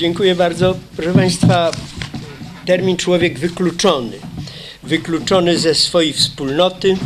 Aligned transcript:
Dziękuję 0.00 0.34
bardzo. 0.34 0.76
Proszę 0.96 1.12
Państwa, 1.12 1.70
termin 2.66 2.96
człowiek 2.96 3.38
wykluczony. 3.38 4.16
Wykluczony 4.82 5.58
ze 5.58 5.74
swojej 5.74 6.12
wspólnoty, 6.12 6.96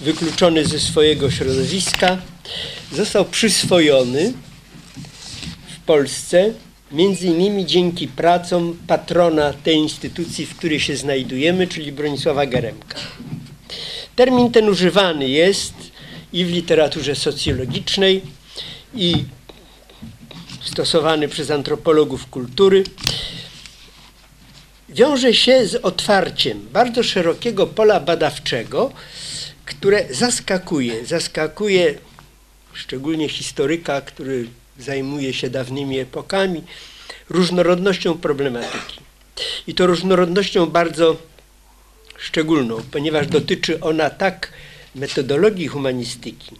wykluczony 0.00 0.64
ze 0.64 0.80
swojego 0.80 1.30
środowiska, 1.30 2.18
został 2.92 3.24
przyswojony 3.24 4.32
w 5.76 5.84
Polsce 5.86 6.52
między 6.92 7.26
innymi 7.26 7.66
dzięki 7.66 8.08
pracom 8.08 8.78
patrona 8.86 9.52
tej 9.52 9.76
instytucji, 9.76 10.46
w 10.46 10.56
której 10.56 10.80
się 10.80 10.96
znajdujemy, 10.96 11.66
czyli 11.66 11.92
Bronisława 11.92 12.46
Geremka. 12.46 12.98
Termin 14.16 14.52
ten 14.52 14.68
używany 14.68 15.28
jest 15.28 15.74
i 16.32 16.44
w 16.44 16.50
literaturze 16.50 17.14
socjologicznej, 17.14 18.22
i 18.94 19.14
stosowany 20.68 21.28
przez 21.28 21.50
antropologów 21.50 22.26
kultury, 22.26 22.84
wiąże 24.88 25.34
się 25.34 25.66
z 25.66 25.74
otwarciem 25.74 26.68
bardzo 26.72 27.02
szerokiego 27.02 27.66
pola 27.66 28.00
badawczego, 28.00 28.92
które 29.64 30.04
zaskakuje, 30.10 31.06
zaskakuje 31.06 31.94
szczególnie 32.72 33.28
historyka, 33.28 34.00
który 34.00 34.48
zajmuje 34.78 35.32
się 35.32 35.50
dawnymi 35.50 35.98
epokami, 35.98 36.62
różnorodnością 37.30 38.18
problematyki. 38.18 39.00
I 39.66 39.74
to 39.74 39.86
różnorodnością 39.86 40.66
bardzo 40.66 41.16
szczególną, 42.18 42.80
ponieważ 42.90 43.26
dotyczy 43.26 43.80
ona 43.80 44.10
tak 44.10 44.52
metodologii 44.94 45.68
humanistyki, 45.68 46.56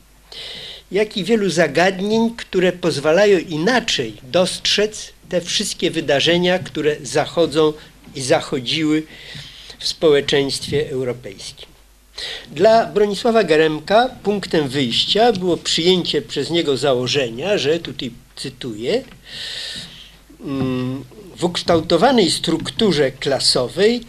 jak 0.93 1.17
i 1.17 1.25
wielu 1.25 1.51
zagadnień, 1.51 2.35
które 2.37 2.73
pozwalają 2.73 3.39
inaczej 3.39 4.15
dostrzec 4.23 5.13
te 5.29 5.41
wszystkie 5.41 5.91
wydarzenia, 5.91 6.59
które 6.59 6.97
zachodzą 7.03 7.73
i 8.15 8.23
zachodziły 8.23 9.03
w 9.79 9.89
społeczeństwie 9.89 10.91
europejskim. 10.91 11.69
Dla 12.53 12.87
Bronisława 12.87 13.45
Geremka 13.45 14.09
punktem 14.23 14.69
wyjścia 14.69 15.33
było 15.33 15.57
przyjęcie 15.57 16.23
przez 16.23 16.51
niego 16.51 16.77
założenia, 16.77 17.59
że 17.59 17.79
tutaj 17.79 18.11
cytuję, 18.37 19.05
w 21.37 21.45
ukształtowanej 21.45 22.31
strukturze 22.31 23.11
klasowej, 23.11 24.05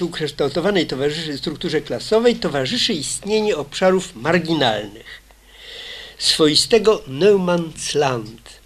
ukształtowanej 0.00 0.86
towarzyszy, 0.86 1.38
strukturze 1.38 1.80
klasowej 1.80 2.36
towarzyszy 2.36 2.92
istnienie 2.92 3.56
obszarów 3.56 4.16
marginalnych, 4.16 5.03
swoistego 6.18 7.02
Neumannsland, 7.06 8.60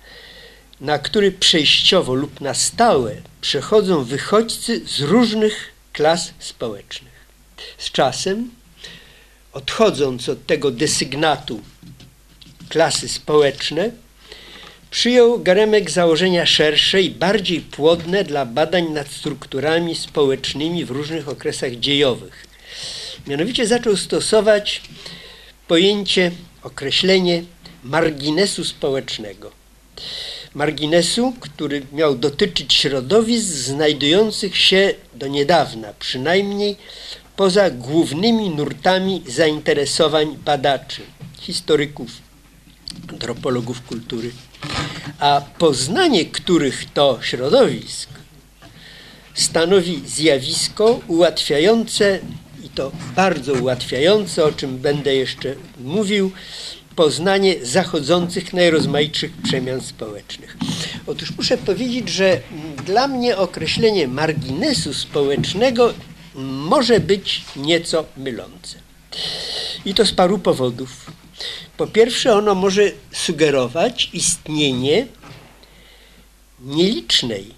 na 0.80 0.98
który 0.98 1.32
przejściowo 1.32 2.14
lub 2.14 2.40
na 2.40 2.54
stałe 2.54 3.16
przechodzą 3.40 4.04
wychodźcy 4.04 4.80
z 4.86 5.00
różnych 5.00 5.72
klas 5.92 6.32
społecznych. 6.38 7.12
Z 7.78 7.90
czasem, 7.90 8.50
odchodząc 9.52 10.28
od 10.28 10.46
tego 10.46 10.70
desygnatu 10.70 11.60
klasy 12.68 13.08
społeczne, 13.08 13.90
przyjął 14.90 15.38
Garemek 15.38 15.90
założenia 15.90 16.46
szersze 16.46 17.02
i 17.02 17.10
bardziej 17.10 17.60
płodne 17.60 18.24
dla 18.24 18.46
badań 18.46 18.88
nad 18.88 19.08
strukturami 19.08 19.94
społecznymi 19.94 20.84
w 20.84 20.90
różnych 20.90 21.28
okresach 21.28 21.74
dziejowych. 21.74 22.46
Mianowicie 23.26 23.66
zaczął 23.66 23.96
stosować 23.96 24.82
pojęcie, 25.68 26.30
określenie 26.68 27.42
marginesu 27.84 28.64
społecznego. 28.64 29.50
Marginesu, 30.54 31.34
który 31.40 31.82
miał 31.92 32.16
dotyczyć 32.16 32.74
środowisk 32.74 33.46
znajdujących 33.46 34.56
się 34.56 34.94
do 35.14 35.26
niedawna, 35.26 35.88
przynajmniej 35.98 36.76
poza 37.36 37.70
głównymi 37.70 38.50
nurtami 38.50 39.22
zainteresowań 39.26 40.36
badaczy, 40.44 41.02
historyków, 41.40 42.10
antropologów 43.10 43.82
kultury, 43.82 44.30
a 45.18 45.42
poznanie 45.58 46.24
których 46.24 46.92
to 46.92 47.18
środowisk 47.22 48.08
stanowi 49.34 50.02
zjawisko 50.06 51.00
ułatwiające 51.08 52.18
to 52.78 52.92
bardzo 53.16 53.52
ułatwiające, 53.52 54.44
o 54.44 54.52
czym 54.52 54.78
będę 54.78 55.14
jeszcze 55.14 55.54
mówił, 55.80 56.32
poznanie 56.96 57.54
zachodzących 57.62 58.52
najrozmaitszych 58.52 59.32
przemian 59.42 59.80
społecznych. 59.80 60.56
Otóż 61.06 61.32
muszę 61.36 61.58
powiedzieć, 61.58 62.08
że 62.08 62.40
dla 62.86 63.08
mnie 63.08 63.36
określenie 63.36 64.08
marginesu 64.08 64.94
społecznego 64.94 65.94
może 66.70 67.00
być 67.00 67.44
nieco 67.56 68.04
mylące. 68.16 68.78
I 69.84 69.94
to 69.94 70.06
z 70.06 70.12
paru 70.12 70.38
powodów. 70.38 70.90
Po 71.76 71.86
pierwsze, 71.86 72.32
ono 72.34 72.54
może 72.54 72.82
sugerować 73.12 74.10
istnienie 74.12 75.06
nielicznej, 76.60 77.54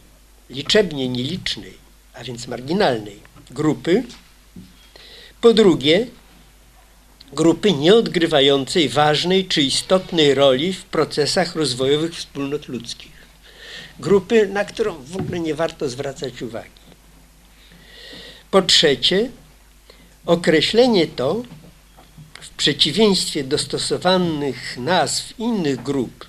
liczebnie 0.51 1.09
nielicznej, 1.09 1.75
a 2.15 2.25
więc 2.25 2.49
marginalnej 2.49 3.21
grupy. 3.51 4.03
Po 5.41 5.55
drugie, 5.55 6.07
grupy 7.33 7.73
nieodgrywającej 7.73 8.89
ważnej 8.89 9.45
czy 9.45 9.63
istotnej 9.63 10.35
roli 10.35 10.73
w 10.73 10.85
procesach 10.85 11.57
rozwojowych 11.57 12.15
wspólnot 12.15 12.69
ludzkich. 12.69 13.21
Grupy, 13.99 14.49
na 14.49 14.65
którą 14.65 14.95
w 15.05 15.17
ogóle 15.17 15.41
nie 15.41 15.55
warto 15.55 15.89
zwracać 15.89 16.43
uwagi. 16.43 16.81
Po 18.51 18.63
trzecie, 18.63 19.31
określenie 20.27 21.07
to 21.07 21.43
w 22.41 22.49
przeciwieństwie 22.49 23.45
do 23.45 23.59
stosowanych 23.59 24.77
nazw 24.77 25.39
innych 25.39 25.83
grup 25.83 26.27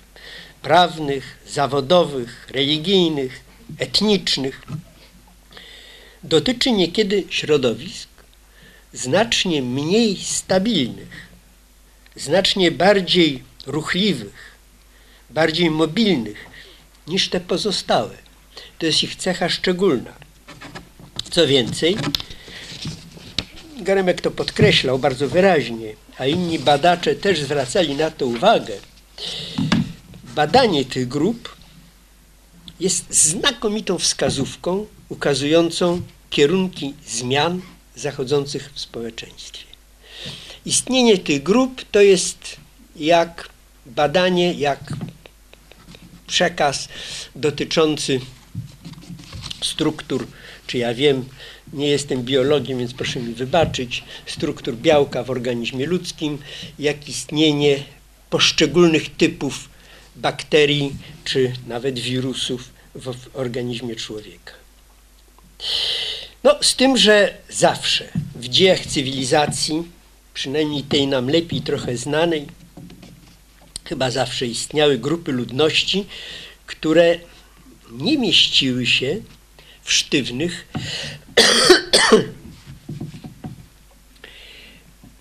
prawnych, 0.62 1.38
zawodowych, 1.48 2.48
religijnych, 2.50 3.40
etnicznych, 3.78 4.62
dotyczy 6.22 6.72
niekiedy 6.72 7.24
środowisk 7.30 8.11
znacznie 8.92 9.62
mniej 9.62 10.16
stabilnych, 10.16 11.28
znacznie 12.16 12.70
bardziej 12.70 13.42
ruchliwych, 13.66 14.52
bardziej 15.30 15.70
mobilnych 15.70 16.46
niż 17.06 17.28
te 17.28 17.40
pozostałe. 17.40 18.16
To 18.78 18.86
jest 18.86 19.02
ich 19.02 19.16
cecha 19.16 19.48
szczególna. 19.48 20.12
Co 21.30 21.46
więcej, 21.46 21.96
Garemek 23.76 24.20
to 24.20 24.30
podkreślał 24.30 24.98
bardzo 24.98 25.28
wyraźnie, 25.28 25.94
a 26.18 26.26
inni 26.26 26.58
badacze 26.58 27.14
też 27.14 27.40
zwracali 27.40 27.94
na 27.94 28.10
to 28.10 28.26
uwagę. 28.26 28.74
Badanie 30.34 30.84
tych 30.84 31.08
grup 31.08 31.56
jest 32.80 33.14
znakomitą 33.14 33.98
wskazówką 33.98 34.86
ukazującą 35.08 36.02
kierunki 36.30 36.94
zmian 37.06 37.60
zachodzących 37.96 38.70
w 38.74 38.80
społeczeństwie. 38.80 39.64
Istnienie 40.66 41.18
tych 41.18 41.42
grup 41.42 41.84
to 41.90 42.00
jest 42.00 42.56
jak 42.96 43.48
badanie, 43.86 44.52
jak 44.52 44.92
przekaz 46.26 46.88
dotyczący 47.36 48.20
struktur, 49.62 50.26
czy 50.66 50.78
ja 50.78 50.94
wiem, 50.94 51.24
nie 51.72 51.88
jestem 51.88 52.22
biologiem, 52.22 52.78
więc 52.78 52.94
proszę 52.94 53.20
mi 53.20 53.34
wybaczyć, 53.34 54.04
struktur 54.26 54.76
białka 54.76 55.24
w 55.24 55.30
organizmie 55.30 55.86
ludzkim, 55.86 56.38
jak 56.78 57.08
istnienie 57.08 57.84
poszczególnych 58.30 59.16
typów 59.16 59.68
bakterii, 60.16 60.92
czy 61.24 61.52
nawet 61.66 61.98
wirusów 61.98 62.70
w 62.94 63.14
organizmie 63.34 63.96
człowieka. 63.96 64.52
No, 66.44 66.58
z 66.62 66.76
tym, 66.76 66.96
że 66.96 67.34
zawsze 67.48 68.08
w 68.34 68.48
dziejach 68.48 68.86
cywilizacji, 68.86 69.82
przynajmniej 70.34 70.82
tej 70.82 71.06
nam 71.06 71.28
lepiej 71.30 71.60
trochę 71.60 71.96
znanej, 71.96 72.46
chyba 73.84 74.10
zawsze 74.10 74.46
istniały 74.46 74.98
grupy 74.98 75.32
ludności, 75.32 76.06
które 76.66 77.18
nie 77.90 78.18
mieściły 78.18 78.86
się 78.86 79.16
w 79.82 79.92
sztywnych 79.92 80.68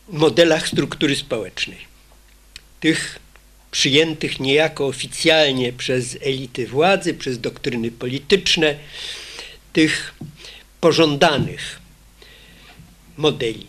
modelach 0.09 0.67
struktury 0.67 1.15
społecznej. 1.15 1.77
Tych 2.79 3.19
przyjętych 3.71 4.39
niejako 4.39 4.87
oficjalnie 4.87 5.73
przez 5.73 6.17
elity 6.21 6.67
władzy, 6.67 7.13
przez 7.13 7.39
doktryny 7.39 7.91
polityczne, 7.91 8.75
tych 9.73 10.13
pożądanych 10.81 11.79
modeli. 13.17 13.67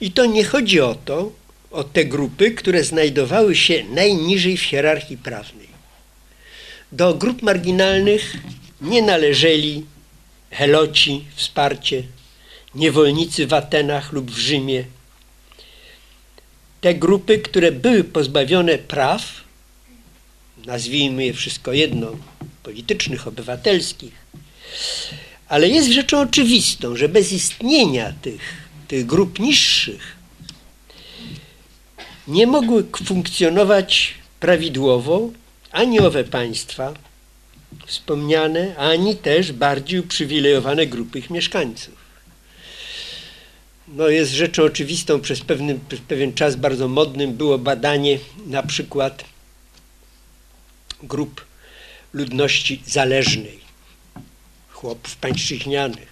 I 0.00 0.12
to 0.12 0.26
nie 0.26 0.44
chodzi 0.44 0.80
o 0.80 0.94
to, 0.94 1.32
o 1.70 1.84
te 1.84 2.04
grupy, 2.04 2.50
które 2.50 2.84
znajdowały 2.84 3.56
się 3.56 3.84
najniżej 3.84 4.56
w 4.56 4.62
hierarchii 4.62 5.16
prawnej. 5.16 5.68
Do 6.92 7.14
grup 7.14 7.42
marginalnych 7.42 8.36
nie 8.80 9.02
należeli 9.02 9.84
heloci, 10.50 11.24
wsparcie, 11.34 12.02
niewolnicy 12.74 13.46
w 13.46 13.52
Atenach 13.52 14.12
lub 14.12 14.30
w 14.30 14.38
Rzymie. 14.38 14.84
Te 16.80 16.94
grupy, 16.94 17.38
które 17.38 17.72
były 17.72 18.04
pozbawione 18.04 18.78
praw, 18.78 19.22
nazwijmy 20.66 21.24
je 21.24 21.32
wszystko 21.34 21.72
jedno, 21.72 22.12
politycznych, 22.62 23.26
obywatelskich, 23.26 24.12
ale 25.48 25.68
jest 25.68 25.88
rzeczą 25.88 26.20
oczywistą, 26.20 26.96
że 26.96 27.08
bez 27.08 27.32
istnienia 27.32 28.12
tych, 28.22 28.40
tych 28.88 29.06
grup 29.06 29.38
niższych 29.38 30.16
nie 32.28 32.46
mogły 32.46 32.84
funkcjonować 33.04 34.14
prawidłowo 34.40 35.30
ani 35.72 36.00
owe 36.00 36.24
państwa 36.24 36.94
wspomniane, 37.86 38.76
ani 38.76 39.16
też 39.16 39.52
bardziej 39.52 40.00
uprzywilejowane 40.00 40.86
grupy 40.86 41.18
ich 41.18 41.30
mieszkańców. 41.30 41.94
No 43.88 44.08
jest 44.08 44.32
rzeczą 44.32 44.62
oczywistą, 44.62 45.20
przez, 45.20 45.40
pewny, 45.40 45.78
przez 45.88 46.00
pewien 46.00 46.32
czas 46.34 46.56
bardzo 46.56 46.88
modnym 46.88 47.32
było 47.32 47.58
badanie 47.58 48.18
na 48.46 48.62
przykład 48.62 49.24
grup 51.02 51.44
ludności 52.12 52.82
zależnej, 52.86 53.57
chłopów 54.80 55.16
pańszczyźnianych, 55.16 56.08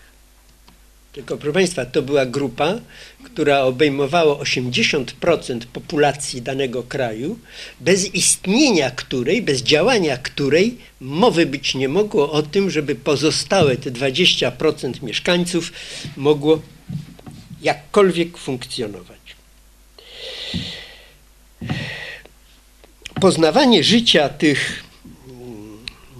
tylko 1.13 1.37
proszę 1.37 1.53
Państwa, 1.53 1.87
to 1.87 2.03
była 2.03 2.27
grupa, 2.27 2.75
która 3.25 3.61
obejmowała 3.61 4.35
80% 4.35 5.61
populacji 5.73 6.43
danego 6.43 6.83
kraju, 6.83 7.39
bez 7.81 8.15
istnienia 8.15 8.91
której, 8.91 9.43
bez 9.43 9.63
działania 9.63 10.17
której 10.17 10.79
mowy 11.01 11.47
być 11.47 11.75
nie 11.75 11.89
mogło 11.89 12.33
o 12.33 12.43
tym, 12.43 12.71
żeby 12.71 12.95
pozostałe 12.95 13.77
te 13.77 13.91
20% 13.91 15.03
mieszkańców 15.03 15.73
mogło 16.17 16.63
jakkolwiek 17.63 18.39
funkcjonować. 18.39 19.21
Poznawanie 23.21 23.85
życia 23.85 24.29
tych 24.29 24.86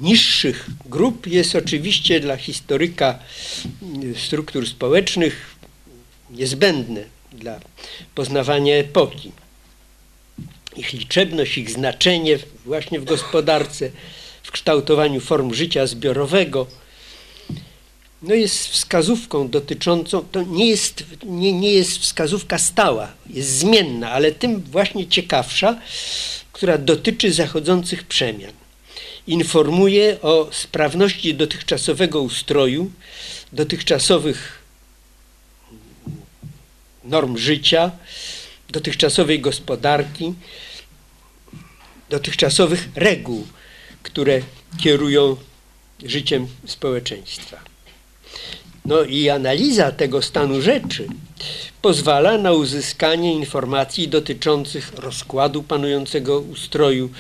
niższych 0.01 0.67
grup 0.87 1.27
jest 1.27 1.55
oczywiście 1.55 2.21
dla 2.21 2.37
historyka 2.37 3.19
struktur 4.17 4.69
społecznych 4.69 5.57
niezbędne 6.31 7.05
dla 7.33 7.61
poznawania 8.15 8.75
epoki. 8.75 9.33
Ich 10.77 10.93
liczebność, 10.93 11.59
ich 11.59 11.71
znaczenie 11.71 12.39
właśnie 12.65 13.01
w 13.01 13.05
gospodarce, 13.05 13.91
w 14.43 14.51
kształtowaniu 14.51 15.21
form 15.21 15.55
życia 15.55 15.87
zbiorowego, 15.87 16.67
no 18.23 18.35
jest 18.35 18.69
wskazówką 18.69 19.49
dotyczącą, 19.49 20.25
to 20.33 20.43
nie 20.43 20.67
jest, 20.71 21.05
nie, 21.25 21.53
nie 21.53 21.73
jest 21.73 21.99
wskazówka 21.99 22.59
stała, 22.59 23.13
jest 23.31 23.59
zmienna, 23.59 24.11
ale 24.11 24.33
tym 24.33 24.63
właśnie 24.63 25.07
ciekawsza, 25.07 25.81
która 26.53 26.79
dotyczy 26.79 27.33
zachodzących 27.33 28.05
przemian 28.05 28.53
informuje 29.27 30.21
o 30.21 30.49
sprawności 30.53 31.35
dotychczasowego 31.35 32.23
ustroju, 32.23 32.91
dotychczasowych 33.53 34.63
norm 37.05 37.37
życia, 37.37 37.91
dotychczasowej 38.69 39.41
gospodarki, 39.41 40.35
dotychczasowych 42.11 42.89
reguł, 42.95 43.47
które 44.03 44.41
kierują 44.79 45.37
życiem 46.05 46.49
społeczeństwa. 46.67 47.76
No 48.87 49.05
i 49.05 49.29
analiza 49.31 49.93
tego 49.93 50.23
stanu 50.23 50.61
rzeczy 50.61 51.07
pozwala 51.83 52.39
na 52.39 52.53
uzyskanie 52.53 53.33
informacji 53.35 54.09
dotyczących 54.09 54.93
rozkładu 54.95 55.63
panującego 55.63 56.41
ustroju, 56.41 57.11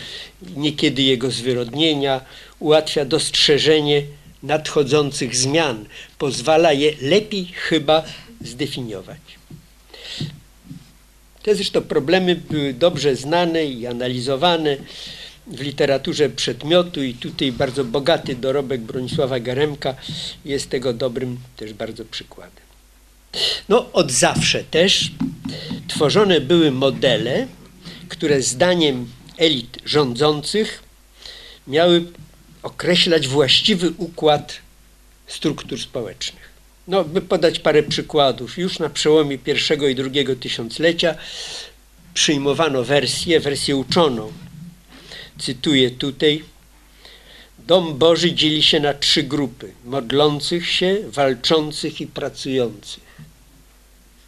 niekiedy 0.56 1.02
jego 1.02 1.30
zwyrodnienia, 1.30 2.20
ułatwia 2.58 3.04
dostrzeżenie 3.04 4.02
nadchodzących 4.42 5.36
zmian, 5.36 5.84
pozwala 6.18 6.72
je 6.72 6.92
lepiej 7.02 7.44
chyba 7.44 8.02
zdefiniować. 8.40 9.20
Te 11.42 11.54
zresztą 11.54 11.82
problemy 11.82 12.36
były 12.36 12.72
dobrze 12.74 13.16
znane 13.16 13.64
i 13.64 13.86
analizowane 13.86 14.76
w 15.46 15.60
literaturze 15.60 16.28
przedmiotu 16.28 17.02
i 17.02 17.14
tutaj 17.14 17.52
bardzo 17.52 17.84
bogaty 17.84 18.34
dorobek 18.34 18.80
Bronisława 18.80 19.40
Garemka 19.40 19.94
jest 20.44 20.70
tego 20.70 20.92
dobrym 20.92 21.38
też 21.56 21.72
bardzo 21.72 22.04
przykładem. 22.04 22.66
No, 23.68 23.92
od 23.92 24.12
zawsze 24.12 24.64
też 24.64 25.10
tworzone 25.88 26.40
były 26.40 26.70
modele, 26.70 27.46
które 28.08 28.42
zdaniem 28.42 29.06
elit 29.38 29.78
rządzących 29.84 30.82
miały 31.66 32.04
określać 32.62 33.28
właściwy 33.28 33.90
układ 33.98 34.56
struktur 35.26 35.80
społecznych. 35.80 36.46
No, 36.88 37.04
by 37.04 37.20
podać 37.20 37.58
parę 37.58 37.82
przykładów, 37.82 38.58
już 38.58 38.78
na 38.78 38.88
przełomie 38.88 39.38
pierwszego 39.38 39.88
i 39.88 39.94
drugiego 39.94 40.36
tysiąclecia 40.36 41.14
przyjmowano 42.14 42.84
wersję, 42.84 43.40
wersję 43.40 43.76
uczoną. 43.76 44.32
Cytuję 45.38 45.90
tutaj. 45.90 46.44
Dom 47.58 47.98
Boży 47.98 48.32
dzieli 48.32 48.62
się 48.62 48.80
na 48.80 48.94
trzy 48.94 49.22
grupy: 49.22 49.72
modlących 49.84 50.70
się, 50.70 50.98
walczących 51.06 52.00
i 52.00 52.06
pracujących. 52.06 53.06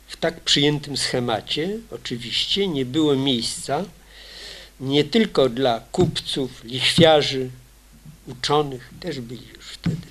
W 0.08 0.16
tak 0.16 0.40
przyjętym 0.40 0.96
schemacie 0.96 1.78
oczywiście 1.90 2.68
nie 2.68 2.84
było 2.84 3.16
miejsca 3.16 3.84
nie 4.80 5.04
tylko 5.04 5.48
dla 5.48 5.80
kupców, 5.92 6.64
lichwiarzy, 6.64 7.50
uczonych, 8.26 8.90
też 9.00 9.20
byli 9.20 9.46
już 9.56 9.66
wtedy, 9.66 10.06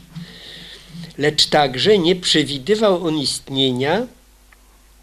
lecz 1.17 1.45
także 1.45 1.97
nie 1.97 2.15
przewidywał 2.15 3.07
on 3.07 3.17
istnienia 3.17 4.07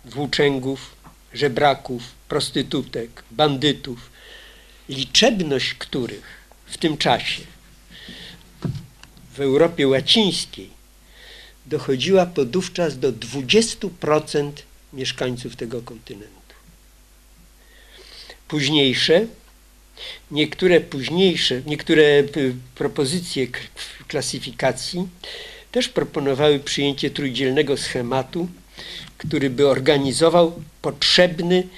włóczęgów, 0.05 0.95
żebraków, 1.33 2.03
prostytutek, 2.29 3.25
bandytów, 3.31 4.11
liczebność 4.89 5.75
których 5.75 6.45
w 6.67 6.79
tym 6.79 6.97
czasie 6.97 7.43
w 9.35 9.41
Europie 9.41 9.89
łacińskiej 9.89 10.71
dochodziła 11.67 12.27
podówczas 12.27 12.99
do 12.99 13.13
20% 13.13 14.53
mieszkańców 14.93 15.57
tego 15.57 15.83
kontynentu. 15.83 16.35
Późniejsze, 18.49 19.27
niektóre 20.31 20.81
późniejsze, 20.81 21.63
niektóre 21.67 22.03
y, 22.03 22.55
propozycje 22.75 23.47
klasyfikacji 24.09 25.09
też 25.73 25.89
proponowały 25.89 26.61
przyjęcie 26.61 27.11
trójdzielnego 27.11 27.77
schematu, 27.77 28.49
który 29.19 29.51
by 29.51 29.69
organizował 29.69 30.63
potrzebny 30.83 31.69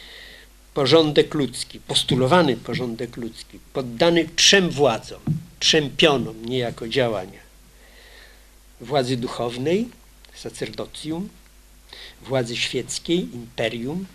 porządek 0.77 1.35
ludzki, 1.35 1.81
postulowany 1.81 2.57
porządek 2.57 3.17
ludzki, 3.17 3.59
poddany 3.73 4.29
trzem 4.37 4.71
władzom, 4.71 5.21
trzem 5.59 5.91
pionom 5.97 6.47
niejako 6.47 6.89
działania. 6.89 7.41
Władzy 8.81 9.17
duchownej, 9.17 9.89
sacerdocjum, 10.35 11.29
władzy 12.23 12.57
świeckiej, 12.57 13.19
imperium, 13.19 14.07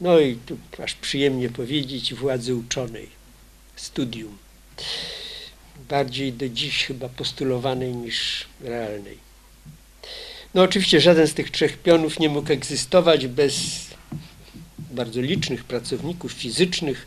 no 0.00 0.20
i 0.20 0.36
tu 0.46 0.58
aż 0.82 0.94
przyjemnie 0.94 1.48
powiedzieć, 1.48 2.14
władzy 2.14 2.54
uczonej, 2.54 3.08
studium. 3.76 4.38
Bardziej 5.88 6.32
do 6.32 6.48
dziś 6.48 6.84
chyba 6.84 7.08
postulowanej 7.08 7.94
niż 7.94 8.46
realnej. 8.60 9.18
No 10.54 10.62
oczywiście 10.62 11.00
żaden 11.00 11.26
z 11.26 11.34
tych 11.34 11.50
trzech 11.50 11.78
pionów 11.78 12.18
nie 12.18 12.28
mógł 12.28 12.52
egzystować 12.52 13.26
bez 13.26 13.87
bardzo 14.90 15.20
licznych 15.20 15.64
pracowników 15.64 16.32
fizycznych, 16.32 17.06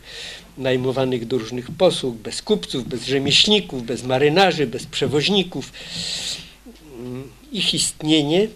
najmowanych 0.57 1.27
do 1.27 1.37
różnych 1.37 1.71
posług, 1.71 2.15
bez 2.15 2.41
kupców, 2.41 2.87
bez 2.87 3.05
rzemieślników, 3.05 3.85
bez 3.85 4.03
marynarzy, 4.03 4.67
bez 4.67 4.85
przewoźników. 4.85 5.73
Ich 7.51 7.73
istnienie 7.73 8.47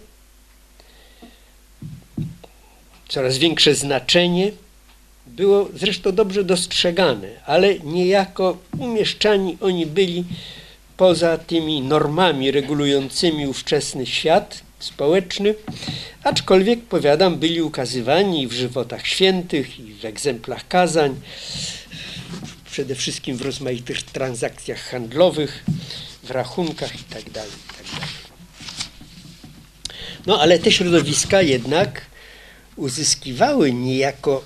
coraz 3.08 3.38
większe 3.38 3.74
znaczenie 3.74 4.52
było 5.26 5.68
zresztą 5.74 6.12
dobrze 6.12 6.44
dostrzegane, 6.44 7.28
ale 7.46 7.78
niejako 7.78 8.58
umieszczani 8.78 9.58
oni 9.60 9.86
byli 9.86 10.24
poza 10.96 11.38
tymi 11.38 11.80
normami 11.82 12.50
regulującymi 12.50 13.46
ówczesny 13.46 14.06
świat 14.06 14.65
społeczny, 14.78 15.54
aczkolwiek, 16.22 16.84
powiadam, 16.84 17.36
byli 17.38 17.62
ukazywani 17.62 18.48
w 18.48 18.52
żywotach 18.52 19.06
świętych 19.06 19.80
i 19.80 19.94
w 19.94 20.04
egzemplach 20.04 20.68
kazań, 20.68 21.20
przede 22.70 22.94
wszystkim 22.94 23.36
w 23.36 23.42
rozmaitych 23.42 24.02
transakcjach 24.02 24.80
handlowych, 24.80 25.64
w 26.22 26.30
rachunkach 26.30 26.92
itd. 26.92 27.20
itd. 27.24 27.44
No 30.26 30.40
ale 30.40 30.58
te 30.58 30.72
środowiska 30.72 31.42
jednak 31.42 32.06
uzyskiwały 32.76 33.72
niejako 33.72 34.44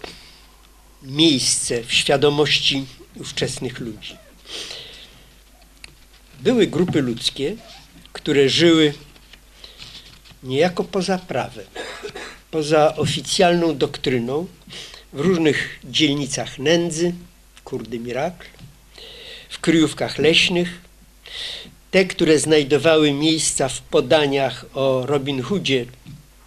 miejsce 1.02 1.82
w 1.84 1.92
świadomości 1.92 2.86
ówczesnych 3.16 3.80
ludzi. 3.80 4.16
Były 6.40 6.66
grupy 6.66 7.02
ludzkie, 7.02 7.56
które 8.12 8.48
żyły 8.48 8.94
niejako 10.42 10.84
poza 10.84 11.18
prawem, 11.18 11.66
poza 12.50 12.96
oficjalną 12.96 13.76
doktryną, 13.76 14.46
w 15.12 15.20
różnych 15.20 15.78
dzielnicach 15.84 16.58
nędzy, 16.58 17.14
w 17.54 17.62
Kurdy 17.62 17.98
Mirakl, 17.98 18.46
w 19.48 19.58
kryjówkach 19.58 20.18
leśnych, 20.18 20.80
te, 21.90 22.04
które 22.04 22.38
znajdowały 22.38 23.12
miejsca 23.12 23.68
w 23.68 23.80
podaniach 23.80 24.66
o 24.74 25.06
Robin 25.06 25.42
Hoodzie, 25.42 25.86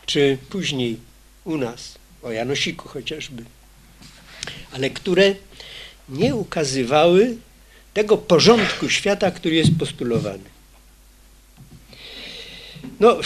czy 0.05 0.37
później 0.49 0.97
u 1.43 1.57
nas, 1.57 1.95
o 2.23 2.31
Janosiku 2.31 2.89
chociażby, 2.89 3.43
ale 4.71 4.89
które 4.89 5.35
nie 6.09 6.35
ukazywały 6.35 7.37
tego 7.93 8.17
porządku 8.17 8.89
świata, 8.89 9.31
który 9.31 9.55
jest 9.55 9.71
postulowany. 9.79 10.53
No, 12.99 13.17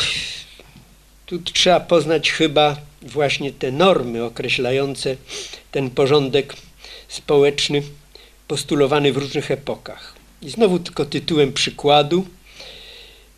tu 1.28 1.40
trzeba 1.40 1.80
poznać 1.80 2.32
chyba 2.32 2.78
właśnie 3.02 3.52
te 3.54 3.72
normy 3.72 4.24
określające 4.24 5.16
ten 5.72 5.90
porządek 5.90 6.56
społeczny 7.08 7.84
postulowany 8.48 9.14
w 9.14 9.18
różnych 9.18 9.52
epokach. 9.52 10.16
I 10.42 10.50
znowu 10.50 10.80
tylko 10.80 11.06
tytułem 11.06 11.54
przykładu, 11.54 12.28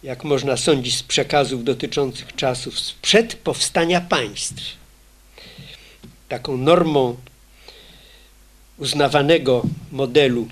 jak 0.03 0.23
można 0.23 0.57
sądzić 0.57 0.97
z 0.97 1.03
przekazów 1.03 1.63
dotyczących 1.63 2.35
czasów 2.35 2.79
sprzed 2.79 3.35
powstania 3.35 4.01
państw. 4.01 4.63
Taką 6.29 6.57
normą 6.57 7.17
uznawanego 8.77 9.63
modelu 9.91 10.47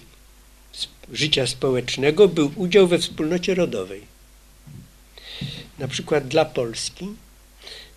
życia 1.13 1.47
społecznego 1.47 2.27
był 2.27 2.51
udział 2.55 2.87
we 2.87 2.99
wspólnocie 2.99 3.55
rodowej. 3.55 4.01
Na 5.79 5.87
przykład 5.87 6.27
dla 6.27 6.45
Polski 6.45 7.07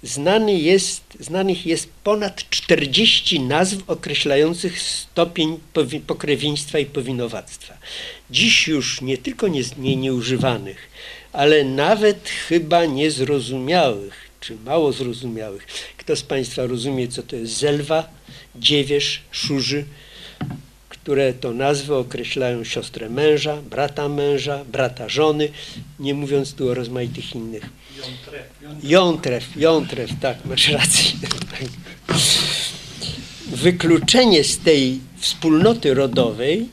znany 0.02 0.59
jest, 0.59 1.02
znanych 1.21 1.66
jest 1.66 1.88
ponad 2.04 2.50
40 2.50 3.40
nazw 3.40 3.76
określających 3.87 4.80
stopień 4.83 5.59
pokrewieństwa 6.07 6.78
i 6.78 6.87
powinowactwa. 6.87 7.78
Dziś 8.30 8.69
już 8.69 9.00
nie 9.00 9.19
tylko 9.19 9.49
nie, 9.49 9.62
nie, 9.78 9.97
nieużywanych, 9.97 10.90
ale 11.33 11.64
nawet 11.64 12.28
chyba 12.28 12.85
niezrozumiałych, 12.85 14.30
czy 14.40 14.57
mało 14.57 14.92
zrozumiałych. 14.92 15.66
Kto 15.97 16.16
z 16.16 16.23
Państwa 16.23 16.66
rozumie, 16.66 17.09
co 17.09 17.23
to 17.23 17.37
jest 17.37 17.52
zelwa, 17.52 18.09
dziewierz, 18.57 19.21
szurzy, 19.30 19.85
które 20.88 21.33
to 21.33 21.52
nazwy 21.52 21.95
określają 21.95 22.64
siostrę 22.64 23.09
męża, 23.09 23.57
brata 23.57 24.09
męża, 24.09 24.64
brata 24.64 25.09
żony, 25.09 25.49
nie 25.99 26.14
mówiąc 26.14 26.54
tu 26.54 26.69
o 26.69 26.75
rozmaitych 26.75 27.35
innych. 27.35 27.71
Jątrew, 28.83 29.57
jątrew, 29.57 30.11
tak, 30.21 30.45
masz 30.45 30.69
rację. 30.69 31.12
Wykluczenie 33.47 34.45
z 34.45 34.59
tej 34.59 35.00
wspólnoty 35.16 35.95
rodowej 35.95 36.69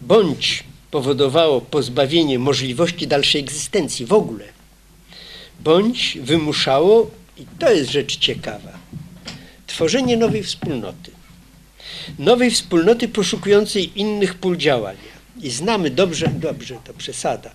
bądź 0.00 0.64
powodowało 0.90 1.60
pozbawienie 1.60 2.38
możliwości 2.38 3.06
dalszej 3.06 3.40
egzystencji 3.40 4.06
w 4.06 4.12
ogóle, 4.12 4.44
bądź 5.60 6.18
wymuszało, 6.22 7.10
i 7.36 7.46
to 7.58 7.72
jest 7.72 7.90
rzecz 7.90 8.16
ciekawa, 8.16 8.78
tworzenie 9.66 10.16
nowej 10.16 10.42
wspólnoty 10.42 11.10
nowej 12.18 12.50
wspólnoty 12.50 13.08
poszukującej 13.08 14.00
innych 14.00 14.34
pól 14.34 14.56
działania. 14.56 15.19
I 15.42 15.50
znamy 15.50 15.90
dobrze, 15.90 16.28
dobrze 16.28 16.76
to 16.84 16.94
przesada, 16.94 17.54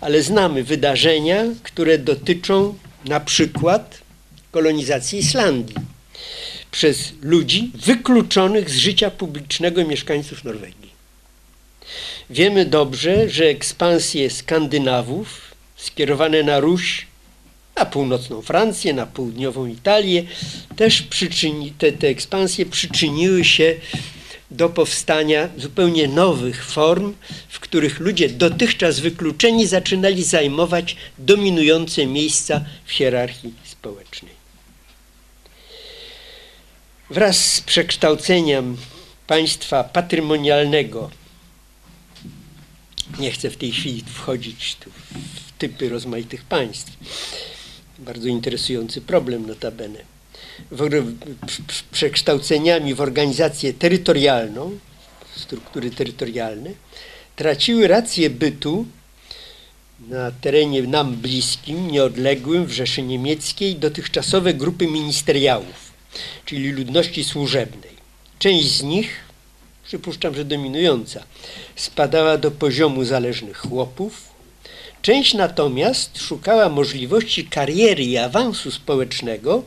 ale 0.00 0.22
znamy 0.22 0.64
wydarzenia, 0.64 1.44
które 1.62 1.98
dotyczą 1.98 2.74
na 3.04 3.20
przykład 3.20 3.98
kolonizacji 4.50 5.18
Islandii 5.18 5.76
przez 6.70 7.12
ludzi 7.22 7.70
wykluczonych 7.74 8.70
z 8.70 8.76
życia 8.76 9.10
publicznego 9.10 9.84
mieszkańców 9.84 10.44
Norwegii. 10.44 10.94
Wiemy 12.30 12.64
dobrze, 12.64 13.28
że 13.28 13.44
ekspansje 13.44 14.30
Skandynawów 14.30 15.40
skierowane 15.76 16.42
na 16.42 16.60
Ruś 16.60 17.06
na 17.76 17.86
północną 17.86 18.42
Francję, 18.42 18.92
na 18.94 19.06
południową 19.06 19.66
Italię. 19.66 20.22
Też 20.76 21.02
przyczyni, 21.02 21.72
te, 21.78 21.92
te 21.92 22.08
ekspansje 22.08 22.66
przyczyniły 22.66 23.44
się 23.44 23.74
do 24.56 24.68
powstania 24.68 25.48
zupełnie 25.56 26.08
nowych 26.08 26.64
form, 26.64 27.14
w 27.48 27.60
których 27.60 28.00
ludzie 28.00 28.28
dotychczas 28.28 29.00
wykluczeni 29.00 29.66
zaczynali 29.66 30.24
zajmować 30.24 30.96
dominujące 31.18 32.06
miejsca 32.06 32.64
w 32.84 32.92
hierarchii 32.92 33.54
społecznej. 33.64 34.32
Wraz 37.10 37.52
z 37.52 37.60
przekształceniem 37.60 38.76
państwa 39.26 39.84
patrymonialnego, 39.84 41.10
nie 43.18 43.30
chcę 43.30 43.50
w 43.50 43.56
tej 43.56 43.72
chwili 43.72 44.04
wchodzić 44.06 44.76
tu 44.76 44.90
w 45.46 45.52
typy 45.58 45.88
rozmaitych 45.88 46.44
państw, 46.44 46.92
bardzo 47.98 48.28
interesujący 48.28 49.00
problem 49.00 49.46
notabene, 49.46 50.13
przekształceniami 51.92 52.94
w 52.94 53.00
organizację 53.00 53.74
terytorialną, 53.74 54.78
struktury 55.36 55.90
terytorialne, 55.90 56.70
traciły 57.36 57.88
rację 57.88 58.30
bytu 58.30 58.86
na 60.08 60.30
terenie 60.30 60.82
nam 60.82 61.16
bliskim, 61.16 61.90
nieodległym 61.90 62.66
w 62.66 62.72
Rzeszy 62.72 63.02
Niemieckiej 63.02 63.76
dotychczasowe 63.76 64.54
grupy 64.54 64.86
ministeriałów, 64.86 65.92
czyli 66.44 66.72
ludności 66.72 67.24
służebnej. 67.24 67.94
Część 68.38 68.66
z 68.66 68.82
nich, 68.82 69.16
przypuszczam, 69.84 70.34
że 70.34 70.44
dominująca, 70.44 71.24
spadała 71.76 72.38
do 72.38 72.50
poziomu 72.50 73.04
zależnych 73.04 73.56
chłopów, 73.56 74.34
Część 75.04 75.34
natomiast 75.34 76.18
szukała 76.18 76.68
możliwości 76.68 77.44
kariery 77.44 78.04
i 78.04 78.18
awansu 78.18 78.70
społecznego 78.70 79.62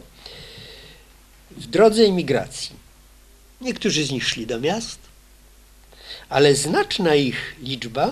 w 1.57 1.67
drodze 1.67 2.03
emigracji. 2.03 2.75
Niektórzy 3.61 4.05
z 4.05 4.11
nich 4.11 4.27
szli 4.27 4.47
do 4.47 4.59
miast, 4.59 4.99
ale 6.29 6.55
znaczna 6.55 7.15
ich 7.15 7.55
liczba 7.61 8.11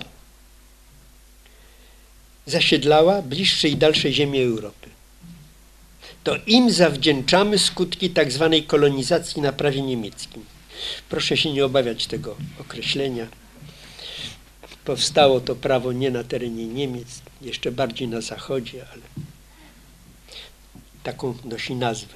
zasiedlała 2.46 3.22
bliższe 3.22 3.70
i 3.70 3.78
dalsze 3.78 4.12
ziemie 4.12 4.44
Europy. 4.44 4.90
To 6.24 6.36
im 6.48 6.72
zawdzięczamy 6.72 7.60
skutki 7.60 8.10
tak 8.10 8.32
zwanej 8.32 8.64
kolonizacji 8.64 9.42
na 9.42 9.54
prawie 9.54 9.82
niemieckim. 9.82 10.46
Proszę 11.10 11.38
się 11.38 11.54
nie 11.54 11.66
obawiać 11.66 12.08
tego 12.08 12.36
określenia. 12.60 13.28
Powstało 14.86 15.40
to 15.40 15.56
prawo 15.56 15.92
nie 15.92 16.12
na 16.12 16.24
terenie 16.24 16.68
Niemiec, 16.68 17.08
jeszcze 17.42 17.72
bardziej 17.72 18.08
na 18.08 18.22
zachodzie, 18.22 18.86
ale 18.92 19.02
taką 21.04 21.38
nosi 21.44 21.76
nazwę. 21.76 22.16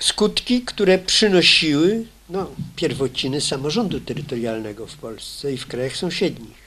Skutki, 0.00 0.62
które 0.62 0.98
przynosiły 0.98 2.04
no, 2.28 2.50
pierwociny 2.76 3.40
samorządu 3.40 4.00
terytorialnego 4.00 4.86
w 4.86 4.96
Polsce 4.96 5.52
i 5.52 5.56
w 5.56 5.66
krajach 5.66 5.96
sąsiednich. 5.96 6.60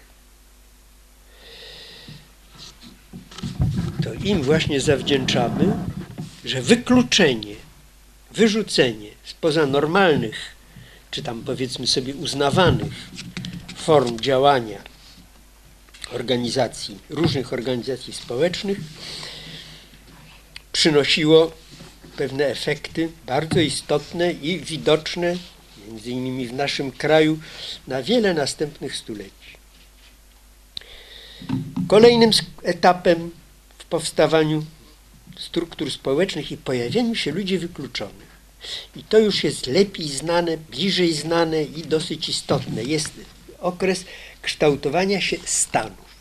To 4.04 4.14
im 4.14 4.44
właśnie 4.44 4.82
zawdzięczamy, 4.82 5.74
że 6.46 6.62
wykluczenie, 6.62 7.56
wyrzucenie 8.32 9.10
spoza 9.24 9.66
normalnych 9.66 10.54
czy 11.14 11.24
tam 11.24 11.42
powiedzmy 11.42 11.88
sobie 11.88 12.16
uznawanych 12.16 12.94
form 13.76 14.20
działania 14.20 14.78
organizacji, 16.12 16.98
różnych 17.10 17.54
organizacji 17.54 18.14
społecznych, 18.14 18.78
przynosiło 20.72 21.52
pewne 22.18 22.46
efekty 22.46 23.10
bardzo 23.26 23.60
istotne 23.60 24.32
i 24.32 24.60
widoczne, 24.60 25.38
między 25.88 26.10
innymi 26.10 26.48
w 26.48 26.54
naszym 26.54 26.92
kraju, 26.92 27.40
na 27.88 28.04
wiele 28.04 28.34
następnych 28.34 28.96
stuleci. 28.96 29.58
Kolejnym 31.88 32.32
etapem 32.64 33.32
w 33.78 33.86
powstawaniu 33.86 34.66
struktur 35.38 35.92
społecznych 35.92 36.52
i 36.52 36.58
pojawieniu 36.58 37.16
się 37.16 37.32
ludzi 37.32 37.58
wykluczonych 37.58 38.34
I 38.96 39.04
to 39.04 39.20
już 39.20 39.44
jest 39.44 39.68
lepiej 39.68 40.10
znane, 40.10 40.58
bliżej 40.58 41.14
znane 41.14 41.64
i 41.64 41.82
dosyć 41.82 42.30
istotne. 42.30 42.84
Jest 42.84 43.12
okres 43.60 44.06
kształtowania 44.42 45.22
się 45.22 45.38
stanów, 45.46 46.16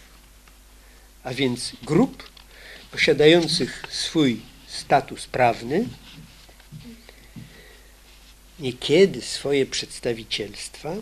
a 1.25 1.35
więc 1.35 1.73
grup 1.83 2.31
posiadających 2.91 3.83
swój 3.91 4.41
status 4.73 5.27
prawny, 5.27 5.89
niekiedy 8.61 9.23
swoje 9.23 9.67
przedstawicielstwa, 9.67 10.95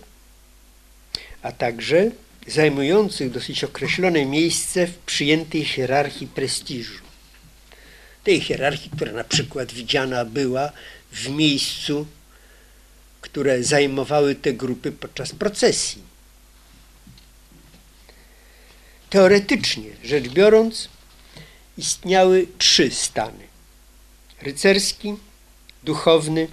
a 1.43 1.53
także 1.53 2.11
zajmujących 2.47 3.31
dosyć 3.31 3.65
określone 3.65 4.27
miejsce 4.27 4.87
w 4.87 4.99
przyjętej 4.99 5.65
hierarchii 5.65 6.27
prestiżu. 6.27 7.05
Tej 8.25 8.41
hierarchii, 8.41 8.91
która 8.91 9.12
na 9.12 9.25
przykład 9.25 9.73
widziana 9.73 10.25
była 10.25 10.73
w 11.12 11.29
miejscu, 11.29 12.07
które 13.21 13.65
zajmowały 13.65 14.35
te 14.35 14.53
grupy 14.53 14.93
podczas 14.93 15.33
procesji. 15.33 16.03
Teoretycznie 19.11 19.91
rzecz 20.05 20.29
biorąc, 20.29 20.89
istniały 21.79 22.47
trzy 22.59 22.91
stany: 22.91 23.50
rycerski, 24.42 25.14
duchowny 25.82 26.49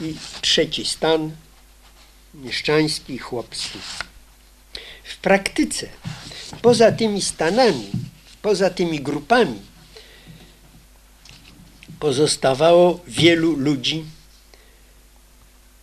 i 0.00 0.14
trzeci 0.40 0.84
stan 0.84 1.36
mieszczański 2.34 3.14
i 3.14 3.18
chłopski. 3.18 3.78
W 5.04 5.16
praktyce, 5.16 5.88
poza 6.62 6.92
tymi 6.92 7.22
stanami, 7.22 7.90
poza 8.42 8.70
tymi 8.70 9.00
grupami, 9.00 9.62
pozostawało 12.00 13.00
wielu 13.06 13.56
ludzi, 13.56 14.04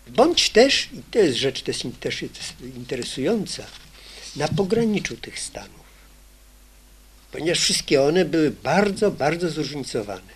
bądź 0.07 0.50
też, 0.50 0.89
i 0.93 1.01
to 1.12 1.19
jest 1.19 1.38
rzecz 1.38 1.62
też 2.00 2.24
interesująca, 2.62 3.63
na 4.35 4.47
pograniczu 4.47 5.17
tych 5.17 5.39
stanów, 5.39 5.85
ponieważ 7.36 7.60
wszystkie 7.60 8.01
one 8.01 8.25
były 8.25 8.51
bardzo, 8.51 9.12
bardzo 9.12 9.50
zróżnicowane. 9.50 10.36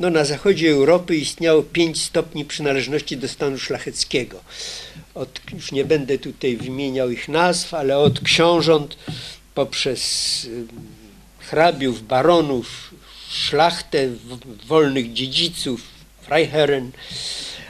No, 0.00 0.10
na 0.10 0.24
zachodzie 0.24 0.70
Europy 0.70 1.16
istniało 1.16 1.62
pięć 1.62 2.02
stopni 2.02 2.44
przynależności 2.44 3.16
do 3.16 3.28
stanu 3.28 3.58
szlacheckiego. 3.58 4.40
Od, 5.14 5.40
już 5.54 5.72
nie 5.72 5.84
będę 5.84 6.18
tutaj 6.18 6.56
wymieniał 6.56 7.10
ich 7.10 7.28
nazw, 7.28 7.74
ale 7.74 7.98
od 7.98 8.20
książąt 8.20 8.96
poprzez 9.54 10.46
hrabiów, 11.38 12.06
baronów, 12.06 12.94
szlachtę, 13.30 14.08
wolnych 14.66 15.12
dziedziców, 15.12 15.80
Freiherren, 16.22 16.90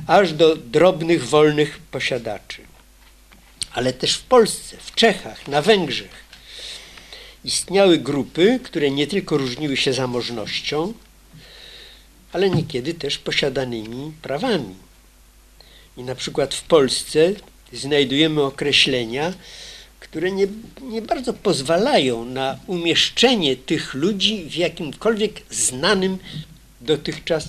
aż 0.07 0.33
do 0.33 0.57
drobnych, 0.57 1.29
wolnych 1.29 1.79
posiadaczy. 1.79 2.63
Ale 3.73 3.93
też 3.93 4.15
w 4.15 4.23
Polsce, 4.23 4.77
w 4.81 4.95
Czechach, 4.95 5.49
na 5.49 5.63
Węgrzech 5.63 6.23
istniały 7.45 7.99
grupy, 7.99 8.61
które 8.63 8.91
nie 8.91 9.07
tylko 9.07 9.37
różniły 9.37 9.77
się 9.77 9.93
zamożnością, 9.93 10.93
ale 12.33 12.51
niekiedy 12.51 12.95
też 12.95 13.19
posiadanymi 13.19 14.13
prawami. 14.23 14.75
I 15.97 16.03
na 16.03 16.15
przykład 16.15 16.55
w 16.55 16.63
Polsce 16.63 17.33
znajdujemy 17.73 18.43
określenia, 18.43 19.35
które 20.01 20.31
nie, 20.31 20.47
nie 20.83 21.03
bardzo 21.03 21.33
pozwalają 21.33 22.25
na 22.25 22.59
umieszczenie 22.67 23.57
tych 23.57 23.95
ludzi 23.95 24.45
w 24.51 24.55
jakimkolwiek 24.55 25.43
znanym 25.51 26.19
dotychczas 26.81 27.49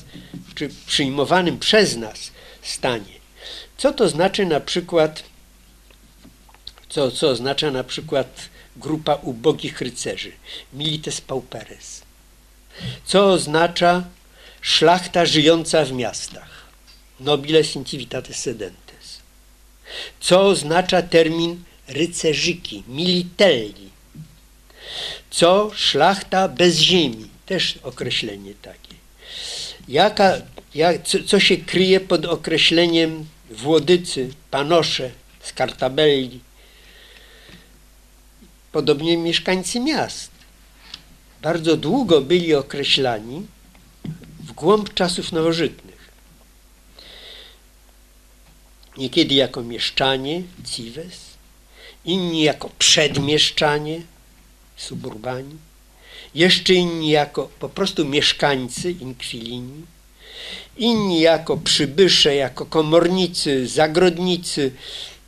czy 0.56 0.70
przyjmowanym 0.88 1.60
przez 1.60 1.98
nas 1.98 2.32
stanie. 2.62 3.14
Co 3.78 3.94
to 3.94 4.10
znaczy 4.10 4.46
na 4.46 4.60
przykład, 4.60 5.24
co, 6.90 7.12
co 7.12 7.30
oznacza 7.30 7.72
na 7.72 7.84
przykład 7.84 8.50
grupa 8.76 9.16
ubogich 9.16 9.82
rycerzy, 9.82 10.32
milites 10.74 11.22
pauperes? 11.22 12.02
Co 13.06 13.26
oznacza 13.26 14.04
szlachta 14.62 15.26
żyjąca 15.26 15.86
w 15.86 15.92
miastach, 15.92 16.68
nobiles 17.20 17.76
in 17.76 17.86
civitatis 17.86 18.38
sedentes? 18.38 19.20
Co 20.20 20.42
oznacza 20.42 21.02
termin 21.02 21.64
rycerzyki, 21.88 22.84
militelli. 22.88 23.90
Co 25.30 25.72
szlachta 25.76 26.48
bez 26.48 26.78
ziemi, 26.78 27.28
też 27.46 27.80
określenie 27.84 28.54
takie. 28.62 28.94
Jaka, 29.88 30.42
jak, 30.76 31.04
co, 31.04 31.18
co 31.24 31.40
się 31.40 31.58
kryje 31.58 32.00
pod 32.00 32.26
określeniem 32.26 33.26
włodycy, 33.50 34.30
panosze, 34.52 35.12
skartabelli, 35.44 36.40
podobnie 38.74 39.18
mieszkańcy 39.18 39.80
miast. 39.80 40.32
Bardzo 41.42 41.78
długo 41.78 42.22
byli 42.22 42.56
określani 42.56 43.46
w 44.40 44.52
głąb 44.52 44.94
czasów 44.94 45.32
nowożytnych. 45.32 46.10
Niekiedy 48.98 49.36
jako 49.36 49.64
mieszczanie, 49.64 50.44
cives, 50.66 51.20
inni 52.06 52.42
jako 52.42 52.70
przedmieszczanie, 52.80 54.02
suburbani, 54.78 55.58
jeszcze 56.36 56.74
inni 56.74 57.10
jako 57.10 57.50
po 57.60 57.70
prostu 57.70 58.06
mieszkańcy, 58.06 58.92
inkwilini, 58.92 59.86
inni 60.78 61.22
jako 61.22 61.58
przybysze, 61.58 62.36
jako 62.36 62.66
komornicy, 62.66 63.68
zagrodnicy, 63.68 64.72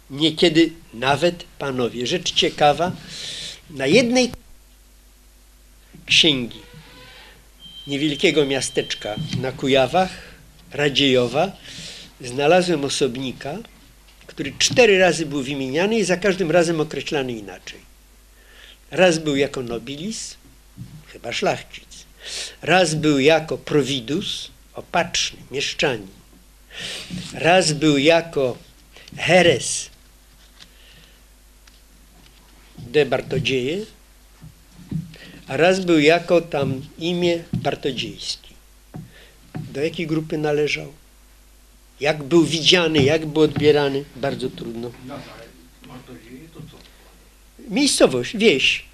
niekiedy 0.09 0.71
nawet 0.99 1.43
panowie. 1.59 2.07
Rzecz 2.07 2.33
ciekawa, 2.33 2.91
na 3.69 3.87
jednej 3.87 4.31
księgi 6.05 6.59
niewielkiego 7.87 8.45
miasteczka 8.45 9.15
na 9.41 9.51
Kujawach, 9.51 10.09
Radziejowa, 10.71 11.51
znalazłem 12.21 12.85
osobnika, 12.85 13.57
który 14.27 14.53
cztery 14.59 14.99
razy 14.99 15.25
był 15.25 15.43
wymieniany 15.43 15.97
i 15.99 16.03
za 16.03 16.17
każdym 16.17 16.51
razem 16.51 16.79
określany 16.79 17.31
inaczej. 17.31 17.79
Raz 18.91 19.17
był 19.19 19.35
jako 19.35 19.63
nobilis, 19.63 20.35
chyba 21.07 21.33
szlachcic. 21.33 22.05
Raz 22.61 22.95
był 22.95 23.19
jako 23.19 23.57
providus, 23.57 24.51
opatrzny, 24.73 25.39
mieszczanin. 25.51 26.07
Raz 27.33 27.73
był 27.73 27.97
jako 27.97 28.57
heres 29.17 29.89
de 32.85 33.05
Bartodzieje, 33.05 33.85
a 35.47 35.57
raz 35.57 35.85
był 35.85 35.99
jako 35.99 36.41
tam 36.41 36.81
imię 36.99 37.43
Bartodziejski. 37.53 38.53
Do 39.73 39.81
jakiej 39.81 40.07
grupy 40.07 40.37
należał? 40.37 40.93
Jak 41.99 42.23
był 42.23 42.45
widziany, 42.45 43.03
jak 43.03 43.25
był 43.25 43.41
odbierany, 43.41 44.03
bardzo 44.15 44.49
trudno. 44.49 44.91
Miejscowość, 47.69 48.37
wieś. 48.37 48.85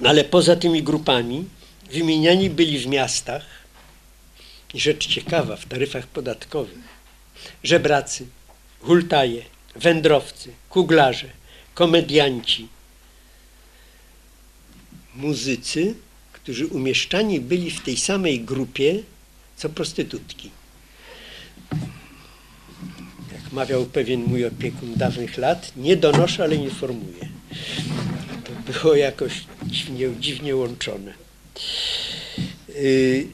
No 0.00 0.08
ale 0.08 0.24
poza 0.24 0.56
tymi 0.56 0.82
grupami 0.82 1.44
wymieniani 1.92 2.50
byli 2.50 2.78
w 2.78 2.86
miastach, 2.86 3.46
rzecz 4.74 5.06
ciekawa, 5.06 5.56
w 5.56 5.66
taryfach 5.66 6.06
podatkowych, 6.06 6.91
żebracy, 7.64 8.26
hultaje, 8.80 9.42
wędrowcy, 9.76 10.52
kuglarze, 10.70 11.28
komedianci, 11.74 12.68
muzycy, 15.14 15.94
którzy 16.32 16.66
umieszczani 16.66 17.40
byli 17.40 17.70
w 17.70 17.80
tej 17.80 17.96
samej 17.96 18.40
grupie 18.40 19.02
co 19.56 19.68
prostytutki. 19.68 20.50
Jak 23.32 23.52
mawiał 23.52 23.84
pewien 23.86 24.24
mój 24.24 24.46
opiekun 24.46 24.94
dawnych 24.94 25.38
lat, 25.38 25.72
nie 25.76 25.96
donoszę, 25.96 26.42
ale 26.42 26.54
informuję. 26.54 27.28
To 28.44 28.72
było 28.72 28.94
jakoś 28.94 29.44
dziwnie, 29.66 30.08
dziwnie 30.20 30.56
łączone. 30.56 31.14
Y, 32.68 33.26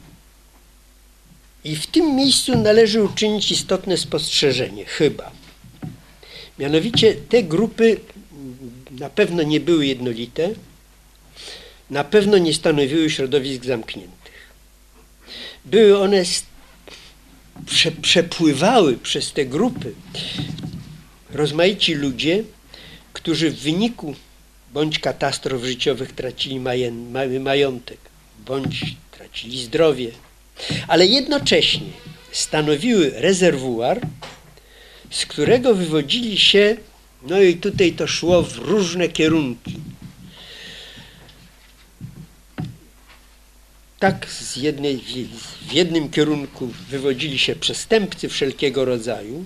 I 1.65 1.77
w 1.77 1.87
tym 1.87 2.17
miejscu 2.17 2.59
należy 2.59 3.03
uczynić 3.03 3.51
istotne 3.51 3.97
spostrzeżenie, 3.97 4.85
chyba. 4.85 5.31
Mianowicie 6.59 7.15
te 7.15 7.43
grupy 7.43 8.01
na 8.91 9.11
pewno 9.11 9.43
nie 9.43 9.61
były 9.61 9.87
jednolite, 9.87 10.51
na 11.91 12.05
pewno 12.05 12.39
nie 12.39 12.55
stanowiły 12.55 13.11
środowisk 13.11 13.65
zamkniętych. 13.65 14.53
Były 15.65 15.99
one, 15.99 16.23
prze, 17.67 17.93
przepływały 17.93 18.99
przez 18.99 19.33
te 19.33 19.47
grupy 19.47 19.95
rozmaici 21.31 21.95
ludzie, 21.95 22.45
którzy 23.13 23.51
w 23.51 23.59
wyniku 23.59 24.15
bądź 24.73 24.99
katastrof 24.99 25.65
życiowych 25.65 26.13
tracili 26.13 26.61
majątek, 27.41 27.99
bądź 28.47 28.97
tracili 29.11 29.65
zdrowie, 29.65 30.11
ale 30.89 31.07
jednocześnie 31.07 31.91
stanowiły 32.33 33.11
rezerwuar, 33.15 34.01
z 35.11 35.27
którego 35.27 35.75
wywodzili 35.75 36.39
się, 36.39 36.77
no 37.23 37.41
i 37.41 37.55
tutaj 37.57 37.93
to 37.93 38.07
szło 38.07 38.43
w 38.43 38.57
różne 38.57 39.09
kierunki. 39.09 39.75
Tak 43.99 44.31
z 44.31 44.57
jednej, 44.57 45.01
w 45.69 45.73
jednym 45.73 46.11
kierunku 46.11 46.69
wywodzili 46.91 47.39
się 47.39 47.57
przestępcy 47.57 48.29
wszelkiego 48.29 48.85
rodzaju, 48.85 49.45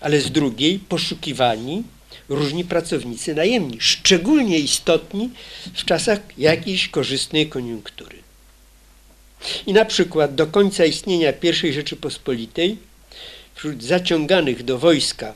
ale 0.00 0.20
z 0.20 0.30
drugiej 0.30 0.78
poszukiwani 0.78 1.82
różni 2.28 2.64
pracownicy 2.64 3.34
najemni, 3.34 3.80
szczególnie 3.80 4.58
istotni 4.58 5.30
w 5.74 5.84
czasach 5.84 6.20
jakiejś 6.38 6.88
korzystnej 6.88 7.48
koniunktury. 7.48 8.23
I 9.66 9.72
na 9.72 9.84
przykład 9.84 10.34
do 10.34 10.46
końca 10.46 10.84
istnienia 10.84 11.32
I 11.32 11.72
Rzeczypospolitej 11.72 12.78
wśród 13.54 13.82
zaciąganych 13.82 14.62
do 14.62 14.78
wojska 14.78 15.34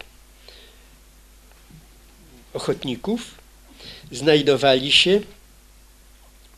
ochotników 2.53 3.35
znajdowali 4.13 4.93
się 4.93 5.21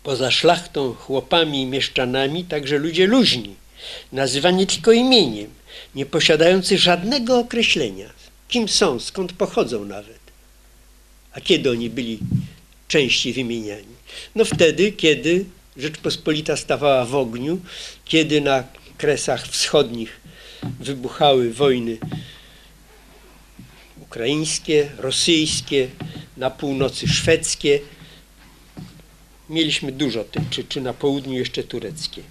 poza 0.03 0.31
szlachtą, 0.31 0.95
chłopami 0.95 1.63
i 1.63 1.67
mieszczanami 1.67 2.45
także 2.45 2.79
ludzie 2.79 3.07
luźni, 3.07 3.55
nazywani 4.13 4.67
tylko 4.67 4.93
imieniem, 4.93 5.51
nie 5.95 6.07
posiadający 6.07 6.79
żadnego 6.79 7.39
określenia, 7.39 8.11
kim 8.49 8.69
są, 8.69 9.01
skąd 9.01 9.33
pochodzą 9.33 9.85
nawet. 9.85 10.21
A 11.33 11.41
kiedy 11.41 11.71
oni 11.71 11.91
byli 11.91 12.19
częściej 12.89 13.33
wymieniani? 13.33 13.95
No 14.35 14.45
wtedy, 14.45 14.93
kiedy 14.93 15.45
Rzeczpospolita 15.81 16.57
stawała 16.57 17.05
w 17.05 17.15
ogniu, 17.15 17.61
kiedy 18.05 18.41
na 18.41 18.65
kresach 18.99 19.49
wschodnich 19.49 20.21
wybuchały 20.81 21.53
wojny 21.53 21.99
ukraińskie, 24.01 24.89
rosyjskie, 24.99 25.89
na 26.37 26.51
północy 26.51 27.09
szwedzkie. 27.09 27.81
Mieliśmy 29.51 29.93
dużo 29.93 30.25
tych, 30.25 30.43
czy, 30.51 30.65
czy 30.65 30.81
na 30.81 30.95
południu 30.95 31.39
jeszcze 31.39 31.63
tureckie. 31.63 32.23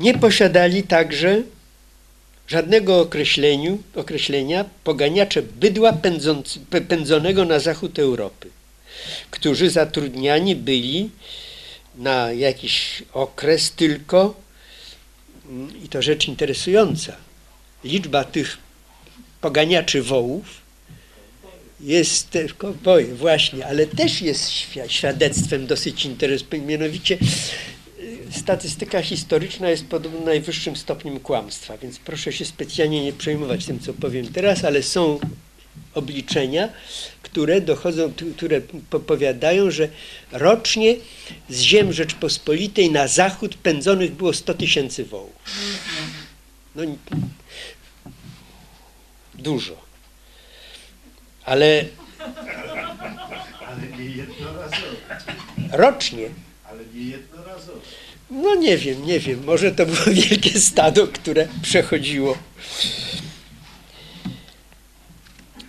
Nie 0.00 0.18
posiadali 0.18 0.82
także 0.82 1.42
żadnego 2.48 3.00
określenia 3.94 4.64
poganiacze 4.84 5.42
bydła 5.42 5.92
pędzący, 5.92 6.60
pędzonego 6.88 7.44
na 7.44 7.58
zachód 7.58 7.98
Europy, 7.98 8.50
którzy 9.30 9.70
zatrudniani 9.70 10.56
byli 10.56 11.10
na 11.96 12.32
jakiś 12.32 13.02
okres 13.12 13.70
tylko, 13.70 14.34
mm, 15.48 15.84
i 15.84 15.88
to 15.88 16.02
rzecz 16.02 16.28
interesująca, 16.28 17.16
liczba 17.84 18.24
tych 18.24 18.58
poganiaczy 19.40 20.02
wołów 20.02 20.64
jest 21.80 22.38
kowboje, 22.58 23.14
właśnie, 23.14 23.66
ale 23.66 23.86
też 23.86 24.22
jest 24.22 24.50
świadectwem 24.88 25.66
dosyć 25.66 26.04
interesującym, 26.04 26.66
mianowicie 26.66 27.18
statystyka 28.30 29.02
historyczna 29.02 29.70
jest 29.70 29.86
podobno 29.86 30.20
najwyższym 30.20 30.76
stopniem 30.76 31.20
kłamstwa, 31.20 31.78
więc 31.78 31.98
proszę 31.98 32.32
się 32.32 32.44
specjalnie 32.44 33.04
nie 33.04 33.12
przejmować 33.12 33.64
tym, 33.64 33.80
co 33.80 33.94
powiem 33.94 34.28
teraz, 34.32 34.64
ale 34.64 34.82
są 34.82 35.18
obliczenia, 35.94 36.68
które 37.22 37.60
dochodzą, 37.60 38.12
które 38.36 38.60
powiadają, 39.06 39.70
że 39.70 39.88
rocznie 40.32 40.96
z 41.48 41.60
ziem 41.60 41.92
Rzeczpospolitej 41.92 42.90
na 42.90 43.08
zachód 43.08 43.54
pędzonych 43.54 44.12
było 44.12 44.32
100 44.32 44.54
tysięcy 44.54 45.04
wołów. 45.04 45.32
No, 46.74 46.82
dużo. 49.34 49.76
Ale... 51.44 51.84
Ale 53.66 53.98
nie 53.98 54.04
jednorazowo. 54.04 54.96
Rocznie. 55.72 56.28
Ale 56.70 56.80
nie 56.94 57.10
jednorazowo. 57.10 57.80
No 58.30 58.54
nie 58.54 58.78
wiem, 58.78 59.06
nie 59.06 59.20
wiem. 59.20 59.44
Może 59.44 59.72
to 59.72 59.86
było 59.86 60.04
wielkie 60.06 60.60
stado, 60.60 61.08
które 61.08 61.48
przechodziło. 61.62 62.38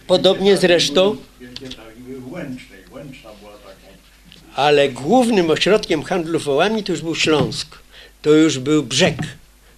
Podobnie 0.08 0.58
zresztą. 0.58 1.18
Ale 4.56 4.90
głównym 4.90 5.50
ośrodkiem 5.50 6.04
handlu 6.04 6.40
wołami 6.40 6.84
to 6.84 6.92
już 6.92 7.02
był 7.02 7.16
Śląsk. 7.16 7.78
To 8.22 8.34
już 8.34 8.60
był 8.60 8.84
brzeg 8.84 9.16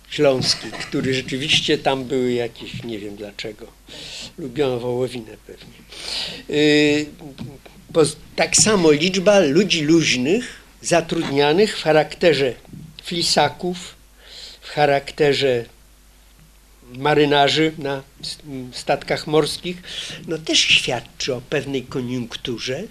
śląski, 0.10 0.72
który 0.72 1.13
rzeczywiście 1.13 1.78
tam 1.78 2.06
były 2.06 2.32
jakieś, 2.32 2.84
nie 2.84 3.00
wiem 3.00 3.16
dlaczego. 3.16 3.68
Lubiono 4.38 4.80
wołowinę 4.80 5.32
pewnie. 5.48 5.74
Yy, 6.50 7.06
tak 8.36 8.56
samo 8.56 8.92
liczba 8.92 9.40
ludzi 9.40 9.82
luźnych 9.82 10.62
zatrudnianych 10.82 11.78
w 11.78 11.84
charakterze 11.84 12.54
flisaków, 13.04 13.96
w 14.62 14.70
charakterze 14.70 15.66
marynarzy 16.95 17.71
na 17.78 18.04
statkach 18.71 19.28
morskich, 19.28 19.78
no 20.28 20.38
też 20.38 20.60
świadczy 20.60 21.36
o 21.36 21.41
pewnej 21.41 21.84
koniunkturze, 21.84 22.84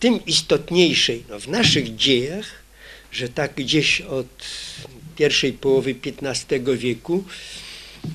tym 0.00 0.24
istotniejszej 0.26 1.24
no, 1.28 1.40
w 1.40 1.48
naszych 1.48 1.96
dziejach, 1.96 2.46
że 3.12 3.28
tak 3.28 3.54
gdzieś 3.54 4.00
od 4.00 4.26
pierwszej 5.16 5.52
połowy 5.52 5.94
XV 6.20 6.76
wieku 6.76 7.24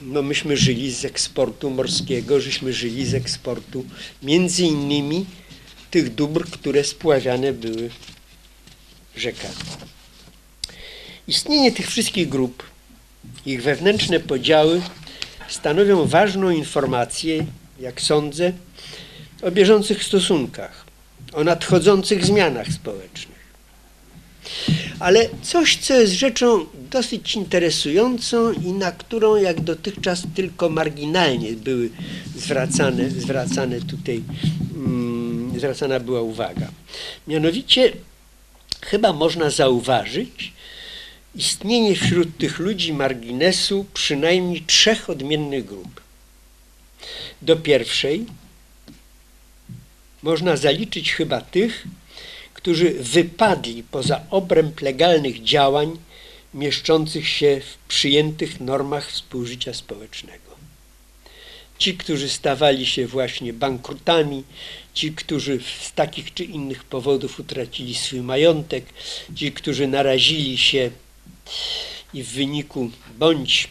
no 0.02 0.22
myśmy 0.22 0.58
żyli 0.58 0.92
z 0.92 1.06
eksportu 1.06 1.70
morskiego, 1.70 2.42
żeśmy 2.42 2.74
żyli 2.74 3.06
z 3.06 3.14
eksportu 3.14 3.86
między 4.24 4.64
innymi 4.64 5.26
tych 5.92 6.16
dóbr, 6.16 6.50
które 6.50 6.84
spławiane 6.84 7.54
były 7.54 7.90
rzekami. 9.16 9.56
Istnienie 11.28 11.72
tych 11.72 11.88
wszystkich 11.88 12.30
grup, 12.30 12.64
ich 13.46 13.64
wewnętrzne 13.64 14.20
podziały 14.20 14.82
stanowią 15.48 16.06
ważną 16.06 16.50
informację, 16.50 17.46
jak 17.80 18.02
sądzę, 18.02 18.52
o 19.42 19.52
bieżących 19.52 20.04
stosunkach, 20.04 20.86
o 21.34 21.44
nadchodzących 21.44 22.26
zmianach 22.26 22.68
społecznych. 22.68 23.36
Ale 25.00 25.30
coś, 25.42 25.78
co 25.78 25.94
jest 25.94 26.14
rzeczą 26.14 26.66
dosyć 26.92 27.36
interesującą 27.36 28.52
i 28.52 28.72
na 28.72 28.92
którą 28.92 29.36
jak 29.36 29.62
dotychczas 29.62 30.24
tylko 30.36 30.70
marginalnie 30.70 31.54
były 31.54 31.90
zwracane, 32.36 33.10
zwracane 33.10 33.82
tutaj, 33.82 34.24
mm, 34.76 35.60
zwracana 35.60 36.00
była 36.00 36.22
uwaga. 36.22 36.68
Mianowicie 37.28 37.94
chyba 38.82 39.14
można 39.14 39.50
zauważyć 39.50 40.54
istnienie 41.36 41.96
wśród 41.96 42.38
tych 42.38 42.60
ludzi 42.60 42.94
marginesu 42.94 43.86
przynajmniej 43.94 44.62
trzech 44.62 45.10
odmiennych 45.10 45.66
grup. 45.66 46.02
Do 47.42 47.56
pierwszej 47.56 48.26
można 50.24 50.58
zaliczyć 50.58 51.14
chyba 51.14 51.42
tych, 51.42 51.88
którzy 52.54 52.90
wypadli 52.90 53.84
poza 53.84 54.22
obręb 54.30 54.82
legalnych 54.82 55.44
działań 55.44 55.98
mieszczących 56.54 57.28
się 57.28 57.62
w 57.62 57.88
przyjętych 57.88 58.60
normach 58.60 59.12
współżycia 59.12 59.74
społecznego. 59.74 60.56
Ci, 61.78 61.98
którzy 61.98 62.30
stawali 62.30 62.86
się 62.86 63.08
właśnie 63.08 63.54
bankrutami, 63.54 64.44
ci, 64.94 65.12
którzy 65.12 65.60
z 65.82 65.92
takich 65.94 66.34
czy 66.34 66.44
innych 66.44 66.84
powodów 66.84 67.40
utracili 67.40 67.96
swój 67.96 68.22
majątek, 68.22 68.86
ci, 69.36 69.52
którzy 69.52 69.88
narazili 69.88 70.58
się 70.58 70.92
i 72.14 72.24
w 72.24 72.30
wyniku 72.30 72.90
bądź 73.18 73.68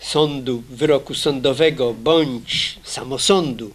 sądu, 0.00 0.62
wyroku 0.70 1.14
sądowego, 1.14 1.94
bądź 1.94 2.78
samosądu, 2.84 3.74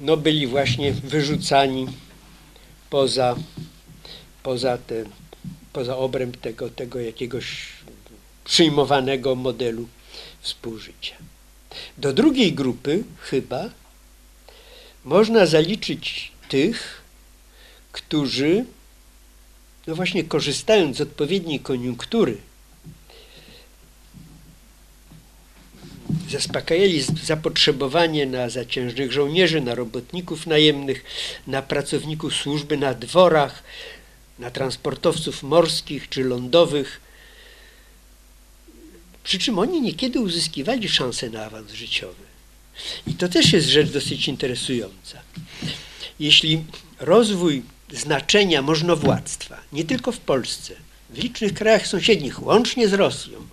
no 0.00 0.16
byli 0.16 0.46
właśnie 0.46 0.92
wyrzucani 0.92 1.86
poza, 2.90 3.36
poza, 4.42 4.78
te, 4.78 5.04
poza 5.72 5.96
obręb 5.96 6.36
tego, 6.36 6.70
tego 6.70 7.00
jakiegoś 7.00 7.68
przyjmowanego 8.44 9.34
modelu 9.34 9.88
współżycia. 10.40 11.16
Do 11.98 12.12
drugiej 12.12 12.52
grupy 12.52 13.04
chyba 13.20 13.70
można 15.04 15.46
zaliczyć 15.46 16.32
tych, 16.48 17.02
którzy, 17.92 18.64
no 19.86 19.94
właśnie 19.94 20.24
korzystając 20.24 20.96
z 20.96 21.00
odpowiedniej 21.00 21.60
koniunktury, 21.60 22.36
zaspokajali 26.30 27.04
zapotrzebowanie 27.22 28.26
na 28.26 28.48
zaciężnych 28.48 29.12
żołnierzy, 29.12 29.60
na 29.60 29.74
robotników 29.74 30.46
najemnych, 30.46 31.04
na 31.46 31.62
pracowników 31.62 32.34
służby 32.34 32.76
na 32.76 32.94
dworach, 32.94 33.62
na 34.38 34.50
transportowców 34.50 35.42
morskich 35.42 36.08
czy 36.08 36.24
lądowych. 36.24 37.00
Przy 39.24 39.38
czym 39.38 39.58
oni 39.58 39.80
niekiedy 39.80 40.20
uzyskiwali 40.20 40.88
szansę 40.88 41.30
na 41.30 41.44
awans 41.44 41.72
życiowy. 41.72 42.22
I 43.06 43.14
to 43.14 43.28
też 43.28 43.52
jest 43.52 43.68
rzecz 43.68 43.90
dosyć 43.90 44.28
interesująca. 44.28 45.18
Jeśli 46.20 46.64
rozwój 47.00 47.62
znaczenia 47.92 48.62
możnowładztwa, 48.62 49.60
nie 49.72 49.84
tylko 49.84 50.12
w 50.12 50.18
Polsce, 50.18 50.74
w 51.10 51.18
licznych 51.18 51.54
krajach 51.54 51.86
sąsiednich, 51.86 52.42
łącznie 52.42 52.88
z 52.88 52.92
Rosją, 52.92 53.46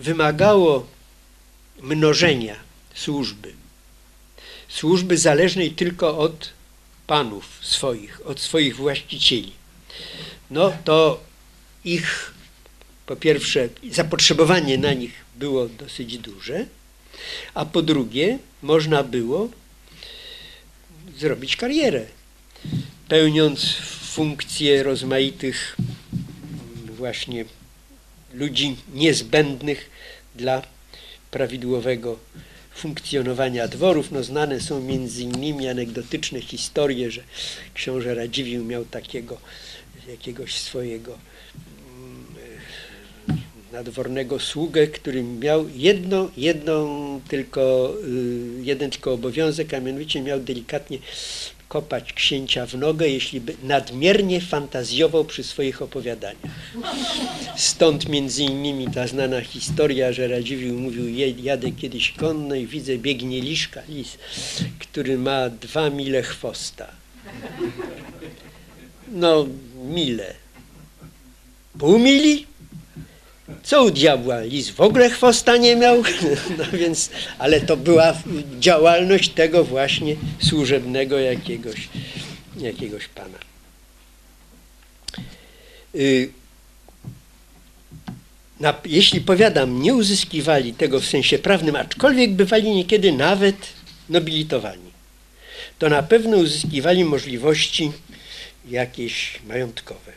wymagało 0.00 0.86
mnożenia 1.82 2.56
służby, 2.94 3.52
służby 4.68 5.18
zależnej 5.18 5.70
tylko 5.70 6.18
od 6.18 6.50
panów 7.06 7.58
swoich, 7.62 8.26
od 8.26 8.40
swoich 8.40 8.76
właścicieli, 8.76 9.52
no 10.50 10.72
to 10.84 11.20
ich, 11.84 12.34
po 13.06 13.16
pierwsze, 13.16 13.68
zapotrzebowanie 13.90 14.78
na 14.78 14.92
nich 14.92 15.12
było 15.36 15.68
dosyć 15.68 16.18
duże, 16.18 16.66
a 17.54 17.64
po 17.64 17.82
drugie, 17.82 18.38
można 18.62 19.02
było 19.02 19.48
zrobić 21.18 21.56
karierę, 21.56 22.06
pełniąc 23.08 23.74
funkcje 24.02 24.82
rozmaitych 24.82 25.76
właśnie 26.96 27.44
ludzi 28.34 28.76
niezbędnych 28.94 29.90
dla 30.34 30.62
prawidłowego 31.30 32.18
funkcjonowania 32.74 33.68
dworów. 33.68 34.10
No, 34.10 34.22
znane 34.24 34.60
są 34.60 34.80
między 34.80 35.22
innymi 35.22 35.68
anegdotyczne 35.68 36.40
historie, 36.40 37.10
że 37.10 37.22
książę 37.74 38.14
Radziwiłł 38.14 38.64
miał 38.64 38.84
takiego 38.84 39.38
jakiegoś 40.08 40.54
swojego 40.54 41.12
mm, 41.12 41.37
nadwornego 43.78 44.38
sługę, 44.38 44.86
który 44.86 45.22
miał 45.22 45.68
jedno, 45.76 46.30
jedną 46.36 47.20
tylko, 47.28 47.94
y, 48.04 48.62
jeden 48.62 48.90
tylko 48.90 49.12
obowiązek, 49.12 49.74
a 49.74 49.80
mianowicie 49.80 50.20
miał 50.20 50.40
delikatnie 50.40 50.98
kopać 51.68 52.12
księcia 52.12 52.66
w 52.66 52.74
nogę, 52.74 53.08
jeśli 53.08 53.40
by 53.40 53.54
nadmiernie 53.62 54.40
fantazjował 54.40 55.24
przy 55.24 55.42
swoich 55.42 55.82
opowiadaniach. 55.82 56.52
Stąd 57.56 58.08
między 58.08 58.42
innymi 58.42 58.88
ta 58.94 59.06
znana 59.06 59.40
historia, 59.40 60.12
że 60.12 60.28
Radziwiłł 60.28 60.80
mówił, 60.80 61.08
jadę 61.42 61.72
kiedyś 61.72 62.12
konno 62.12 62.54
i 62.54 62.66
widzę 62.66 62.98
biegnie 62.98 63.40
liszka, 63.40 63.82
lis, 63.88 64.18
który 64.78 65.18
ma 65.18 65.50
dwa 65.50 65.90
mile 65.90 66.22
chwosta. 66.22 66.86
No, 69.12 69.46
mile. 69.84 70.34
Pół 71.78 71.98
mili? 71.98 72.47
Co 73.62 73.84
u 73.84 73.90
diabła? 73.90 74.40
Lis 74.40 74.70
w 74.70 74.80
ogóle 74.80 75.10
chwosta 75.10 75.56
nie 75.56 75.76
miał? 75.76 76.02
No 76.58 76.64
więc, 76.72 77.10
ale 77.38 77.60
to 77.60 77.76
była 77.76 78.14
działalność 78.58 79.30
tego 79.30 79.64
właśnie 79.64 80.16
służebnego 80.42 81.18
jakiegoś, 81.18 81.88
jakiegoś 82.56 83.08
pana. 83.08 83.38
Y, 85.94 86.32
na, 88.60 88.74
jeśli 88.84 89.20
powiadam, 89.20 89.82
nie 89.82 89.94
uzyskiwali 89.94 90.74
tego 90.74 91.00
w 91.00 91.06
sensie 91.06 91.38
prawnym, 91.38 91.76
aczkolwiek 91.76 92.32
bywali 92.32 92.70
niekiedy 92.70 93.12
nawet 93.12 93.56
nobilitowani, 94.08 94.90
to 95.78 95.88
na 95.88 96.02
pewno 96.02 96.36
uzyskiwali 96.36 97.04
możliwości 97.04 97.92
jakieś 98.68 99.40
majątkowe. 99.46 100.12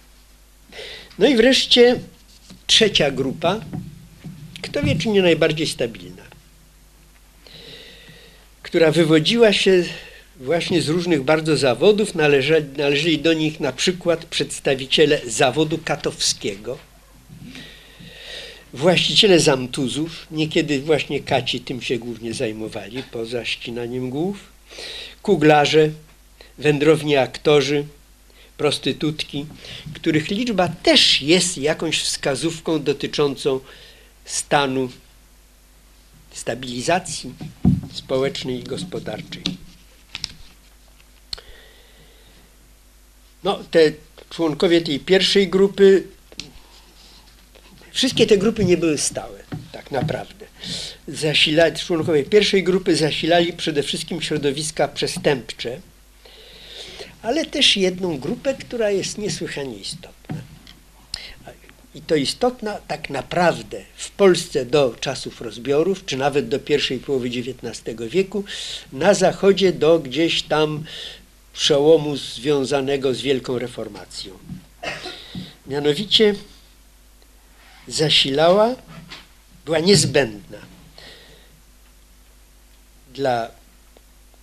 No 1.19 1.27
i 1.27 1.35
wreszcie 1.35 1.99
trzecia 2.71 3.11
grupa, 3.11 3.59
kto 4.61 4.83
wie, 4.83 4.95
czy 4.95 5.09
nie 5.09 5.21
najbardziej 5.21 5.67
stabilna, 5.67 6.23
która 8.63 8.91
wywodziła 8.91 9.53
się 9.53 9.83
właśnie 10.39 10.81
z 10.81 10.89
różnych 10.89 11.23
bardzo 11.23 11.57
zawodów, 11.57 12.15
należeli, 12.15 12.65
należeli 12.77 13.19
do 13.19 13.33
nich 13.33 13.59
na 13.59 13.71
przykład 13.71 14.25
przedstawiciele 14.25 15.21
zawodu 15.27 15.77
katowskiego, 15.85 16.77
właściciele 18.73 19.39
zamtuzów, 19.39 20.27
niekiedy 20.31 20.79
właśnie 20.79 21.19
kaci 21.19 21.59
tym 21.59 21.81
się 21.81 21.97
głównie 21.97 22.33
zajmowali, 22.33 23.03
poza 23.03 23.45
ścinaniem 23.45 24.09
głów, 24.09 24.37
kuglarze, 25.21 25.89
wędrowni 26.57 27.17
aktorzy, 27.17 27.85
prostytutki, 28.61 29.45
których 29.93 30.29
liczba 30.29 30.67
też 30.67 31.21
jest 31.21 31.57
jakąś 31.57 32.01
wskazówką 32.01 32.83
dotyczącą 32.83 33.59
stanu 34.25 34.89
stabilizacji 36.31 37.33
społecznej 37.93 38.59
i 38.59 38.63
gospodarczej. 38.63 39.43
No, 43.43 43.59
te 43.71 43.91
członkowie 44.29 44.81
tej 44.81 44.99
pierwszej 44.99 45.47
grupy, 45.47 46.03
wszystkie 47.91 48.27
te 48.27 48.37
grupy 48.37 48.65
nie 48.65 48.77
były 48.77 48.97
stałe, 48.97 49.43
tak 49.71 49.91
naprawdę. 49.91 50.45
Zasilali, 51.07 51.75
członkowie 51.75 52.23
pierwszej 52.23 52.63
grupy 52.63 52.95
zasilali 52.95 53.53
przede 53.53 53.83
wszystkim 53.83 54.21
środowiska 54.21 54.87
przestępcze, 54.87 55.81
ale 57.21 57.45
też 57.45 57.77
jedną 57.77 58.17
grupę, 58.17 58.53
która 58.53 58.91
jest 58.91 59.17
niesłychanie 59.17 59.77
istotna. 59.77 60.37
I 61.95 62.01
to 62.01 62.15
istotna 62.15 62.77
tak 62.87 63.09
naprawdę 63.09 63.81
w 63.95 64.11
Polsce 64.11 64.65
do 64.65 64.95
czasów 64.99 65.41
rozbiorów, 65.41 66.05
czy 66.05 66.17
nawet 66.17 66.49
do 66.49 66.59
pierwszej 66.59 66.99
połowy 66.99 67.27
XIX 67.27 67.99
wieku, 68.09 68.43
na 68.93 69.13
zachodzie 69.13 69.73
do 69.73 69.99
gdzieś 69.99 70.43
tam 70.43 70.83
przełomu 71.53 72.17
związanego 72.17 73.13
z 73.13 73.21
wielką 73.21 73.59
reformacją. 73.59 74.37
Mianowicie 75.67 76.35
zasilała, 77.87 78.75
była 79.65 79.79
niezbędna 79.79 80.57
dla, 83.13 83.51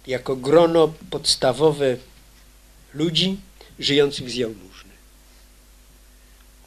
jako 0.06 0.36
grono 0.36 0.92
podstawowe 1.10 1.96
ludzi 2.98 3.36
żyjących 3.78 4.30
z 4.30 4.34
jałmużny. 4.34 4.90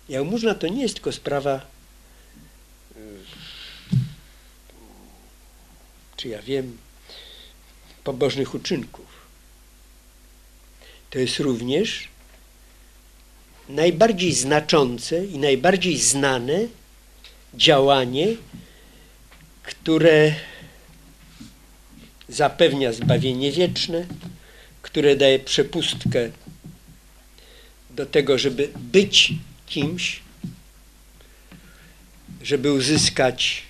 Jałmużna 0.10 0.56
to 0.56 0.68
nie 0.68 0.82
jest 0.82 0.94
tylko 0.94 1.12
sprawa, 1.12 1.52
e, 1.52 1.62
czy 6.18 6.28
ja 6.28 6.42
wiem, 6.42 6.78
pobożnych 8.04 8.54
uczynków. 8.54 9.06
To 11.10 11.20
jest 11.20 11.40
również 11.40 12.08
najbardziej 13.70 14.34
znaczące 14.34 15.26
i 15.26 15.38
najbardziej 15.38 15.98
znane 15.98 16.68
działanie, 17.54 18.28
które 19.64 20.36
zapewnia 22.30 22.94
zbawienie 22.94 23.52
wieczne, 23.52 24.06
które 24.92 25.16
daje 25.16 25.40
przepustkę 25.40 26.30
do 27.90 28.06
tego, 28.06 28.38
żeby 28.38 28.70
być 28.76 29.34
kimś, 29.68 30.20
żeby 32.44 32.74
uzyskać 32.74 33.64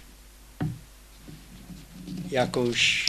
jakąś, 2.31 3.05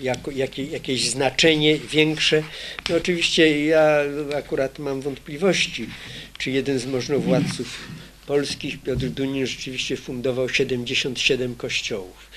jako, 0.00 0.30
jakie, 0.30 0.64
jakieś 0.64 1.10
znaczenie 1.10 1.78
większe. 1.78 2.42
No 2.88 2.96
oczywiście 2.96 3.66
ja 3.66 3.98
akurat 4.38 4.78
mam 4.78 5.00
wątpliwości, 5.00 5.88
czy 6.38 6.50
jeden 6.50 6.78
z 6.78 6.86
możnowładców 6.86 7.88
polskich, 8.26 8.82
Piotr 8.82 9.06
Dunin, 9.06 9.46
rzeczywiście 9.46 9.96
fundował 9.96 10.48
77 10.48 11.54
kościołów 11.54 12.30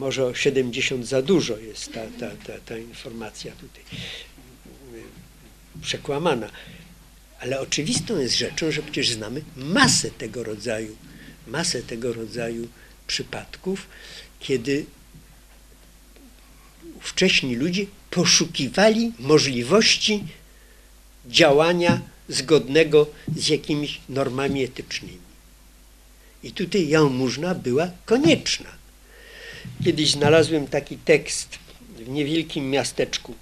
może 0.00 0.26
o 0.26 0.34
70 0.34 1.06
za 1.06 1.22
dużo 1.22 1.58
jest 1.58 1.92
ta, 1.92 2.00
ta, 2.20 2.30
ta, 2.46 2.58
ta 2.66 2.78
informacja 2.78 3.52
tutaj 3.52 3.84
przekłamana. 5.82 6.50
Ale 7.40 7.60
oczywistą 7.60 8.18
jest 8.18 8.38
rzeczą, 8.38 8.70
że 8.70 8.82
przecież 8.82 9.10
znamy 9.10 9.42
masę 9.56 10.10
tego 10.10 10.44
rodzaju, 10.44 10.96
masę 11.46 11.82
tego 11.82 12.12
rodzaju 12.12 12.68
przypadków, 13.06 13.86
kiedy 14.40 14.86
wcześni 17.00 17.56
ludzie 17.56 17.86
poszukiwali 18.10 19.12
możliwości 19.18 20.24
działania 21.26 22.00
zgodnego 22.28 23.06
z 23.36 23.48
jakimiś 23.48 24.00
normami 24.08 24.64
etycznymi. 24.64 25.30
I 26.42 26.52
tutaj 26.52 26.88
jałmużna 26.88 27.54
była 27.54 27.90
konieczna. 28.06 28.79
Kiedyś 29.84 30.10
znalazłem 30.10 30.66
taki 30.66 30.96
tekst 30.96 31.58
w 31.96 32.08
niewielkim 32.08 32.70
miasteczku 32.70 33.34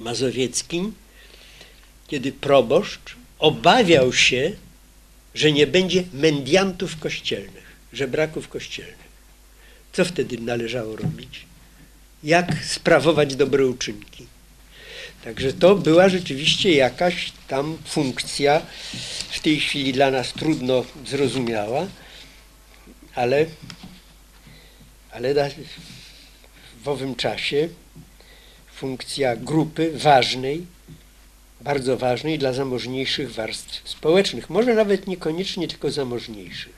mazowieckim, 0.00 0.94
kiedy 2.08 2.32
proboszcz 2.32 3.16
obawiał 3.38 4.12
się, 4.12 4.52
że 5.34 5.52
nie 5.52 5.66
będzie 5.66 6.04
mendiantów 6.12 6.98
kościelnych, 6.98 7.76
żebraków 7.92 8.48
kościelnych. 8.48 9.06
Co 9.92 10.04
wtedy 10.04 10.38
należało 10.38 10.96
robić? 10.96 11.46
Jak 12.24 12.64
sprawować 12.64 13.36
dobre 13.36 13.66
uczynki? 13.66 14.26
Także 15.24 15.52
to 15.52 15.74
była 15.74 16.08
rzeczywiście 16.08 16.72
jakaś 16.72 17.32
tam 17.48 17.78
funkcja, 17.84 18.62
w 19.30 19.40
tej 19.40 19.60
chwili 19.60 19.92
dla 19.92 20.10
nas 20.10 20.32
trudno 20.32 20.84
zrozumiała, 21.06 21.86
ale, 23.14 23.46
ale 25.16 25.50
w 26.82 26.88
owym 26.88 27.14
czasie 27.14 27.68
funkcja 28.74 29.36
grupy 29.36 29.92
ważnej, 29.98 30.66
bardzo 31.60 31.96
ważnej 31.96 32.38
dla 32.38 32.52
zamożniejszych 32.52 33.32
warstw 33.32 33.88
społecznych, 33.88 34.50
może 34.50 34.74
nawet 34.74 35.06
niekoniecznie 35.06 35.68
tylko 35.68 35.90
zamożniejszych. 35.90 36.72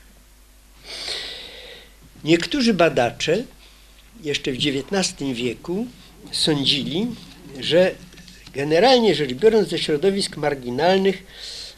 Niektórzy 2.23 2.73
badacze 2.73 3.43
jeszcze 4.23 4.51
w 4.51 4.55
XIX 4.55 5.33
wieku 5.33 5.87
sądzili, 6.31 7.07
że 7.59 7.95
generalnie 8.53 9.15
rzecz 9.15 9.33
biorąc 9.33 9.69
ze 9.69 9.79
środowisk 9.79 10.37
marginalnych 10.37 11.23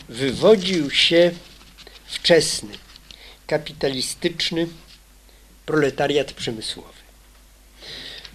wywodził 0.09 0.91
się 0.91 1.31
wczesny, 2.05 2.73
kapitalistyczny 3.47 4.67
proletariat 5.71 6.33
przemysłowy. 6.33 7.01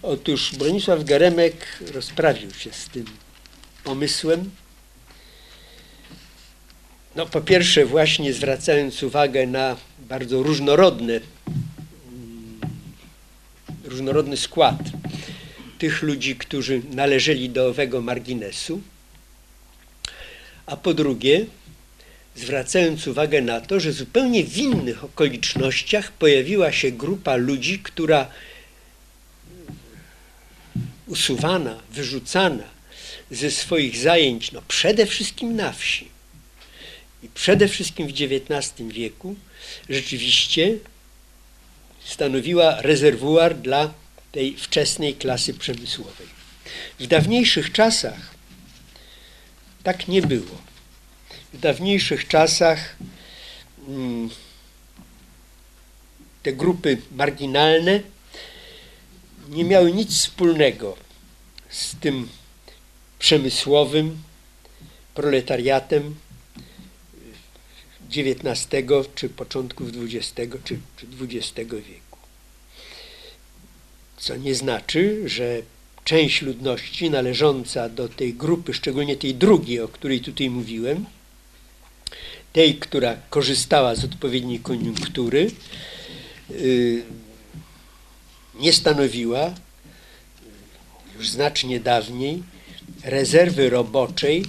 Otóż 0.02 0.54
Bronisław 0.54 1.04
Geremek 1.04 1.66
rozprawił 1.94 2.50
się 2.50 2.72
z 2.72 2.88
tym 2.88 3.04
pomysłem. 3.84 4.50
No, 7.16 7.26
po 7.26 7.40
pierwsze, 7.40 7.84
właśnie 7.86 8.32
zwracając 8.32 9.02
uwagę 9.02 9.46
na 9.46 9.76
bardzo 9.98 10.42
różnorodne, 10.42 11.12
mm, 11.12 12.60
różnorodny 13.84 14.36
skład 14.36 14.78
tych 15.78 16.02
ludzi, 16.02 16.36
którzy 16.36 16.82
należeli 16.90 17.50
do 17.50 17.68
owego 17.68 18.00
marginesu, 18.00 18.80
a 20.66 20.76
po 20.76 20.94
drugie, 20.94 21.46
zwracając 22.36 23.06
uwagę 23.06 23.42
na 23.42 23.60
to, 23.60 23.80
że 23.80 23.92
zupełnie 23.92 24.44
w 24.44 24.56
innych 24.56 25.04
okolicznościach 25.04 26.12
pojawiła 26.12 26.72
się 26.72 26.90
grupa 26.90 27.36
ludzi, 27.36 27.78
która 27.78 28.30
usuwana, 31.06 31.78
wyrzucana 31.90 32.64
ze 33.30 33.50
swoich 33.50 33.96
zajęć, 33.98 34.52
no 34.52 34.62
przede 34.68 35.06
wszystkim 35.06 35.56
na 35.56 35.72
wsi 35.72 36.08
i 37.22 37.28
przede 37.28 37.68
wszystkim 37.68 38.06
w 38.06 38.10
XIX 38.10 38.88
wieku, 38.88 39.36
rzeczywiście 39.88 40.78
stanowiła 42.04 42.82
rezerwuar 42.82 43.56
dla 43.56 43.94
tej 44.32 44.56
wczesnej 44.56 45.14
klasy 45.14 45.54
przemysłowej. 45.54 46.26
W 47.00 47.06
dawniejszych 47.06 47.72
czasach 47.72 48.34
tak 49.82 50.08
nie 50.08 50.22
było. 50.22 50.65
W 51.56 51.60
dawniejszych 51.60 52.28
czasach 52.28 52.96
mm, 53.88 54.30
te 56.42 56.52
grupy 56.52 56.98
marginalne 57.12 58.00
nie 59.48 59.64
miały 59.64 59.92
nic 59.92 60.14
wspólnego 60.14 60.96
z 61.70 61.96
tym 61.96 62.28
przemysłowym 63.18 64.18
proletariatem 65.14 66.14
XIX 68.16 68.68
czy 69.14 69.28
początków 69.28 69.88
XX 69.88 70.52
czy, 70.64 70.78
czy 70.96 71.06
XX 71.20 71.70
wieku. 71.70 72.18
Co 74.16 74.36
nie 74.36 74.54
znaczy, 74.54 75.28
że 75.28 75.62
część 76.04 76.42
ludności 76.42 77.10
należąca 77.10 77.88
do 77.88 78.08
tej 78.08 78.34
grupy, 78.34 78.74
szczególnie 78.74 79.16
tej 79.16 79.34
drugiej, 79.34 79.80
o 79.80 79.88
której 79.88 80.20
tutaj 80.20 80.50
mówiłem, 80.50 81.06
tej, 82.56 82.74
która 82.74 83.16
korzystała 83.30 83.94
z 83.94 84.04
odpowiedniej 84.04 84.60
koniunktury, 84.60 85.50
yy, 86.50 87.02
nie 88.54 88.72
stanowiła 88.72 89.54
już 91.18 91.28
znacznie 91.28 91.80
dawniej 91.80 92.42
rezerwy 93.04 93.70
roboczej 93.70 94.44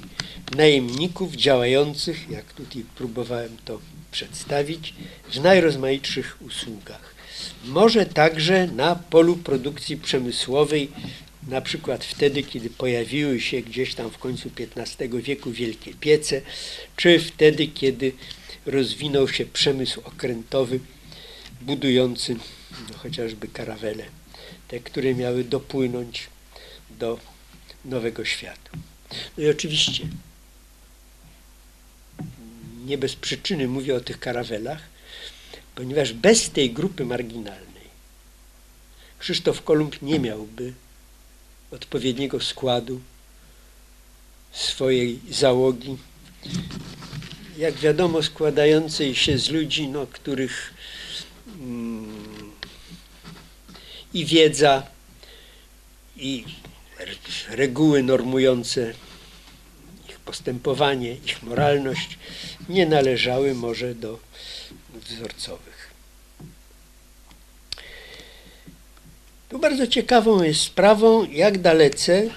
najemników 0.55 1.35
działających, 1.35 2.29
jak 2.29 2.53
tutaj 2.53 2.85
próbowałem 2.95 3.57
to 3.65 3.79
przedstawić, 4.11 4.93
w 5.31 5.39
najrozmaitszych 5.39 6.37
usługach. 6.41 7.15
Może 7.65 8.05
także 8.05 8.67
na 8.67 8.95
polu 8.95 9.37
produkcji 9.37 9.97
przemysłowej, 9.97 10.91
na 11.47 11.61
przykład 11.61 12.05
wtedy, 12.05 12.43
kiedy 12.43 12.69
pojawiły 12.69 13.41
się 13.41 13.61
gdzieś 13.61 13.95
tam 13.95 14.11
w 14.11 14.17
końcu 14.17 14.49
XV 14.77 15.21
wieku 15.21 15.51
wielkie 15.51 15.93
piece, 15.93 16.41
czy 16.95 17.19
wtedy, 17.19 17.67
kiedy 17.67 18.11
rozwinął 18.65 19.27
się 19.27 19.45
przemysł 19.45 20.01
okrętowy 20.03 20.79
budujący 21.61 22.35
no, 22.89 22.97
chociażby 22.97 23.47
karawele, 23.47 24.05
te, 24.67 24.79
które 24.79 25.15
miały 25.15 25.43
dopłynąć 25.43 26.27
do 26.99 27.19
nowego 27.85 28.25
świata. 28.25 28.69
No 29.37 29.43
i 29.43 29.49
oczywiście 29.49 30.07
nie 32.85 32.97
bez 32.97 33.15
przyczyny 33.15 33.67
mówię 33.67 33.95
o 33.95 34.01
tych 34.01 34.19
karawelach, 34.19 34.81
ponieważ 35.75 36.13
bez 36.13 36.49
tej 36.49 36.71
grupy 36.71 37.05
marginalnej 37.05 37.67
Krzysztof 39.19 39.63
Kolumb 39.63 40.01
nie 40.01 40.19
miałby 40.19 40.73
odpowiedniego 41.71 42.39
składu 42.39 43.01
swojej 44.51 45.19
załogi, 45.29 45.97
jak 47.57 47.73
wiadomo, 47.73 48.23
składającej 48.23 49.15
się 49.15 49.37
z 49.37 49.49
ludzi, 49.49 49.87
no, 49.87 50.07
których 50.07 50.73
mm, 51.59 52.51
i 54.13 54.25
wiedza, 54.25 54.83
i 56.17 56.45
reguły 57.49 58.03
normujące 58.03 58.93
ich 60.09 60.19
postępowanie, 60.19 61.15
ich 61.15 61.43
moralność 61.43 62.17
nie 62.69 62.85
należały 62.85 63.53
może 63.53 63.95
do 63.95 64.19
wzorcowych. 64.93 65.66
Tu 69.49 69.59
bardzo 69.59 69.87
ciekawą 69.87 70.43
jest 70.43 70.61
sprawą, 70.61 71.25
jak 71.31 71.61
dalece 71.61 72.29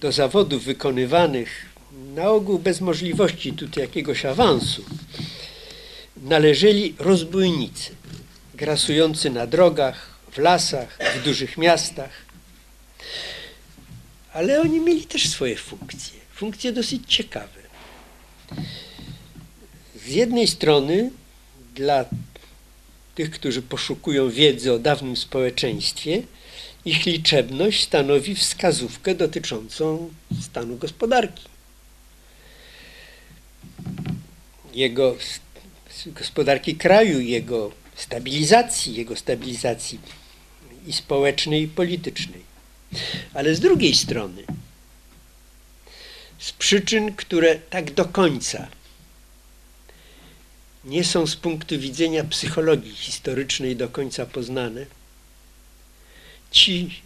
do 0.00 0.12
zawodów 0.12 0.64
wykonywanych 0.64 1.66
na 2.14 2.28
ogół 2.28 2.58
bez 2.58 2.80
możliwości 2.80 3.52
tutaj 3.52 3.82
jakiegoś 3.82 4.24
awansu 4.24 4.84
należeli 6.16 6.94
rozbójnicy 6.98 7.90
grasujący 8.54 9.30
na 9.30 9.46
drogach, 9.46 10.10
w 10.32 10.38
lasach, 10.38 10.98
w 11.16 11.24
dużych 11.24 11.58
miastach. 11.58 12.10
Ale 14.32 14.60
oni 14.60 14.80
mieli 14.80 15.04
też 15.04 15.28
swoje 15.28 15.56
funkcje, 15.56 16.20
funkcje 16.34 16.72
dosyć 16.72 17.02
ciekawe. 17.06 17.62
Z 20.06 20.08
jednej 20.08 20.48
strony 20.48 21.10
dla 21.74 22.04
tych, 23.22 23.30
którzy 23.30 23.62
poszukują 23.62 24.30
wiedzy 24.30 24.72
o 24.72 24.78
dawnym 24.78 25.16
społeczeństwie, 25.16 26.22
ich 26.84 27.06
liczebność 27.06 27.82
stanowi 27.82 28.34
wskazówkę 28.34 29.14
dotyczącą 29.14 30.10
stanu 30.42 30.76
gospodarki. 30.76 31.44
Jego 34.74 35.16
gospodarki 36.06 36.76
kraju, 36.76 37.20
jego 37.20 37.72
stabilizacji, 37.96 38.94
jego 38.94 39.16
stabilizacji 39.16 40.00
i 40.86 40.92
społecznej, 40.92 41.62
i 41.62 41.68
politycznej. 41.68 42.42
Ale 43.34 43.54
z 43.54 43.60
drugiej 43.60 43.94
strony, 43.94 44.42
z 46.38 46.52
przyczyn, 46.52 47.14
które 47.14 47.58
tak 47.70 47.94
do 47.94 48.04
końca 48.04 48.68
nie 50.84 51.04
są 51.04 51.26
z 51.26 51.36
punktu 51.36 51.78
widzenia 51.78 52.24
psychologii 52.24 52.94
historycznej 52.94 53.76
do 53.76 53.88
końca 53.88 54.26
poznane, 54.26 54.86
ci, 56.50 57.02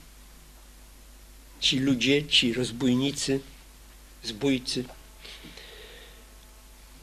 ci 1.60 1.78
ludzie, 1.78 2.26
ci 2.26 2.52
rozbójnicy, 2.52 3.40
zbójcy, 4.24 4.84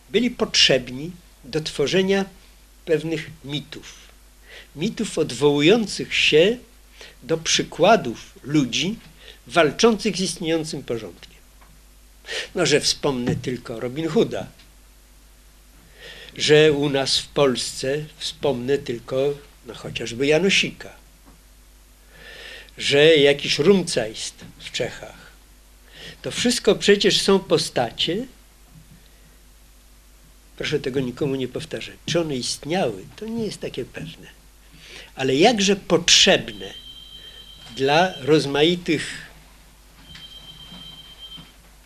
byli 0.09 0.31
potrzebni 0.31 1.11
do 1.43 1.61
tworzenia 1.61 2.25
pewnych 2.85 3.29
mitów. 3.45 3.95
Mitów 4.75 5.17
odwołujących 5.17 6.15
się 6.15 6.57
do 7.23 7.37
przykładów 7.37 8.39
ludzi 8.43 8.95
walczących 9.47 10.17
z 10.17 10.19
istniejącym 10.19 10.83
porządkiem. 10.83 11.33
No, 12.55 12.65
że 12.65 12.79
wspomnę 12.79 13.35
tylko 13.35 13.79
Robin 13.79 14.07
Hooda, 14.07 14.47
że 16.35 16.71
u 16.71 16.89
nas 16.89 17.19
w 17.19 17.27
Polsce 17.27 18.05
wspomnę 18.17 18.77
tylko 18.77 19.33
no, 19.65 19.73
chociażby 19.73 20.27
Janosika, 20.27 20.93
że 22.77 23.15
jakiś 23.15 23.59
Rumcajst 23.59 24.35
w 24.59 24.71
Czechach. 24.71 25.31
To 26.21 26.31
wszystko 26.31 26.75
przecież 26.75 27.21
są 27.21 27.39
postacie, 27.39 28.25
proszę 30.57 30.79
tego 30.79 30.99
nikomu 30.99 31.35
nie 31.35 31.47
powtarzać, 31.47 31.95
czy 32.05 32.21
one 32.21 32.35
istniały, 32.35 33.05
to 33.15 33.25
nie 33.25 33.45
jest 33.45 33.59
takie 33.59 33.85
pewne, 33.85 34.27
ale 35.15 35.35
jakże 35.35 35.75
potrzebne 35.75 36.73
dla 37.75 38.13
rozmaitych 38.21 39.33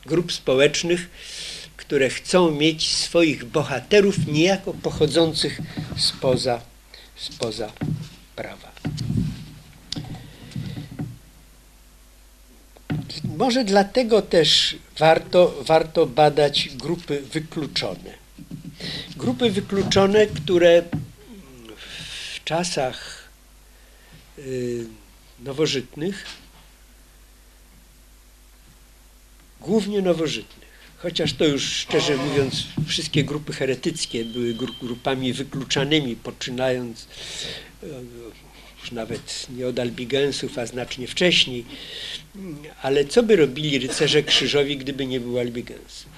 grup 0.06 0.32
społecznych, 0.32 1.10
które 1.78 2.09
chcą 2.09 2.51
mieć 2.51 2.95
swoich 2.95 3.45
bohaterów 3.45 4.28
niejako 4.28 4.73
pochodzących 4.73 5.59
spoza, 5.97 6.61
spoza 7.15 7.71
prawa. 8.36 8.71
Może 13.38 13.63
dlatego 13.63 14.21
też 14.21 14.78
warto, 14.97 15.63
warto 15.63 16.05
badać 16.05 16.69
grupy 16.75 17.21
wykluczone. 17.21 18.13
Grupy 19.15 19.51
wykluczone, 19.51 20.28
które 20.28 20.84
w 21.78 22.43
czasach 22.43 23.30
y, 24.38 24.86
nowożytnych, 25.39 26.25
głównie 29.61 30.01
nowożytnych, 30.01 30.66
chociaż 30.98 31.34
to 31.34 31.45
już 31.45 31.64
szczerze 31.64 32.18
mówiąc 32.18 32.64
wszystkie 32.88 33.24
grupy 33.24 33.54
heretyckie 33.54 34.26
były 34.26 34.54
grupami 34.82 35.34
wykluczanymi, 35.34 36.16
poczynając 36.16 37.08
e, 37.84 37.88
już 38.82 38.91
nawet 38.91 39.48
nie 39.50 39.68
od 39.68 39.80
albigensów, 39.80 40.58
a 40.58 40.66
znacznie 40.66 41.08
wcześniej. 41.08 41.66
Ale 42.82 43.06
co 43.06 43.24
by 43.24 43.36
robili 43.36 43.80
rycerze 43.80 44.24
krzyżowi, 44.24 44.78
gdyby 44.78 45.06
nie 45.06 45.20
było 45.20 45.39
albigensów? 45.39 46.10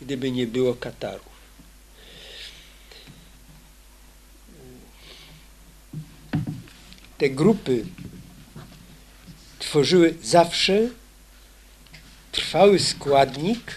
Gdyby 0.00 0.30
nie 0.30 0.46
było 0.46 0.74
katarów? 0.74 1.36
Te 7.18 7.30
grupy 7.30 7.84
tworzyły 9.58 10.14
zawsze 10.22 10.88
trwały 12.36 12.78
składnik 12.78 13.74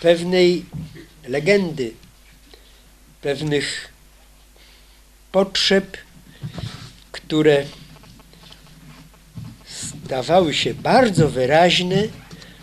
pewnej 0.00 0.64
legendy, 1.28 1.92
pewnych 3.22 3.88
potrzeb, 5.32 5.96
które 7.12 7.64
stawały 9.64 10.54
się 10.54 10.74
bardzo 10.74 11.28
wyraźne 11.30 12.02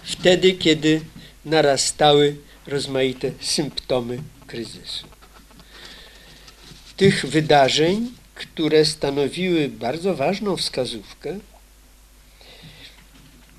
wtedy, 0.03 0.53
kiedy 0.53 1.01
narastały 1.45 2.35
rozmaite 2.67 3.31
symptomy 3.41 4.19
kryzysu. 4.47 5.07
Tych 6.97 7.25
wydarzeń, 7.25 8.11
które 8.35 8.85
stanowiły 8.85 9.69
bardzo 9.69 10.15
ważną 10.15 10.57
wskazówkę, 10.57 11.39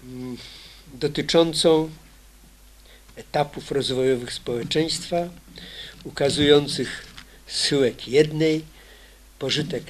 mm, 0.04 0.36
dotyczącą 0.92 1.90
etapów 3.16 3.70
rozwojowych 3.70 4.32
społeczeństwa, 4.32 5.28
ukazujących 6.04 7.06
schyłek 7.46 8.08
jednej, 8.08 8.64
pożytek 9.38 9.84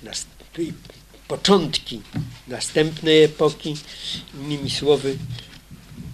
początki 1.29 2.03
następnej 2.49 3.25
epoki, 3.25 3.77
innymi 4.35 4.71
słowy, 4.71 5.19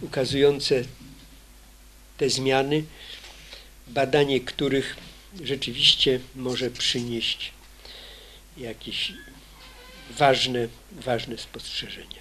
ukazujące 0.02 0.84
te 2.16 2.30
zmiany, 2.30 2.84
badanie 3.86 4.40
których 4.40 4.96
rzeczywiście 5.42 6.20
może 6.34 6.70
przynieść 6.70 7.52
jakieś 8.56 9.12
ważne, 10.10 10.68
ważne 10.92 11.38
spostrzeżenia. 11.38 12.20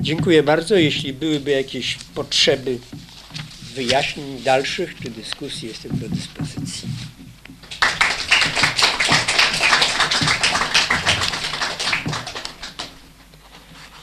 Dziękuję 0.00 0.42
bardzo. 0.42 0.74
Jeśli 0.74 1.12
byłyby 1.12 1.50
jakieś 1.50 1.98
potrzeby 2.14 2.78
wyjaśnień 3.74 4.42
dalszych 4.42 4.94
czy 5.02 5.10
dyskusji, 5.10 5.68
jestem 5.68 5.98
do 5.98 6.08
dyspozycji. 6.08 6.88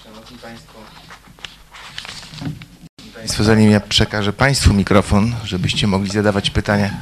Szanowni 0.04 0.38
Państwo, 0.38 0.80
Państwo, 3.16 3.43
zanim 3.43 3.72
ja 3.72 3.80
przekażę 3.80 4.34
Państwu 4.34 4.74
mikrofon, 4.74 5.36
żebyście 5.46 5.88
mogli 5.88 6.12
zadawać 6.12 6.50
pytania 6.50 6.93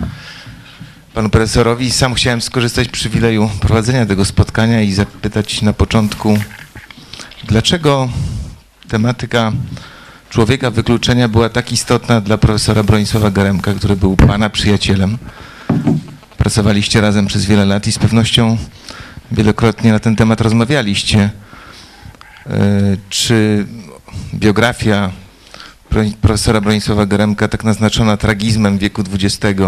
Panu 1.14 1.30
Profesorowi, 1.30 1.92
sam 1.92 2.14
chciałem 2.14 2.42
skorzystać 2.42 2.88
z 2.88 2.92
przywileju 2.92 3.50
prowadzenia 3.60 4.06
tego 4.06 4.26
spotkania 4.26 4.82
i 4.82 4.94
zapytać 4.94 5.62
na 5.62 5.74
początku, 5.74 6.38
dlaczego 7.44 8.10
tematyka 8.94 9.52
człowieka 10.30 10.72
wykluczenia 10.72 11.28
była 11.28 11.50
tak 11.50 11.72
istotna 11.72 12.22
dla 12.22 12.38
profesora 12.38 12.84
Bronisława 12.84 13.32
Garemka, 13.32 13.74
który 13.74 13.96
był 13.96 14.16
Pana 14.16 14.50
przyjacielem. 14.50 15.18
Pracowaliście 16.38 17.02
razem 17.02 17.28
przez 17.28 17.46
wiele 17.46 17.66
lat 17.66 17.88
i 17.88 17.92
z 17.92 18.00
pewnością 18.00 18.58
wielokrotnie 19.32 19.92
na 19.92 20.00
ten 20.00 20.16
temat 20.16 20.42
rozmawialiście. 20.42 21.20
E, 21.20 21.30
czy 23.10 23.66
biografia 24.34 25.12
profesora 26.22 26.62
Bronisława 26.62 27.06
Garemka, 27.06 27.48
tak 27.48 27.64
naznaczona 27.64 28.18
tragizmem 28.18 28.78
wieku 28.78 29.04
XX, 29.14 29.62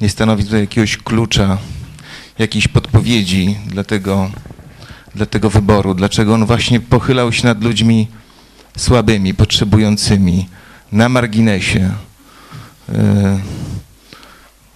nie 0.00 0.08
stanowi 0.08 0.44
tutaj 0.44 0.60
jakiegoś 0.60 0.96
klucza, 0.96 1.58
jakiejś 2.38 2.68
podpowiedzi 2.68 3.56
dla 3.66 3.84
tego, 3.84 4.30
dla 5.14 5.26
tego 5.26 5.50
wyboru? 5.50 5.94
Dlaczego 5.94 6.34
on 6.34 6.46
właśnie 6.46 6.80
pochylał 6.80 7.32
się 7.32 7.46
nad 7.46 7.64
ludźmi 7.64 8.08
słabymi, 8.78 9.34
potrzebującymi, 9.34 10.48
na 10.92 11.08
marginesie, 11.08 11.94
e, 12.88 13.40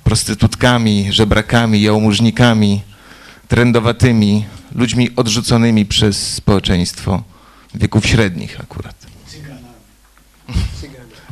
prostytutkami, 0.05 1.13
żebrakami, 1.13 1.83
jałmużnikami, 1.83 2.83
trendowatymi, 3.49 4.45
ludźmi 4.75 5.11
odrzuconymi 5.17 5.87
przez 5.87 6.35
społeczeństwo 6.35 7.23
wieków 7.75 8.07
średnich 8.07 8.61
akurat. 8.61 9.07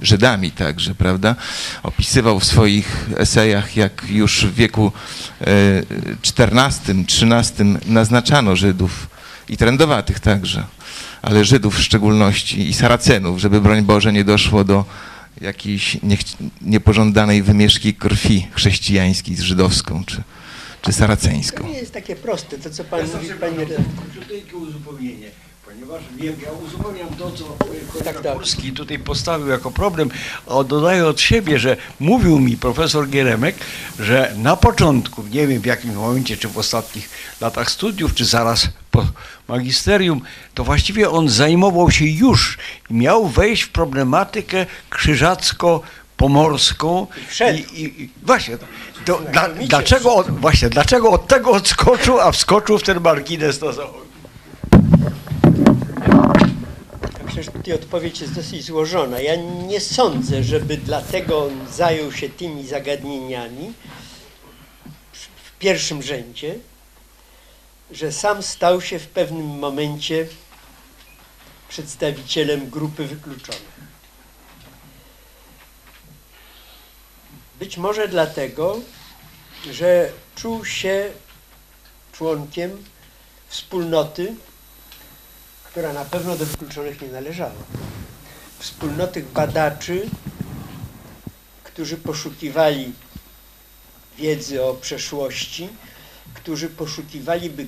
Żydami 0.03 0.51
także, 0.51 0.95
prawda? 0.95 1.37
Opisywał 1.83 2.41
w 2.41 2.45
swoich 2.45 3.11
esejach, 3.17 3.77
jak 3.77 4.05
już 4.09 4.45
w 4.47 4.55
wieku 4.55 4.93
XIV-XIII 6.23 7.77
naznaczano 7.87 8.57
Żydów 8.57 9.09
i 9.49 9.57
trendowatych 9.57 10.21
także 10.21 10.65
ale 11.23 11.45
Żydów 11.45 11.77
w 11.77 11.83
szczególności 11.83 12.69
i 12.69 12.75
Saracenów, 12.75 13.39
żeby 13.41 13.61
broń 13.61 13.83
Boże 13.83 14.13
nie 14.13 14.25
doszło 14.25 14.65
do 14.65 14.85
jakiejś 15.41 15.99
niepożądanej 16.61 17.43
wymieszki 17.43 17.95
krwi 17.95 18.47
chrześcijańskiej 18.53 19.37
z 19.37 19.41
żydowską 19.41 20.05
czy, 20.05 20.23
czy 20.83 20.93
saraceńską. 20.93 21.65
To 21.65 21.71
nie 21.71 21.79
jest 21.79 21.93
takie 21.93 22.17
proste, 22.17 22.59
to 22.59 22.71
co 22.71 22.85
pan 22.85 23.01
ja 23.01 23.07
mówi, 23.07 23.29
panie 23.41 23.67
Króciutkie 23.67 24.57
uzupełnienie, 24.57 25.31
ponieważ 25.71 26.03
wiem, 26.17 26.37
ja 26.43 26.49
uzupełniam 26.67 27.09
to, 27.09 27.31
co 27.31 27.45
kolega 27.45 28.05
tak, 28.05 28.23
tak. 28.23 28.33
Polski 28.33 28.73
tutaj 28.73 28.99
postawił 28.99 29.49
jako 29.49 29.71
problem, 29.71 30.11
a 30.47 30.65
dodaję 30.65 31.07
od 31.07 31.21
siebie, 31.21 31.59
że 31.59 31.77
mówił 32.01 32.39
mi 32.39 32.57
profesor 32.57 33.09
Gieremek, 33.09 33.57
że 33.99 34.35
na 34.37 34.57
początku, 34.57 35.23
nie 35.23 35.47
wiem 35.47 35.63
w 35.63 35.67
jakim 35.67 35.95
momencie, 35.95 36.37
czy 36.37 36.49
w 36.49 36.59
ostatnich 36.59 37.09
latach 37.41 37.71
studiów, 37.71 38.15
czy 38.15 38.25
zaraz 38.25 38.69
po 38.91 39.07
magisterium, 39.49 40.21
to 40.55 40.65
właściwie 40.65 41.11
on 41.11 41.29
zajmował 41.29 41.91
się 41.91 42.07
już 42.07 42.59
i 42.91 42.95
miał 42.95 43.29
wejść 43.29 43.63
w 43.63 43.69
problematykę 43.69 44.67
krzyżacko-pomorską. 44.91 47.07
I, 47.55 47.83
i, 47.83 48.03
i, 48.03 48.11
właśnie, 48.23 48.59
to, 49.05 49.21
dla, 49.33 49.49
dlaczego, 49.49 50.25
właśnie, 50.29 50.69
dlaczego 50.69 51.11
od 51.11 51.27
tego 51.27 51.51
odskoczył, 51.51 52.21
a 52.21 52.33
wskoczył 52.33 52.79
w 52.79 52.83
ten 52.83 53.01
margines 53.01 53.61
na 53.61 53.73
zachodzie? 53.73 54.10
Przecież 57.41 57.75
odpowiedź 57.75 58.21
jest 58.21 58.33
dosyć 58.33 58.65
złożona. 58.65 59.21
Ja 59.21 59.37
nie 59.67 59.81
sądzę, 59.81 60.43
żeby 60.43 60.77
dlatego 60.77 61.45
on 61.45 61.67
zajął 61.73 62.13
się 62.13 62.29
tymi 62.29 62.67
zagadnieniami, 62.67 63.73
pierwszym 65.59 66.03
rzędzie, 66.03 66.59
że 67.91 68.13
sam 68.13 68.43
stał 68.43 68.81
się 68.81 68.99
w 68.99 69.07
pewnym 69.07 69.47
momencie 69.47 70.27
przedstawicielem 71.69 72.71
grupy 72.71 73.07
wykluczonych. 73.07 73.81
Być 77.59 77.77
może 77.77 78.09
dlatego, 78.09 78.81
że 79.71 80.13
czuł 80.37 80.65
się 80.65 81.11
członkiem 82.13 82.85
wspólnoty, 83.49 84.35
która 85.71 85.93
na 85.93 86.05
pewno 86.05 86.37
do 86.37 86.47
wykluczonych 86.47 87.03
nie 87.03 87.09
należała. 87.09 87.63
Wspólnoty 88.59 89.23
badaczy, 89.35 90.09
którzy 91.65 91.97
poszukiwali 91.97 92.93
wiedzy 94.19 94.65
o 94.65 94.75
przeszłości, 94.75 95.69
którzy 96.35 96.69
poszukiwaliby 96.69 97.67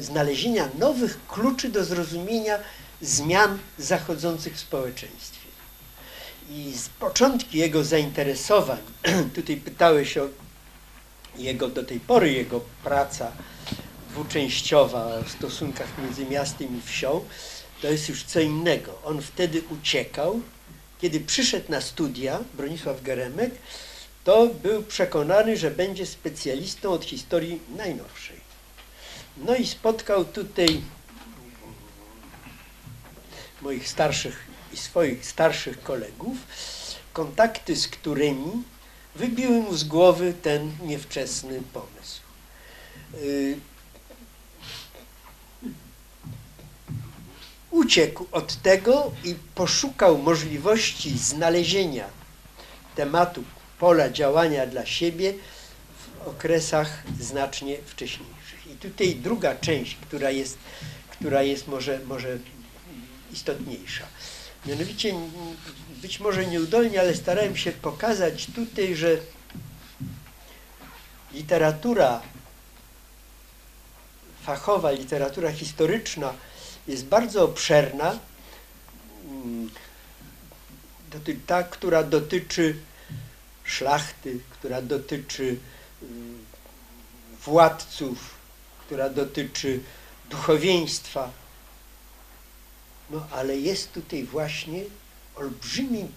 znalezienia 0.00 0.68
nowych 0.78 1.26
kluczy 1.28 1.68
do 1.68 1.84
zrozumienia 1.84 2.58
zmian 3.02 3.58
zachodzących 3.78 4.54
w 4.54 4.60
społeczeństwie. 4.60 5.48
I 6.50 6.72
z 6.72 6.88
początki 6.88 7.58
jego 7.58 7.84
zainteresowań, 7.84 8.78
tutaj 9.34 9.56
pytałeś 9.56 10.18
o 10.18 10.28
jego 11.36 11.68
do 11.68 11.84
tej 11.84 12.00
pory 12.00 12.32
jego 12.32 12.60
praca 12.84 13.32
dwuczęściowa 14.12 15.04
o 15.04 15.28
stosunkach 15.28 15.98
między 15.98 16.26
miastem 16.26 16.78
i 16.78 16.82
wsią, 16.88 17.24
to 17.82 17.88
jest 17.88 18.08
już 18.08 18.24
co 18.24 18.40
innego. 18.40 18.98
On 19.04 19.22
wtedy 19.22 19.62
uciekał, 19.70 20.40
kiedy 21.00 21.20
przyszedł 21.20 21.72
na 21.72 21.80
studia, 21.80 22.40
Bronisław 22.54 23.02
Geremek, 23.02 23.50
to 24.24 24.46
był 24.46 24.82
przekonany, 24.82 25.56
że 25.56 25.70
będzie 25.70 26.06
specjalistą 26.06 26.90
od 26.90 27.04
historii 27.04 27.60
najnowszej. 27.76 28.40
No 29.36 29.56
i 29.56 29.66
spotkał 29.66 30.24
tutaj 30.24 30.80
moich 33.62 33.88
starszych 33.88 34.46
i 34.72 34.76
swoich 34.76 35.26
starszych 35.26 35.82
kolegów, 35.82 36.36
kontakty 37.12 37.76
z 37.76 37.88
którymi 37.88 38.62
wybiły 39.14 39.60
mu 39.60 39.76
z 39.76 39.84
głowy 39.84 40.34
ten 40.42 40.72
niewczesny 40.82 41.62
pomysł. 41.72 42.20
Uciekł 47.70 48.26
od 48.32 48.62
tego 48.62 49.12
i 49.24 49.34
poszukał 49.54 50.18
możliwości 50.18 51.18
znalezienia 51.18 52.04
tematu 52.94 53.44
pola 53.78 54.10
działania 54.10 54.66
dla 54.66 54.86
siebie 54.86 55.34
w 56.24 56.28
okresach 56.28 57.02
znacznie 57.20 57.76
wcześniejszych. 57.86 58.66
I 58.66 58.76
tutaj 58.76 59.16
druga 59.16 59.54
część, 59.54 59.96
która 59.96 60.30
jest, 60.30 60.58
która 61.10 61.42
jest 61.42 61.68
może, 61.68 62.00
może 62.06 62.38
istotniejsza. 63.32 64.04
Mianowicie, 64.66 65.14
być 66.02 66.20
może 66.20 66.46
nieudolnie, 66.46 67.00
ale 67.00 67.14
starałem 67.14 67.56
się 67.56 67.72
pokazać 67.72 68.46
tutaj, 68.46 68.94
że 68.94 69.16
literatura 71.32 72.22
fachowa, 74.42 74.90
literatura 74.90 75.52
historyczna 75.52 76.34
jest 76.88 77.04
bardzo 77.04 77.44
obszerna, 77.44 78.18
mm, 79.24 79.70
ta, 81.46 81.62
która 81.62 82.02
dotyczy 82.02 82.76
szlachty, 83.64 84.40
która 84.50 84.82
dotyczy 84.82 85.56
mm, 86.02 86.44
władców, 87.44 88.34
która 88.86 89.10
dotyczy 89.10 89.80
duchowieństwa. 90.30 91.30
No 93.10 93.26
ale 93.30 93.56
jest 93.56 93.92
tutaj 93.92 94.24
właśnie 94.24 94.82
olbrzymi 95.36 96.08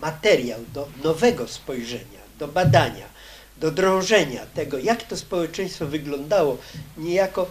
materiał 0.00 0.60
do 0.74 0.88
nowego 1.04 1.48
spojrzenia, 1.48 2.20
do 2.38 2.48
badania, 2.48 3.06
do 3.56 3.70
drążenia 3.70 4.46
tego, 4.46 4.78
jak 4.78 5.02
to 5.02 5.16
społeczeństwo 5.16 5.86
wyglądało, 5.86 6.58
niejako, 6.96 7.50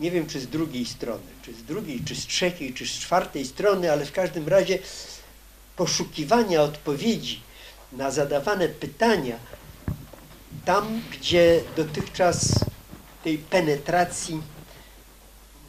nie 0.00 0.10
wiem 0.10 0.26
czy 0.26 0.40
z 0.40 0.46
drugiej 0.46 0.84
strony, 0.84 1.22
czy 1.42 1.54
z 1.54 1.62
drugiej, 1.62 2.00
czy 2.04 2.14
z 2.14 2.26
trzeciej, 2.26 2.74
czy 2.74 2.86
z 2.86 2.90
czwartej 2.90 3.44
strony, 3.44 3.92
ale 3.92 4.06
w 4.06 4.12
każdym 4.12 4.48
razie 4.48 4.78
poszukiwania 5.76 6.62
odpowiedzi 6.62 7.40
na 7.92 8.10
zadawane 8.10 8.68
pytania 8.68 9.36
tam, 10.64 11.02
gdzie 11.12 11.60
dotychczas 11.76 12.64
tej 13.24 13.38
penetracji 13.38 14.42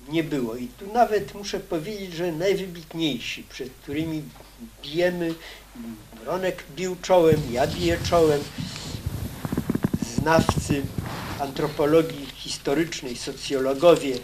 nie 0.10 0.24
było. 0.24 0.56
I 0.56 0.68
tu 0.68 0.94
nawet 0.94 1.34
muszę 1.34 1.60
powiedzieć, 1.60 2.14
że 2.14 2.32
najwybitniejsi, 2.32 3.44
przed 3.44 3.70
którymi 3.74 4.24
bijemy, 4.84 5.34
Ronek 6.26 6.64
bił 6.76 6.96
czołem, 7.02 7.42
ja 7.52 7.68
biję 7.68 7.98
czołem, 8.10 8.44
znawcy 10.16 10.84
antropologii 11.40 12.25
historycznej, 12.46 13.16
socjologowie, 13.16 14.18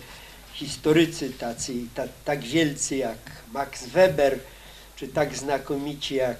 historycy 0.53 1.29
tacy, 1.29 1.73
ta, 1.95 2.03
tak 2.25 2.39
wielcy 2.43 2.95
jak 2.95 3.17
Max 3.53 3.85
Weber, 3.85 4.39
czy 4.95 5.07
tak 5.07 5.37
znakomici 5.37 6.15
jak 6.15 6.37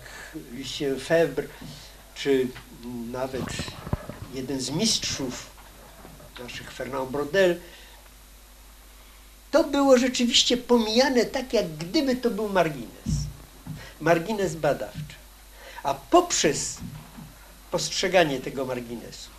Lucien 0.58 1.00
Febvre, 1.00 1.48
czy 2.16 2.48
nawet 3.12 3.44
jeden 4.34 4.62
z 4.62 4.70
mistrzów 4.70 5.50
naszych, 6.40 6.72
Fernand 6.72 7.10
Brodel, 7.10 7.60
to 9.52 9.64
było 9.64 9.98
rzeczywiście 9.98 10.58
pomijane 10.58 11.26
tak, 11.26 11.54
jak 11.54 11.78
gdyby 11.78 12.16
to 12.16 12.30
był 12.30 12.50
margines. 12.50 13.10
Margines 14.02 14.56
badawczy. 14.56 15.16
A 15.84 15.94
poprzez 15.94 16.78
postrzeganie 17.72 18.40
tego 18.40 18.66
marginesu 18.66 19.30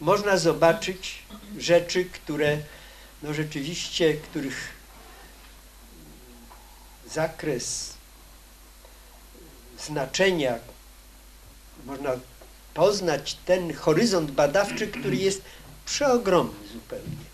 można 0.00 0.36
zobaczyć 0.36 1.22
rzeczy, 1.58 2.04
które 2.04 2.58
no 3.22 3.34
rzeczywiście, 3.34 4.14
których 4.14 4.68
zakres 7.12 7.94
znaczenia 9.86 10.58
można 11.84 12.10
poznać 12.74 13.36
ten 13.44 13.74
horyzont 13.74 14.30
badawczy, 14.30 14.86
który 14.86 15.16
jest 15.16 15.42
przeogromny 15.86 16.68
zupełnie 16.72 17.26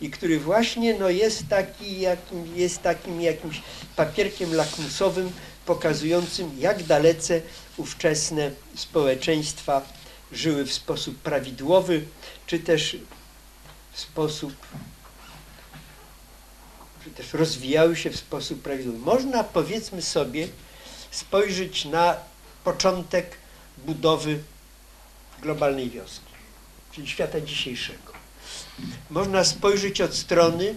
i 0.00 0.10
który 0.10 0.40
właśnie 0.40 0.94
no, 0.94 1.08
jest, 1.08 1.48
taki, 1.48 2.00
jakim, 2.00 2.56
jest 2.56 2.82
takim 2.82 3.20
jakimś 3.20 3.62
papierkiem 3.96 4.54
lakmusowym 4.54 5.32
pokazującym, 5.66 6.50
jak 6.58 6.82
dalece 6.82 7.40
ówczesne 7.76 8.50
społeczeństwa 8.76 9.82
żyły 10.32 10.64
w 10.64 10.72
sposób 10.72 11.18
prawidłowy, 11.18 12.04
czy 12.46 12.58
też 12.58 12.96
w 13.92 14.00
sposób, 14.00 14.54
czy 17.04 17.10
też 17.10 17.32
rozwijały 17.32 17.96
się 17.96 18.10
w 18.10 18.16
sposób 18.16 18.62
prawidłowy. 18.62 18.98
Można, 18.98 19.44
powiedzmy 19.44 20.02
sobie, 20.02 20.48
spojrzeć 21.10 21.84
na 21.84 22.16
początek 22.64 23.36
budowy 23.86 24.42
globalnej 25.42 25.90
wioski, 25.90 26.32
czyli 26.92 27.08
świata 27.08 27.40
dzisiejszego. 27.40 28.12
Można 29.10 29.44
spojrzeć 29.44 30.00
od 30.00 30.14
strony 30.14 30.76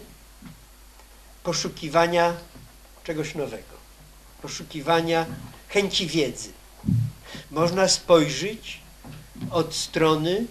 poszukiwania 1.44 2.34
czegoś 3.04 3.36
nowego, 3.36 3.74
poszukiwania 4.42 5.26
chęci 5.70 6.08
wiedzy. 6.08 6.52
Można 7.52 7.88
spojrzeć 7.88 8.83
od 9.52 9.76
strony 9.76 10.46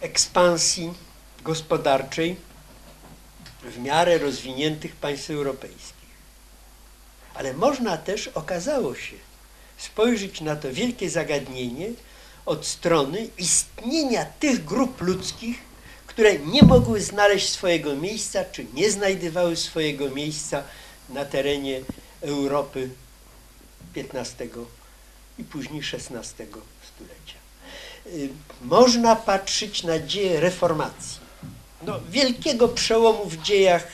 ekspansji 0.00 0.92
gospodarczej 1.42 2.36
w 3.62 3.78
miarę 3.78 4.18
rozwiniętych 4.18 4.96
państw 4.96 5.30
europejskich. 5.30 6.12
Ale 7.34 7.54
można 7.54 7.96
też, 7.96 8.28
okazało 8.28 8.94
się, 8.94 9.16
spojrzeć 9.78 10.40
na 10.40 10.56
to 10.56 10.72
wielkie 10.72 11.10
zagadnienie 11.10 11.88
od 12.46 12.66
strony 12.66 13.28
istnienia 13.38 14.24
tych 14.24 14.64
grup 14.64 15.00
ludzkich, 15.00 15.58
które 16.06 16.38
nie 16.38 16.62
mogły 16.62 17.00
znaleźć 17.00 17.48
swojego 17.48 17.96
miejsca, 17.96 18.44
czy 18.44 18.66
nie 18.74 18.90
znajdywały 18.90 19.56
swojego 19.56 20.10
miejsca 20.10 20.62
na 21.08 21.24
terenie 21.24 21.80
Europy 22.20 22.90
XV 23.96 24.48
i 25.38 25.44
później 25.44 25.82
XVI 25.92 26.46
stulecia. 26.94 27.38
Y, 28.06 28.28
Można 28.62 29.16
patrzeć 29.16 29.82
na 29.82 29.98
dzieje 29.98 30.40
reformacji, 30.40 31.20
no, 31.82 32.00
wielkiego 32.10 32.68
przełomu 32.68 33.26
w 33.26 33.42
dziejach 33.42 33.86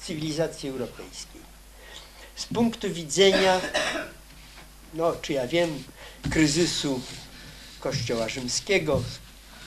cywilizacji 0.00 0.68
europejskiej. 0.68 1.40
Z 2.36 2.46
punktu 2.46 2.92
widzenia, 2.92 3.60
no, 4.94 5.12
czy 5.22 5.32
ja 5.32 5.46
wiem, 5.46 5.84
kryzysu 6.30 7.00
Kościoła 7.80 8.28
Rzymskiego, 8.28 9.02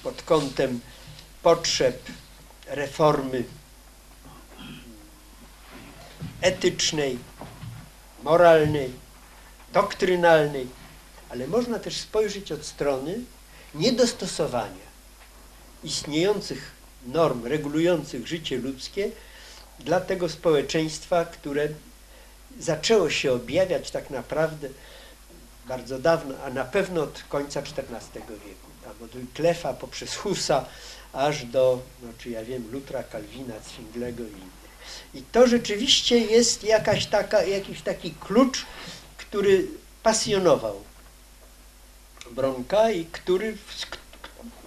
pod 0.04 0.22
kątem 0.22 0.80
potrzeb 1.44 2.02
reformy 2.68 3.44
etycznej, 6.42 7.18
moralnej, 8.24 8.92
doktrynalnej, 9.74 10.68
ale 11.34 11.48
można 11.48 11.80
też 11.80 11.98
spojrzeć 11.98 12.52
od 12.52 12.66
strony 12.66 13.20
niedostosowania 13.76 14.94
istniejących 15.84 16.72
norm 17.06 17.46
regulujących 17.46 18.28
życie 18.28 18.58
ludzkie 18.58 19.10
dla 19.80 20.02
tego 20.02 20.30
społeczeństwa, 20.30 21.26
które 21.26 21.70
zaczęło 22.60 23.10
się 23.10 23.34
objawiać 23.34 23.92
tak 23.92 24.10
naprawdę 24.10 24.70
bardzo 25.68 26.00
dawno, 26.00 26.36
a 26.46 26.50
na 26.50 26.66
pewno 26.66 27.04
od 27.04 27.24
końca 27.30 27.60
XIV 27.60 28.14
wieku. 28.14 28.68
Tam 28.84 28.94
od 29.04 29.12
Wyclefa 29.12 29.74
poprzez 29.74 30.16
Husa 30.16 30.66
aż 31.14 31.46
do, 31.46 31.82
no 32.04 32.10
czy 32.18 32.30
ja 32.30 32.46
wiem, 32.46 32.72
Lutra, 32.72 33.04
Kalwina, 33.04 33.54
Zwinglego 33.60 34.24
i 34.24 34.28
innych. 34.28 34.64
I 35.14 35.22
to 35.22 35.48
rzeczywiście 35.48 36.18
jest 36.18 36.64
jakaś 36.64 37.06
taka, 37.06 37.44
jakiś 37.44 37.82
taki 37.82 38.12
klucz, 38.12 38.66
który 39.18 39.68
pasjonował 40.04 40.93
Bronka 42.36 42.92
i 42.92 43.06
który, 43.06 43.58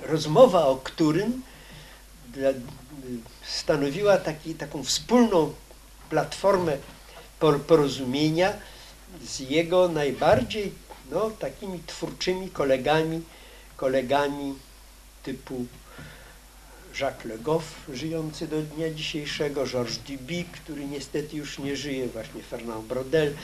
rozmowa 0.02 0.66
o 0.66 0.76
którym 0.76 1.42
stanowiła 3.46 4.16
taki, 4.16 4.54
taką 4.54 4.84
wspólną 4.84 5.54
platformę 6.10 6.76
porozumienia 7.66 8.52
z 9.24 9.40
jego 9.40 9.88
najbardziej 9.88 10.72
no, 11.10 11.30
takimi 11.30 11.80
twórczymi 11.86 12.50
kolegami, 12.50 13.22
kolegami 13.76 14.54
typu 15.22 15.66
Jacques 17.00 17.24
Le 17.24 17.38
Goff, 17.38 17.74
żyjący 17.92 18.48
do 18.48 18.62
dnia 18.62 18.90
dzisiejszego, 18.90 19.66
Georges 19.66 19.98
Duby, 19.98 20.44
który 20.52 20.86
niestety 20.86 21.36
już 21.36 21.58
nie 21.58 21.76
żyje, 21.76 22.08
właśnie 22.08 22.42
Fernand 22.42 22.84
Brodel, 22.84 23.34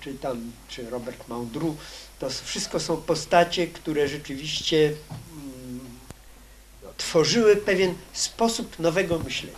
czy 0.00 0.14
tam, 0.14 0.52
czy 0.68 0.90
Robert 0.90 1.28
Mandru. 1.28 1.76
To 2.22 2.30
wszystko 2.44 2.80
są 2.80 2.96
postacie, 2.96 3.66
które 3.66 4.08
rzeczywiście 4.08 4.76
mm, 4.86 5.80
tworzyły 6.96 7.56
pewien 7.56 7.94
sposób 8.12 8.78
nowego 8.78 9.18
myślenia, 9.18 9.56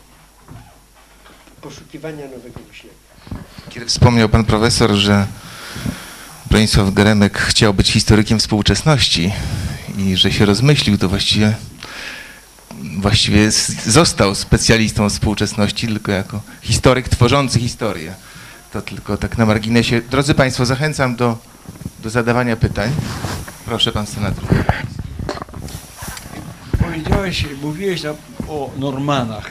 poszukiwania 1.60 2.24
nowego 2.24 2.60
myślenia. 2.68 2.96
Kiedy 3.70 3.86
wspomniał 3.86 4.28
pan 4.28 4.44
profesor, 4.44 4.90
że 4.92 5.26
Bronisław 6.50 6.94
Geremek 6.94 7.38
chciał 7.38 7.74
być 7.74 7.92
historykiem 7.92 8.38
współczesności 8.38 9.32
i 9.98 10.16
że 10.16 10.32
się 10.32 10.44
rozmyślił, 10.46 10.98
to 10.98 11.08
właściwie, 11.08 11.54
właściwie 12.98 13.50
został 13.86 14.34
specjalistą 14.34 15.10
współczesności 15.10 15.86
tylko 15.86 16.12
jako 16.12 16.40
historyk 16.62 17.08
tworzący 17.08 17.60
historię. 17.60 18.14
To 18.74 18.82
tylko 18.82 19.16
tak 19.16 19.38
na 19.38 19.46
marginesie. 19.46 20.00
Drodzy 20.00 20.34
Państwo, 20.34 20.66
zachęcam 20.66 21.16
do, 21.16 21.38
do 22.02 22.10
zadawania 22.10 22.56
pytań. 22.56 22.90
Proszę 23.64 23.92
Pan 23.92 24.06
Senator. 24.06 24.44
Powiedziałeś, 26.78 27.46
mówiłeś 27.62 28.02
o 28.48 28.70
Normanach 28.78 29.50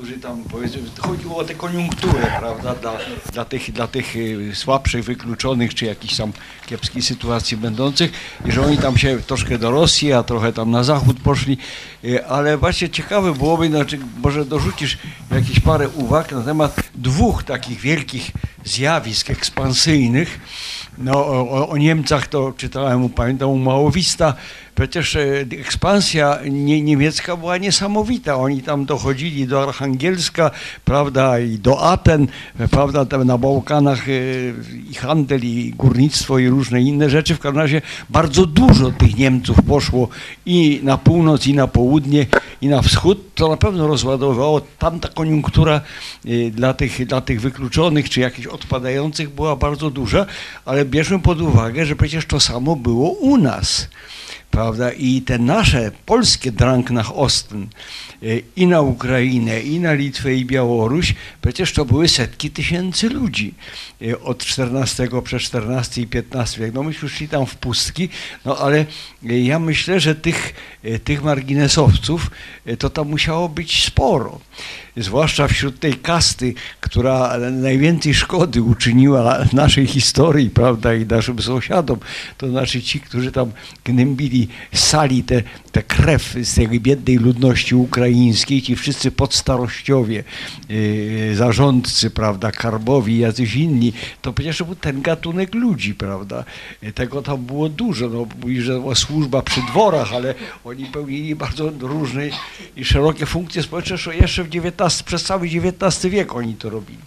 którzy 0.00 0.18
tam 0.18 0.44
powiedzmy, 0.44 0.82
chodziło 0.98 1.36
o 1.36 1.44
tę 1.44 1.54
koniunkturę, 1.54 2.26
prawda, 2.38 2.74
dla, 2.74 2.92
dla, 3.32 3.44
tych, 3.44 3.72
dla 3.72 3.86
tych 3.86 4.16
y, 4.16 4.50
słabszych, 4.54 5.04
wykluczonych, 5.04 5.74
czy 5.74 5.84
jakichś 5.84 6.16
tam 6.16 6.32
kiepskiej 6.70 7.02
sytuacji 7.02 7.56
będących 7.56 8.12
i 8.46 8.52
że 8.52 8.62
oni 8.62 8.78
tam 8.78 8.98
się 8.98 9.18
troszkę 9.26 9.58
do 9.58 9.70
Rosji, 9.70 10.12
a 10.12 10.22
trochę 10.22 10.52
tam 10.52 10.70
na 10.70 10.84
zachód 10.84 11.20
poszli, 11.20 11.58
y, 12.04 12.26
ale 12.26 12.56
właśnie 12.56 12.88
ciekawe 12.88 13.34
byłoby, 13.34 13.68
znaczy 13.68 13.98
może 14.22 14.44
dorzucisz 14.44 14.98
jakieś 15.30 15.60
parę 15.60 15.88
uwag 15.88 16.32
na 16.32 16.42
temat 16.42 16.80
dwóch 16.94 17.42
takich 17.42 17.80
wielkich 17.80 18.30
zjawisk 18.64 19.30
ekspansyjnych, 19.30 20.40
no, 21.00 21.26
o, 21.26 21.68
o, 21.68 21.76
Niemcach 21.76 22.28
to 22.28 22.52
czytałem, 22.56 23.08
pamiętam 23.08 23.50
u 23.50 23.58
Małowista, 23.58 24.34
przecież 24.74 25.16
e, 25.16 25.46
ekspansja 25.60 26.38
nie, 26.50 26.82
niemiecka 26.82 27.36
była 27.36 27.56
niesamowita. 27.56 28.36
Oni 28.36 28.62
tam 28.62 28.84
dochodzili 28.84 29.46
do 29.46 29.62
Archangielska, 29.62 30.50
prawda, 30.84 31.38
i 31.38 31.58
do 31.58 31.82
Aten, 31.82 32.26
prawda, 32.70 33.06
tam 33.06 33.24
na 33.24 33.38
Bałkanach 33.38 34.08
e, 34.08 34.12
i 34.90 34.94
handel, 34.94 35.40
i 35.44 35.72
górnictwo, 35.76 36.38
i 36.38 36.48
różne 36.48 36.59
inne 36.68 37.10
rzeczy. 37.10 37.34
W 37.34 37.38
każdym 37.38 37.60
razie 37.60 37.82
bardzo 38.10 38.46
dużo 38.46 38.90
tych 38.90 39.16
Niemców 39.16 39.56
poszło 39.68 40.08
i 40.46 40.80
na 40.82 40.98
północ, 40.98 41.46
i 41.46 41.54
na 41.54 41.66
południe, 41.66 42.26
i 42.60 42.68
na 42.68 42.82
wschód. 42.82 43.34
To 43.34 43.48
na 43.48 43.56
pewno 43.56 43.86
rozładowało. 43.86 44.60
Tamta 44.78 45.08
koniunktura 45.08 45.80
e, 46.26 46.50
dla 46.50 46.74
tych, 46.74 47.06
dla 47.06 47.20
tych 47.20 47.40
wykluczonych, 47.40 48.10
czy 48.10 48.20
jakichś 48.20 48.46
odpadających 48.46 49.30
była 49.30 49.56
bardzo 49.56 49.90
duża, 49.90 50.26
ale 50.64 50.84
bierzmy 50.84 51.18
pod 51.18 51.40
uwagę, 51.40 51.86
że 51.86 51.96
przecież 51.96 52.26
to 52.26 52.40
samo 52.40 52.76
było 52.76 53.10
u 53.10 53.36
nas 53.36 53.88
prawda? 54.50 54.92
I 54.92 55.22
te 55.22 55.38
nasze 55.38 55.90
polskie 56.06 56.52
Drang 56.52 56.90
nach 56.90 57.18
Osten 57.18 57.68
e, 58.22 58.26
i 58.56 58.66
na 58.66 58.80
Ukrainę, 58.80 59.60
i 59.60 59.80
na 59.80 59.92
Litwę, 59.92 60.34
i 60.34 60.44
Białoruś, 60.44 61.14
przecież 61.42 61.72
to 61.72 61.84
były 61.84 62.08
setki 62.08 62.50
tysięcy 62.50 63.08
ludzi 63.08 63.54
e, 64.02 64.20
od 64.20 64.44
14 64.44 65.08
przez 65.24 65.42
14 65.42 66.02
i 66.02 66.06
15 66.06 66.60
wiek. 66.60 66.74
No 66.74 66.82
myśmy 66.82 67.08
szli 67.08 67.28
tam 67.28 67.46
w 67.46 67.54
pustki, 67.54 68.08
no 68.44 68.58
ale 68.58 68.86
e, 69.26 69.40
ja 69.40 69.58
myślę, 69.58 70.00
że 70.00 70.14
tych, 70.14 70.54
tych 71.04 71.22
marginesowców 71.22 72.30
to 72.78 72.90
tam 72.90 73.08
musiało 73.08 73.48
być 73.48 73.84
sporo 73.84 74.40
zwłaszcza 75.00 75.48
wśród 75.48 75.80
tej 75.80 75.94
kasty, 75.94 76.54
która 76.80 77.38
najwięcej 77.50 78.14
szkody 78.14 78.62
uczyniła 78.62 79.38
naszej 79.52 79.86
historii, 79.86 80.50
prawda, 80.50 80.94
i 80.94 81.06
naszym 81.06 81.42
sąsiadom, 81.42 81.98
to 82.38 82.48
znaczy 82.48 82.82
ci, 82.82 83.00
którzy 83.00 83.32
tam 83.32 83.52
gnębili, 83.84 84.48
sali 84.74 85.22
te, 85.22 85.42
te 85.72 85.82
krew 85.82 86.36
z 86.42 86.54
tej 86.54 86.68
biednej 86.80 87.16
ludności 87.16 87.74
ukraińskiej, 87.74 88.62
ci 88.62 88.76
wszyscy 88.76 89.10
podstarościowie, 89.10 90.24
yy, 90.68 91.36
zarządcy, 91.36 92.10
prawda, 92.10 92.52
karbowi, 92.52 93.18
jacyś 93.18 93.54
inni, 93.54 93.92
to 94.22 94.32
przecież 94.32 94.62
był 94.62 94.74
ten 94.74 95.02
gatunek 95.02 95.54
ludzi, 95.54 95.94
prawda, 95.94 96.44
tego 96.94 97.22
tam 97.22 97.44
było 97.44 97.68
dużo, 97.68 98.08
no, 98.08 98.26
mówi, 98.40 98.60
że 98.60 98.72
była 98.72 98.94
służba 98.94 99.42
przy 99.42 99.60
dworach, 99.62 100.12
ale 100.14 100.34
oni 100.64 100.86
pełnili 100.86 101.36
bardzo 101.36 101.72
różne 101.80 102.22
i 102.76 102.84
szerokie 102.84 103.26
funkcje 103.26 103.62
społeczne, 103.62 103.96
jeszcze 104.14 104.44
w 104.44 104.48
XIX 104.54 104.89
przez 105.02 105.22
cały 105.22 105.46
XIX 105.46 106.06
wiek 106.12 106.34
oni 106.34 106.54
to 106.54 106.70
robili. 106.70 106.98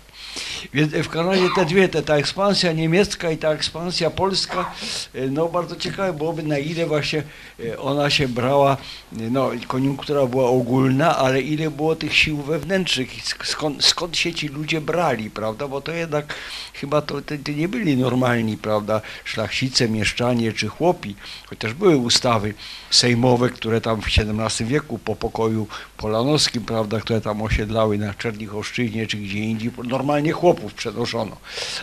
Więc 0.73 0.93
w 0.93 1.09
Kanadzie 1.09 1.47
te 1.55 1.65
dwie, 1.65 1.89
te, 1.89 2.01
ta 2.01 2.15
ekspansja 2.15 2.71
niemiecka 2.71 3.31
i 3.31 3.37
ta 3.37 3.49
ekspansja 3.49 4.09
polska, 4.09 4.71
e, 5.13 5.27
no 5.27 5.47
bardzo 5.47 5.75
ciekawe 5.75 6.13
byłoby 6.13 6.43
na 6.43 6.57
ile 6.57 6.85
właśnie 6.85 7.23
e, 7.59 7.79
ona 7.79 8.09
się 8.09 8.27
brała, 8.27 8.73
e, 8.73 9.29
no 9.29 9.51
koniunktura 9.67 10.25
była 10.25 10.49
ogólna, 10.49 11.17
ale 11.17 11.41
ile 11.41 11.71
było 11.71 11.95
tych 11.95 12.17
sił 12.17 12.37
wewnętrznych, 12.37 13.09
skąd, 13.43 13.85
skąd 13.85 14.17
się 14.17 14.33
ci 14.33 14.47
ludzie 14.47 14.81
brali, 14.81 15.29
prawda, 15.29 15.67
bo 15.67 15.81
to 15.81 15.91
jednak 15.91 16.35
chyba 16.73 17.01
to, 17.01 17.21
to, 17.21 17.35
to 17.45 17.51
nie 17.51 17.67
byli 17.67 17.97
normalni, 17.97 18.57
prawda, 18.57 19.01
szlachcice, 19.23 19.89
mieszczanie 19.89 20.53
czy 20.53 20.67
chłopi, 20.67 21.15
chociaż 21.45 21.73
były 21.73 21.97
ustawy 21.97 22.53
sejmowe, 22.89 23.49
które 23.49 23.81
tam 23.81 24.01
w 24.01 24.05
XVII 24.07 24.67
wieku 24.67 24.99
po 24.99 25.15
pokoju 25.15 25.67
polanowskim, 25.97 26.65
prawda, 26.65 26.99
które 26.99 27.21
tam 27.21 27.41
osiedlały 27.41 27.97
na 27.97 28.13
Czernichowszczyźnie 28.13 29.07
czy 29.07 29.17
gdzie 29.17 29.39
indziej, 29.39 29.71
normalnie 29.83 30.22
chłopów 30.31 30.73
przenoszono. 30.73 31.37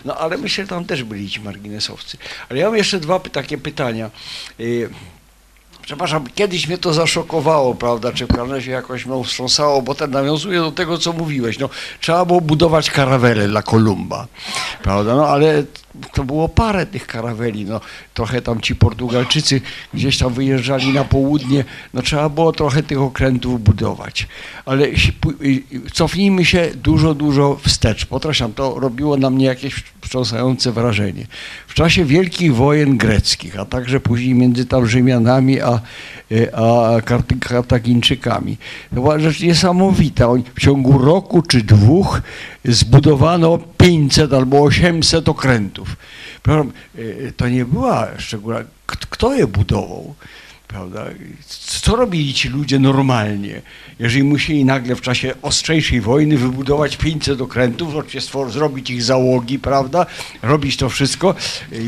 No 0.04 0.16
ale 0.16 0.38
myślę, 0.38 0.64
że 0.64 0.68
tam 0.68 0.84
też 0.84 1.04
byli 1.04 1.30
ci 1.30 1.40
marginesowcy. 1.40 2.18
Ale 2.48 2.58
ja 2.58 2.66
mam 2.66 2.76
jeszcze 2.76 3.00
dwa 3.00 3.20
takie 3.20 3.58
pytania. 3.58 4.10
Y, 5.90 5.92
przepraszam, 5.92 6.24
kiedyś 6.34 6.68
mnie 6.68 6.78
to 6.78 6.92
zaszokowało, 6.92 7.74
prawda, 7.74 8.12
czy 8.12 8.26
w 8.26 8.28
każdym 8.28 8.72
jakoś 8.72 9.06
mnie 9.06 9.24
wstrząsało, 9.24 9.82
bo 9.82 9.94
ten 9.94 10.10
nawiązuje 10.10 10.58
do 10.58 10.72
tego, 10.72 10.98
co 10.98 11.12
mówiłeś. 11.12 11.58
No, 11.58 11.68
trzeba 12.00 12.24
było 12.24 12.40
budować 12.40 12.90
karawele 12.90 13.48
dla 13.48 13.62
Kolumba, 13.62 14.26
prawda, 14.82 15.14
no 15.16 15.28
ale 15.28 15.64
to 16.12 16.24
było 16.24 16.48
parę 16.48 16.86
tych 16.86 17.06
karaweli, 17.06 17.64
no 17.64 17.80
trochę 18.14 18.42
tam 18.42 18.60
ci 18.60 18.76
Portugalczycy 18.76 19.60
gdzieś 19.94 20.18
tam 20.18 20.34
wyjeżdżali 20.34 20.92
na 20.92 21.04
południe, 21.04 21.64
no 21.94 22.02
trzeba 22.02 22.28
było 22.28 22.52
trochę 22.52 22.82
tych 22.82 23.00
okrętów 23.00 23.62
budować. 23.62 24.28
Ale 24.64 24.86
cofnijmy 25.92 26.44
się 26.44 26.70
dużo, 26.74 27.14
dużo 27.14 27.58
wstecz. 27.62 28.06
Potrafiam, 28.06 28.52
to 28.52 28.80
robiło 28.80 29.16
na 29.16 29.30
mnie 29.30 29.46
jakieś 29.46 29.84
wstrząsające 30.02 30.72
wrażenie. 30.72 31.26
W 31.66 31.74
czasie 31.74 32.04
wielkich 32.04 32.54
wojen 32.54 32.96
greckich, 32.96 33.58
a 33.58 33.64
także 33.64 34.00
później 34.00 34.34
między 34.34 34.66
tam 34.66 34.86
Rzymianami 34.86 35.60
a, 35.60 35.79
a 36.52 36.96
Kartagińczykami, 37.40 38.56
to 38.88 38.94
była 38.94 39.18
rzecz 39.18 39.40
niesamowita. 39.40 40.28
W 40.54 40.60
ciągu 40.60 40.98
roku 40.98 41.42
czy 41.42 41.62
dwóch 41.62 42.22
zbudowano 42.64 43.58
500 43.78 44.32
albo 44.32 44.62
800 44.62 45.28
okrętów. 45.28 45.96
Y, 46.98 47.32
to 47.36 47.48
nie 47.48 47.64
była 47.64 48.08
szczególna. 48.18 48.60
Kto 48.86 49.34
je 49.34 49.46
budował? 49.46 50.14
Prawda? 50.70 51.04
Co 51.46 51.96
robili 51.96 52.34
ci 52.34 52.48
ludzie 52.48 52.78
normalnie, 52.78 53.62
jeżeli 53.98 54.24
musieli 54.24 54.64
nagle 54.64 54.96
w 54.96 55.00
czasie 55.00 55.34
ostrzejszej 55.42 56.00
wojny 56.00 56.38
wybudować 56.38 56.96
500 56.96 57.40
okrętów, 57.40 57.94
zrobić 58.50 58.90
ich 58.90 59.02
załogi, 59.02 59.58
prawda? 59.58 60.06
Robić 60.42 60.76
to 60.76 60.88
wszystko. 60.88 61.34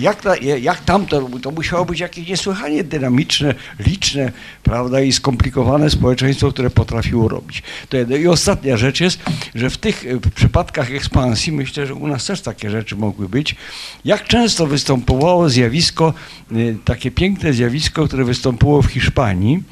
Jak, 0.00 0.20
ta, 0.20 0.36
jak 0.36 0.80
tam 0.80 1.06
to, 1.06 1.28
musiało 1.56 1.84
być 1.84 2.00
jakieś 2.00 2.28
niesłychanie 2.28 2.84
dynamiczne, 2.84 3.54
liczne, 3.78 4.32
prawda? 4.62 5.00
I 5.00 5.12
skomplikowane 5.12 5.90
społeczeństwo, 5.90 6.52
które 6.52 6.70
potrafiło 6.70 7.28
robić. 7.28 7.62
To 7.88 7.96
jedno. 7.96 8.16
I 8.16 8.26
ostatnia 8.26 8.76
rzecz 8.76 9.00
jest, 9.00 9.18
że 9.54 9.70
w 9.70 9.76
tych 9.76 10.04
przypadkach 10.34 10.90
ekspansji, 10.90 11.52
myślę, 11.52 11.86
że 11.86 11.94
u 11.94 12.08
nas 12.08 12.26
też 12.26 12.40
takie 12.40 12.70
rzeczy 12.70 12.96
mogły 12.96 13.28
być, 13.28 13.56
jak 14.04 14.28
często 14.28 14.66
występowało 14.66 15.48
zjawisko, 15.48 16.14
e, 16.52 16.54
takie 16.84 17.10
piękne 17.10 17.52
zjawisko, 17.52 18.06
które 18.06 18.24
wystąpiło 18.24 18.71
w 18.80 18.86
Hiszpanii, 18.86 19.62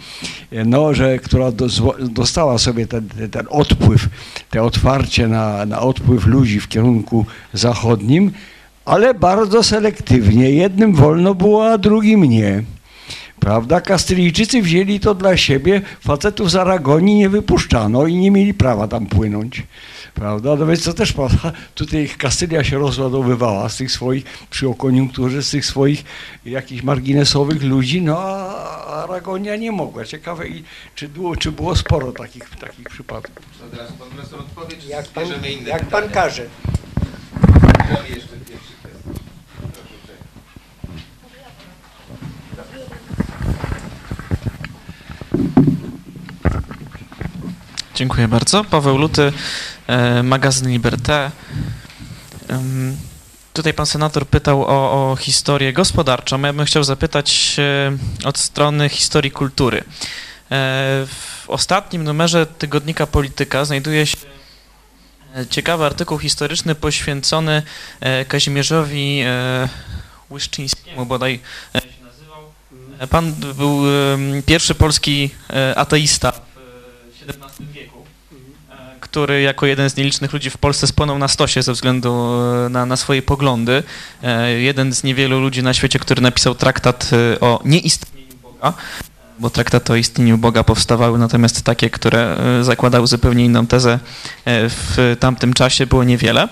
e, 0.53 0.65
no, 0.65 0.95
że, 0.95 1.19
która 1.19 1.47
dostała 2.11 2.59
sobie 2.59 2.87
ten, 2.87 3.09
ten 3.31 3.47
odpływ, 3.51 4.09
te 4.51 4.63
otwarcie 4.63 5.29
na, 5.29 5.67
na 5.67 5.81
odpływ 5.81 6.27
ludzi 6.27 6.61
w 6.61 6.69
kierunku 6.69 7.27
zachodnim, 7.53 8.33
ale 8.85 9.15
bardzo 9.15 9.63
selektywnie. 9.63 10.51
Jednym 10.51 10.95
wolno 10.95 11.35
było, 11.35 11.73
a 11.73 11.79
drugim 11.79 12.25
nie. 12.25 12.63
Prawda? 13.41 13.81
Kastylijczycy 13.81 14.63
wzięli 14.63 15.01
to 15.01 15.15
dla 15.15 15.37
siebie, 15.37 15.83
facetów 16.01 16.51
z 16.51 16.57
Aragonii 16.57 17.15
nie 17.15 17.29
wypuszczano 17.29 18.07
i 18.07 18.15
nie 18.15 18.31
mieli 18.31 18.55
prawa 18.55 18.89
tam 18.89 19.07
płynąć. 19.07 19.63
Prawda? 20.21 20.57
No 20.57 20.67
więc 20.67 20.85
to 20.85 20.93
też 20.93 21.13
prawda, 21.13 21.53
tutaj 21.75 22.09
Kastylia 22.19 22.65
się 22.65 22.79
rozładowywała 22.79 23.69
z 23.69 23.77
tych 23.77 23.93
swoich, 23.93 24.25
przy 24.51 24.69
okoniunkturze, 24.69 25.43
z 25.43 25.51
tych 25.51 25.67
swoich 25.67 26.05
jakichś 26.45 26.83
marginesowych 26.83 27.63
ludzi, 27.63 28.03
no 28.03 28.19
a 28.19 28.85
Aragonia 29.05 29.57
nie 29.57 29.73
mogła. 29.73 30.05
Ciekawe, 30.05 30.49
i 30.49 30.65
czy, 30.95 31.09
było, 31.09 31.37
czy 31.37 31.53
było 31.53 31.77
sporo 31.77 32.13
takich, 32.13 32.51
takich 32.51 32.89
przypadków. 32.89 33.47
To 33.61 33.77
teraz 33.77 33.93
pan 33.93 34.09
profesor 34.09 34.41
odpowie, 34.41 34.77
czy 34.77 34.89
Jak 34.89 35.09
pan, 35.09 35.25
jak 35.67 35.87
pan 35.87 36.03
pytania? 36.03 36.09
każe. 36.09 36.47
Bierzemy 37.79 38.09
jeszcze 38.09 38.37
pierwszy 38.37 38.73
test. 38.83 39.21
Proszę 39.59 39.81
uprzejmie. 40.03 40.25
Dziękuję 48.01 48.29
bardzo. 48.29 48.65
Paweł 48.65 48.99
Luty, 48.99 49.33
e, 49.87 50.23
magazyn 50.23 50.69
Liberté. 50.71 51.31
Tutaj 53.53 53.75
pan 53.75 53.87
senator 53.87 54.27
pytał 54.27 54.63
o, 54.63 55.11
o 55.13 55.17
historię 55.17 55.73
gospodarczą. 55.73 56.41
Ja 56.43 56.53
bym 56.53 56.67
chciał 56.67 56.85
zapytać 56.85 57.57
e, 57.59 57.93
od 58.25 58.39
strony 58.39 58.89
historii 58.89 59.31
kultury. 59.31 59.79
E, 59.79 59.85
W 61.07 61.45
ostatnim 61.49 62.05
numerze 62.05 62.47
tygodnika 62.47 63.07
Polityka 63.07 63.65
znajduje 63.65 64.07
się 64.07 64.17
ciekawy 65.51 65.85
artykuł 65.85 66.19
historyczny 66.19 66.75
poświęcony 66.75 67.63
Kazimierzowi 68.29 69.23
Łyszczyńskiemu, 70.31 71.07
bodaj 71.07 71.41
Pan 73.11 73.33
był 73.33 73.83
pierwszy 74.47 74.75
polski 74.75 75.31
ateista 75.77 76.33
w 76.33 76.51
XVII 77.29 77.67
wieku, 77.73 77.80
który 79.11 79.43
jako 79.43 79.67
jeden 79.67 79.91
z 79.91 79.97
nielicznych 79.97 80.33
ludzi 80.33 80.51
w 80.51 80.59
Polsce 80.59 80.87
spłonął 80.87 81.19
na 81.19 81.29
stosie 81.29 81.63
ze 81.63 81.73
względu 81.73 82.31
e, 82.67 82.69
na, 82.69 82.87
na 82.87 82.97
swoje 82.97 83.23
poglądy. 83.23 83.83
E, 84.23 84.53
Jeden 84.53 84.93
z 84.93 85.05
niewielu 85.05 85.41
ludzi 85.41 85.63
na 85.63 85.75
świecie, 85.75 85.99
który 85.99 86.23
napisał 86.23 86.55
traktat 86.55 87.11
e, 87.13 87.41
o 87.41 87.61
nieistnieniu 87.65 88.35
Boga, 88.43 88.73
bo 89.39 89.51
traktaty 89.51 89.93
o 89.93 89.97
istnieniu 89.97 90.39
Boga 90.39 90.65
powstawały, 90.65 91.19
natomiast 91.19 91.63
takie, 91.63 91.91
które 91.91 92.37
zakładały 92.63 93.07
zupełnie 93.07 93.45
inną 93.45 93.67
tezę 93.67 93.99
w 94.47 95.17
tamtym 95.21 95.53
czasie 95.55 95.87
było 95.87 96.05
niewiele. 96.05 96.49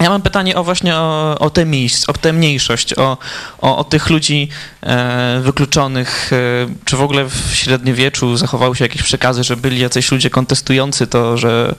Ja 0.00 0.10
mam 0.10 0.22
pytanie 0.22 0.56
o 0.56 0.64
właśnie 0.64 0.96
o, 0.96 1.38
o, 1.38 1.50
tę, 1.50 1.64
miejsc, 1.64 2.08
o 2.08 2.12
tę 2.12 2.32
mniejszość, 2.32 2.98
o, 2.98 3.18
o, 3.58 3.78
o 3.78 3.84
tych 3.84 4.10
ludzi 4.10 4.48
e, 4.82 5.40
wykluczonych. 5.42 6.30
E, 6.32 6.36
czy 6.84 6.96
w 6.96 7.02
ogóle 7.02 7.24
w 7.24 7.54
średniowieczu 7.54 8.36
zachowały 8.36 8.76
się 8.76 8.84
jakieś 8.84 9.02
przekazy, 9.02 9.44
że 9.44 9.56
byli 9.56 9.80
jacyś 9.80 10.12
ludzie 10.12 10.30
kontestujący 10.30 11.06
to, 11.06 11.36
że 11.36 11.74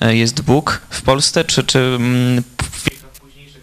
e, 0.00 0.16
jest 0.16 0.42
Bóg 0.42 0.80
w 0.90 1.02
Polsce, 1.02 1.44
czy, 1.44 1.64
czy 1.64 1.78
mm, 1.78 2.42
w 2.42 2.92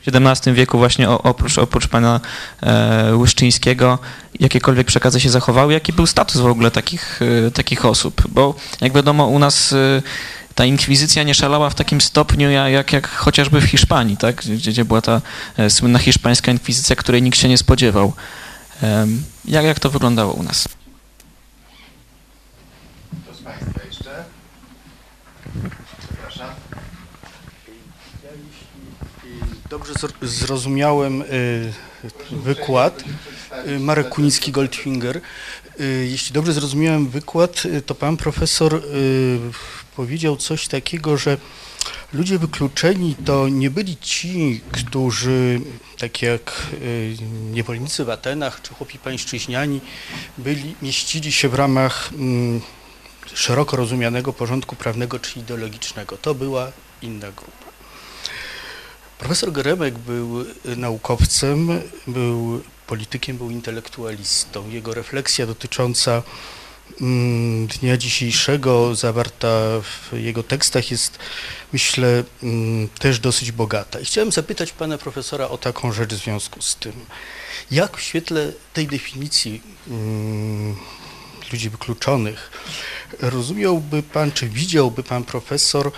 XVII 0.07 0.53
wieku 0.53 0.77
właśnie 0.77 1.09
oprócz, 1.09 1.57
oprócz 1.57 1.87
pana 1.87 2.19
e, 2.61 3.15
Łyszczyńskiego 3.15 3.99
jakiekolwiek 4.39 4.87
przekazy 4.87 5.19
się 5.19 5.29
zachowały? 5.29 5.73
Jaki 5.73 5.93
był 5.93 6.07
status 6.07 6.41
w 6.41 6.45
ogóle 6.45 6.71
takich, 6.71 7.19
e, 7.47 7.51
takich 7.51 7.85
osób? 7.85 8.21
Bo 8.29 8.55
jak 8.81 8.93
wiadomo 8.93 9.27
u 9.27 9.39
nas... 9.39 9.73
E, 9.73 10.01
ta 10.59 10.65
inkwizycja 10.65 11.23
nie 11.23 11.33
szalała 11.33 11.69
w 11.69 11.75
takim 11.75 12.01
stopniu, 12.01 12.49
ja- 12.51 12.69
jak, 12.69 12.93
jak 12.93 13.07
chociażby 13.09 13.61
w 13.61 13.63
Hiszpanii, 13.65 14.17
tak? 14.17 14.35
gdzie, 14.35 14.71
gdzie 14.71 14.85
była 14.85 15.01
ta 15.01 15.21
e, 15.57 15.69
słynna 15.69 15.99
hiszpańska 15.99 16.51
inkwizycja, 16.51 16.95
której 16.95 17.21
nikt 17.21 17.37
się 17.37 17.49
nie 17.49 17.57
spodziewał. 17.57 18.13
Jak, 19.45 19.65
jak 19.65 19.79
to 19.79 19.89
wyglądało 19.89 20.33
u 20.33 20.43
nas? 20.43 20.67
Kto 23.23 23.33
z 23.35 23.41
Państwa 23.41 23.79
jeszcze? 23.89 24.23
Zapraszam. 26.11 26.49
Ja 28.23 28.29
jeśli 28.31 29.31
y, 29.65 29.69
dobrze 29.69 29.93
zr- 29.93 30.27
zrozumiałem 30.27 31.21
y, 31.21 31.73
wykład, 32.31 33.03
y, 33.67 33.79
Marek 33.79 34.09
Kunicki 34.09 34.51
Goldfinger, 34.51 35.21
y, 35.79 36.07
jeśli 36.11 36.33
dobrze 36.33 36.53
zrozumiałem 36.53 37.09
wykład, 37.09 37.65
y, 37.65 37.81
to 37.81 37.95
pan 37.95 38.17
profesor 38.17 38.75
y, 38.75 38.79
powiedział 39.95 40.37
coś 40.37 40.67
takiego, 40.67 41.17
że 41.17 41.37
ludzie 42.13 42.39
wykluczeni 42.39 43.15
to 43.25 43.49
nie 43.49 43.69
byli 43.69 43.97
ci, 43.97 44.61
którzy, 44.71 45.61
tak 45.97 46.21
jak 46.21 46.67
y, 46.73 47.17
niewolnicy 47.51 48.05
w 48.05 48.09
Atenach 48.09 48.61
czy 48.61 48.73
chłopi 48.73 48.99
pańszczyźniani, 48.99 49.81
byli, 50.37 50.75
mieścili 50.81 51.31
się 51.31 51.49
w 51.49 51.53
ramach 51.53 52.09
mm, 52.13 52.61
szeroko 53.33 53.77
rozumianego 53.77 54.33
porządku 54.33 54.75
prawnego 54.75 55.19
czy 55.19 55.39
ideologicznego. 55.39 56.17
To 56.17 56.35
była 56.35 56.71
inna 57.01 57.31
grupa. 57.31 57.69
Profesor 59.17 59.51
Geremek 59.51 59.97
był 59.97 60.41
y, 60.41 60.75
naukowcem, 60.75 61.81
był 62.07 62.63
politykiem, 62.87 63.37
był 63.37 63.49
intelektualistą. 63.49 64.69
Jego 64.69 64.93
refleksja 64.93 65.45
dotycząca 65.45 66.23
dnia 67.79 67.97
dzisiejszego, 67.97 68.95
zawarta 68.95 69.47
w 69.81 70.13
jego 70.13 70.43
tekstach, 70.43 70.91
jest, 70.91 71.19
myślę, 71.73 72.23
mm, 72.43 72.87
też 72.87 73.19
dosyć 73.19 73.51
bogata. 73.51 73.99
I 73.99 74.05
chciałem 74.05 74.31
zapytać 74.31 74.71
pana 74.71 74.97
profesora 74.97 75.47
o 75.47 75.57
taką 75.57 75.91
rzecz 75.91 76.13
w 76.13 76.23
związku 76.23 76.61
z 76.61 76.75
tym. 76.75 76.93
Jak 77.71 77.97
w 77.97 78.01
świetle 78.01 78.51
tej 78.73 78.87
definicji 78.87 79.61
mm, 79.87 80.75
ludzi 81.51 81.69
wykluczonych 81.69 82.51
rozumiałby 83.19 84.03
pan, 84.03 84.31
czy 84.31 84.49
widziałby 84.49 85.03
pan 85.03 85.23
profesor 85.23 85.91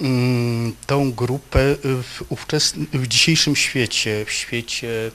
mm, 0.00 0.76
tą 0.86 1.12
grupę 1.12 1.76
w, 1.82 2.22
ówczesnym, 2.28 2.86
w 2.92 3.06
dzisiejszym 3.06 3.56
świecie, 3.56 4.24
w 4.24 4.32
świecie 4.32 5.10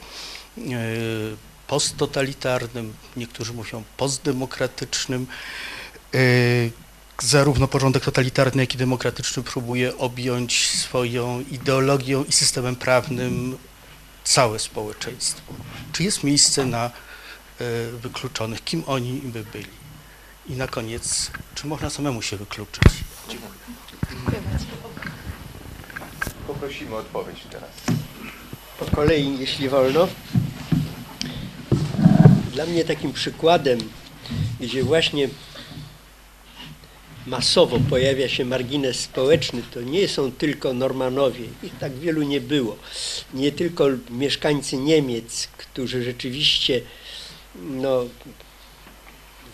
e, 0.58 1.47
posttotalitarnym, 1.68 2.94
niektórzy 3.18 3.54
mówią 3.54 3.84
postdemokratycznym, 3.98 5.28
e, 6.14 6.20
zarówno 7.22 7.68
porządek 7.68 8.04
totalitarny, 8.04 8.64
jak 8.64 8.76
i 8.76 8.78
demokratyczny 8.78 9.44
próbuje 9.44 9.98
objąć 9.98 10.70
swoją 10.70 11.42
ideologią 11.42 12.24
i 12.24 12.32
systemem 12.32 12.76
prawnym 12.76 13.58
całe 14.24 14.60
społeczeństwo. 14.60 15.54
Czy 15.92 16.04
jest 16.04 16.24
miejsce 16.24 16.66
na 16.66 16.86
e, 16.86 16.92
wykluczonych? 17.92 18.64
Kim 18.64 18.84
oni 18.88 19.22
by 19.24 19.44
byli? 19.44 19.78
I 20.48 20.54
na 20.54 20.68
koniec, 20.68 21.32
czy 21.56 21.68
można 21.68 21.90
samemu 21.90 22.22
się 22.22 22.38
wykluczyć? 22.38 22.84
Poprosimy 26.48 26.96
o 26.96 26.98
odpowiedź 26.98 27.40
teraz. 27.52 27.70
po 28.80 28.86
kolei, 28.86 29.40
jeśli 29.40 29.70
wolno. 29.70 30.08
Dla 32.58 32.66
mnie 32.66 32.86
takim 32.86 33.14
przykładem, 33.14 33.80
gdzie 34.60 34.84
właśnie 34.84 35.30
masowo 37.28 37.80
pojawia 37.90 38.30
się 38.30 38.46
margines 38.46 39.00
społeczny, 39.00 39.62
to 39.74 39.82
nie 39.82 40.08
są 40.08 40.32
tylko 40.32 40.74
Normanowie, 40.74 41.46
ich 41.64 41.78
tak 41.80 41.94
wielu 41.94 42.24
nie 42.24 42.42
było. 42.42 42.78
Nie 43.34 43.52
tylko 43.52 43.86
mieszkańcy 44.10 44.78
Niemiec, 44.78 45.48
którzy 45.58 46.04
rzeczywiście 46.04 46.82
no, 47.56 48.06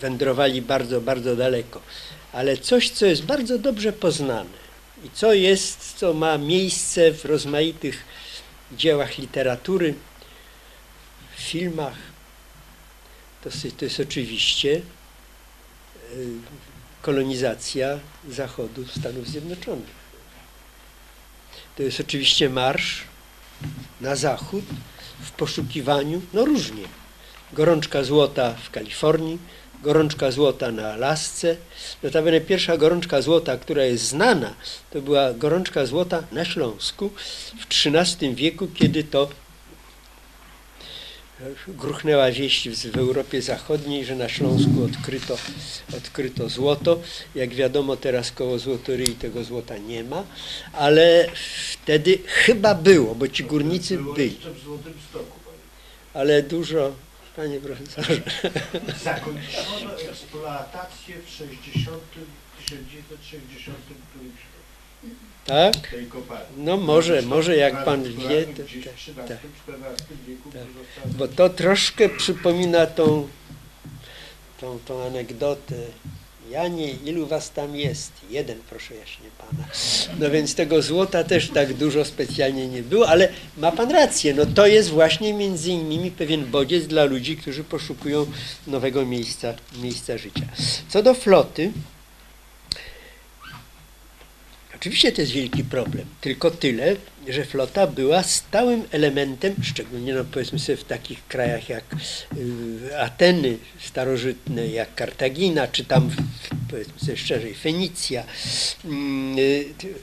wędrowali 0.00 0.62
bardzo, 0.62 1.00
bardzo 1.00 1.36
daleko, 1.36 1.80
ale 2.32 2.56
coś, 2.56 2.90
co 2.90 3.06
jest 3.06 3.24
bardzo 3.24 3.58
dobrze 3.58 3.92
poznane 3.92 4.50
i 5.04 5.10
co 5.10 5.32
jest, 5.32 5.94
co 5.96 6.14
ma 6.14 6.38
miejsce 6.38 7.12
w 7.12 7.24
rozmaitych 7.24 8.04
dziełach 8.72 9.18
literatury, 9.18 9.94
w 11.36 11.40
filmach, 11.40 12.13
to, 13.44 13.50
to 13.78 13.84
jest 13.84 14.00
oczywiście 14.00 14.82
y, 16.12 16.26
kolonizacja 17.02 17.98
Zachodu 18.28 18.88
Stanów 18.88 19.28
Zjednoczonych. 19.28 20.04
To 21.76 21.82
jest 21.82 22.00
oczywiście 22.00 22.50
marsz 22.50 23.04
na 24.00 24.16
zachód 24.16 24.64
w 25.20 25.30
poszukiwaniu, 25.30 26.22
no 26.32 26.44
różnie, 26.44 26.82
gorączka 27.52 28.04
złota 28.04 28.54
w 28.54 28.70
Kalifornii, 28.70 29.38
gorączka 29.82 30.30
złota 30.30 30.72
na 30.72 30.92
Alasce. 30.92 31.56
Notabene 32.02 32.40
pierwsza 32.40 32.76
gorączka 32.76 33.22
złota, 33.22 33.56
która 33.56 33.84
jest 33.84 34.04
znana, 34.04 34.54
to 34.90 35.02
była 35.02 35.32
gorączka 35.32 35.86
złota 35.86 36.22
na 36.32 36.44
Śląsku 36.44 37.10
w 37.60 37.86
XIII 37.86 38.34
wieku, 38.34 38.68
kiedy 38.74 39.04
to 39.04 39.28
gruchnęła 41.68 42.30
wieść 42.30 42.68
w 42.68 42.98
Europie 42.98 43.42
Zachodniej, 43.42 44.04
że 44.04 44.16
na 44.16 44.28
Śląsku 44.28 44.84
odkryto, 44.84 45.38
odkryto 45.96 46.48
złoto. 46.48 47.00
Jak 47.34 47.54
wiadomo, 47.54 47.96
teraz 47.96 48.32
koło 48.32 48.58
złotoryi 48.58 49.14
tego 49.14 49.44
złota 49.44 49.78
nie 49.78 50.04
ma, 50.04 50.24
ale 50.72 51.30
wtedy 51.72 52.18
chyba 52.26 52.74
było, 52.74 53.14
bo 53.14 53.28
ci 53.28 53.44
górnicy 53.44 53.98
byli, 53.98 54.36
ale 56.14 56.42
dużo, 56.42 56.94
panie 57.36 57.60
profesorze, 57.60 58.22
Zakończono 59.04 60.00
eksploatację 60.10 61.14
w 61.26 61.30
60, 61.30 61.98
1960 62.66 63.76
którymś 64.10 64.40
roku 64.54 65.33
tak? 65.46 65.94
No 66.56 66.76
może, 66.76 67.22
może 67.22 67.56
jak 67.56 67.84
pan 67.84 68.02
wie, 68.02 68.46
to, 68.46 68.62
tak, 69.16 69.26
tak. 69.28 69.38
Tak. 70.52 71.06
Bo 71.06 71.28
to 71.28 71.48
troszkę 71.48 72.08
przypomina 72.08 72.86
tą, 72.86 73.28
tą, 74.60 74.78
tą 74.84 75.02
anegdotę. 75.06 75.74
Janie, 76.50 76.90
ilu 76.90 77.26
was 77.26 77.50
tam 77.50 77.76
jest? 77.76 78.12
Jeden, 78.30 78.58
proszę 78.70 78.94
jaśnie 78.94 79.26
pana. 79.38 79.64
No 80.18 80.30
więc 80.30 80.54
tego 80.54 80.82
złota 80.82 81.24
też 81.24 81.50
tak 81.50 81.74
dużo 81.74 82.04
specjalnie 82.04 82.68
nie 82.68 82.82
było, 82.82 83.08
ale 83.08 83.28
ma 83.56 83.72
pan 83.72 83.90
rację, 83.90 84.34
no 84.34 84.46
to 84.46 84.66
jest 84.66 84.88
właśnie 84.90 85.34
między 85.34 85.70
innymi 85.70 86.10
pewien 86.10 86.44
bodziec 86.44 86.86
dla 86.86 87.04
ludzi, 87.04 87.36
którzy 87.36 87.64
poszukują 87.64 88.26
nowego 88.66 89.06
miejsca, 89.06 89.54
miejsca 89.82 90.18
życia. 90.18 90.46
Co 90.88 91.02
do 91.02 91.14
floty, 91.14 91.72
Oczywiście 94.76 95.12
to 95.12 95.20
jest 95.20 95.32
wielki 95.32 95.64
problem, 95.64 96.06
tylko 96.20 96.50
tyle, 96.50 96.96
że 97.28 97.44
flota 97.44 97.86
była 97.86 98.22
stałym 98.22 98.82
elementem, 98.90 99.54
szczególnie 99.62 100.14
no 100.14 100.24
powiedzmy 100.24 100.58
sobie 100.58 100.76
w 100.76 100.84
takich 100.84 101.26
krajach 101.26 101.68
jak 101.68 101.84
y, 102.36 102.98
Ateny 103.00 103.58
starożytne, 103.80 104.66
jak 104.66 104.94
Kartagina, 104.94 105.68
czy 105.68 105.84
tam 105.84 106.10
powiedzmy 106.70 106.98
sobie 107.00 107.16
szczerze 107.16 107.54
Fenicja. 107.54 108.24
Mm, 108.84 109.38
y, 109.38 109.74
ty- 109.78 109.94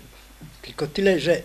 Tylko 0.61 0.87
tyle, 0.87 1.19
że 1.19 1.41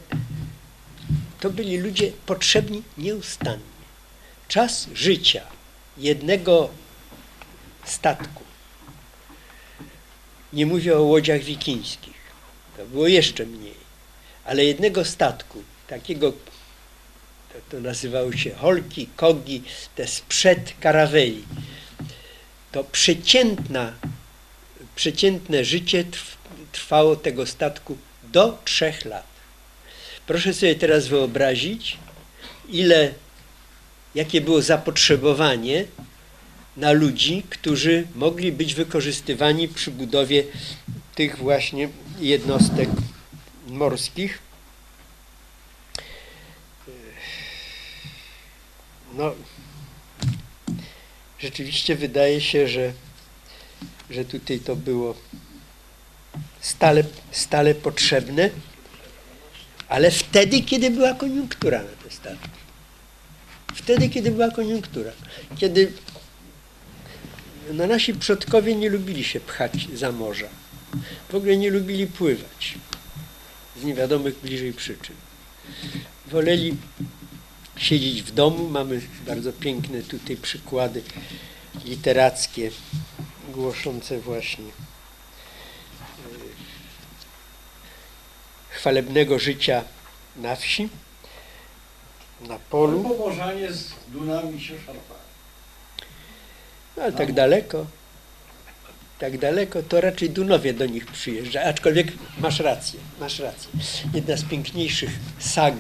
to 1.41 1.51
byli 1.51 1.79
ludzie 1.79 2.13
potrzebni 2.27 2.83
nieustannie. 2.99 3.77
Czas 4.49 4.89
życia 4.95 5.43
jednego 5.99 6.71
statku, 7.85 8.43
nie 10.53 10.67
mówię 10.67 10.99
o 10.99 11.03
łodziach 11.03 11.43
wikińskich, 11.43 12.16
to 12.77 12.87
było 12.87 13.09
jeszcze 13.09 13.47
mniej. 13.47 13.87
Ale 14.45 14.65
jednego 14.65 15.05
statku, 15.05 15.63
takiego, 15.89 16.33
to, 16.33 17.59
to 17.71 17.81
nazywało 17.81 18.33
się 18.33 18.55
holki, 18.55 19.09
kogi, 19.17 19.63
te 19.95 20.07
sprzed 20.07 20.73
karaweli, 20.81 21.45
to 22.73 22.85
przeciętna, 22.85 23.93
przeciętne 24.97 25.65
życie 25.65 26.05
trw, 26.05 26.37
trwało 26.73 27.17
tego 27.17 27.47
statku 27.47 27.97
do 28.33 28.59
trzech 28.65 29.05
lat. 29.05 29.27
Proszę 30.27 30.55
sobie 30.55 30.75
teraz 30.75 31.07
wyobrazić, 31.07 31.97
ile, 32.69 33.15
jakie 34.15 34.41
było 34.41 34.63
zapotrzebowanie 34.63 35.85
na 36.77 36.93
ludzi, 36.93 37.43
którzy 37.51 38.07
mogli 38.15 38.53
być 38.53 38.75
wykorzystywani 38.75 39.69
przy 39.69 39.91
budowie 39.91 40.45
tych 41.17 41.39
właśnie 41.39 41.89
jednostek 42.19 42.89
morskich. 43.69 44.39
No, 49.15 49.33
rzeczywiście 51.39 51.97
wydaje 51.97 52.41
się, 52.41 52.69
że, 52.69 52.93
że 54.11 54.25
tutaj 54.25 54.59
to 54.59 54.77
było 54.77 55.15
stale, 56.61 57.05
stale 57.33 57.75
potrzebne, 57.75 58.51
ale 59.89 60.11
wtedy, 60.11 60.61
kiedy 60.63 60.91
była 60.91 61.15
koniunktura 61.15 61.83
na 61.83 62.05
te 62.05 62.11
statki. 62.11 62.49
Wtedy, 63.75 64.09
kiedy 64.09 64.31
była 64.31 64.51
koniunktura. 64.51 65.13
Kiedy 65.59 65.93
no 67.73 67.87
nasi 67.87 68.15
przodkowie 68.15 68.75
nie 68.75 68.91
lubili 68.91 69.25
się 69.25 69.41
pchać 69.41 69.89
za 69.95 70.13
morza. 70.13 70.49
W 71.29 71.35
ogóle 71.35 71.57
nie 71.57 71.71
lubili 71.71 72.07
pływać 72.07 72.75
z 73.81 73.85
niewiadomych 73.85 74.41
bliżej 74.41 74.73
przyczyn. 74.73 75.17
Woleli 76.27 76.77
siedzieć 77.77 78.23
w 78.23 78.31
domu. 78.31 78.69
Mamy 78.69 79.01
bardzo 79.27 79.53
piękne 79.53 80.03
tutaj 80.03 80.37
przykłady 80.37 81.03
literackie 81.85 82.71
głoszące 83.49 84.21
właśnie 84.21 84.65
e, 84.65 84.71
chwalebnego 88.71 89.39
życia 89.39 89.85
na 90.37 90.57
wsi, 90.57 90.89
na 92.41 92.59
polu. 92.59 93.03
Pomorzanie 93.03 93.73
z 93.73 93.91
Dunami 94.09 94.61
się 94.61 94.75
szarpają. 94.79 95.27
No, 96.97 97.03
ale 97.03 97.13
tak 97.13 97.33
daleko, 97.33 97.87
tak 99.19 99.39
daleko, 99.39 99.83
to 99.83 100.01
raczej 100.01 100.31
Dunowie 100.31 100.75
do 100.75 100.87
nich 100.87 101.07
przyjeżdża. 101.07 101.63
Aczkolwiek 101.63 102.13
masz 102.39 102.61
rację, 102.61 103.01
masz 103.21 103.39
rację. 103.39 103.71
Jedna 104.15 104.37
z 104.37 104.45
piękniejszych 104.45 105.11
sag 105.39 105.75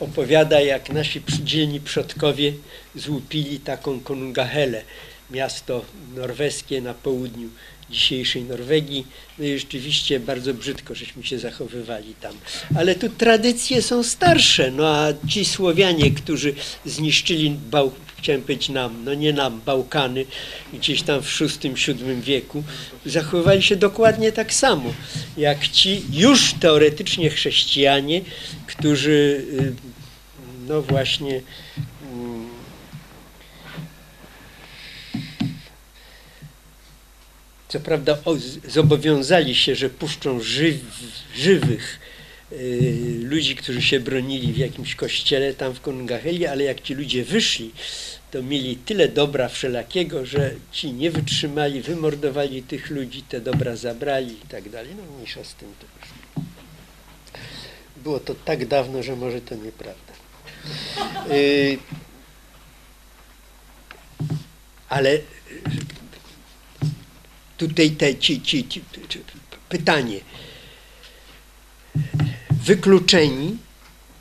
opowiada, 0.00 0.60
jak 0.60 0.90
nasi 0.90 1.22
dzielni 1.44 1.80
przodkowie 1.80 2.52
złupili 2.94 3.60
taką 3.60 4.00
Konungahelę, 4.00 4.82
miasto 5.30 5.84
norweskie 6.14 6.80
na 6.80 6.94
południu 6.94 7.48
dzisiejszej 7.90 8.42
Norwegii. 8.42 9.06
No 9.38 9.44
i 9.44 9.58
rzeczywiście 9.58 10.20
bardzo 10.20 10.54
brzydko 10.54 10.94
żeśmy 10.94 11.24
się 11.24 11.38
zachowywali 11.38 12.14
tam. 12.20 12.36
Ale 12.76 12.94
tu 12.94 13.08
tradycje 13.08 13.82
są 13.82 14.02
starsze, 14.02 14.70
no 14.70 14.88
a 14.88 15.12
ci 15.28 15.44
Słowianie, 15.44 16.10
którzy 16.10 16.54
zniszczyli, 16.84 17.50
Bał, 17.50 17.92
chciałem 18.22 18.42
powiedzieć 18.42 18.68
nam, 18.68 19.04
no 19.04 19.14
nie 19.14 19.32
nam, 19.32 19.60
Bałkany, 19.60 20.24
gdzieś 20.72 21.02
tam 21.02 21.22
w 21.22 21.40
VI-VII 21.40 22.20
wieku, 22.20 22.64
zachowywali 23.06 23.62
się 23.62 23.76
dokładnie 23.76 24.32
tak 24.32 24.54
samo, 24.54 24.94
jak 25.36 25.68
ci 25.68 26.02
już 26.12 26.54
teoretycznie 26.54 27.30
chrześcijanie, 27.30 28.20
którzy 28.66 29.10
y, 29.10 29.74
no 30.68 30.82
właśnie 30.82 31.40
mm, 32.12 32.48
co 37.68 37.80
prawda 37.80 38.18
zobowiązali 38.68 39.54
się, 39.54 39.74
że 39.74 39.90
puszczą 39.90 40.40
żyw, 40.40 40.76
żywych 41.36 41.98
ludzi, 43.22 43.56
którzy 43.56 43.82
się 43.82 44.00
bronili 44.00 44.52
w 44.52 44.56
jakimś 44.56 44.94
kościele 44.94 45.54
tam 45.54 45.74
w 45.74 45.80
Kongaheli, 45.80 46.46
ale 46.46 46.64
jak 46.64 46.80
ci 46.80 46.94
ludzie 46.94 47.24
wyszli, 47.24 47.72
to 48.30 48.42
mieli 48.42 48.76
tyle 48.76 49.08
dobra 49.08 49.48
wszelakiego, 49.48 50.26
że 50.26 50.54
ci 50.72 50.92
nie 50.92 51.10
wytrzymali, 51.10 51.82
wymordowali 51.82 52.62
tych 52.62 52.90
ludzi, 52.90 53.22
te 53.22 53.40
dobra 53.40 53.76
zabrali 53.76 54.32
i 54.32 54.46
tak 54.48 54.70
dalej. 54.70 54.92
No 54.96 55.16
mniejsza 55.16 55.44
z 55.44 55.54
tym 55.54 55.68
to 55.80 55.86
już. 55.86 56.08
Było 58.04 58.20
to 58.20 58.34
tak 58.34 58.66
dawno, 58.66 59.02
że 59.02 59.16
może 59.16 59.40
to 59.40 59.54
nieprawda. 59.54 60.12
Y, 61.30 61.78
ale 64.88 65.14
y, 65.14 65.22
tutaj 67.56 67.90
te, 67.90 68.16
ci, 68.16 68.42
ci, 68.42 68.68
ci, 68.68 68.82
pytanie. 69.68 70.20
Wykluczeni, 72.64 73.56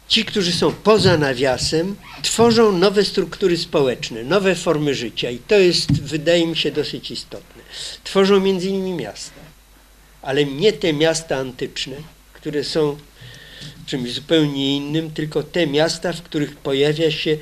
ci, 0.07 0.25
którzy 0.25 0.51
są 0.51 0.71
poza 0.71 1.17
nawiasem, 1.17 1.95
tworzą 2.21 2.71
nowe 2.71 3.05
struktury 3.05 3.57
społeczne, 3.57 4.23
nowe 4.23 4.55
formy 4.55 4.95
życia 4.95 5.29
i 5.29 5.37
to 5.37 5.55
jest, 5.55 6.01
wydaje 6.01 6.47
mi 6.47 6.57
się, 6.57 6.71
dosyć 6.71 7.11
istotne. 7.11 7.61
Tworzą 8.03 8.39
między 8.39 8.69
innymi 8.69 8.93
miasta, 8.93 9.41
ale 10.21 10.45
nie 10.45 10.73
te 10.73 10.93
miasta 10.93 11.37
antyczne, 11.37 11.95
które 12.33 12.63
są 12.63 12.97
czymś 13.85 14.11
zupełnie 14.11 14.75
innym, 14.75 15.11
tylko 15.11 15.43
te 15.43 15.67
miasta, 15.67 16.13
w 16.13 16.21
których 16.21 16.55
pojawia 16.55 17.11
się 17.11 17.37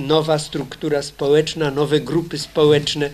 nowa 0.00 0.38
struktura 0.38 1.02
społeczna, 1.02 1.70
nowe 1.70 2.00
grupy 2.00 2.38
społeczne, 2.38 3.10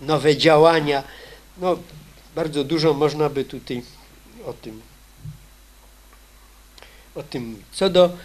nowe 0.00 0.36
działania. 0.36 1.02
No, 1.58 1.78
bardzo 2.34 2.64
dużo 2.64 2.94
można 2.94 3.28
by 3.28 3.44
tutaj 3.44 3.82
o 4.46 4.52
tym, 4.52 4.80
o 7.14 7.22
tym 7.22 7.46
mówić. 7.46 7.64
Co 7.72 7.90
do, 7.90 8.16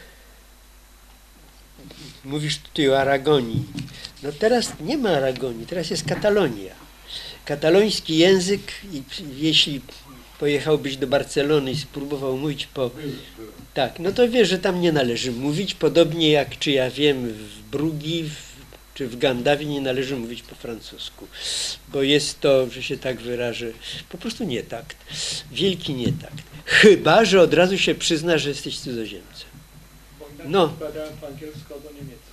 mówisz 2.25 2.57
tutaj 2.57 2.89
o 2.89 2.99
Aragonii. 2.99 3.63
No 4.23 4.31
teraz 4.31 4.73
nie 4.79 4.97
ma 4.97 5.09
Aragonii, 5.09 5.67
teraz 5.67 5.89
jest 5.89 6.05
Katalonia. 6.05 6.73
Kataloński 7.45 8.17
język, 8.17 8.61
jeśli 9.37 9.81
pojechałbyś 10.39 10.97
do 10.97 11.07
Barcelony 11.07 11.71
i 11.71 11.77
spróbował 11.77 12.37
mówić 12.37 12.67
po... 12.67 12.91
Tak, 13.73 13.99
no 13.99 14.11
to 14.11 14.29
wiesz, 14.29 14.49
że 14.49 14.59
tam 14.59 14.81
nie 14.81 14.91
należy 14.91 15.31
mówić, 15.31 15.73
podobnie 15.73 16.31
jak, 16.31 16.59
czy 16.59 16.71
ja 16.71 16.91
wiem, 16.91 17.27
w 17.27 17.61
Brugi 17.71 18.23
w, 18.23 18.46
czy 18.97 19.07
w 19.07 19.17
Gandawie 19.17 19.65
nie 19.65 19.81
należy 19.81 20.15
mówić 20.15 20.43
po 20.43 20.55
francusku, 20.55 21.27
bo 21.87 22.03
jest 22.03 22.39
to, 22.39 22.69
że 22.69 22.83
się 22.83 22.97
tak 22.97 23.21
wyrażę, 23.21 23.65
po 24.09 24.17
prostu 24.17 24.43
nietakt, 24.43 24.97
wielki 25.51 25.93
nietakt. 25.93 26.43
Chyba, 26.65 27.25
że 27.25 27.41
od 27.41 27.53
razu 27.53 27.77
się 27.77 27.95
przyzna, 27.95 28.37
że 28.37 28.49
jesteś 28.49 28.79
cudzoziemcem. 28.79 29.49
No. 30.45 30.63
Odpowiadają 30.63 31.11
po 31.21 31.27
angielsku 31.27 31.73
albo 31.73 31.89
niemiecku. 31.91 32.27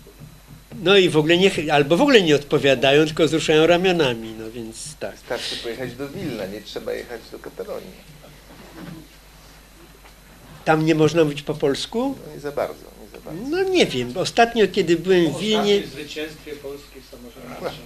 No 0.83 0.97
i 0.97 1.09
w 1.09 1.17
ogóle 1.17 1.39
nie, 1.39 1.51
albo 1.73 1.97
w 1.97 2.03
ogóle 2.03 2.23
nie 2.23 2.35
odpowiadają, 2.35 3.07
tylko 3.07 3.25
wzruszają 3.27 3.67
ramionami, 3.67 4.35
no 4.39 4.51
więc 4.51 4.97
tak. 4.97 5.13
Wystarczy 5.13 5.57
pojechać 5.57 5.95
do 5.95 6.09
Wilna, 6.09 6.47
nie 6.47 6.61
trzeba 6.61 6.93
jechać 6.93 7.21
do 7.33 7.39
Katalonii. 7.39 8.15
Tam 10.65 10.87
nie 10.87 10.95
można 10.95 11.25
mówić 11.25 11.43
po 11.43 11.55
polsku? 11.55 12.17
No 12.27 12.35
nie 12.35 12.41
za 12.41 12.53
bardzo, 12.53 12.85
No 13.33 13.63
nie 13.63 13.87
wiem, 13.87 14.13
ostatnio 14.17 14.69
kiedy 14.69 14.97
byłem 14.97 15.33
w 15.33 15.41
Wilnie, 15.41 15.77
Ostatnie 15.77 15.87
zwycięstwie 15.87 16.53
polskiej 16.53 17.03
samorządności. 17.11 17.81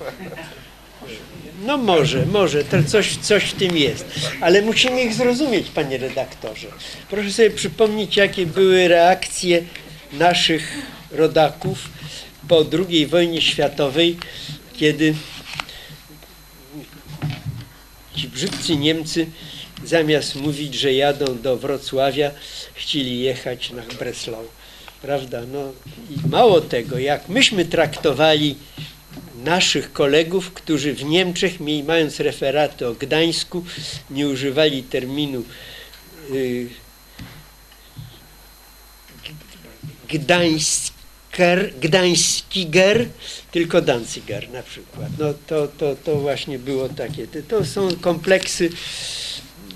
no 1.66 1.76
może, 1.76 2.26
może, 2.26 2.64
to 2.64 2.82
coś, 2.84 3.16
coś 3.16 3.45
w 3.45 3.55
tym 3.55 3.76
jest, 3.76 4.05
ale 4.41 4.62
musimy 4.62 5.03
ich 5.03 5.14
zrozumieć, 5.14 5.70
panie 5.70 5.99
redaktorze. 5.99 6.68
Proszę 7.11 7.32
sobie 7.32 7.51
przypomnieć, 7.51 8.16
jakie 8.16 8.47
były 8.47 8.89
reakcje 8.89 9.62
naszych 10.12 10.74
rodaków 11.11 11.89
po 12.49 12.64
II 12.89 13.07
wojnie 13.07 13.43
światowej, 13.43 14.16
kiedy 14.76 15.14
ci 18.16 18.28
brzydcy 18.28 18.76
Niemcy 18.76 19.26
zamiast 19.84 20.34
mówić, 20.34 20.74
że 20.74 20.93
jadą 20.93 21.39
do 21.43 21.57
Wrocławia, 21.57 22.30
chcieli 22.74 23.20
jechać 23.20 23.70
na 23.70 23.82
Breslau. 23.82 24.45
Prawda? 25.03 25.40
No 25.53 25.72
i 26.11 26.28
mało 26.28 26.61
tego, 26.61 26.99
jak 26.99 27.28
myśmy 27.28 27.64
traktowali 27.64 28.57
naszych 29.44 29.92
kolegów, 29.92 30.53
którzy 30.53 30.94
w 30.94 31.05
Niemczech, 31.05 31.53
mając 31.86 32.20
referaty 32.20 32.86
o 32.86 32.94
Gdańsku, 32.94 33.64
nie 34.11 34.28
używali 34.28 34.82
terminu 34.82 35.44
y, 36.30 36.68
Gdańsker, 40.09 41.74
Gdańskiger, 41.80 43.09
tylko 43.53 43.82
Danziger 43.82 44.51
na 44.51 44.62
przykład. 44.62 45.09
No 45.18 45.34
to, 45.46 45.68
to, 45.68 45.96
to 46.05 46.16
właśnie 46.16 46.59
było 46.59 46.88
takie. 46.88 47.26
To, 47.26 47.38
to 47.49 47.64
są 47.64 47.96
kompleksy 48.01 48.70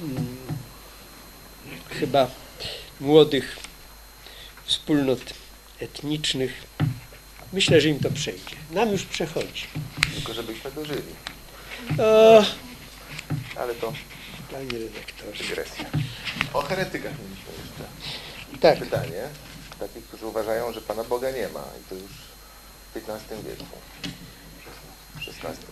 mm, 0.03 0.37
chyba 1.91 2.31
młodych 3.01 3.57
wspólnot 4.73 5.21
etnicznych. 5.81 6.53
Myślę, 7.53 7.81
że 7.81 7.89
im 7.89 7.99
to 8.01 8.11
przejdzie. 8.11 8.57
Nam 8.71 8.93
już 8.93 9.03
przechodzi. 9.03 9.67
Tylko 10.15 10.35
żebyśmy 10.35 10.71
dożyli. 10.73 11.13
O, 11.99 12.45
Ale 13.57 13.75
to 13.75 13.93
panie 14.53 14.79
redaktorze. 14.79 15.45
dygresja. 15.45 15.85
O 16.53 16.63
heretykach 16.63 17.13
mieliśmy 17.13 17.53
jeszcze 17.65 17.85
Tak, 18.61 18.79
pytanie. 18.79 19.29
Takich, 19.81 20.05
którzy 20.05 20.27
uważają, 20.27 20.73
że 20.73 20.81
Pana 20.81 21.05
Boga 21.05 21.31
nie 21.31 21.49
ma. 21.49 21.65
I 21.81 21.89
to 21.89 21.95
już 21.95 22.11
w 22.95 22.97
XV 22.97 23.43
wieku. 23.49 23.65
XVI. 25.17 25.65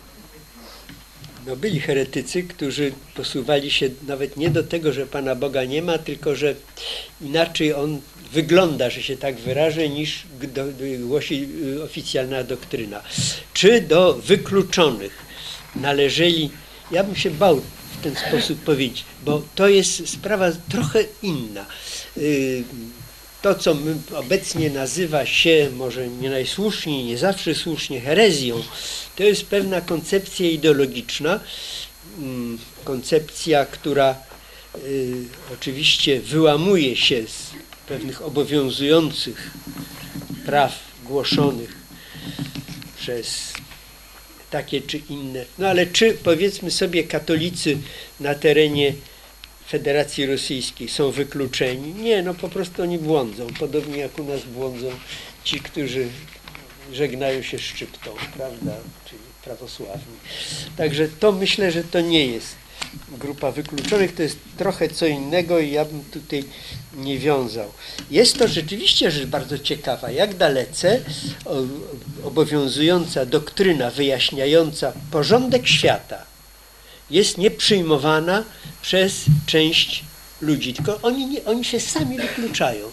no 1.46 1.56
byli 1.56 1.80
heretycy, 1.80 2.42
którzy 2.42 2.92
posuwali 3.14 3.70
się 3.70 3.88
nawet 4.06 4.36
nie 4.36 4.50
do 4.50 4.62
tego, 4.62 4.92
że 4.92 5.06
Pana 5.06 5.34
Boga 5.34 5.64
nie 5.64 5.82
ma, 5.82 5.98
tylko 5.98 6.34
że 6.34 6.54
inaczej 7.20 7.74
on 7.74 8.00
wygląda, 8.32 8.90
że 8.90 9.02
się 9.02 9.16
tak 9.16 9.36
wyrażę, 9.36 9.88
niż 9.88 10.22
do, 10.54 10.64
głosi 10.98 11.48
y, 11.76 11.82
oficjalna 11.82 12.44
doktryna. 12.44 13.02
Czy 13.54 13.80
do 13.80 14.14
wykluczonych 14.14 15.12
należeli, 15.76 16.50
ja 16.90 17.04
bym 17.04 17.16
się 17.16 17.30
bał 17.30 17.56
w 18.00 18.02
ten 18.02 18.16
sposób 18.16 18.60
powiedzieć, 18.60 19.04
bo 19.24 19.42
to 19.54 19.68
jest 19.68 20.08
sprawa 20.08 20.52
trochę 20.68 21.04
inna. 21.22 21.66
Y, 22.16 22.64
To, 23.42 23.54
co 23.54 23.76
obecnie 24.14 24.70
nazywa 24.70 25.26
się, 25.26 25.70
może 25.76 26.08
nie 26.08 26.30
najsłuszniej, 26.30 27.04
nie 27.04 27.18
zawsze 27.18 27.54
słusznie, 27.54 28.00
herezją, 28.00 28.62
to 29.16 29.22
jest 29.22 29.46
pewna 29.46 29.80
koncepcja 29.80 30.50
ideologiczna, 30.50 31.40
mm, 32.18 32.58
koncepcja, 32.84 33.64
która 33.64 34.14
y, 34.78 35.24
oczywiście 35.54 36.20
wyłamuje 36.20 36.96
się 36.96 37.22
z 37.26 37.49
pewnych 37.90 38.22
obowiązujących 38.22 39.50
praw 40.46 40.78
głoszonych 41.04 41.76
przez 42.96 43.52
takie 44.50 44.80
czy 44.80 44.98
inne. 44.98 45.44
No 45.58 45.68
ale 45.68 45.86
czy 45.86 46.14
powiedzmy 46.14 46.70
sobie 46.70 47.04
katolicy 47.04 47.78
na 48.20 48.34
terenie 48.34 48.92
Federacji 49.68 50.26
Rosyjskiej 50.26 50.88
są 50.88 51.10
wykluczeni? 51.10 51.94
Nie, 51.94 52.22
no 52.22 52.34
po 52.34 52.48
prostu 52.48 52.82
oni 52.82 52.98
błądzą, 52.98 53.46
podobnie 53.58 53.98
jak 53.98 54.18
u 54.18 54.24
nas 54.24 54.44
błądzą 54.44 54.90
ci, 55.44 55.60
którzy 55.60 56.08
żegnają 56.92 57.42
się 57.42 57.58
szczyptą, 57.58 58.10
prawda, 58.36 58.72
czyli 59.04 59.22
prawosławni. 59.44 60.16
Także 60.76 61.08
to 61.08 61.32
myślę, 61.32 61.72
że 61.72 61.84
to 61.84 62.00
nie 62.00 62.26
jest 62.26 62.59
grupa 63.18 63.52
wykluczonych, 63.52 64.14
to 64.14 64.22
jest 64.22 64.36
trochę 64.56 64.88
co 64.88 65.06
innego 65.06 65.58
i 65.58 65.70
ja 65.70 65.84
bym 65.84 66.04
tutaj 66.04 66.44
nie 66.96 67.18
wiązał. 67.18 67.68
Jest 68.10 68.38
to 68.38 68.48
rzeczywiście 68.48 69.10
rzecz 69.10 69.26
bardzo 69.26 69.58
ciekawa, 69.58 70.10
jak 70.10 70.36
dalece 70.36 71.00
o- 71.44 72.26
obowiązująca 72.26 73.26
doktryna 73.26 73.90
wyjaśniająca 73.90 74.92
porządek 75.10 75.68
świata 75.68 76.26
jest 77.10 77.38
nieprzyjmowana 77.38 78.44
przez 78.82 79.24
część 79.46 80.04
ludzi, 80.40 80.74
tylko 80.74 80.98
oni, 81.02 81.40
oni 81.44 81.64
się 81.64 81.80
sami 81.80 82.16
wykluczają. 82.16 82.86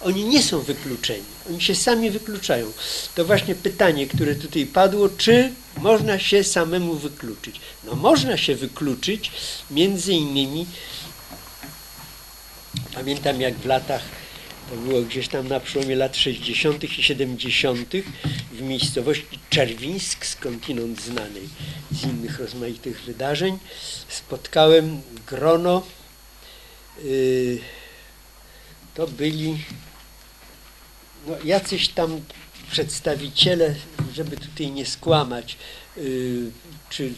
Oni 0.00 0.24
nie 0.24 0.42
są 0.42 0.60
wykluczeni, 0.60 1.24
oni 1.50 1.60
się 1.60 1.74
sami 1.74 2.10
wykluczają. 2.10 2.72
To 3.14 3.24
właśnie 3.24 3.54
pytanie, 3.54 4.06
które 4.06 4.34
tutaj 4.34 4.66
padło, 4.66 5.08
czy 5.08 5.52
można 5.78 6.18
się 6.18 6.44
samemu 6.44 6.94
wykluczyć? 6.94 7.60
No 7.84 7.94
można 7.94 8.36
się 8.36 8.54
wykluczyć, 8.54 9.32
między 9.70 10.12
innymi, 10.12 10.66
pamiętam 12.94 13.40
jak 13.40 13.54
w 13.54 13.66
latach, 13.66 14.02
to 14.70 14.76
było 14.76 15.02
gdzieś 15.02 15.28
tam 15.28 15.48
na 15.48 15.60
przełomie 15.60 15.96
lat 15.96 16.16
60. 16.16 16.84
i 16.84 17.02
70. 17.02 17.92
w 18.52 18.62
miejscowości 18.62 19.38
Czerwińsk, 19.50 20.26
skądinąd 20.26 21.02
znanej 21.02 21.48
z 21.92 22.02
innych 22.04 22.38
rozmaitych 22.38 23.02
wydarzeń, 23.02 23.58
spotkałem 24.08 25.00
grono, 25.26 25.82
y, 27.04 27.58
to 28.94 29.06
byli 29.06 29.58
no, 31.26 31.36
jacyś 31.44 31.88
tam 31.88 32.20
przedstawiciele, 32.70 33.74
żeby 34.14 34.36
tutaj 34.36 34.70
nie 34.70 34.86
skłamać, 34.86 35.56
y, 35.98 36.50
czy 36.90 37.12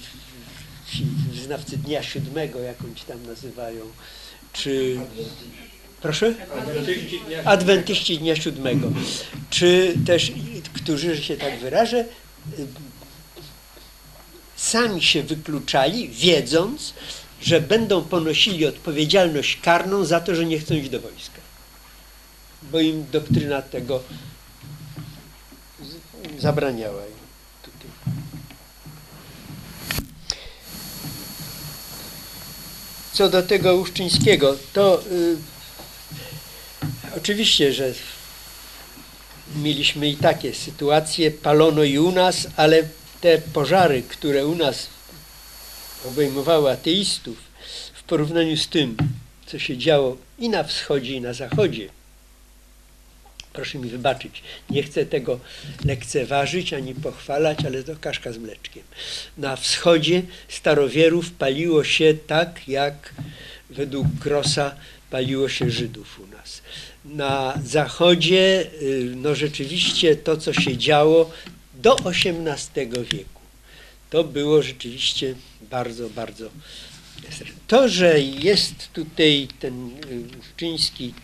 ci 0.92 1.04
wyznawcy 1.32 1.76
Dnia 1.76 2.02
Siódmego, 2.02 2.58
jak 2.60 2.84
oni 2.84 2.94
tam 3.08 3.26
nazywają, 3.26 3.84
czy... 4.52 5.00
Proszę? 6.02 6.34
Adwentyści 7.44 8.18
Dnia 8.18 8.36
Siódmego. 8.36 8.92
Czy 9.50 9.94
też, 10.06 10.32
którzy, 10.72 11.16
że 11.16 11.22
się 11.22 11.36
tak 11.36 11.58
wyrażę, 11.58 12.04
y, 12.58 12.66
sami 14.56 15.02
się 15.02 15.22
wykluczali, 15.22 16.08
wiedząc, 16.08 16.94
że 17.42 17.60
będą 17.60 18.04
ponosili 18.04 18.66
odpowiedzialność 18.66 19.60
karną 19.62 20.04
za 20.04 20.20
to, 20.20 20.34
że 20.34 20.46
nie 20.46 20.58
chcą 20.58 20.74
iść 20.74 20.88
do 20.88 21.00
wojska. 21.00 21.41
Bo 22.70 22.80
im 22.80 23.06
doktryna 23.12 23.62
tego 23.62 24.02
zabraniała. 26.38 27.02
Co 33.12 33.28
do 33.28 33.42
tego 33.42 33.74
Uszczyńskiego, 33.76 34.56
to 34.72 35.02
y, 35.12 35.36
Oczywiście, 37.16 37.72
że 37.72 37.92
mieliśmy 39.56 40.08
i 40.08 40.16
takie 40.16 40.54
sytuacje, 40.54 41.30
palono 41.30 41.82
i 41.82 41.98
u 41.98 42.12
nas, 42.12 42.46
ale 42.56 42.82
te 43.20 43.38
pożary, 43.38 44.02
które 44.02 44.46
u 44.46 44.54
nas 44.54 44.86
obejmowały 46.04 46.70
ateistów, 46.70 47.36
w 47.94 48.02
porównaniu 48.02 48.56
z 48.56 48.68
tym, 48.68 48.96
co 49.46 49.58
się 49.58 49.78
działo 49.78 50.16
i 50.38 50.48
na 50.48 50.64
wschodzie, 50.64 51.12
i 51.12 51.20
na 51.20 51.32
zachodzie, 51.32 51.88
proszę 53.52 53.78
mi 53.78 53.88
wybaczyć, 53.88 54.42
nie 54.70 54.82
chcę 54.82 55.06
tego 55.06 55.40
lekceważyć 55.84 56.72
ani 56.72 56.94
pochwalać, 56.94 57.64
ale 57.64 57.82
to 57.82 57.96
kaszka 57.96 58.32
z 58.32 58.38
mleczkiem. 58.38 58.82
Na 59.38 59.56
wschodzie 59.56 60.22
starowierów 60.48 61.30
paliło 61.30 61.84
się 61.84 62.14
tak, 62.26 62.68
jak 62.68 63.14
według 63.70 64.06
Grossa 64.06 64.74
paliło 65.10 65.48
się 65.48 65.70
Żydów 65.70 66.20
u 66.20 66.26
nas. 66.26 66.62
Na 67.04 67.58
zachodzie, 67.64 68.66
y, 68.82 69.12
no 69.16 69.34
rzeczywiście 69.34 70.16
to, 70.16 70.36
co 70.36 70.52
się 70.52 70.76
działo 70.76 71.30
do 71.74 71.96
XVIII 71.96 72.88
wieku, 72.88 73.40
to 74.10 74.24
było 74.24 74.62
rzeczywiście 74.62 75.34
bardzo, 75.70 76.10
bardzo. 76.10 76.50
To, 77.66 77.88
że 77.88 78.20
jest 78.20 78.92
tutaj 78.92 79.48
ten 79.60 79.88
y, 79.88 80.24
Czyński 80.56 81.14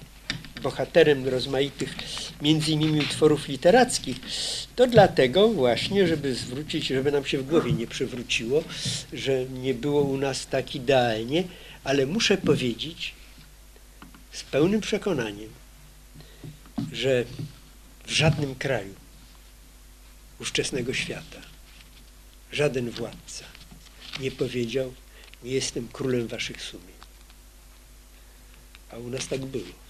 bohaterem 0.61 1.29
rozmaitych, 1.29 1.95
między 2.43 2.73
innymi 2.73 3.01
utworów 3.01 3.49
literackich, 3.49 4.17
to 4.77 4.87
dlatego 4.87 5.49
właśnie, 5.49 6.07
żeby 6.07 6.35
zwrócić, 6.35 6.87
żeby 6.87 7.13
nam 7.13 7.25
się 7.25 7.39
w 7.39 7.47
głowie 7.47 7.73
nie 7.73 7.87
przewróciło, 7.87 8.65
że 9.13 9.45
nie 9.45 9.75
było 9.75 10.03
u 10.03 10.17
nas 10.17 10.47
tak 10.47 10.75
idealnie, 10.75 11.45
ale 11.85 12.07
muszę 12.07 12.39
powiedzieć 12.39 13.15
z 14.33 14.43
pełnym 14.43 14.81
przekonaniem, 14.81 15.51
że 16.93 17.25
w 18.07 18.11
żadnym 18.11 18.55
kraju 18.55 18.95
ówczesnego 20.41 20.95
świata 20.95 21.41
żaden 22.53 22.91
władca 22.91 23.45
nie 24.21 24.31
powiedział, 24.31 24.95
nie 25.43 25.51
jestem 25.51 25.89
królem 25.89 26.29
waszych 26.29 26.63
sumień. 26.63 26.99
A 28.91 28.97
u 28.97 29.09
nas 29.09 29.29
tak 29.29 29.45
było. 29.45 29.88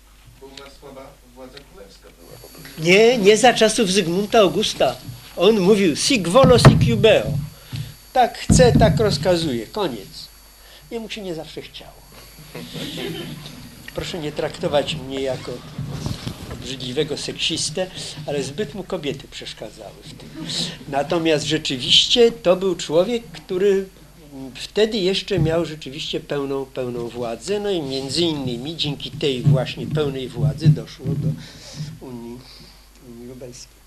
Władza 1.35 1.59
królewska 1.73 2.09
była. 2.21 2.39
Nie, 2.79 3.19
nie 3.19 3.37
za 3.37 3.55
czasów 3.55 3.93
Zygmunta 3.93 4.39
Augusta. 4.39 4.97
On 5.37 5.61
mówił 5.61 5.97
sic 5.97 6.29
volo, 6.29 6.59
sic 6.59 6.87
jubeo. 6.87 7.27
Tak 8.13 8.39
chce, 8.39 8.73
tak 8.73 9.01
rozkazuje. 9.01 9.67
Koniec. 9.67 10.29
Jemu 10.91 11.11
się 11.11 11.21
nie 11.21 11.35
zawsze 11.35 11.63
chciało. 11.63 11.93
Proszę 13.95 14.19
nie 14.19 14.33
traktować 14.33 14.95
mnie 14.95 15.21
jako 15.21 15.53
obrzydliwego 16.53 17.17
seksistę, 17.17 17.87
ale 18.27 18.43
zbyt 18.43 18.75
mu 18.75 18.85
kobiety 18.85 19.29
przeszkadzały 19.29 20.03
w 20.05 20.15
tym. 20.15 20.29
Natomiast 20.89 21.45
rzeczywiście 21.45 22.33
to 22.33 22.57
był 22.57 22.75
człowiek, 22.75 23.23
który 23.33 23.89
wtedy 24.55 24.99
jeszcze 24.99 25.39
miał 25.39 25.65
rzeczywiście 25.65 26.21
pełną, 26.21 26.67
pełną 26.67 27.09
władzę, 27.09 27.61
no 27.61 27.71
i 27.71 27.83
między 27.83 28.23
innymi 28.23 28.77
dzięki 28.77 29.11
tej 29.11 29.43
właśnie 29.43 29.87
pełnej 29.87 30.29
władzy 30.29 30.69
doszło 30.69 31.07
do 31.07 31.29
Unii, 32.07 32.39
Unii 33.09 33.27
Lubelskiej. 33.29 33.79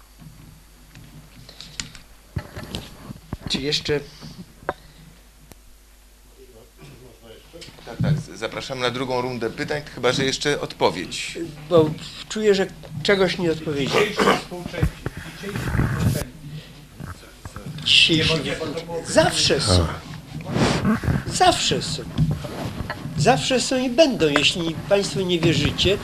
Czy 3.50 3.62
jeszcze 3.62 4.00
Tak, 7.86 7.98
tak. 8.02 8.38
Zapraszamy 8.38 8.82
na 8.82 8.90
drugą 8.90 9.22
rundę 9.22 9.50
pytań, 9.50 9.82
chyba 9.96 10.12
że 10.12 10.26
jeszcze 10.26 10.62
odpowiedź. 10.62 11.38
bo 11.70 11.90
czuję, 12.30 12.56
że 12.56 12.68
czegoś 13.04 13.38
nie 13.38 13.52
odpowiedziałem. 13.52 14.08
Dzisiejsi 17.86 18.34
Zawsze 19.08 19.62
są. 19.62 19.88
Zawsze 21.34 21.82
są. 21.82 22.04
Zawsze 23.18 23.62
są 23.62 23.78
i 23.78 23.90
będą. 23.90 24.28
Jeśli 24.28 24.76
Państwo 24.90 25.22
nie 25.22 25.40
wierzycie, 25.40 25.98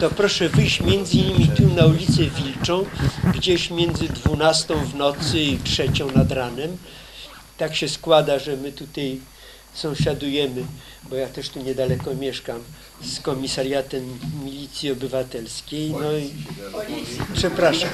to 0.00 0.10
proszę 0.10 0.48
wyjść 0.48 0.80
między 0.80 1.16
innymi 1.16 1.48
tu 1.48 1.74
na 1.74 1.86
ulicę 1.86 2.22
Wilczą, 2.22 2.84
gdzieś 3.34 3.70
między 3.70 4.08
12 4.08 4.74
w 4.74 4.94
nocy 4.94 5.40
i 5.40 5.58
3 5.58 5.88
nad 6.14 6.32
ranem. 6.32 6.76
Tak 7.58 7.76
się 7.76 7.88
składa, 7.88 8.38
że 8.38 8.56
my 8.56 8.72
tutaj 8.72 9.20
sąsiadujemy, 9.74 10.64
bo 11.02 11.16
ja 11.16 11.28
też 11.28 11.48
tu 11.48 11.62
niedaleko 11.62 12.14
mieszkam, 12.14 12.60
z 13.02 13.20
komisariatem 13.20 14.18
milicji 14.44 14.92
obywatelskiej. 14.92 15.90
No 15.90 16.12
i 16.12 16.30
przepraszam. 17.34 17.90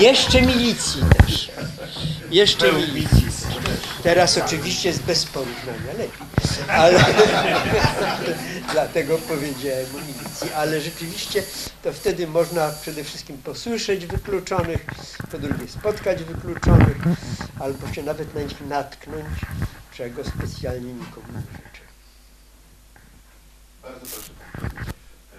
Jeszcze 0.00 0.42
milicji 0.42 1.02
też. 1.18 1.50
Jeszcze 2.30 2.72
milicji. 2.72 3.26
Teraz 4.02 4.38
oczywiście 4.38 4.88
jest 4.88 5.02
bez 5.02 5.26
porównania 5.26 5.92
lepiej. 5.98 6.26
Ale 6.68 7.04
dlatego 8.72 9.18
powiedziałem 9.18 9.86
o 9.86 9.98
milicji. 9.98 10.52
Ale 10.56 10.80
rzeczywiście 10.80 11.42
to 11.82 11.92
wtedy 11.92 12.26
można 12.26 12.70
przede 12.82 13.04
wszystkim 13.04 13.38
posłyszeć 13.38 14.06
wykluczonych, 14.06 14.86
po 15.30 15.38
drugie 15.38 15.68
spotkać 15.68 16.24
wykluczonych, 16.24 16.96
albo 17.60 17.92
się 17.92 18.02
nawet 18.02 18.34
na 18.34 18.42
nich 18.42 18.60
natknąć, 18.60 19.26
czego 19.96 20.24
specjalnie 20.24 20.92
nikomu 20.92 21.26
nie. 21.34 21.71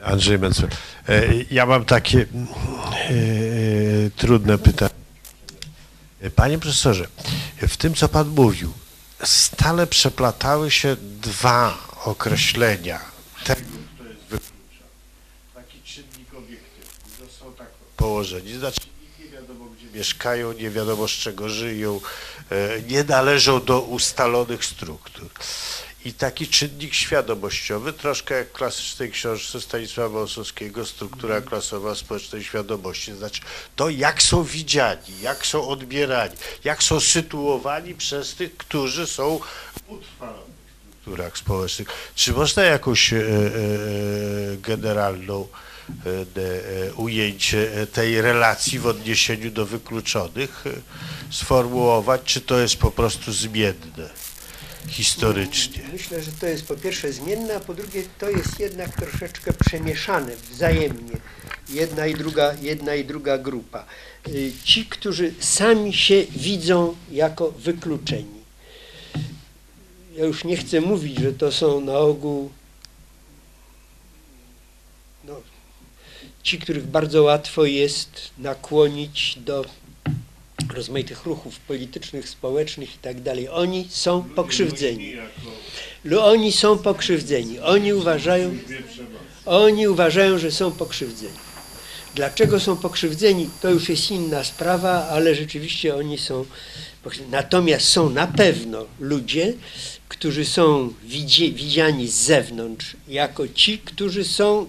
Andrzej 0.03 0.39
Mencel. 0.39 0.69
E, 1.09 1.23
Ja 1.51 1.65
mam 1.65 1.85
takie 1.85 2.17
mm, 2.33 2.47
e, 2.47 4.09
trudne 4.15 4.57
pytanie. 4.57 4.91
E, 6.21 6.29
Panie 6.29 6.59
profesorze, 6.59 7.07
w 7.67 7.77
tym 7.77 7.93
co 7.93 8.09
pan 8.09 8.27
mówił, 8.27 8.73
stale 9.23 9.87
przeplatały 9.87 10.71
się 10.71 10.95
dwa 11.21 11.77
określenia 12.05 12.99
tego, 13.43 13.61
kto 13.95 14.03
jest 14.03 14.19
wykluczony. 14.21 14.89
Taki 15.55 15.81
czynnik 15.81 16.33
obiektywny, 16.33 17.27
są 17.39 17.53
tak 17.53 17.67
położeni. 17.97 18.53
Znaczy 18.53 18.79
nie 19.19 19.29
wiadomo 19.31 19.65
gdzie 19.65 19.97
mieszkają, 19.97 20.53
nie 20.53 20.69
wiadomo 20.69 21.07
z 21.07 21.11
czego 21.11 21.49
żyją, 21.49 22.01
e, 22.51 22.81
nie 22.81 23.03
należą 23.03 23.63
do 23.65 23.81
ustalonych 23.81 24.65
struktur. 24.65 25.29
I 26.05 26.13
taki 26.13 26.47
czynnik 26.47 26.93
świadomościowy, 26.93 27.93
troszkę 27.93 28.35
jak 28.35 28.49
w 28.49 28.51
klasycznej 28.51 29.11
książce 29.11 29.61
Stanisława 29.61 30.19
Osowskiego, 30.19 30.85
struktura 30.85 31.41
klasowa 31.41 31.95
społecznej 31.95 32.43
świadomości. 32.43 33.13
Znaczy 33.13 33.41
to, 33.75 33.89
jak 33.89 34.21
są 34.21 34.43
widziani, 34.43 35.21
jak 35.21 35.45
są 35.45 35.67
odbierani, 35.67 36.35
jak 36.63 36.83
są 36.83 36.99
sytuowani 36.99 37.95
przez 37.95 38.35
tych, 38.35 38.57
którzy 38.57 39.07
są 39.07 39.39
w 39.39 39.91
utrwalonych 39.91 40.53
strukturach 41.03 41.37
społecznych. 41.37 41.87
Czy 42.15 42.33
można 42.33 42.63
jakąś 42.63 43.13
e, 43.13 43.17
e, 43.17 43.21
generalną 44.57 45.47
e, 46.05 46.09
e, 46.89 46.93
ujęcie 46.93 47.81
e, 47.81 47.87
tej 47.87 48.21
relacji 48.21 48.79
w 48.79 48.87
odniesieniu 48.87 49.51
do 49.51 49.65
wykluczonych 49.65 50.63
e, 50.67 50.71
sformułować, 51.33 52.21
czy 52.23 52.41
to 52.41 52.59
jest 52.59 52.75
po 52.75 52.91
prostu 52.91 53.33
zmienne? 53.33 54.09
Historycznie. 54.87 55.83
Myślę, 55.93 56.23
że 56.23 56.31
to 56.31 56.47
jest 56.47 56.67
po 56.67 56.75
pierwsze 56.75 57.13
zmienne, 57.13 57.55
a 57.55 57.59
po 57.59 57.73
drugie 57.73 58.03
to 58.19 58.29
jest 58.29 58.59
jednak 58.59 58.95
troszeczkę 58.95 59.53
przemieszane 59.53 60.35
wzajemnie. 60.35 61.17
Jedna 61.69 62.07
i 62.07 62.13
druga, 62.13 62.53
jedna 62.61 62.95
i 62.95 63.05
druga 63.05 63.37
grupa. 63.37 63.85
Y, 64.27 64.51
Ci, 64.63 64.85
którzy 64.85 65.33
sami 65.39 65.93
się 65.93 66.25
widzą 66.29 66.95
jako 67.11 67.51
wykluczeni. 67.51 68.43
Ja 70.15 70.25
już 70.25 70.43
nie 70.43 70.57
chcę 70.57 70.81
mówić, 70.81 71.19
że 71.19 71.33
to 71.33 71.51
są 71.51 71.81
na 71.81 71.97
ogół 71.97 72.51
no, 75.23 75.41
ci, 76.43 76.59
których 76.59 76.87
bardzo 76.87 77.23
łatwo 77.23 77.65
jest 77.65 78.31
nakłonić 78.37 79.37
do 79.39 79.65
rozmaitych 80.71 81.25
ruchów 81.25 81.59
politycznych, 81.59 82.29
społecznych 82.29 82.95
i 82.95 82.97
tak 82.97 83.21
dalej. 83.21 83.49
Oni 83.49 83.87
są 83.89 84.23
pokrzywdzeni. 84.23 85.13
Oni 86.21 86.51
są 86.51 86.77
pokrzywdzeni. 86.77 87.59
Oni 87.59 87.93
uważają, 87.93 88.57
oni 89.45 89.87
uważają, 89.87 90.37
że 90.37 90.51
są 90.51 90.71
pokrzywdzeni. 90.71 91.37
Dlaczego 92.15 92.59
są 92.59 92.77
pokrzywdzeni, 92.77 93.49
to 93.61 93.69
już 93.69 93.89
jest 93.89 94.11
inna 94.11 94.43
sprawa, 94.43 95.07
ale 95.07 95.35
rzeczywiście 95.35 95.95
oni 95.95 96.17
są. 96.17 96.45
Natomiast 97.31 97.87
są 97.87 98.09
na 98.09 98.27
pewno 98.27 98.85
ludzie, 98.99 99.53
którzy 100.09 100.45
są 100.45 100.93
widzi, 101.03 101.53
widziani 101.53 102.07
z 102.07 102.13
zewnątrz 102.13 102.95
jako 103.07 103.47
ci, 103.47 103.79
którzy 103.79 104.23
są, 104.23 104.65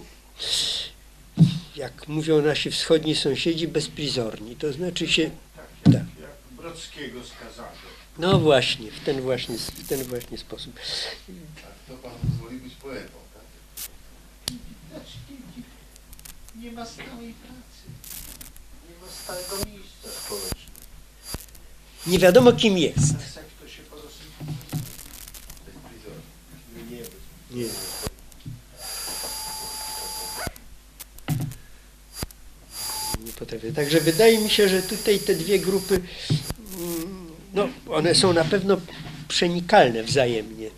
jak 1.75 2.07
mówią 2.07 2.41
nasi 2.41 2.71
wschodni 2.71 3.15
sąsiedzi, 3.15 3.67
bezprizorni. 3.67 4.55
To 4.55 4.73
znaczy 4.73 5.07
się, 5.07 5.29
tak. 5.85 5.93
Jak 5.93 6.35
Brockiego 6.57 7.19
skazano. 7.23 7.67
No 8.17 8.39
właśnie, 8.39 8.91
w 8.91 8.99
ten 8.99 9.21
właśnie, 9.21 9.57
w 9.57 9.87
ten 9.87 10.03
właśnie 10.03 10.37
sposób. 10.37 10.79
A 11.57 11.85
kto 11.85 11.97
pan 11.97 12.11
pozwoli 12.11 12.57
być 12.57 12.73
poetą? 12.75 13.13
Tak? 13.33 13.43
Nie 16.55 16.71
ma 16.71 16.85
stałej 16.85 17.33
pracy. 17.33 17.85
Nie 18.89 18.95
ma 19.05 19.07
stałego 19.11 19.65
miejsca 19.65 20.09
społecznego. 20.25 20.65
Nie 22.07 22.19
wiadomo 22.19 22.51
kim 22.53 22.77
jest. 22.77 23.13
Nie, 26.75 26.97
nie. 26.97 27.03
Nie. 27.51 27.69
Nie 33.24 33.24
potrafię. 33.35 33.71
Także 33.71 34.01
wydaje 34.01 34.37
mi 34.39 34.49
się, 34.49 34.69
że 34.69 34.81
tutaj 34.81 35.19
te 35.19 35.35
dwie 35.35 35.59
grupy, 35.59 36.01
mm, 36.79 37.27
no 37.53 37.69
one 37.89 38.15
są 38.15 38.33
na 38.33 38.43
pewno 38.43 38.77
przenikalne 39.27 40.03
wzajemnie, 40.03 40.69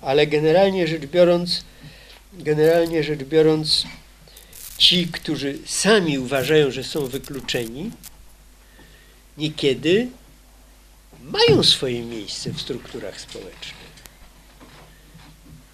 ale 0.00 0.26
generalnie 0.26 0.86
rzecz 0.86 1.06
biorąc, 1.06 1.64
generalnie 2.32 3.04
rzecz 3.04 3.24
biorąc, 3.24 3.86
ci, 4.78 5.08
którzy 5.08 5.58
sami 5.66 6.18
uważają, 6.18 6.70
że 6.70 6.84
są 6.84 7.06
wykluczeni, 7.06 7.90
niekiedy 9.38 10.08
mają 11.22 11.62
swoje 11.62 12.02
miejsce 12.02 12.50
w 12.50 12.60
strukturach 12.60 13.20
społecznych. 13.20 13.90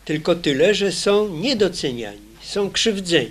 Tylko 0.05 0.35
tyle, 0.35 0.75
że 0.75 0.93
są 0.93 1.29
niedoceniani, 1.29 2.37
są 2.43 2.71
krzywdzeni, 2.71 3.31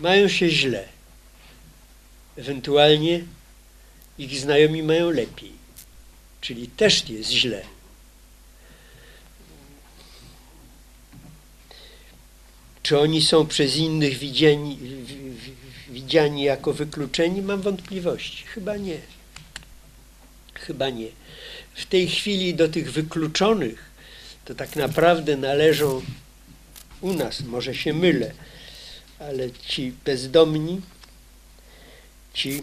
mają 0.00 0.28
się 0.28 0.50
źle. 0.50 0.95
Ewentualnie 2.36 3.24
ich 4.18 4.40
znajomi 4.40 4.82
mają 4.82 5.10
lepiej, 5.10 5.52
czyli 6.40 6.68
też 6.68 7.08
jest 7.08 7.30
źle. 7.30 7.62
Czy 12.82 12.98
oni 12.98 13.22
są 13.22 13.46
przez 13.46 13.76
innych 13.76 14.18
widziani, 14.18 14.76
wi- 14.76 15.32
wi- 15.34 15.52
widziani 15.88 16.42
jako 16.42 16.72
wykluczeni? 16.72 17.42
Mam 17.42 17.60
wątpliwości. 17.62 18.44
Chyba 18.46 18.76
nie. 18.76 18.98
Chyba 20.54 20.90
nie. 20.90 21.08
W 21.74 21.86
tej 21.86 22.08
chwili 22.08 22.54
do 22.54 22.68
tych 22.68 22.92
wykluczonych 22.92 23.90
to 24.44 24.54
tak 24.54 24.76
naprawdę 24.76 25.36
należą 25.36 26.02
u 27.00 27.12
nas, 27.12 27.40
może 27.40 27.74
się 27.74 27.92
mylę, 27.92 28.32
ale 29.18 29.50
ci 29.50 29.92
bezdomni, 30.04 30.80
ci, 32.36 32.62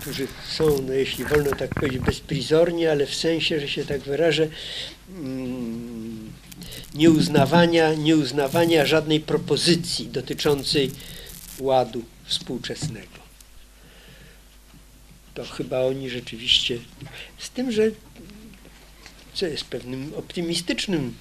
którzy 0.00 0.26
są, 0.48 0.82
no 0.82 0.92
jeśli 0.92 1.24
wolno 1.24 1.50
tak 1.50 1.74
powiedzieć, 1.74 2.02
bezprizorni, 2.02 2.86
ale 2.86 3.06
w 3.06 3.14
sensie, 3.14 3.60
że 3.60 3.68
się 3.68 3.84
tak 3.84 4.00
wyrażę, 4.00 4.48
mm, 5.08 6.32
nieuznawania, 6.94 7.94
nieuznawania 7.94 8.86
żadnej 8.86 9.20
propozycji 9.20 10.08
dotyczącej 10.08 10.90
ładu 11.58 12.04
współczesnego. 12.24 13.20
To 15.34 15.44
chyba 15.44 15.80
oni 15.80 16.10
rzeczywiście, 16.10 16.78
z 17.38 17.50
tym, 17.50 17.72
że 17.72 17.90
co 19.34 19.46
jest 19.46 19.64
pewnym 19.64 20.14
optymistycznym 20.14 21.14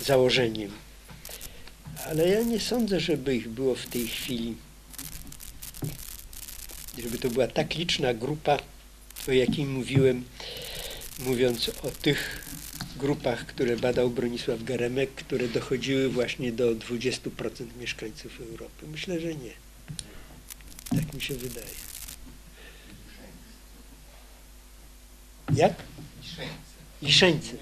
założeniem. 0.00 0.85
Ale 2.04 2.28
ja 2.28 2.42
nie 2.42 2.60
sądzę, 2.60 3.00
żeby 3.00 3.36
ich 3.36 3.48
było 3.48 3.74
w 3.74 3.86
tej 3.86 4.08
chwili, 4.08 4.56
żeby 6.98 7.18
to 7.18 7.30
była 7.30 7.46
tak 7.46 7.74
liczna 7.74 8.14
grupa, 8.14 8.58
o 9.28 9.32
jakiej 9.32 9.66
mówiłem, 9.66 10.24
mówiąc 11.18 11.68
o 11.68 11.90
tych 11.90 12.44
grupach, 12.96 13.46
które 13.46 13.76
badał 13.76 14.10
Bronisław 14.10 14.62
Geremek, 14.62 15.14
które 15.14 15.48
dochodziły 15.48 16.08
właśnie 16.08 16.52
do 16.52 16.74
20% 16.74 17.30
mieszkańców 17.80 18.40
Europy. 18.40 18.86
Myślę, 18.86 19.20
że 19.20 19.34
nie. 19.34 19.52
Tak 20.90 21.14
mi 21.14 21.20
się 21.20 21.34
wydaje. 21.34 21.66
Jak? 25.54 25.74
Liszeńcy. 27.02 27.58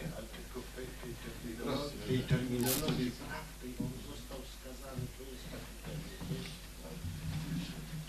tej 2.09 2.19
terminologii, 2.19 3.11
której 3.59 3.75
on 3.81 3.93
został 4.11 4.41
skazany, 4.55 5.03
to 5.19 5.23
jest 5.33 5.45
taki 5.53 5.75
termin. 5.85 6.45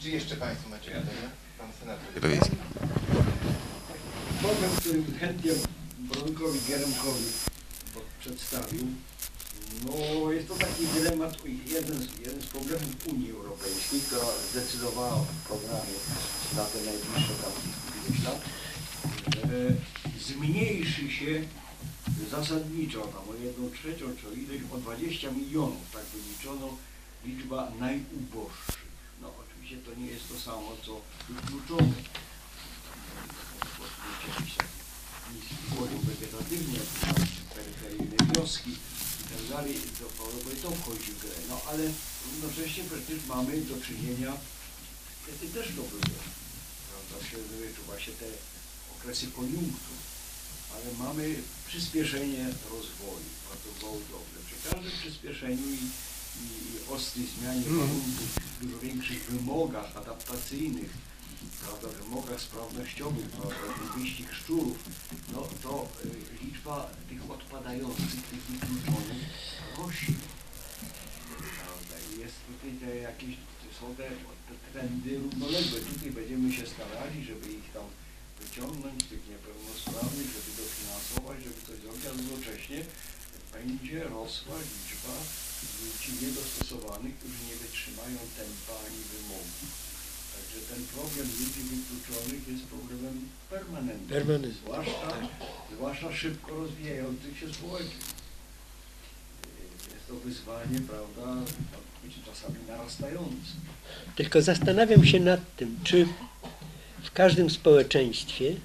Czy 0.06 0.12
jeszcze 0.12 0.36
Państwo 0.36 0.70
macie 0.70 0.92
pytania? 0.92 1.30
Pan 1.58 1.70
senator 1.80 2.16
Jerowiecki. 2.16 2.56
Problem, 4.42 4.72
który 4.80 5.04
chętnie 5.20 5.52
Bronkowi 6.00 6.60
Geremkowi 6.70 7.26
przedstawił, 8.20 8.88
no 9.86 10.32
jest 10.32 10.48
to 10.48 10.56
taki 10.56 10.88
dylemat, 10.88 11.38
jeden 11.46 11.98
z, 12.02 12.20
jeden 12.20 12.42
z 12.42 12.46
problemów 12.46 13.08
Unii 13.08 13.32
Europejskiej, 13.32 14.00
która 14.00 14.26
zdecydowała 14.52 15.16
w 15.16 15.48
programie 15.48 15.98
na 16.56 16.66
te 16.66 16.78
najbliższe 16.78 17.34
tam 17.44 17.54
lat, 18.26 18.42
że 19.50 19.74
zmniejszy 20.34 21.12
się 21.12 21.44
zasadniczo 22.32 23.02
tam 23.02 23.30
o 23.30 23.34
jedną 23.44 23.70
trzecią, 23.72 24.06
czy 24.22 24.28
o 24.28 24.32
ileś, 24.32 24.62
o 24.72 24.78
20 24.78 25.32
milionów, 25.32 25.92
tak 25.94 26.04
wyliczono, 26.04 26.78
liczba 27.26 27.72
najuboższych. 27.80 28.85
Oczywiście 29.66 29.92
to 29.92 30.00
nie 30.02 30.08
jest 30.16 30.28
to 30.30 30.40
samo, 30.40 30.70
co 30.86 31.02
wykluczone 31.30 31.94
poziom 35.76 36.02
wegetatywny, 36.10 36.80
peryferyjne 37.56 38.18
wioski 38.34 38.72
i 39.22 39.24
tak 39.32 39.44
dalej, 39.50 39.74
to 40.00 40.06
prawdopodobnie 40.06 40.62
to 40.62 40.72
wchodzi 40.72 41.12
w 41.12 41.20
grę. 41.22 41.36
No 41.50 41.62
ale 41.70 41.84
równocześnie 42.26 42.84
przecież 42.84 43.26
mamy 43.28 43.62
do 43.62 43.76
czynienia, 43.88 44.32
kiedy 45.26 45.54
też 45.54 45.68
to 45.68 45.84
było, 45.92 46.02
prawda, 46.90 47.16
w 47.22 47.28
średniowieczu, 47.30 47.82
właśnie 47.86 48.14
te 48.14 48.26
okresy 48.96 49.28
koniunktur, 49.32 49.98
ale 50.74 50.88
mamy 51.04 51.36
przyspieszenie 51.68 52.44
rozwoju, 52.72 53.28
bardzo 53.50 53.70
gwałtowne. 53.80 54.38
Przy 54.48 54.58
każdym 54.70 54.92
przyspieszeniu 55.02 55.68
i, 55.82 55.86
i, 56.44 56.94
ostrej 56.94 57.26
zmianie 57.26 57.62
warunków, 57.62 58.40
dużo 58.62 58.80
większych 58.80 59.32
wymogach 59.32 59.98
adaptacyjnych, 59.98 60.90
prawda, 61.62 61.88
wymogach 61.88 62.42
sprawnościowych, 62.42 63.30
prawda, 63.30 63.56
szczurów, 64.32 64.78
no 65.34 65.48
to 65.64 65.88
y, 66.06 66.46
liczba 66.46 66.90
tych 67.10 67.32
odpadających, 67.32 68.22
tych 68.30 68.42
wykluczonych 68.42 69.24
rośnie. 69.78 70.16
Prawda, 71.64 71.96
jest 72.22 72.36
tutaj 72.48 72.72
te 72.82 72.96
jakieś, 72.96 73.36
są 73.80 73.96
te, 73.96 74.10
trendy 74.74 75.20
równoległe. 75.20 75.80
Tutaj 75.80 76.12
będziemy 76.12 76.54
się 76.54 76.66
starali, 76.68 77.26
żeby 77.26 77.48
ich 77.60 77.72
tam 77.74 77.88
wyciągnąć, 78.42 79.04
tych 79.04 79.24
niepełnosprawnych, 79.30 80.28
żeby 80.36 80.52
dofinansować, 80.62 81.38
żeby 81.44 81.60
coś 81.68 81.78
zrobić, 81.82 82.06
a 82.06 82.22
jednocześnie 82.22 82.80
będzie 83.54 84.04
rosła 84.04 84.56
liczba 84.56 85.16
ludzi 85.82 86.10
niedostosowanych, 86.22 87.14
którzy 87.18 87.40
nie 87.50 87.58
wytrzymają 87.64 88.20
tempa 88.40 88.74
ani 88.88 89.02
wymogów. 89.14 89.70
Także 90.34 90.60
ten 90.72 90.82
problem 90.96 91.28
ludzi 91.40 91.62
wykluczonych 91.72 92.42
jest 92.48 92.64
problemem 92.64 93.16
permanentnym. 93.50 94.10
Permanentnym, 94.10 94.56
Zwłaszcza, 94.64 95.12
zwłaszcza 95.76 96.16
szybko 96.16 96.56
rozwijających 96.56 97.40
się 97.40 97.54
społeczeństw. 97.54 98.14
Jest 99.94 100.08
to 100.08 100.16
wyzwanie, 100.16 100.80
prawda, 100.92 101.52
być 102.04 102.14
czasami 102.26 102.60
narastające. 102.68 103.52
Tylko 104.16 104.42
zastanawiam 104.42 105.06
się 105.06 105.20
nad 105.20 105.56
tym, 105.56 105.80
czy 105.84 106.08
w 107.04 107.12
każdym 107.12 107.50
społeczeństwie 107.50 108.56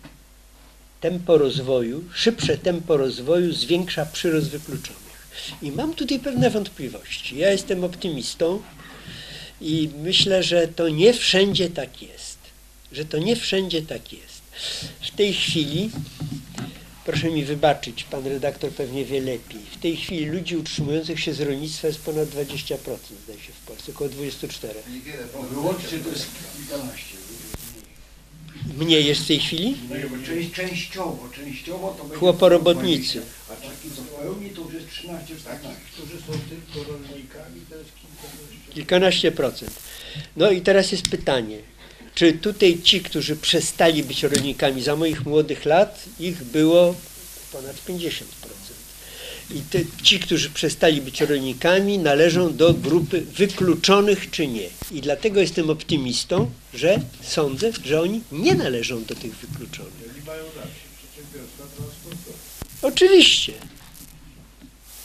tempo 1.01 1.39
rozwoju, 1.39 2.05
szybsze 2.13 2.59
tempo 2.59 2.97
rozwoju 2.97 3.53
zwiększa 3.53 4.07
przyrost 4.07 4.51
wykluczonych. 4.51 5.00
I 5.63 5.73
mam 5.73 5.95
tutaj 5.95 6.19
pewne 6.19 6.51
wątpliwości. 6.51 7.39
Ja 7.39 7.51
jestem 7.51 7.85
optymistą 7.85 8.63
i 9.61 9.91
myślę, 10.03 10.43
że 10.43 10.69
to 10.69 10.89
nie 10.89 11.13
wszędzie 11.13 11.71
tak 11.71 12.03
jest. 12.03 12.39
Że 12.93 13.05
to 13.05 13.19
nie 13.19 13.37
wszędzie 13.37 13.83
tak 13.83 14.13
jest. 14.13 14.41
W 15.01 15.11
tej 15.17 15.35
chwili, 15.35 15.91
proszę 17.05 17.31
mi 17.31 17.45
wybaczyć, 17.45 18.05
pan 18.05 18.27
redaktor 18.27 18.71
pewnie 18.71 19.05
wie 19.05 19.21
lepiej, 19.21 19.61
w 19.73 19.79
tej 19.79 19.97
chwili 19.97 20.27
ludzi 20.27 20.57
utrzymujących 20.57 21.21
się 21.21 21.35
z 21.35 21.41
rolnictwa 21.41 21.87
jest 21.89 22.01
ponad 22.01 22.29
20%, 22.29 22.77
zdaje 23.25 23.41
się 23.41 23.53
w 23.53 23.67
Polsce, 23.67 23.93
około 23.93 24.11
24%. 24.11 24.67
No, 25.35 25.43
wyłącznie 25.43 25.99
to 25.99 26.09
jest 26.09 26.27
kilkanaście. 26.57 27.17
Mniej 28.79 29.07
jest 29.07 29.21
w 29.21 29.27
tej 29.27 29.39
chwili? 29.39 29.77
Część, 30.27 30.53
częściowo, 30.53 31.29
częściowo 31.37 31.95
to 31.99 32.05
będzie... 32.05 32.17
Chłoporobotnicy. 32.17 33.23
A 33.49 33.55
taki 33.55 33.89
pełni 34.23 34.51
to 34.51 34.61
już 34.61 34.75
jest 34.75 34.91
13, 34.91 35.37
14. 35.37 35.69
Którzy 35.93 36.17
są 36.17 36.33
tylko 36.33 36.93
rolnikami, 36.93 37.61
to 37.71 37.77
jest 37.77 37.91
kilkanaście. 37.95 38.73
Kilkanaście 38.75 39.33
procent. 39.33 39.73
No 40.37 40.51
i 40.51 40.61
teraz 40.61 40.93
jest 40.93 41.09
pytanie, 41.09 41.59
czy 42.15 42.33
tutaj 42.33 42.79
ci, 42.83 43.01
którzy 43.01 43.37
przestali 43.37 44.03
być 44.03 44.23
rolnikami 44.23 44.83
za 44.83 44.97
moich 44.97 45.27
młodych 45.27 45.65
lat, 45.65 46.05
ich 46.21 46.45
było 46.45 46.95
ponad 47.53 47.77
50%. 47.77 48.23
I 49.55 49.61
te, 49.71 49.79
ci, 50.03 50.21
którzy 50.21 50.51
przestali 50.51 51.01
być 51.01 51.21
rolnikami, 51.21 51.99
należą 51.99 52.57
do 52.57 52.75
grupy 52.75 53.21
wykluczonych 53.21 54.31
czy 54.31 54.47
nie. 54.47 54.69
I 54.93 55.01
dlatego 55.01 55.41
jestem 55.41 55.71
optymistą, 55.71 56.51
że 56.75 57.01
sądzę, 57.23 57.71
że 57.85 58.01
oni 58.01 58.21
nie 58.33 58.55
należą 58.55 59.05
do 59.05 59.15
tych 59.15 59.37
wykluczonych. 59.37 59.93
Oczywiście. 62.83 63.53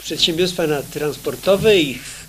Przedsiębiorstwa 0.03 0.67
na- 0.67 0.81
transportowe, 0.83 1.77
ich 1.79 2.24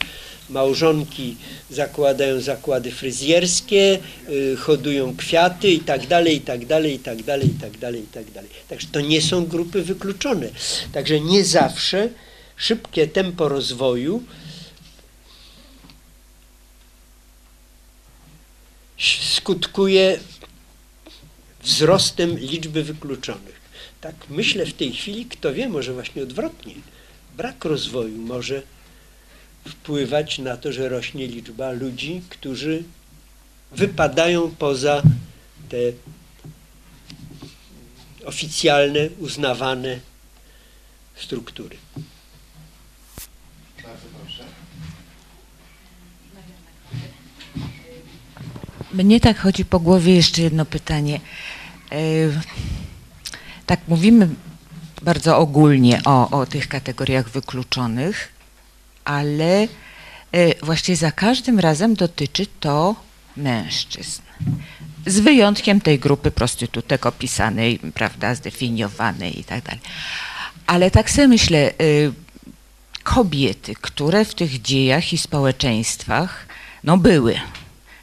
małżonki 0.51 1.36
zakładają 1.70 2.40
zakłady 2.40 2.90
fryzjerskie, 2.90 3.98
y, 4.28 4.56
hodują 4.56 5.16
kwiaty 5.16 5.70
i 5.70 5.81
tak 5.81 6.06
dalej, 6.06 6.36
i 6.36 6.40
tak 6.40 6.66
dalej, 6.66 6.94
i 6.94 6.98
tak 6.98 7.23
dalej, 7.23 7.48
i 7.48 7.60
tak 7.60 7.78
dalej, 7.78 8.02
i 8.02 8.06
tak 8.06 8.31
dalej. 8.31 8.51
Także 8.68 8.86
to 8.93 9.01
nie 9.01 9.23
są 9.23 9.47
grupy 9.47 9.82
wykluczone. 9.82 10.48
Także 10.93 11.20
nie 11.20 11.44
zawsze 11.44 12.09
szybkie 12.56 13.09
tempo 13.09 13.48
rozwoju 13.48 14.23
skutkuje 19.32 20.18
wzrostem 21.62 22.39
liczby 22.39 22.82
wykluczonych. 22.82 23.60
Tak 24.01 24.14
myślę 24.31 24.66
w 24.66 24.73
tej 24.73 24.93
chwili, 24.93 25.27
kto 25.27 25.55
wie, 25.55 25.68
może 25.68 25.93
właśnie 25.93 26.23
odwrotnie. 26.23 26.74
Brak 27.36 27.64
rozwoju 27.64 28.18
może 28.18 28.62
wpływać 29.66 30.38
na 30.38 30.56
to, 30.56 30.72
że 30.72 30.88
rośnie 30.88 31.26
liczba 31.26 31.70
ludzi, 31.72 32.22
którzy 32.28 32.82
wypadają 33.72 34.51
poza 34.51 35.02
te 35.68 35.76
oficjalne, 38.24 39.01
uznawane 39.18 40.01
struktury. 41.16 41.76
Mnie 48.93 49.20
tak 49.20 49.38
chodzi 49.38 49.64
po 49.64 49.80
głowie 49.80 50.14
jeszcze 50.14 50.43
jedno 50.43 50.64
pytanie. 50.64 51.20
E, 51.93 51.97
Tak 53.66 53.80
mówimy 53.88 54.28
bardzo 55.02 55.38
ogólnie 55.38 56.01
o, 56.05 56.30
o 56.30 56.47
tych 56.47 56.68
kategoriach 56.68 57.30
wykluczonych, 57.30 58.32
ale 59.07 59.62
e, 60.33 60.65
właśnie 60.65 60.97
za 60.97 61.12
każdym 61.12 61.59
razem 61.61 61.95
dotyczy 61.95 62.47
to 62.61 62.97
mężczyzn. 63.37 64.23
Z 65.07 65.20
wyjątkiem 65.20 65.81
tej 65.81 65.99
grupy 65.99 66.31
prostytutek 66.31 67.07
opisanej, 67.07 67.78
prawda, 67.78 68.35
zdefiniowanej 68.35 69.41
i 69.41 69.45
tak 69.45 69.65
dalej. 69.65 69.81
Ale 70.66 70.91
tak 70.91 71.11
sobie 71.11 71.28
myślę, 71.28 71.73
y, 71.81 72.12
kobiety, 73.03 73.74
które 73.81 74.24
w 74.24 74.35
tych 74.35 74.62
dziejach 74.62 75.12
i 75.12 75.19
społeczeństwach 75.19 76.47
no 76.85 76.97
były, 76.97 77.41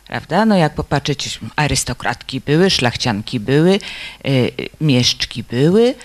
prawda? 0.08 0.46
No 0.46 0.56
jak 0.56 0.74
popatrzeć, 0.76 1.40
arystokratki 1.56 2.42
były, 2.42 2.70
szlachcianki 2.70 3.40
były, 3.40 3.80
y, 4.28 4.52
mieszczki 4.82 5.44
były, 5.44 5.96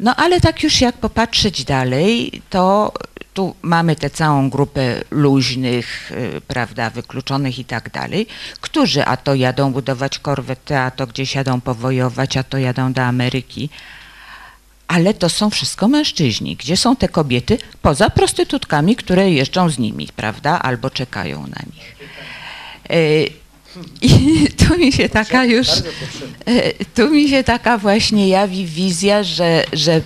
no 0.00 0.16
ale 0.16 0.40
tak 0.40 0.62
już 0.62 0.80
jak 0.80 0.96
popatrzeć 0.96 1.64
dalej, 1.64 2.42
to 2.50 2.92
tu 3.34 3.54
mamy 3.62 3.96
tę 3.96 4.10
całą 4.10 4.50
grupę 4.50 5.04
luźnych, 5.10 6.12
y, 6.12 6.40
prawda, 6.40 6.90
wykluczonych 6.90 7.58
i 7.58 7.64
tak 7.64 7.90
dalej, 7.90 8.26
którzy 8.60 9.04
a 9.04 9.16
to 9.16 9.34
jadą 9.34 9.72
budować 9.72 10.18
korwety, 10.18 10.76
a 10.76 10.90
to 10.90 11.06
gdzieś 11.06 11.34
jadą 11.34 11.60
powojować, 11.60 12.36
a 12.36 12.42
to 12.42 12.58
jadą 12.58 12.92
do 12.92 13.02
Ameryki. 13.02 13.70
Ale 14.88 15.14
to 15.14 15.28
są 15.28 15.50
wszystko 15.50 15.88
mężczyźni. 15.88 16.56
Gdzie 16.56 16.76
są 16.76 16.96
te 16.96 17.08
kobiety? 17.08 17.58
Poza 17.82 18.10
prostytutkami, 18.10 18.96
które 18.96 19.30
jeżdżą 19.30 19.68
z 19.68 19.78
nimi, 19.78 20.08
prawda? 20.16 20.58
Albo 20.58 20.90
czekają 20.90 21.40
na 21.40 21.62
nich. 21.74 21.96
Y, 22.90 23.42
I 24.02 24.12
tu 24.68 24.78
mi 24.78 24.92
się 24.92 25.08
taka 25.08 25.44
już, 25.44 25.68
e, 26.46 26.84
tu 26.94 27.10
mi 27.10 27.28
się 27.28 27.44
taka 27.44 27.78
właśnie 27.78 28.28
jawi 28.28 28.66
wizja, 28.66 29.22
że, 29.22 29.64
że 29.72 30.00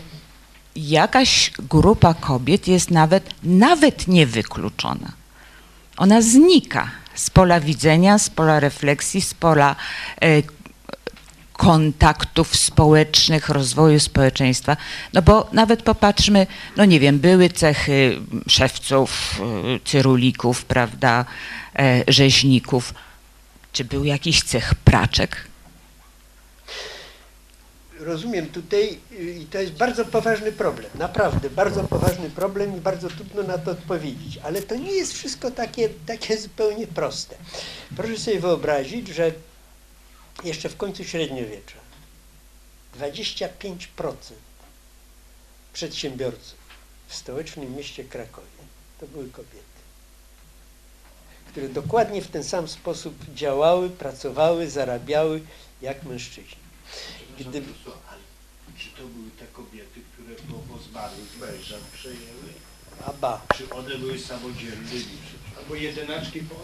jakaś 0.77 1.51
grupa 1.59 2.15
kobiet 2.15 2.69
jest 2.69 2.91
nawet, 2.91 3.31
nawet 3.43 4.09
niewykluczona. 4.09 5.13
Ona 5.97 6.23
znika 6.23 6.91
z 7.15 7.31
pola 7.31 7.61
widzenia, 7.61 8.19
z 8.19 8.31
pola 8.31 8.61
refleksji, 8.61 9.21
z 9.21 9.35
pola 9.35 9.77
e, 10.23 10.43
kontaktów 11.57 12.57
społecznych, 12.57 13.49
rozwoju 13.49 14.01
społeczeństwa. 14.01 14.77
No 15.13 15.23
bo 15.23 15.49
nawet 15.53 15.83
popatrzmy, 15.83 16.47
no 16.77 16.85
nie 16.85 17.01
wiem, 17.01 17.19
były 17.19 17.49
cechy 17.49 18.21
szewców, 18.49 19.41
y, 19.77 19.81
cyrulików, 19.85 20.65
prawda, 20.65 21.25
e, 21.79 22.05
rzeźników. 22.09 22.95
Czy 23.73 23.85
był 23.85 24.05
jakiś 24.05 24.43
cech 24.43 24.75
praczek? 24.75 25.47
Rozumiem 28.07 28.47
tutaj 28.47 28.99
y, 29.13 29.33
i 29.33 29.47
to 29.47 29.59
jest 29.59 29.73
bardzo 29.73 30.05
poważny 30.05 30.53
problem, 30.53 30.91
naprawdę 30.95 31.51
bardzo 31.51 31.85
poważny 31.85 32.31
problem 32.31 32.77
i 32.77 32.81
bardzo 32.81 33.09
trudno 33.09 33.43
na 33.43 33.59
to 33.59 33.71
odpowiedzieć, 33.71 34.39
ale 34.43 34.63
to 34.63 34.75
nie 34.75 34.93
jest 34.93 35.13
wszystko 35.13 35.51
takie, 35.51 35.89
takie 36.07 36.39
zupełnie 36.39 36.87
proste. 36.87 37.37
Proszę 37.97 38.19
sobie 38.19 38.41
wyobrazić, 38.41 39.09
że 39.09 39.33
jeszcze 40.45 40.69
w 40.69 40.77
końcu 40.77 41.05
średniowiecza 41.05 41.79
25% 42.99 44.15
przedsiębiorców 45.73 46.59
w 47.09 47.15
stołecznym 47.15 47.77
mieście 47.77 48.05
Krakowie 48.05 48.47
to 49.01 49.07
były 49.07 49.31
kobiety, 49.31 49.81
które 51.51 51.69
dokładnie 51.69 52.23
w 52.23 52.29
ten 52.29 52.45
sam 52.45 52.69
sposób 52.69 53.15
działały, 53.35 53.91
pracowały, 53.91 54.71
zarabiały 54.71 55.43
jak 55.83 56.03
mężczyźni. 56.03 56.67
Gdyby, 57.39 57.67
Czy 58.79 58.89
to 58.91 59.03
były 59.03 59.31
te 59.39 59.47
kobiety, 59.53 60.01
które 60.13 60.35
po, 60.35 60.75
po 60.75 60.83
zmarłych 60.83 61.41
mężach 61.41 61.81
przejęły? 61.95 62.51
a 63.07 63.13
ba, 63.13 63.43
Czy 63.57 63.71
one 63.71 63.99
były 63.99 64.19
samodzielnymi? 64.19 65.19
Albo 65.59 65.75
jedynaczki 65.75 66.41
po 66.41 66.55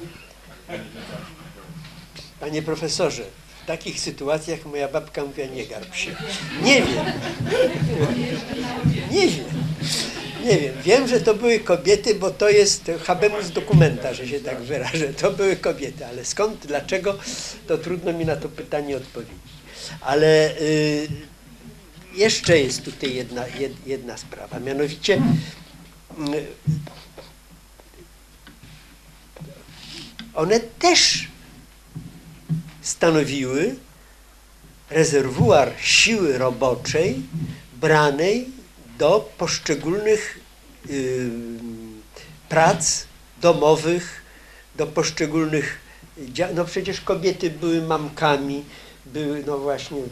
Panie 2.40 2.62
profesorze, 2.62 3.22
w 3.62 3.66
takich 3.66 4.00
sytuacjach 4.00 4.66
moja 4.66 4.88
babka 4.88 5.24
mówiła, 5.24 5.46
nie 5.46 5.66
garb 5.66 5.94
się. 5.94 6.16
Nie 6.62 6.82
wiem. 6.82 7.06
Nie 9.10 9.28
wiem. 9.28 9.44
Nie 10.44 10.58
wiem. 10.58 10.74
Wiem, 10.82 11.08
że 11.08 11.20
to 11.20 11.34
były 11.34 11.60
kobiety, 11.60 12.14
bo 12.14 12.30
to 12.30 12.48
jest 12.48 12.90
habemus 13.04 13.50
documenta, 13.50 14.14
że 14.14 14.28
się 14.28 14.40
tak 14.40 14.60
wyrażę. 14.62 15.14
To 15.14 15.30
były 15.30 15.56
kobiety, 15.56 16.06
ale 16.06 16.24
skąd, 16.24 16.66
dlaczego, 16.66 17.18
to 17.66 17.78
trudno 17.78 18.12
mi 18.12 18.24
na 18.24 18.36
to 18.36 18.48
pytanie 18.48 18.96
odpowiedzieć. 18.96 19.51
Ale 20.00 20.60
y, 20.60 21.09
jeszcze 22.14 22.59
jest 22.59 22.82
tutaj 22.82 23.14
jedna, 23.14 23.46
jed, 23.48 23.86
jedna 23.86 24.16
sprawa, 24.16 24.60
mianowicie 24.60 25.14
y, 25.14 26.46
one 30.34 30.60
też 30.60 31.28
stanowiły 32.82 33.74
rezerwuar 34.90 35.72
siły 35.80 36.38
roboczej 36.38 37.22
branej 37.80 38.48
do 38.98 39.30
poszczególnych 39.38 40.40
y, 40.90 41.30
prac 42.48 43.04
domowych, 43.40 44.22
do 44.76 44.86
poszczególnych 44.86 45.82
no 46.54 46.64
przecież 46.64 47.00
kobiety 47.00 47.50
były 47.50 47.82
mamkami, 47.82 48.64
były 49.06 49.44
no 49.46 49.58
właśnie 49.58 50.02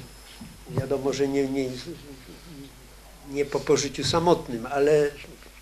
wiadomo, 0.70 1.12
że 1.12 1.28
nie, 1.28 1.48
nie, 1.48 1.68
nie 3.30 3.44
po 3.44 3.60
pożyciu 3.60 4.04
samotnym, 4.04 4.66
ale 4.66 5.10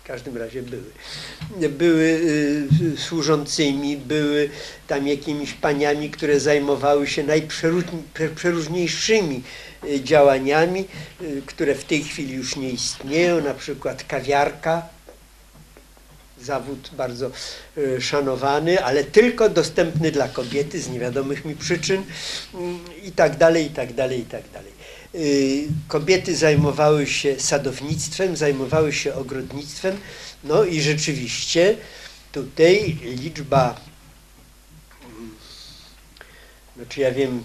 w 0.03 0.07
każdym 0.07 0.37
razie 0.37 0.63
były. 0.63 0.91
Były 1.69 2.03
y, 2.03 2.67
służącymi, 2.97 3.97
były 3.97 4.49
tam 4.87 5.07
jakimiś 5.07 5.53
paniami, 5.53 6.09
które 6.09 6.39
zajmowały 6.39 7.07
się 7.07 7.23
najprzeróżniejszymi 7.23 9.43
y, 9.83 10.03
działaniami, 10.03 10.85
y, 11.21 11.41
które 11.45 11.75
w 11.75 11.85
tej 11.85 12.03
chwili 12.03 12.33
już 12.33 12.55
nie 12.55 12.69
istnieją, 12.69 13.43
na 13.43 13.53
przykład 13.53 14.03
kawiarka, 14.03 14.98
zawód 16.41 16.89
bardzo 16.97 17.31
y, 17.77 18.01
szanowany, 18.01 18.83
ale 18.83 19.03
tylko 19.03 19.49
dostępny 19.49 20.11
dla 20.11 20.27
kobiety 20.27 20.81
z 20.81 20.89
niewiadomych 20.89 21.45
mi 21.45 21.55
przyczyn 21.55 22.03
mm, 22.53 22.79
i 23.03 23.11
tak 23.11 23.37
dalej, 23.37 23.65
i 23.65 23.69
tak 23.69 23.93
dalej, 23.93 24.19
i 24.19 24.25
tak 24.25 24.43
dalej. 24.53 24.71
Y, 25.15 25.67
Kobiety 25.87 26.35
zajmowały 26.35 27.07
się 27.07 27.39
sadownictwem, 27.39 28.35
zajmowały 28.35 28.93
się 28.93 29.13
ogrodnictwem, 29.13 29.97
no 30.43 30.63
i 30.63 30.81
rzeczywiście 30.81 31.77
tutaj 32.31 32.97
liczba, 33.01 33.81
mm, 35.05 35.31
znaczy 36.75 37.01
ja 37.01 37.11
wiem, 37.11 37.43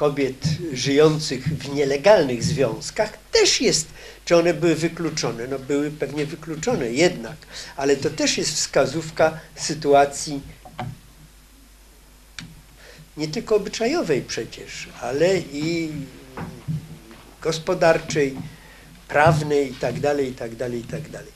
kobiet 0.00 0.44
żyjących 0.72 1.44
w 1.44 1.74
nielegalnych 1.74 2.44
związkach 2.44 3.18
też 3.32 3.60
jest, 3.60 3.88
czy 4.24 4.36
one 4.36 4.54
były 4.54 4.74
wykluczone? 4.74 5.46
No 5.46 5.58
były 5.58 5.90
pewnie 5.90 6.26
wykluczone 6.26 6.90
jednak, 6.90 7.36
ale 7.76 7.96
to 7.96 8.10
też 8.10 8.38
jest 8.38 8.54
wskazówka 8.54 9.40
sytuacji 9.56 10.40
nie 13.16 13.28
tylko 13.28 13.56
obyczajowej 13.56 14.22
przecież, 14.22 14.88
ale 15.00 15.38
i 15.38 15.90
gospodarczej, 17.42 18.36
prawnej 19.08 19.72
i 19.72 19.74
tak 19.74 20.00
dalej, 20.00 20.28
i 20.28 20.34
tak 20.34 20.56
dalej, 20.56 20.80
i 20.80 20.84
tak 20.84 21.10
dalej. 21.10 21.32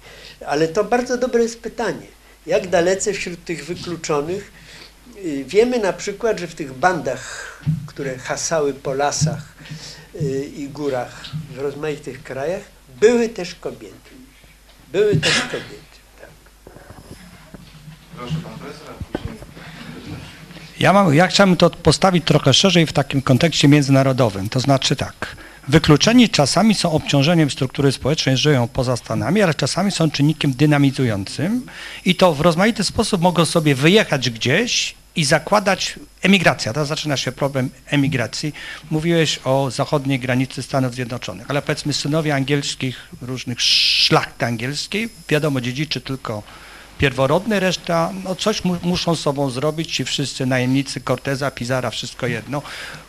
Ale 0.46 0.68
to 0.68 0.84
bardzo 0.84 1.18
dobre 1.18 1.42
jest 1.42 1.60
pytanie. 1.60 2.06
Jak 2.46 2.68
dalece 2.68 3.12
wśród 3.12 3.44
tych 3.44 3.66
wykluczonych 3.66 4.63
wiemy 5.46 5.78
na 5.78 5.92
przykład, 5.92 6.38
że 6.38 6.46
w 6.46 6.54
tych 6.54 6.72
bandach, 6.72 7.62
które 7.86 8.18
hasały 8.18 8.74
po 8.74 8.94
lasach 8.94 9.54
y, 10.22 10.50
i 10.56 10.68
górach 10.68 11.24
w 11.54 11.58
rozmaitych 11.58 12.22
krajach, 12.22 12.62
były 13.00 13.28
też 13.28 13.54
kobiety. 13.54 14.10
Były 14.92 15.16
też 15.16 15.40
kobiety. 15.40 15.96
Tak. 16.20 16.30
Proszę 18.16 18.34
pan 18.44 18.58
profesor. 18.58 18.94
Ja, 20.80 20.92
mam, 20.92 21.14
ja 21.14 21.26
chciałbym 21.26 21.56
to 21.56 21.70
postawić 21.70 22.24
trochę 22.24 22.54
szerzej 22.54 22.86
w 22.86 22.92
takim 22.92 23.22
kontekście 23.22 23.68
międzynarodowym. 23.68 24.48
To 24.48 24.60
znaczy 24.60 24.96
tak, 24.96 25.36
wykluczeni 25.68 26.28
czasami 26.28 26.74
są 26.74 26.92
obciążeniem 26.92 27.50
struktury 27.50 27.92
społecznej, 27.92 28.36
żyją 28.36 28.68
poza 28.68 28.96
Stanami, 28.96 29.42
ale 29.42 29.54
czasami 29.54 29.92
są 29.92 30.10
czynnikiem 30.10 30.52
dynamizującym 30.52 31.66
i 32.04 32.14
to 32.14 32.34
w 32.34 32.40
rozmaity 32.40 32.84
sposób 32.84 33.20
mogą 33.20 33.44
sobie 33.44 33.74
wyjechać 33.74 34.30
gdzieś 34.30 34.94
i 35.16 35.24
zakładać 35.24 35.94
emigracja. 36.22 36.72
Teraz 36.72 36.88
zaczyna 36.88 37.16
się 37.16 37.32
problem 37.32 37.70
emigracji. 37.86 38.54
Mówiłeś 38.90 39.40
o 39.44 39.70
zachodniej 39.70 40.18
granicy 40.18 40.62
Stanów 40.62 40.94
Zjednoczonych, 40.94 41.50
ale 41.50 41.62
powiedzmy 41.62 41.92
synowie 41.92 42.34
angielskich, 42.34 43.08
różnych 43.22 43.60
szlachty 43.62 44.46
angielskiej, 44.46 45.08
wiadomo, 45.28 45.60
dziedziczy 45.60 46.00
tylko 46.00 46.42
pierworodny, 46.98 47.60
reszta, 47.60 48.10
no 48.24 48.34
coś 48.34 48.64
mu, 48.64 48.76
muszą 48.82 49.16
sobą 49.16 49.50
zrobić, 49.50 49.94
ci 49.94 50.04
wszyscy 50.04 50.46
najemnicy 50.46 51.00
Corteza, 51.00 51.50
Pizarra, 51.50 51.90
wszystko 51.90 52.26
jedno, 52.26 52.62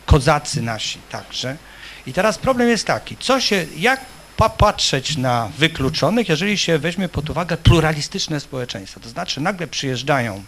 kozacy 0.06 0.62
nasi 0.62 0.98
także. 1.10 1.56
I 2.06 2.12
teraz 2.12 2.38
problem 2.38 2.68
jest 2.68 2.86
taki, 2.86 3.16
co 3.16 3.40
się, 3.40 3.66
jak 3.78 4.00
pa- 4.36 4.48
patrzeć 4.48 5.16
na 5.16 5.50
wykluczonych, 5.58 6.28
jeżeli 6.28 6.58
się 6.58 6.78
weźmie 6.78 7.08
pod 7.08 7.30
uwagę 7.30 7.56
pluralistyczne 7.56 8.40
społeczeństwo, 8.40 9.00
to 9.00 9.08
znaczy 9.08 9.40
nagle 9.40 9.66
przyjeżdżają 9.66 10.44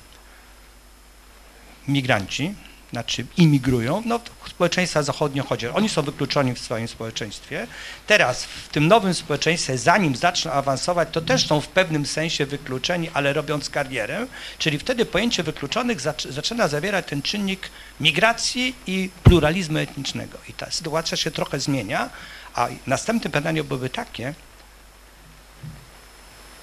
migranci, 1.88 2.54
znaczy 2.92 3.26
imigrują, 3.36 4.02
no 4.06 4.20
społeczeństwa 4.48 5.02
zachodnie 5.02 5.42
chodzi, 5.42 5.68
oni 5.68 5.88
są 5.88 6.02
wykluczoni 6.02 6.54
w 6.54 6.58
swoim 6.58 6.88
społeczeństwie. 6.88 7.66
Teraz 8.06 8.44
w 8.44 8.68
tym 8.68 8.88
nowym 8.88 9.14
społeczeństwie, 9.14 9.78
zanim 9.78 10.16
zaczną 10.16 10.50
awansować, 10.52 11.08
to 11.12 11.20
też 11.20 11.46
są 11.46 11.60
w 11.60 11.68
pewnym 11.68 12.06
sensie 12.06 12.46
wykluczeni, 12.46 13.10
ale 13.14 13.32
robiąc 13.32 13.70
karierę, 13.70 14.26
czyli 14.58 14.78
wtedy 14.78 15.06
pojęcie 15.06 15.42
wykluczonych 15.42 16.00
zac- 16.00 16.30
zaczyna 16.30 16.68
zawierać 16.68 17.06
ten 17.06 17.22
czynnik 17.22 17.70
migracji 18.00 18.74
i 18.86 19.10
pluralizmu 19.22 19.78
etnicznego. 19.78 20.38
I 20.48 20.52
ta 20.52 20.70
sytuacja 20.70 21.16
się 21.16 21.30
trochę 21.30 21.60
zmienia, 21.60 22.10
a 22.54 22.68
następne 22.86 23.30
pytanie 23.30 23.64
byłoby 23.64 23.90
takie, 23.90 24.34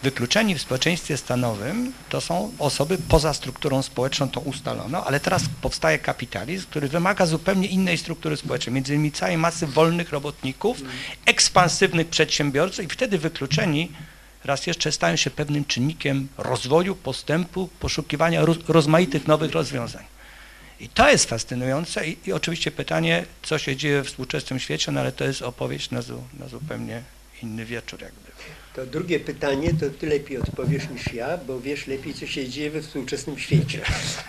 Wykluczeni 0.03 0.55
w 0.55 0.61
społeczeństwie 0.61 1.17
stanowym 1.17 1.93
to 2.09 2.21
są 2.21 2.51
osoby 2.59 2.97
poza 2.97 3.33
strukturą 3.33 3.81
społeczną, 3.81 4.29
to 4.29 4.39
ustalono, 4.39 5.05
ale 5.05 5.19
teraz 5.19 5.43
powstaje 5.61 5.99
kapitalizm, 5.99 6.65
który 6.65 6.87
wymaga 6.87 7.25
zupełnie 7.25 7.67
innej 7.67 7.97
struktury 7.97 8.37
społecznej, 8.37 8.73
między 8.73 8.93
innymi 8.93 9.11
całej 9.11 9.37
masy 9.37 9.67
wolnych 9.67 10.11
robotników, 10.11 10.81
ekspansywnych 11.25 12.07
przedsiębiorców 12.07 12.85
i 12.85 12.87
wtedy 12.87 13.17
wykluczeni 13.17 13.91
raz 14.43 14.67
jeszcze 14.67 14.91
stają 14.91 15.15
się 15.15 15.29
pewnym 15.29 15.65
czynnikiem 15.65 16.27
rozwoju, 16.37 16.95
postępu, 16.95 17.69
poszukiwania 17.79 18.45
roz, 18.45 18.57
rozmaitych 18.67 19.27
nowych 19.27 19.51
rozwiązań. 19.51 20.03
I 20.79 20.89
to 20.89 21.09
jest 21.09 21.29
fascynujące 21.29 22.07
i, 22.07 22.17
i 22.25 22.33
oczywiście 22.33 22.71
pytanie, 22.71 23.25
co 23.43 23.57
się 23.57 23.75
dzieje 23.75 24.03
w 24.03 24.07
współczesnym 24.07 24.59
świecie, 24.59 24.91
no 24.91 24.99
ale 24.99 25.11
to 25.11 25.23
jest 25.23 25.41
opowieść 25.41 25.91
na, 25.91 26.01
zu, 26.01 26.23
na 26.39 26.47
zupełnie 26.47 27.03
inny 27.43 27.65
wieczór 27.65 28.01
jakby. 28.01 28.24
To 28.75 28.85
drugie 28.85 29.19
pytanie, 29.19 29.73
to 29.79 29.85
ty 29.99 30.07
lepiej 30.07 30.37
odpowiesz 30.37 30.89
niż 30.89 31.13
ja, 31.13 31.37
bo 31.37 31.59
wiesz 31.59 31.87
lepiej, 31.87 32.13
co 32.13 32.27
się 32.27 32.49
dzieje 32.49 32.71
we 32.71 32.81
współczesnym 32.81 33.39
świecie. 33.39 33.81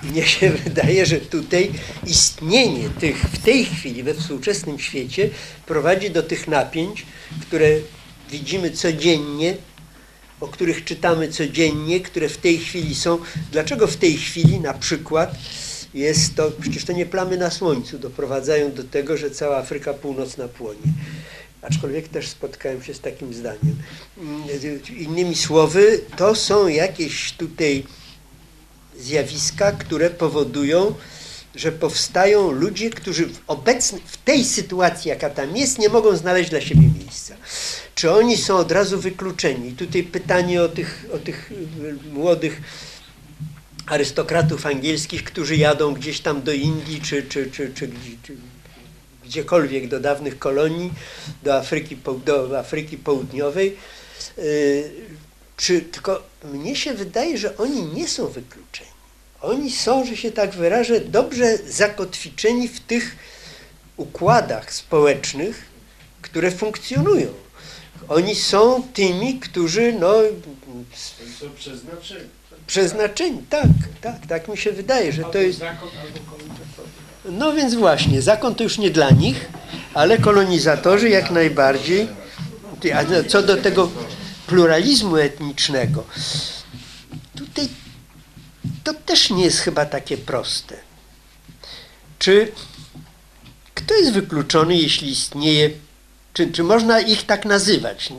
Mnie 0.03 0.27
się 0.27 0.51
wydaje, 0.65 1.07
że 1.07 1.17
tutaj 1.17 1.71
istnienie 2.07 2.89
tych 2.89 3.23
w 3.23 3.45
tej 3.45 3.65
chwili 3.65 4.03
we 4.03 4.15
współczesnym 4.15 4.79
świecie 4.79 5.31
prowadzi 5.67 6.11
do 6.11 6.23
tych 6.23 6.49
napięć, 6.49 7.07
które 7.41 7.69
widzimy 8.31 8.71
codziennie, 8.71 9.57
o 10.41 10.49
których 10.49 10.85
czytamy 10.85 11.29
codziennie, 11.29 12.01
które 12.01 12.29
w 12.29 12.39
tej 12.39 12.59
chwili 12.59 12.95
są. 12.95 13.19
Dlaczego 13.53 13.87
w 13.87 13.97
tej 13.97 14.17
chwili 14.17 14.61
na 14.61 14.75
przykład 14.75 15.35
jest 15.95 16.35
to, 16.35 16.51
przecież 16.61 16.85
to 16.85 16.93
nie 16.93 17.07
plamy 17.07 17.37
na 17.37 17.51
słońcu, 17.51 17.99
doprowadzają 17.99 18.73
do 18.73 18.85
tego, 18.85 19.17
że 19.17 19.31
cała 19.31 19.57
Afryka 19.57 19.95
Północna 19.95 20.49
płonie 20.49 20.93
aczkolwiek 21.71 22.09
też 22.09 22.29
spotkałem 22.29 22.83
się 22.83 22.95
z 22.95 23.01
takim 23.01 23.35
zdaniem. 23.35 23.77
Innymi 24.97 25.37
słowy, 25.37 26.01
to 26.17 26.35
są 26.35 26.69
jakieś 26.69 27.33
tutaj 27.33 27.85
zjawiska, 28.99 29.73
które 29.73 30.11
powodują, 30.11 30.95
że 31.55 31.73
powstają 31.73 32.51
ludzie, 32.51 32.91
którzy 32.91 33.27
w, 33.27 33.41
w 34.07 34.17
tej 34.17 34.45
sytuacji, 34.45 35.09
jaka 35.09 35.31
tam 35.31 35.57
jest, 35.57 35.79
nie 35.79 35.89
mogą 35.89 36.17
znaleźć 36.17 36.51
dla 36.51 36.61
siebie 36.61 36.89
miejsca. 36.99 37.35
Czy 37.95 38.13
oni 38.13 38.37
są 38.37 38.57
od 38.57 38.73
razu 38.73 39.01
wykluczeni? 39.01 39.73
Tutaj 39.73 40.03
pytanie 40.03 40.63
o 40.63 40.69
tych, 40.69 41.07
o 41.13 41.19
tych 41.19 41.53
młodych 42.13 42.61
arystokratów 43.87 44.67
angielskich, 44.67 45.25
którzy 45.25 45.57
jadą 45.57 45.95
gdzieś 45.95 46.21
tam 46.21 46.43
do 46.43 46.53
Indii 46.53 47.01
czy, 47.01 47.23
czy, 47.23 47.51
czy, 47.51 47.73
czy, 47.75 47.91
czy 48.23 48.37
gdziekolwiek 49.27 49.89
do 49.89 50.01
dawnych 50.01 50.39
kolonii, 50.39 50.93
do 51.43 51.57
Afryki, 51.57 51.97
do 52.25 52.59
Afryki 52.59 52.99
Południowej. 52.99 53.77
Czy, 55.57 55.81
tylko 55.81 56.23
mnie 56.45 56.77
się 56.77 56.95
wydaje, 56.95 57.39
że 57.39 57.57
oni 57.57 57.83
nie 57.83 58.09
są 58.09 58.29
wykluczeni. 58.29 58.91
Oni 59.41 59.71
są, 59.71 60.05
że 60.05 60.17
się 60.17 60.33
tak 60.33 60.51
wyrażę, 60.55 61.01
dobrze 61.01 61.59
zakotwiczeni 61.69 62.69
w 62.69 62.81
tych 62.81 63.17
układach 63.97 64.73
społecznych, 64.73 65.65
które 66.23 66.51
funkcjonują. 66.51 67.29
Oni 68.09 68.35
są 68.35 68.83
tymi, 68.95 69.39
którzy 69.41 69.93
no, 69.93 70.15
Są 71.41 71.51
przeznaczeni. 71.51 72.29
przeznaczeni, 72.67 73.43
tak, 73.51 73.67
tak, 74.01 74.27
tak 74.27 74.49
mi 74.49 74.57
się 74.59 74.73
wydaje, 74.73 75.13
że 75.13 75.23
to 75.23 75.39
jest... 75.39 75.61
No 77.31 77.53
więc 77.53 77.75
właśnie, 77.75 78.23
zakon 78.23 78.55
to 78.55 78.63
już 78.63 78.79
nie 78.79 78.91
dla 78.91 79.11
nich, 79.11 79.49
ale 79.95 80.19
kolonizatorzy 80.19 81.09
jak 81.09 81.31
najbardziej. 81.31 82.09
A 82.95 83.03
no, 83.03 83.25
co 83.29 83.43
do 83.43 83.57
tego 83.57 83.91
pluralizmu 84.47 85.17
etnicznego, 85.17 86.05
tutaj 87.35 87.69
to 88.85 88.95
też 88.95 89.31
nie 89.31 89.45
jest 89.45 89.61
chyba 89.61 89.87
takie 89.87 90.17
proste. 90.17 90.77
Czy 92.19 92.53
kto 93.75 93.95
jest 93.95 94.13
wykluczony, 94.13 94.77
jeśli 94.77 95.11
istnieje, 95.11 95.71
czy, 96.33 96.53
czy 96.53 96.63
można 96.63 97.01
ich 97.01 97.27
tak 97.27 97.45
nazywać? 97.45 98.13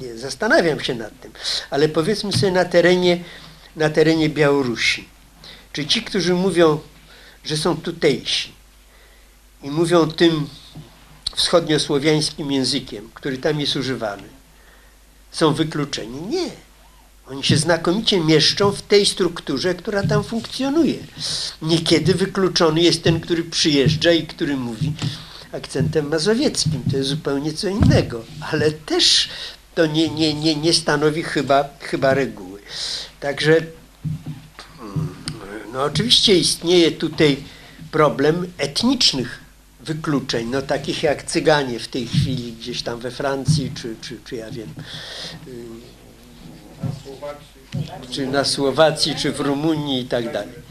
Nie, 0.00 0.18
zastanawiam 0.18 0.80
się 0.80 0.94
nad 0.94 1.20
tym, 1.20 1.32
ale 1.70 1.88
powiedzmy 1.88 2.32
sobie 2.32 2.52
na 2.52 2.64
terenie, 2.64 3.24
na 3.76 3.90
terenie 3.90 4.28
Białorusi. 4.28 5.08
Czy 5.72 5.86
ci, 5.86 6.02
którzy 6.02 6.34
mówią 6.34 6.80
że 7.44 7.56
są 7.56 7.76
tutejsi 7.76 8.52
i 9.62 9.70
mówią 9.70 10.10
tym 10.10 10.48
wschodniosłowiańskim 11.36 12.52
językiem, 12.52 13.10
który 13.14 13.38
tam 13.38 13.60
jest 13.60 13.76
używany, 13.76 14.28
są 15.30 15.54
wykluczeni? 15.54 16.20
Nie. 16.22 16.50
Oni 17.26 17.44
się 17.44 17.56
znakomicie 17.56 18.20
mieszczą 18.20 18.72
w 18.72 18.82
tej 18.82 19.06
strukturze, 19.06 19.74
która 19.74 20.06
tam 20.06 20.24
funkcjonuje. 20.24 20.98
Niekiedy 21.62 22.14
wykluczony 22.14 22.80
jest 22.80 23.02
ten, 23.02 23.20
który 23.20 23.44
przyjeżdża 23.44 24.12
i 24.12 24.26
który 24.26 24.56
mówi 24.56 24.92
akcentem 25.52 26.08
mazowieckim. 26.08 26.82
To 26.90 26.96
jest 26.96 27.08
zupełnie 27.08 27.52
co 27.52 27.68
innego, 27.68 28.24
ale 28.52 28.72
też 28.72 29.28
to 29.74 29.86
nie, 29.86 30.08
nie, 30.08 30.34
nie, 30.34 30.56
nie 30.56 30.72
stanowi 30.72 31.22
chyba, 31.22 31.68
chyba 31.80 32.14
reguły. 32.14 32.60
Także 33.20 33.60
no 35.72 35.82
oczywiście 35.82 36.38
istnieje 36.38 36.92
tutaj 36.92 37.36
problem 37.90 38.52
etnicznych 38.58 39.40
wykluczeń, 39.80 40.48
no 40.48 40.62
takich 40.62 41.02
jak 41.02 41.22
Cyganie 41.22 41.78
w 41.78 41.88
tej 41.88 42.06
chwili 42.06 42.52
gdzieś 42.52 42.82
tam 42.82 43.00
we 43.00 43.10
Francji, 43.10 43.72
czy, 43.82 43.96
czy, 44.00 44.18
czy 44.24 44.36
ja 44.36 44.50
wiem, 44.50 44.68
czy 48.10 48.26
na 48.26 48.44
Słowacji, 48.44 49.14
czy 49.14 49.32
w 49.32 49.40
Rumunii 49.40 50.00
i 50.00 50.04
tak 50.04 50.32
dalej. 50.32 50.70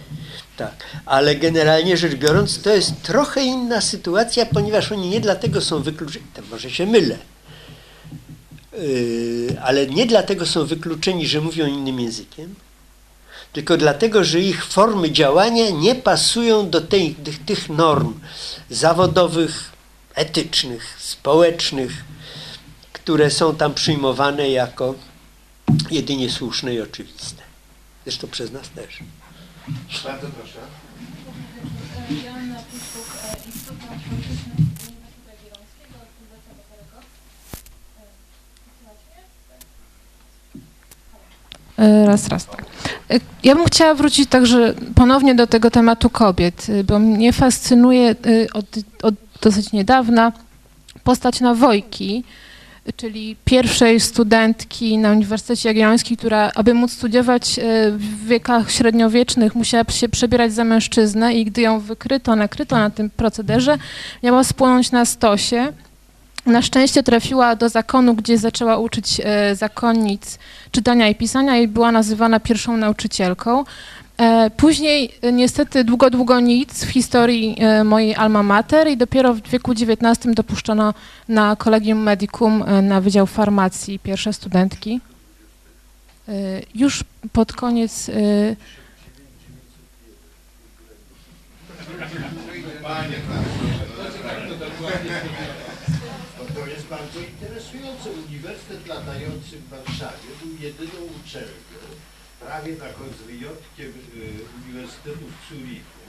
Tak, 0.58 0.74
ale 1.06 1.36
generalnie 1.36 1.98
rzecz 1.98 2.16
biorąc, 2.16 2.62
to 2.62 2.70
jest 2.70 3.02
trochę 3.02 3.44
inna 3.44 3.82
sytuacja, 3.82 4.46
ponieważ 4.46 4.92
oni 4.92 5.10
nie 5.10 5.20
dlatego 5.20 5.62
są 5.62 5.82
wykluczeni, 5.82 6.26
to 6.34 6.42
może 6.52 6.72
się 6.72 6.86
mylę, 6.86 7.18
Yy, 8.74 9.62
ale 9.62 9.88
nie 9.88 10.06
dlatego 10.06 10.46
są 10.46 10.66
wykluczeni, 10.66 11.28
że 11.28 11.42
mówią 11.42 11.68
innym 11.68 12.00
językiem, 12.00 12.56
tylko 13.54 13.78
dlatego, 13.78 14.24
że 14.24 14.40
ich 14.40 14.66
formy 14.66 15.12
działania 15.12 15.70
nie 15.70 15.96
pasują 15.96 16.70
do 16.70 16.82
tej, 16.82 17.16
tych, 17.16 17.46
tych 17.46 17.70
norm 17.70 18.20
zawodowych, 18.70 19.72
etycznych, 20.16 20.98
społecznych, 21.00 21.92
które 22.94 23.32
są 23.32 23.56
tam 23.56 23.74
przyjmowane 23.74 24.50
jako 24.50 24.96
jedynie 25.92 26.30
słuszne 26.30 26.74
i 26.74 26.82
oczywiste. 26.82 27.44
Zresztą 28.04 28.28
przez 28.28 28.52
nas 28.52 28.70
też. 28.70 29.00
Bardzo 30.04 30.28
proszę. 30.28 30.60
Joanna 32.26 32.59
Puszczuk, 32.59 32.59
Raz, 42.06 42.28
raz, 42.28 42.46
tak. 42.46 42.66
E, 43.12 43.20
Ja 43.44 43.56
bym 43.56 43.66
chciała 43.66 43.94
wrócić 43.94 44.30
także 44.30 44.74
ponownie 44.96 45.36
do 45.36 45.48
tego 45.48 45.72
tematu 45.72 46.10
kobiet, 46.10 46.70
y, 46.70 46.84
bo 46.84 47.00
mnie 47.00 47.34
fascynuje 47.34 48.16
y, 48.26 48.48
od, 48.54 48.66
od 49.04 49.16
dosyć 49.42 49.72
niedawna 49.72 50.32
postać 51.04 51.42
Nawojki, 51.42 52.24
czyli 52.96 53.36
pierwszej 53.46 54.00
studentki 54.00 54.98
na 54.98 55.12
Uniwersytecie 55.12 55.70
Jagiellońskim, 55.70 56.18
która, 56.18 56.52
aby 56.56 56.74
móc 56.74 56.92
studiować 56.92 57.60
e, 57.60 57.62
w 57.92 58.26
wiekach 58.28 58.72
średniowiecznych, 58.72 59.56
musiała 59.56 59.84
się 59.90 60.10
przebierać 60.10 60.54
za 60.54 60.64
mężczyznę 60.64 61.34
i 61.34 61.46
gdy 61.46 61.62
ją 61.62 61.80
wykryto, 61.80 62.36
nakryto 62.36 62.76
na 62.76 62.90
tym 62.90 63.10
procederze, 63.10 63.78
miała 64.24 64.44
spłonąć 64.44 64.92
na 64.92 65.06
stosie. 65.06 65.74
Na 66.46 66.62
szczęście 66.62 67.04
trafiła 67.04 67.56
do 67.56 67.70
zakonu, 67.70 68.14
gdzie 68.14 68.38
zaczęła 68.38 68.78
uczyć 68.78 69.22
e, 69.24 69.56
zakonnic 69.56 70.40
czytania 70.72 71.08
i 71.08 71.16
pisania 71.16 71.58
i 71.58 71.68
była 71.68 71.92
nazywana 71.92 72.40
pierwszą 72.40 72.78
nauczycielką. 72.78 73.64
E, 74.18 74.50
Później 74.50 75.12
e, 75.22 75.32
niestety 75.32 75.84
długo, 75.84 76.10
długo 76.10 76.40
nic 76.40 76.86
w 76.86 76.90
historii 76.90 77.58
mojej 77.86 78.16
alma 78.16 78.44
mater 78.44 78.88
i 78.88 78.98
dopiero 78.98 79.34
w 79.34 79.42
wieku 79.42 79.72
XIX 79.72 80.36
dopuszczono 80.36 80.94
na 81.28 81.56
Collegium 81.56 82.00
Medicum 82.00 82.64
na 82.84 83.02
Wydział 83.02 83.28
Farmacji 83.28 84.00
pierwsze 84.00 84.34
studentki. 84.34 85.02
Już 86.76 87.04
pod 87.34 87.54
koniec 87.54 88.10
e, 88.10 88.56
Bo 96.38 96.46
to 96.54 96.68
jest 96.68 96.88
bardzo 96.88 97.20
interesujące. 97.20 98.10
Uniwersytet 98.28 98.88
latający 98.88 99.58
w 99.58 99.70
Warszawie 99.70 100.30
był 100.44 100.52
jedyną 100.62 101.00
uczelnią, 101.26 101.60
prawie 102.50 102.74
na 102.74 102.90
końcu 103.00 103.24
z 103.24 103.28
wyjątkiem 103.28 103.88
y, 103.88 103.92
Uniwersytetu 104.58 105.26
w 105.32 105.50
Zurichu, 105.50 106.00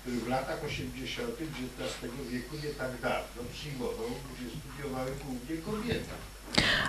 który 0.00 0.16
w 0.16 0.28
latach 0.28 0.64
80. 0.66 1.28
XIX 1.30 2.12
wieku 2.30 2.56
nie 2.64 2.70
tak 2.80 2.90
dawno 3.02 3.40
przyjmował, 3.52 4.10
gdzie 4.30 4.46
studiowały 4.58 5.10
głównie 5.24 5.56
kobiety. 5.56 6.14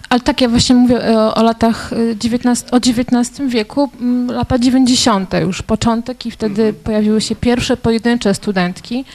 Ale 0.10 0.20
tak, 0.20 0.42
ja 0.42 0.50
właśnie 0.50 0.76
mówię 0.76 1.06
e, 1.06 1.20
o, 1.20 1.36
o 1.36 1.44
latach 1.44 1.94
e, 1.94 2.16
19, 2.16 2.72
o 2.72 2.78
XIX 2.78 3.50
wieku, 3.50 3.90
m, 4.02 4.28
lata 4.32 4.60
90. 4.60 5.34
już 5.34 5.62
początek 5.62 6.26
i 6.26 6.32
wtedy 6.32 6.74
pojawiły 6.74 7.22
się 7.22 7.36
pierwsze 7.36 7.78
pojedyncze 7.78 8.34
studentki. 8.34 9.06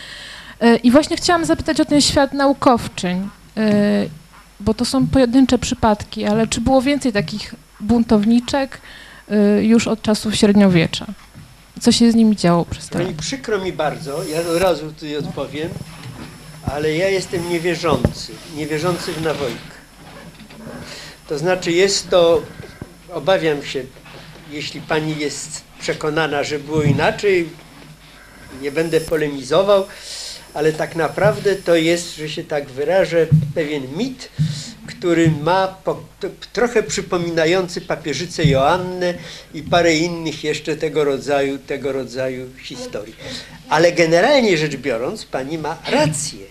I 0.83 0.91
właśnie 0.91 1.17
chciałam 1.17 1.45
zapytać 1.45 1.81
o 1.81 1.85
ten 1.85 2.01
świat 2.01 2.33
naukowczyń, 2.33 3.29
bo 4.61 4.75
to 4.75 4.85
są 4.85 5.07
pojedyncze 5.07 5.59
przypadki, 5.59 6.25
ale 6.25 6.47
czy 6.47 6.61
było 6.61 6.83
więcej 6.83 7.13
takich 7.13 7.55
buntowniczek 7.81 8.81
już 9.63 9.89
od 9.89 10.03
czasów 10.03 10.37
średniowiecza? 10.37 11.07
Co 11.81 11.93
się 11.93 12.13
z 12.13 12.15
nimi 12.15 12.37
działo 12.37 12.65
przez 12.65 12.91
No 12.93 13.01
przykro 13.21 13.59
mi 13.59 13.73
bardzo, 13.73 14.25
ja 14.25 14.41
od 14.41 14.63
razu 14.63 14.93
tutaj 14.93 15.17
odpowiem, 15.17 15.69
ale 16.73 16.95
ja 16.95 17.09
jestem 17.09 17.51
niewierzący, 17.51 18.33
niewierzący 18.57 19.13
w 19.13 19.23
nawojkę. 19.23 19.77
To 21.29 21.39
znaczy 21.39 21.73
jest 21.73 22.11
to, 22.11 22.43
obawiam 23.13 23.63
się, 23.63 23.83
jeśli 24.51 24.81
pani 24.81 25.19
jest 25.19 25.63
przekonana, 25.81 26.45
że 26.45 26.59
było 26.59 26.83
inaczej, 26.83 27.49
nie 28.63 28.73
będę 28.73 29.01
polemizował, 29.01 29.87
ale 30.57 30.73
tak 30.73 30.97
naprawdę 30.97 31.57
to 31.57 31.75
jest, 31.75 32.17
że 32.17 32.29
się 32.29 32.45
tak 32.45 32.69
wyrażę, 32.69 33.27
pewien 33.55 33.83
mit, 33.97 34.29
który 34.87 35.31
ma 35.31 35.69
po, 35.69 36.03
to, 36.21 36.29
trochę 36.53 36.83
przypominający 36.83 37.81
papieżycę 37.81 38.45
Joannę 38.45 39.15
i 39.55 39.63
parę 39.63 39.97
innych 39.97 40.45
jeszcze 40.45 40.77
tego 40.77 41.05
rodzaju, 41.05 41.59
tego 41.59 41.93
rodzaju 41.93 42.47
historii. 42.63 43.17
Ale 43.69 43.93
generalnie 43.93 44.59
rzecz 44.59 44.77
biorąc, 44.77 45.25
pani 45.25 45.59
ma 45.59 45.79
rację. 45.91 46.47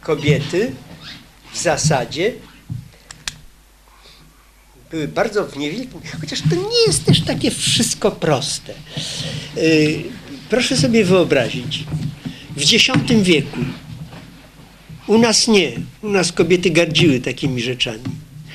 Kobiety 0.00 0.72
w 1.52 1.58
zasadzie 1.58 2.32
były 4.90 5.08
bardzo 5.08 5.44
w 5.44 5.56
niewielkim, 5.56 6.00
chociaż 6.20 6.40
to 6.40 6.56
nie 6.56 6.86
jest 6.86 7.04
też 7.04 7.20
takie 7.24 7.50
wszystko 7.50 8.10
proste. 8.10 8.74
Yy, 9.56 10.02
proszę 10.48 10.76
sobie 10.76 11.04
wyobrazić, 11.04 11.84
w 12.56 12.62
X 12.62 12.88
wieku 13.22 13.58
u 15.06 15.18
nas 15.18 15.48
nie, 15.48 15.72
u 16.02 16.08
nas 16.08 16.32
kobiety 16.32 16.70
gardziły 16.70 17.20
takimi 17.20 17.62
rzeczami, 17.62 18.04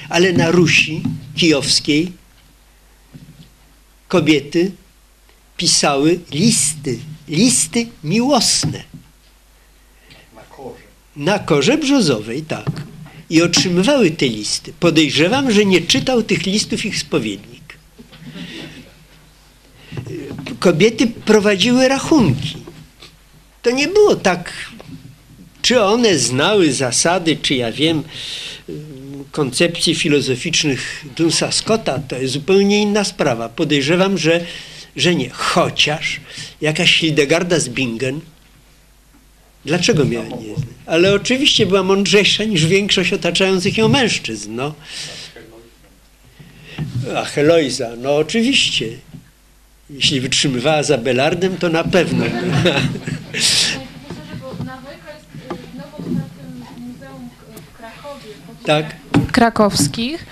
ale 0.09 0.33
na 0.33 0.51
Rusi 0.51 1.01
kijowskiej 1.35 2.11
kobiety 4.07 4.71
pisały 5.57 6.19
listy, 6.31 6.99
listy 7.27 7.87
miłosne. 8.03 8.83
Na 10.35 10.41
korze. 10.41 10.83
Na 11.15 11.39
korze 11.39 11.77
brzozowej, 11.77 12.41
tak. 12.41 12.83
I 13.29 13.41
otrzymywały 13.41 14.11
te 14.11 14.27
listy. 14.27 14.73
Podejrzewam, 14.79 15.51
że 15.51 15.65
nie 15.65 15.81
czytał 15.81 16.23
tych 16.23 16.45
listów 16.45 16.85
ich 16.85 16.99
spowiednik. 16.99 17.77
Kobiety 20.59 21.07
prowadziły 21.07 21.87
rachunki. 21.87 22.64
To 23.65 23.71
nie 23.71 23.87
było 23.87 24.15
tak, 24.15 24.53
czy 25.61 25.81
one 25.81 26.17
znały 26.17 26.73
zasady, 26.73 27.37
czy 27.41 27.55
ja 27.55 27.71
wiem, 27.71 28.03
koncepcji 29.31 29.95
filozoficznych 29.95 31.05
Dunsa 31.17 31.51
Scotta, 31.51 31.99
to 31.99 32.15
jest 32.17 32.33
zupełnie 32.33 32.81
inna 32.81 33.03
sprawa. 33.03 33.49
Podejrzewam, 33.49 34.17
że, 34.17 34.45
że 34.95 35.15
nie. 35.15 35.29
Chociaż 35.29 36.19
jakaś 36.61 36.99
Hildegarda 36.99 37.59
z 37.59 37.69
Bingen, 37.69 38.21
Dlaczego 39.65 40.05
miała 40.05 40.25
nie 40.25 40.55
znać? 40.55 40.67
Ale 40.85 41.13
oczywiście 41.13 41.65
była 41.65 41.83
mądrzejsza 41.83 42.43
niż 42.43 42.65
większość 42.65 43.13
otaczających 43.13 43.77
ją 43.77 43.87
mężczyzn. 43.87 44.55
No. 44.55 44.73
A 47.15 47.25
Heloiza, 47.25 47.89
no 47.97 48.15
oczywiście. 48.15 48.89
Jeśli 49.89 50.21
wytrzymywała 50.21 50.83
za 50.83 50.97
Belardem, 50.97 51.57
to 51.57 51.69
na 51.69 51.83
pewno. 51.83 52.25
Panie 53.35 53.85
profesorze, 54.01 54.35
bo 54.41 54.63
Nawojka 54.63 55.11
jest 55.13 55.25
w 55.25 55.75
nowo 55.75 55.97
otwartym 55.97 56.63
muzeum 56.79 57.29
w 57.73 57.77
Krakowie. 57.77 58.29
w 58.47 58.49
Tak. 58.65 58.85
Krakowskich, 59.31 60.25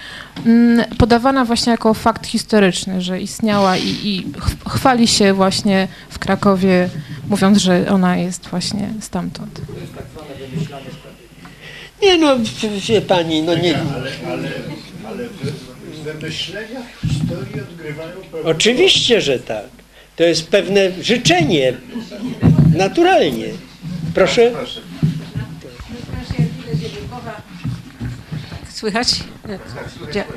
mm, 0.45 0.85
podawana 0.97 1.45
właśnie 1.45 1.71
jako 1.71 1.93
fakt 1.93 2.27
historyczny, 2.27 3.01
że 3.01 3.21
istniała 3.21 3.77
i, 3.77 3.87
i 4.03 4.23
ch- 4.39 4.69
chwali 4.73 5.07
się 5.07 5.33
właśnie 5.33 5.87
w 6.09 6.19
Krakowie, 6.19 6.89
mówiąc, 7.29 7.57
że 7.57 7.85
ona 7.89 8.17
jest 8.17 8.47
właśnie 8.47 8.89
stamtąd. 9.01 9.61
Nie 12.01 12.17
no, 12.17 12.35
wie 12.89 13.01
pani, 13.01 13.41
no 13.43 13.55
nie. 13.55 13.77
Ale, 13.77 14.11
ale, 14.31 14.49
ale 15.07 15.23
w, 15.29 15.53
historii 17.07 17.61
odgrywają 17.61 18.09
pewną 18.31 18.49
Oczywiście, 18.49 19.21
że 19.21 19.39
tak. 19.39 19.65
To 20.15 20.23
jest 20.23 20.47
pewne 20.47 20.91
życzenie. 21.01 21.73
Naturalnie. 22.75 23.45
Proszę. 24.13 24.51
Słychać? 28.73 29.23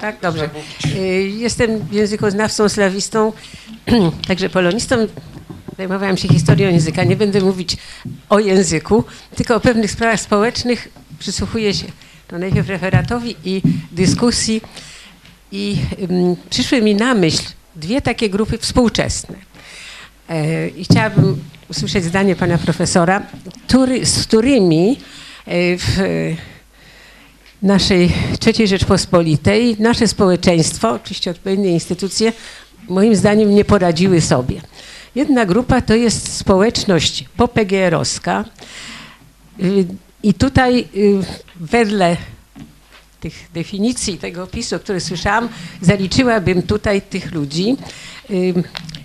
Tak, 0.00 0.16
dobrze. 0.22 0.50
Y, 0.96 0.98
Jestem 1.36 1.70
językoznawcą, 1.92 2.68
slawistą, 2.68 3.32
także 4.28 4.48
polonistą. 4.50 4.96
Zajmowałam 5.76 6.16
się 6.16 6.28
historią 6.28 6.70
języka. 6.70 7.04
Nie 7.04 7.16
będę 7.16 7.40
mówić 7.40 7.76
o 8.28 8.38
języku, 8.38 9.04
tylko 9.36 9.56
o 9.56 9.60
pewnych 9.60 9.90
sprawach 9.90 10.20
społecznych. 10.20 10.88
Przysłuchuję 11.18 11.74
się 11.74 11.86
to 12.28 12.38
najpierw 12.38 12.68
referatowi 12.68 13.36
i 13.44 13.62
dyskusji. 13.92 14.60
I 15.52 15.76
przyszły 16.50 16.82
mi 16.82 16.94
na 16.94 17.14
myśl 17.14 17.42
dwie 17.76 18.00
takie 18.00 18.30
grupy 18.30 18.58
współczesne. 18.58 19.36
E, 20.28 20.68
I 20.68 20.84
chciałabym 20.84 21.44
usłyszeć 21.68 22.04
zdanie 22.04 22.36
pana 22.36 22.58
profesora, 22.58 23.22
który, 23.66 24.06
z 24.06 24.26
którymi 24.26 24.98
e, 25.46 25.76
w 25.78 26.00
naszej 27.62 28.12
III 28.46 28.68
Rzeczpospolitej 28.68 29.76
nasze 29.78 30.08
społeczeństwo, 30.08 30.90
oczywiście 30.90 31.30
odpowiednie 31.30 31.70
instytucje, 31.70 32.32
moim 32.88 33.16
zdaniem 33.16 33.54
nie 33.54 33.64
poradziły 33.64 34.20
sobie. 34.20 34.60
Jedna 35.14 35.46
grupa 35.46 35.80
to 35.80 35.94
jest 35.94 36.36
społeczność 36.36 37.24
popGR-owska 37.36 38.44
y, 39.62 39.86
i 40.22 40.34
tutaj 40.34 40.88
y, 40.96 41.18
wedle 41.60 42.16
tych 43.20 43.34
definicji, 43.54 44.18
tego 44.18 44.42
opisu, 44.42 44.78
który 44.78 45.00
słyszałam, 45.00 45.48
zaliczyłabym 45.80 46.62
tutaj 46.62 47.02
tych 47.02 47.32
ludzi. 47.32 47.76
Y, 48.30 48.54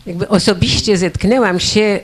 Jakby 0.05 0.27
osobiście 0.27 0.97
zetknęłam 0.97 1.59
się 1.59 1.99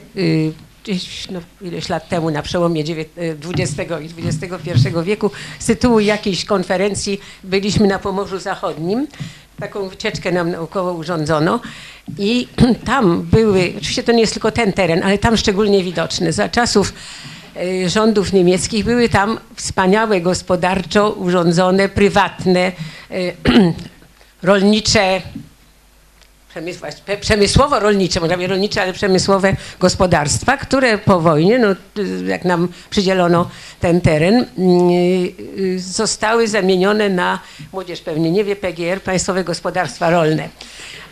gdzieś 0.88 1.28
no, 1.30 1.40
ileś 1.62 1.90
lat 1.90 2.10
temu 2.10 2.32
na 2.32 2.42
przełomie 2.42 2.82
XX 2.82 3.92
i 4.02 4.26
XXI 4.26 4.90
wieku 5.04 5.32
z 5.60 5.66
tytułu 5.66 6.00
jakiejś 6.00 6.46
konferencji 6.46 7.20
byliśmy 7.44 7.88
na 7.88 8.00
Pomorzu 8.00 8.40
Zachodnim. 8.40 9.08
Taką 9.60 9.90
wycieczkę 9.90 10.32
nam 10.32 10.52
naukowo 10.52 10.94
urządzono 10.94 11.60
i 12.18 12.48
tam 12.86 13.22
były, 13.22 13.74
oczywiście 13.78 14.04
to 14.04 14.12
nie 14.12 14.22
jest 14.22 14.34
tylko 14.34 14.52
ten 14.52 14.74
teren, 14.74 15.04
ale 15.04 15.18
tam 15.18 15.38
szczególnie 15.38 15.84
widoczne, 15.84 16.34
za 16.34 16.50
czasów 16.50 16.94
y, 17.58 17.90
rządów 17.90 18.34
niemieckich 18.34 18.86
były 18.86 19.10
tam 19.10 19.40
wspaniałe 19.56 20.22
gospodarczo 20.22 21.12
urządzone, 21.12 21.90
prywatne, 21.90 22.72
y, 23.12 23.34
rolnicze 24.44 25.22
przemysłowo-rolnicze, 27.22 28.20
może 28.20 28.38
nie 28.38 28.48
rolnicze, 28.48 28.82
ale 28.82 28.94
przemysłowe 28.94 29.56
gospodarstwa, 29.80 30.58
które 30.58 30.98
po 30.98 31.20
wojnie, 31.20 31.60
no, 31.60 31.68
jak 32.26 32.46
nam 32.46 32.68
przydzielono 32.90 33.50
ten 33.80 34.02
teren, 34.02 34.36
y, 34.36 34.46
y, 35.60 35.80
zostały 35.80 36.48
zamienione 36.48 37.10
na, 37.10 37.40
młodzież 37.74 38.02
pewnie 38.02 38.32
nie 38.32 38.44
wie, 38.44 38.56
PGR, 38.56 39.02
Państwowe 39.02 39.44
Gospodarstwa 39.44 40.10
Rolne. 40.10 40.50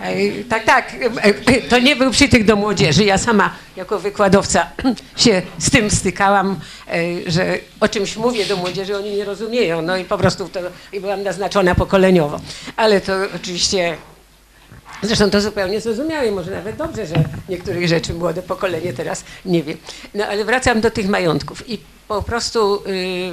E, 0.02 0.44
Tak, 0.50 0.64
tak, 0.64 0.96
e, 1.22 1.62
to 1.62 1.80
nie 1.80 1.96
był 1.96 2.12
przytyk 2.12 2.46
do 2.46 2.56
młodzieży. 2.56 3.04
Ja 3.04 3.18
sama 3.18 3.56
jako 3.76 4.00
wykładowca 4.00 4.68
się 5.18 5.42
z 5.58 5.70
tym 5.72 5.92
stykałam, 5.92 6.60
e, 6.88 7.32
że 7.32 7.58
o 7.80 7.88
czymś 7.88 8.18
mówię 8.18 8.46
do 8.46 8.58
młodzieży, 8.58 8.98
oni 8.98 9.12
nie 9.12 9.26
rozumieją. 9.26 9.82
No 9.82 9.98
i 9.98 10.06
po 10.06 10.18
prostu 10.18 10.50
to 10.50 10.60
i 10.94 11.00
byłam 11.00 11.24
naznaczona 11.24 11.76
pokoleniowo. 11.76 12.40
Ale 12.78 13.02
to 13.02 13.14
oczywiście 13.36 13.98
Zresztą 15.04 15.30
to 15.30 15.42
zupełnie 15.42 15.82
zrozumiałe, 15.82 16.32
może 16.32 16.52
nawet 16.52 16.76
dobrze, 16.76 17.06
że 17.06 17.16
niektórych 17.50 17.88
rzeczy 17.88 18.14
młode 18.14 18.42
pokolenie 18.42 18.94
teraz 18.94 19.24
nie 19.46 19.64
wie. 19.64 19.78
No 20.14 20.26
ale 20.26 20.46
wracam 20.46 20.82
do 20.82 20.92
tych 20.92 21.10
majątków 21.10 21.70
i 21.70 21.80
po 22.08 22.24
prostu 22.24 22.84
y, 22.88 23.32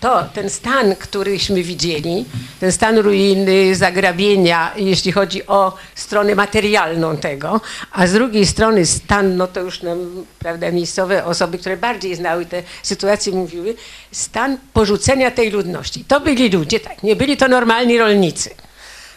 to, 0.00 0.24
ten 0.34 0.50
stan, 0.50 0.96
któryśmy 0.96 1.62
widzieli, 1.62 2.24
ten 2.60 2.72
stan 2.72 2.98
ruiny, 2.98 3.74
zagrabienia, 3.74 4.72
jeśli 4.76 5.12
chodzi 5.12 5.46
o 5.46 5.76
stronę 5.94 6.34
materialną 6.34 7.16
tego, 7.16 7.60
a 7.92 8.06
z 8.06 8.12
drugiej 8.12 8.46
strony 8.46 8.86
stan, 8.86 9.36
no 9.36 9.46
to 9.46 9.60
już 9.60 9.82
nam, 9.82 10.24
prawda, 10.38 10.70
miejscowe 10.70 11.24
osoby, 11.24 11.58
które 11.58 11.76
bardziej 11.76 12.14
znały 12.14 12.46
te 12.46 12.62
sytuacje 12.82 13.32
mówiły, 13.32 13.74
stan 14.12 14.58
porzucenia 14.72 15.30
tej 15.30 15.50
ludności. 15.50 16.04
To 16.04 16.20
byli 16.20 16.50
ludzie, 16.50 16.80
tak, 16.80 17.02
nie 17.02 17.16
byli 17.16 17.36
to 17.36 17.48
normalni 17.48 17.98
rolnicy 17.98 18.50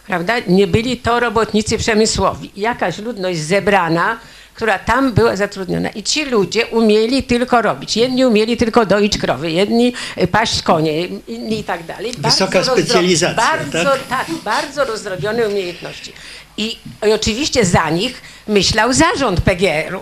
prawda? 0.06 0.34
Nie 0.46 0.66
byli 0.66 0.96
to 0.96 1.20
robotnicy 1.20 1.78
przemysłowi. 1.78 2.50
Jakaś 2.56 2.98
ludność 2.98 3.38
zebrana, 3.40 4.18
która 4.54 4.78
tam 4.78 5.12
była 5.12 5.36
zatrudniona. 5.36 5.88
I 5.88 6.02
ci 6.02 6.24
ludzie 6.24 6.66
umieli 6.66 7.22
tylko 7.22 7.62
robić. 7.62 7.96
Jedni 7.96 8.24
umieli 8.26 8.56
tylko 8.56 8.86
doić 8.86 9.18
krowy, 9.18 9.50
jedni 9.50 9.92
paść 10.32 10.62
konie, 10.62 11.06
inni 11.06 11.58
i 11.58 11.64
tak 11.64 11.84
dalej. 11.86 12.12
Wysoka 12.18 12.52
Bardzo 12.52 12.72
rozdro- 12.74 12.82
specjalizacja, 12.84 13.36
Bardzo, 13.36 13.84
tak? 13.84 14.06
tak, 14.08 14.26
bardzo 14.44 14.84
rozdrobione 14.84 15.48
umiejętności. 15.48 16.12
I, 16.56 16.78
I 17.08 17.12
oczywiście 17.12 17.64
za 17.64 17.90
nich 17.90 18.22
myślał 18.48 18.92
zarząd 18.92 19.40
PGR-u. 19.40 20.00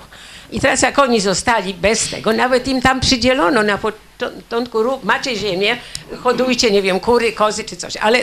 I 0.53 0.61
teraz 0.61 0.83
jak 0.83 0.99
oni 0.99 1.21
zostali 1.21 1.75
bez 1.75 2.09
tego, 2.11 2.33
nawet 2.33 2.69
im 2.69 2.81
tam 2.83 3.01
przydzielono 3.01 3.63
na 3.63 3.79
początku, 3.79 4.79
macie 5.03 5.37
ziemię, 5.37 5.77
hodujcie, 6.23 6.71
nie 6.71 6.83
wiem, 6.83 7.01
kury, 7.01 7.33
kozy 7.33 7.65
czy 7.65 7.77
coś, 7.77 7.97
ale 7.97 8.19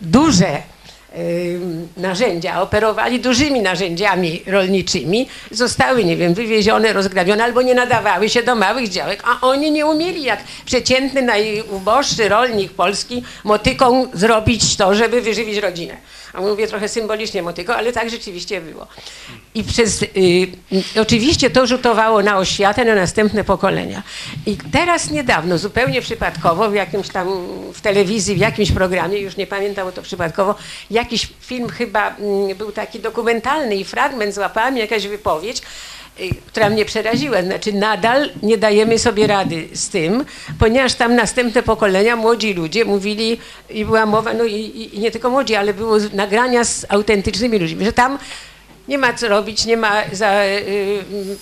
duże 0.00 0.62
narzędzia, 1.96 2.62
operowali 2.62 3.20
dużymi 3.20 3.62
narzędziami 3.62 4.42
rolniczymi, 4.46 5.28
zostały, 5.50 6.04
nie 6.04 6.16
wiem, 6.16 6.34
wywiezione, 6.34 6.92
rozgrabione 6.92 7.44
albo 7.44 7.62
nie 7.62 7.74
nadawały 7.74 8.28
się 8.28 8.42
do 8.42 8.54
małych 8.54 8.88
działek, 8.88 9.22
a 9.24 9.46
oni 9.46 9.70
nie 9.70 9.86
umieli 9.86 10.22
jak 10.22 10.40
przeciętny, 10.64 11.22
najuboższy 11.22 12.28
rolnik 12.28 12.72
polski 12.72 13.24
motyką 13.44 14.06
zrobić 14.12 14.76
to, 14.76 14.94
żeby 14.94 15.20
wyżywić 15.20 15.58
rodzinę. 15.58 15.96
A 16.34 16.40
mówię 16.40 16.66
trochę 16.66 16.88
symbolicznie 16.88 17.42
motyką, 17.42 17.72
ale 17.72 17.92
tak 17.92 18.10
rzeczywiście 18.10 18.60
było. 18.60 18.86
I 19.54 19.64
przez, 19.64 20.02
y, 20.02 20.06
y, 20.96 21.00
oczywiście 21.00 21.50
to 21.50 21.66
rzutowało 21.66 22.22
na 22.22 22.38
oświatę, 22.38 22.84
na 22.84 22.94
następne 22.94 23.44
pokolenia. 23.44 24.02
I 24.46 24.56
teraz 24.72 25.10
niedawno, 25.10 25.58
zupełnie 25.58 26.02
przypadkowo, 26.02 26.70
w 26.70 26.74
jakimś 26.74 27.08
tam, 27.08 27.28
w 27.74 27.80
telewizji, 27.80 28.34
w 28.34 28.38
jakimś 28.38 28.72
programie, 28.72 29.18
już 29.18 29.36
nie 29.36 29.46
pamiętam, 29.46 29.92
to 29.92 30.02
przypadkowo, 30.02 30.54
jakiś 30.90 31.28
film 31.40 31.68
chyba 31.68 32.16
mm, 32.16 32.56
był 32.56 32.72
taki 32.72 33.00
dokumentalny 33.00 33.76
i 33.76 33.84
fragment 33.84 34.34
złapałam, 34.34 34.76
jakaś 34.76 35.06
wypowiedź, 35.06 35.58
y, 35.58 35.93
która 36.46 36.70
mnie 36.70 36.84
przeraziła. 36.84 37.42
Znaczy 37.42 37.72
nadal 37.72 38.30
nie 38.42 38.58
dajemy 38.58 38.98
sobie 38.98 39.26
rady 39.26 39.68
z 39.72 39.88
tym, 39.88 40.24
ponieważ 40.58 40.94
tam 40.94 41.14
następne 41.16 41.62
pokolenia, 41.62 42.16
młodzi 42.16 42.54
ludzie 42.54 42.84
mówili 42.84 43.38
i 43.70 43.84
była 43.84 44.06
mowa, 44.06 44.32
no 44.34 44.44
i, 44.44 44.90
i, 44.94 44.98
nie 45.00 45.10
tylko 45.10 45.30
młodzi, 45.30 45.54
ale 45.54 45.74
było 45.74 46.00
z- 46.00 46.12
nagrania 46.12 46.64
z 46.64 46.86
autentycznymi 46.88 47.58
ludźmi, 47.58 47.84
że 47.84 47.92
tam 47.92 48.18
nie 48.88 48.98
ma 48.98 49.12
co 49.12 49.28
robić, 49.28 49.66
nie 49.66 49.76
ma 49.76 50.02
za, 50.12 50.44
y, 50.44 50.48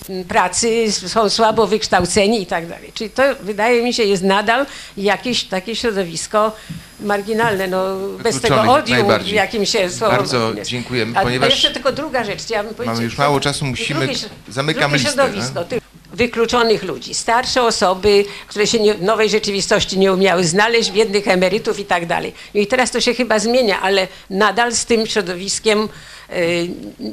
y, 0.09 0.25
pracy, 0.27 0.91
są 0.91 1.29
słabo 1.29 1.67
wykształceni 1.67 2.41
i 2.41 2.45
tak 2.45 2.67
dalej. 2.67 2.91
Czyli 2.93 3.09
to 3.09 3.23
wydaje 3.41 3.83
mi 3.83 3.93
się 3.93 4.03
jest 4.03 4.23
nadal 4.23 4.65
jakieś 4.97 5.43
takie 5.43 5.75
środowisko 5.75 6.51
marginalne, 6.99 7.67
no 7.67 7.97
bez 8.23 8.41
tego 8.41 8.61
odium, 8.73 9.07
jakim 9.25 9.65
się 9.65 9.89
słowo 9.89 10.15
Bardzo 10.15 10.53
jest. 10.53 10.71
dziękujemy, 10.71 11.19
A 11.19 11.21
ponieważ 11.21 11.49
jeszcze 11.49 11.71
tylko 11.71 11.91
druga 11.91 12.23
rzecz, 12.23 12.41
chciałabym 12.43 12.73
powiedzieć. 12.73 12.93
mamy 12.93 13.03
już 13.03 13.17
mało 13.17 13.39
czasu, 13.39 13.65
musimy, 13.65 13.99
Drugie 14.07 14.19
zamykamy 14.49 14.97
drugie 14.97 15.11
środowisko 15.13 15.63
tych 15.63 15.83
wykluczonych 16.13 16.83
ludzi, 16.83 17.13
starsze 17.13 17.63
osoby, 17.63 18.25
które 18.47 18.67
się 18.67 18.79
nie, 18.79 18.93
w 18.93 19.01
nowej 19.01 19.29
rzeczywistości 19.29 19.99
nie 19.99 20.13
umiały 20.13 20.43
znaleźć, 20.43 20.91
biednych 20.91 21.27
emerytów 21.27 21.79
i 21.79 21.85
tak 21.85 22.05
dalej. 22.05 22.33
No 22.53 22.61
i 22.61 22.67
teraz 22.67 22.91
to 22.91 23.01
się 23.01 23.13
chyba 23.13 23.39
zmienia, 23.39 23.81
ale 23.81 24.07
nadal 24.29 24.71
z 24.71 24.85
tym 24.85 25.07
środowiskiem 25.07 25.79
y, 25.83 25.87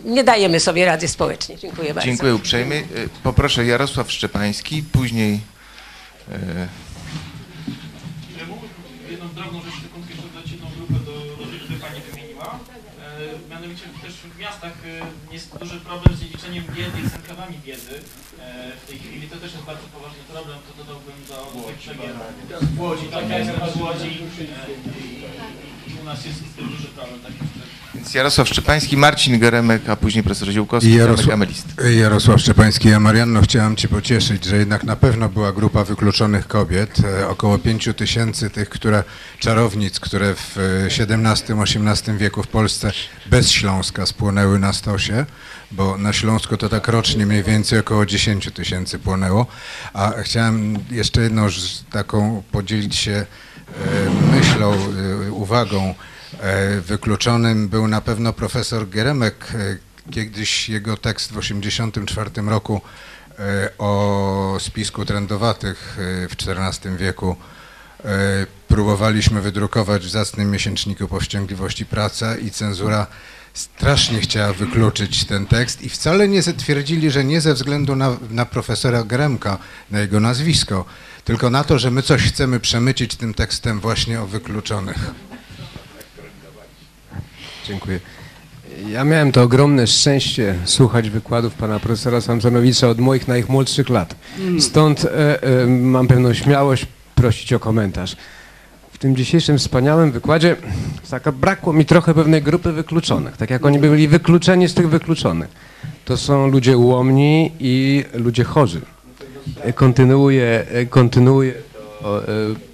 nie 0.05 0.25
dajemy 0.25 0.61
sobie 0.61 0.85
rady 0.85 1.09
społecznie. 1.09 1.57
Dziękuję 1.59 1.95
bardzo. 1.95 2.07
Dziękuję 2.11 2.35
uprzejmie. 2.35 2.77
Y, 2.77 3.09
Poproszę 3.23 3.65
Jarosław 3.67 4.13
Szczepański, 4.13 4.83
później 4.83 5.35
y, 5.35 6.69
jedną 9.11 9.29
drobną 9.29 9.63
rzecz 9.63 9.75
tylko 9.81 9.99
jeszcze 10.09 10.23
dodać 10.23 10.51
jedną 10.51 10.67
grupę 10.77 10.95
do 11.05 11.13
ludzi, 11.45 11.59
które 11.65 11.79
Pani 11.79 12.01
wymieniła. 12.11 12.59
Mianowicie 13.51 13.83
też 14.03 14.15
w 14.15 14.39
miastach 14.39 14.73
jest 15.33 15.59
duży 15.59 15.81
problem 15.81 16.17
z 16.17 16.21
dziedziceniem 16.21 16.65
biedy 16.77 16.99
i 17.07 17.09
z 17.09 17.15
enkawami 17.15 17.57
biedy 17.67 17.95
w 18.83 18.89
tej 18.89 18.99
chwili. 18.99 19.29
To 19.29 19.37
też 19.37 19.53
jest 19.53 19.65
bardzo 19.65 19.87
poważny 19.95 20.23
problem, 20.33 20.59
to 20.67 20.85
dodałbym 20.85 21.19
do 21.29 21.37
Łodzi, 22.83 23.07
tak, 23.07 23.29
ja 23.31 23.39
jestem 23.39 23.57
z 23.75 23.77
Łodzi 23.81 24.09
i, 25.91 26.01
u 26.01 26.05
nas 26.05 26.25
jest 26.27 26.39
z 26.39 26.55
tym 26.57 26.69
duży 26.69 26.89
problem. 26.89 27.21
Tak 27.21 27.33
jest. 27.33 27.70
Więc 28.01 28.15
Jarosław 28.15 28.49
Szczepański, 28.49 28.97
Marcin 28.97 29.39
Geremek, 29.39 29.89
a 29.89 29.97
później 29.97 30.25
profesor 30.25 30.49
Ziółkowski, 30.49 30.95
Jarosław. 30.95 31.39
Jarosław 31.99 32.41
Szczepański. 32.41 32.89
Ja 32.89 33.01
Marianno 33.01 33.43
chciałem 33.43 33.77
Cię 33.77 33.89
pocieszyć, 33.89 34.45
że 34.45 34.57
jednak 34.57 34.85
na 34.85 34.97
pewno 34.97 35.29
była 35.29 35.53
grupa 35.53 35.85
wykluczonych 35.85 36.49
kobiet, 36.49 37.01
e, 37.05 37.29
około 37.29 37.59
5 37.59 37.95
tysięcy 37.97 38.51
tych, 38.51 38.69
które, 38.69 39.05
czarownic, 39.39 40.01
które 40.01 40.35
w 40.35 40.59
e, 40.59 40.87
XVII-XVIII 40.87 42.19
wieku 42.19 42.43
w 42.43 42.49
Polsce 42.49 42.93
bez 43.27 43.51
Śląska 43.51 44.07
spłonęły 44.07 44.59
na 44.59 44.73
stosie, 44.73 45.27
bo 45.71 45.99
na 45.99 46.13
Śląsku 46.13 46.57
to 46.57 46.69
tak 46.69 46.89
rocznie 46.89 47.27
mniej 47.27 47.43
więcej 47.43 47.79
około 47.79 48.07
10 48.07 48.51
tysięcy 48.55 48.99
płonęło. 48.99 49.47
A 49.93 50.13
chciałem 50.23 50.79
jeszcze 50.91 51.23
jedną 51.23 51.47
taką 51.91 52.43
podzielić 52.53 52.97
się 52.97 53.13
e, 53.13 53.27
myślą, 54.37 54.75
e, 54.75 55.33
uwagą. 55.33 55.95
E, 56.41 56.81
Wykluczonym 56.81 57.69
był 57.69 57.89
na 57.89 58.01
pewno 58.01 58.33
profesor 58.33 58.89
Geremek. 58.89 59.35
E, 59.55 59.77
Kiedyś 60.11 60.69
jego 60.69 60.97
tekst 60.97 61.33
w 61.33 61.41
1984 61.41 62.31
roku 62.49 62.81
e, 63.39 63.71
o 63.79 64.57
spisku 64.61 65.05
trędowatych 65.05 65.99
e, 66.25 66.29
w 66.29 66.33
XIV 66.33 66.97
wieku 66.97 67.37
próbowaliśmy 68.69 69.41
wydrukować 69.41 70.03
w 70.03 70.11
zacnym 70.11 70.51
miesięczniku 70.51 71.09
Powściągliwości 71.09 71.87
Praca 71.87 72.37
i 72.37 72.51
cenzura 72.51 73.07
strasznie 73.55 74.21
chciała 74.21 74.53
wykluczyć 74.53 75.25
ten 75.25 75.47
tekst 75.47 75.83
i 75.83 75.89
wcale 75.89 76.29
nie 76.29 76.43
twierdzili, 76.43 77.11
że 77.11 77.25
nie 77.25 77.41
ze 77.41 77.55
względu 77.55 77.97
na, 77.97 78.17
na 78.31 78.47
profesora 78.47 79.03
Gremka, 79.03 79.59
na 79.91 80.01
jego 80.01 80.21
nazwisko, 80.21 80.85
tylko 81.25 81.51
na 81.51 81.65
to, 81.65 81.79
że 81.79 81.91
my 81.91 82.03
coś 82.03 82.23
chcemy 82.23 82.61
przemycić 82.61 83.17
tym 83.17 83.35
tekstem 83.35 83.81
właśnie 83.81 84.21
o 84.21 84.27
wykluczonych. 84.27 85.30
Dziękuję. 87.71 88.01
Ja 88.89 89.05
miałem 89.05 89.33
to 89.33 89.43
ogromne 89.43 89.87
szczęście 89.87 90.55
słuchać 90.65 91.11
wykładów 91.11 91.55
pana 91.55 91.81
profesora 91.81 92.21
Samsonowicza 92.21 92.89
od 92.89 92.99
moich 92.99 93.29
najmłodszych 93.29 93.89
lat. 93.89 94.15
Stąd 94.61 95.05
e, 95.05 95.43
e, 95.43 95.67
mam 95.67 96.09
pewną 96.09 96.35
śmiałość 96.35 96.87
prosić 97.15 97.53
o 97.53 97.59
komentarz. 97.59 98.17
W 98.93 98.99
tym 98.99 99.17
dzisiejszym 99.17 99.59
wspaniałym 99.59 100.13
wykładzie 100.13 100.57
brakło 101.33 101.73
mi 101.73 101.85
trochę 101.85 102.15
pewnej 102.15 102.43
grupy 102.43 102.73
wykluczonych, 102.73 103.37
tak 103.37 103.51
jak 103.51 103.67
oni 103.67 103.79
byli 103.79 104.09
wykluczeni 104.09 104.69
z 104.69 104.75
tych 104.75 104.89
wykluczonych. 104.89 105.49
To 106.05 106.17
są 106.17 106.49
ludzie 106.49 106.79
ułomni 106.79 107.53
i 107.61 108.05
ludzie 108.15 108.45
chorzy. 108.45 108.81
E, 109.61 109.73
Kontynuuję, 109.73 110.67
e, 110.73 110.87
kontynuuję 110.87 111.55
to, 112.03 112.25
e, 112.25 112.27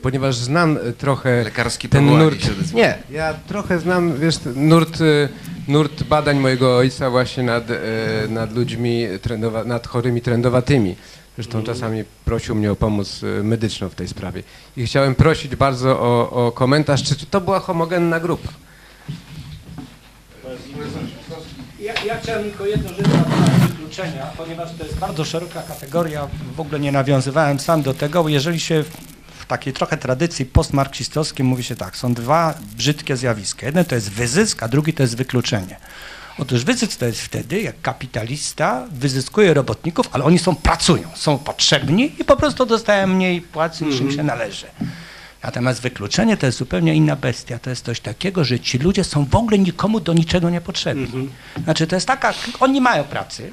ponieważ 0.03 0.36
znam 0.36 0.77
e, 0.77 0.93
trochę 0.93 1.44
Lekarski 1.44 1.89
ten 1.89 2.07
nurt. 2.07 2.73
Nie, 2.74 2.98
ja 3.11 3.35
trochę 3.35 3.78
znam, 3.78 4.19
wiesz, 4.20 4.36
nurt, 4.55 5.01
y, 5.01 5.28
nurt 5.69 6.03
badań 6.03 6.39
mojego 6.39 6.77
ojca 6.77 7.11
właśnie 7.11 7.43
nad, 7.43 7.70
e, 7.70 7.74
nad 8.28 8.55
ludźmi, 8.55 9.07
trendowa, 9.23 9.65
nad 9.65 9.86
chorymi 9.86 10.20
trendowatymi. 10.20 10.97
Zresztą 11.36 11.62
czasami 11.62 12.05
prosił 12.24 12.55
mnie 12.55 12.73
o 12.73 12.77
pomoc 12.77 13.23
e, 13.23 13.43
medyczną 13.43 13.89
w 13.89 13.94
tej 13.94 14.09
sprawie. 14.09 14.43
I 14.77 14.86
chciałem 14.86 15.15
prosić 15.15 15.57
bardzo 15.57 16.01
o, 16.01 16.47
o 16.47 16.53
komentarz, 16.53 17.03
czy, 17.03 17.27
to 17.27 17.40
była 17.40 17.61
homogenna 17.61 18.20
grupa. 18.20 18.48
Ja, 21.81 21.94
ja 22.07 22.19
chciałem 22.19 22.43
tylko 22.43 22.66
jedną 22.66 22.89
rzecz 22.89 23.09
na 23.09 23.24
temat 23.24 23.61
wykluczenia, 23.61 24.27
ponieważ 24.36 24.69
to 24.78 24.85
jest 24.85 24.98
bardzo 24.98 25.24
szeroka 25.24 25.62
kategoria, 25.62 26.28
w 26.57 26.61
ogóle 26.61 26.81
nie 26.81 26.93
nawiązywałem 26.93 27.61
sam 27.61 27.82
do 27.82 27.94
tego, 27.94 28.28
jeżeli 28.28 28.61
się 28.61 28.85
w, 29.47 29.48
takiej 29.48 29.73
trochę 29.73 29.97
tradycji 29.97 30.47
postmarksistowskiej 30.47 31.47
mówi 31.47 31.64
się 31.64 31.77
tak, 31.77 31.97
są 31.97 32.14
dwa 32.14 32.55
brzydkie 32.77 33.16
zjawiska. 33.16 33.66
Jeden 33.66 33.85
to 33.85 33.94
jest 33.94 34.10
wyzysk, 34.10 34.62
a 34.62 34.68
drugi 34.68 34.93
to 34.93 35.02
jest 35.02 35.16
wykluczenie. 35.16 35.77
Otóż 36.39 36.64
wyzysk 36.64 36.97
to 36.98 37.06
jest 37.06 37.20
wtedy, 37.20 37.60
jak 37.60 37.81
kapitalista 37.81 38.86
wyzyskuje 38.90 39.55
robotników, 39.55 40.09
ale 40.12 40.24
oni 40.24 40.39
są, 40.39 40.56
pracują, 40.56 41.09
są 41.14 41.39
potrzebni 41.39 42.12
i 42.18 42.24
po 42.24 42.36
prostu 42.36 42.66
dostają 42.66 43.06
mniej 43.06 43.40
płacy 43.40 43.85
niż 43.85 44.01
im 44.01 44.12
się 44.12 44.23
należy. 44.23 44.66
Natomiast 45.43 45.81
wykluczenie 45.81 46.36
to 46.36 46.47
jest 46.47 46.59
zupełnie 46.59 46.94
inna 46.94 47.16
bestia. 47.16 47.59
To 47.59 47.70
jest 47.70 47.85
coś 47.85 48.01
takiego, 48.01 48.44
że 48.44 48.60
ci 48.60 48.78
ludzie 48.78 49.05
są 49.05 49.24
w 49.24 49.35
ogóle 49.35 49.59
nikomu 49.59 50.01
do 50.01 50.12
niczego 50.12 50.51
niepotrzebni. 50.51 51.28
Znaczy 51.64 51.86
to 51.86 51.97
jest 51.97 52.06
taka, 52.06 52.35
oni 52.60 52.81
mają 52.81 53.05
pracy, 53.05 53.51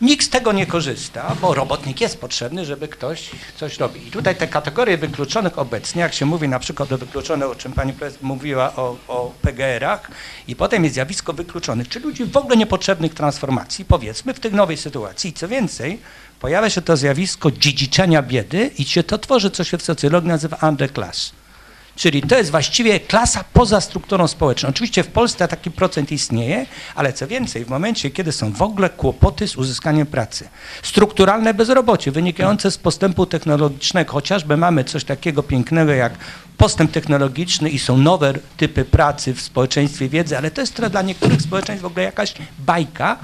nikt 0.00 0.26
z 0.26 0.28
tego 0.28 0.52
nie 0.52 0.66
korzysta, 0.66 1.36
bo 1.40 1.54
robotnik 1.54 2.00
jest 2.00 2.20
potrzebny, 2.20 2.64
żeby 2.64 2.88
ktoś 2.88 3.30
coś 3.56 3.78
robi. 3.78 4.08
I 4.08 4.10
tutaj 4.10 4.36
te 4.36 4.46
kategorie 4.46 4.98
wykluczonych 4.98 5.58
obecnie, 5.58 6.02
jak 6.02 6.14
się 6.14 6.26
mówi 6.26 6.48
na 6.48 6.58
przykład 6.58 6.92
o 6.92 6.98
wykluczonych, 6.98 7.48
o 7.48 7.54
czym 7.54 7.72
pani 7.72 7.92
prezes 7.92 8.22
mówiła 8.22 8.76
o, 8.76 8.96
o 9.08 9.32
PGR-ach 9.42 10.10
i 10.48 10.56
potem 10.56 10.84
jest 10.84 10.94
zjawisko 10.94 11.32
wykluczonych, 11.32 11.88
czy 11.88 12.00
ludzi 12.00 12.24
w 12.24 12.36
ogóle 12.36 12.56
niepotrzebnych 12.56 13.14
transformacji, 13.14 13.84
powiedzmy 13.84 14.34
w 14.34 14.40
tej 14.40 14.52
nowej 14.52 14.76
sytuacji. 14.76 15.30
I 15.30 15.32
co 15.32 15.48
więcej, 15.48 15.98
pojawia 16.40 16.70
się 16.70 16.82
to 16.82 16.96
zjawisko 16.96 17.50
dziedziczenia 17.50 18.22
biedy 18.22 18.70
i 18.78 18.84
się 18.84 19.02
to 19.02 19.18
tworzy, 19.18 19.50
co 19.50 19.64
się 19.64 19.78
w 19.78 19.82
socjologii 19.82 20.28
nazywa 20.28 20.68
underclass. 20.68 21.37
Czyli 21.98 22.22
to 22.22 22.38
jest 22.38 22.50
właściwie 22.50 23.00
klasa 23.00 23.44
poza 23.52 23.80
strukturą 23.80 24.28
społeczną. 24.28 24.68
Oczywiście 24.68 25.02
w 25.02 25.06
Polsce 25.06 25.48
taki 25.48 25.70
procent 25.70 26.12
istnieje, 26.12 26.66
ale 26.94 27.12
co 27.12 27.26
więcej, 27.26 27.64
w 27.64 27.68
momencie, 27.68 28.10
kiedy 28.10 28.32
są 28.32 28.52
w 28.52 28.62
ogóle 28.62 28.90
kłopoty 28.90 29.48
z 29.48 29.56
uzyskaniem 29.56 30.06
pracy, 30.06 30.48
strukturalne 30.82 31.54
bezrobocie 31.54 32.10
wynikające 32.10 32.70
z 32.70 32.78
postępu 32.78 33.26
technologicznego, 33.26 34.12
chociażby 34.12 34.56
mamy 34.56 34.84
coś 34.84 35.04
takiego 35.04 35.42
pięknego 35.42 35.92
jak 35.92 36.12
postęp 36.56 36.90
technologiczny 36.90 37.70
i 37.70 37.78
są 37.78 37.96
nowe 37.96 38.34
typy 38.56 38.84
pracy 38.84 39.34
w 39.34 39.40
społeczeństwie 39.40 40.08
wiedzy, 40.08 40.38
ale 40.38 40.50
to 40.50 40.60
jest 40.60 40.80
dla 40.80 41.02
niektórych 41.02 41.42
społeczeństw 41.42 41.82
w 41.82 41.86
ogóle 41.86 42.04
jakaś 42.04 42.34
bajka, 42.58 43.18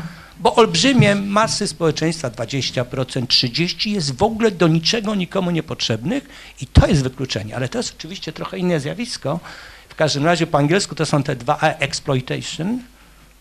bo 0.44 0.54
olbrzymie 0.54 1.14
masy 1.14 1.66
społeczeństwa, 1.68 2.30
20%, 2.30 2.84
30% 3.26 3.90
jest 3.90 4.16
w 4.16 4.22
ogóle 4.22 4.50
do 4.50 4.68
niczego 4.68 5.14
nikomu 5.14 5.50
niepotrzebnych 5.50 6.28
i 6.60 6.66
to 6.66 6.86
jest 6.86 7.02
wykluczenie, 7.02 7.56
ale 7.56 7.68
to 7.68 7.78
jest 7.78 7.94
oczywiście 7.98 8.32
trochę 8.32 8.58
inne 8.58 8.80
zjawisko. 8.80 9.40
W 9.88 9.94
każdym 9.94 10.24
razie 10.24 10.46
po 10.46 10.58
angielsku 10.58 10.94
to 10.94 11.06
są 11.06 11.22
te 11.22 11.36
dwa 11.36 11.58
E, 11.62 11.78
exploitation, 11.78 12.78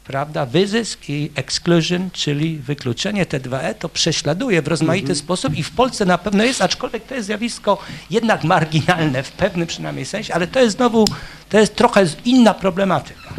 prawda, 0.03 0.45
wyzysk 0.45 1.09
i 1.09 1.31
exclusion, 1.35 2.09
czyli 2.11 2.57
wykluczenie, 2.57 3.25
te 3.25 3.39
dwa 3.39 3.59
E 3.61 3.75
to 3.75 3.89
prześladuje 3.89 4.61
w 4.61 4.67
rozmaity 4.67 5.15
sposób 5.15 5.57
i 5.57 5.63
w 5.63 5.71
Polsce 5.71 6.05
na 6.05 6.17
pewno 6.17 6.43
jest, 6.43 6.61
aczkolwiek 6.61 7.03
to 7.05 7.15
jest 7.15 7.25
zjawisko 7.25 7.77
jednak 8.09 8.43
marginalne 8.43 9.23
w 9.23 9.31
pewnym 9.31 9.67
przynajmniej 9.67 10.05
sensie, 10.05 10.33
ale 10.33 10.47
to 10.47 10.59
jest 10.59 10.77
znowu, 10.77 11.05
to 11.49 11.59
jest 11.59 11.75
trochę 11.75 12.05
inna 12.25 12.53
problematyka. 12.53 13.33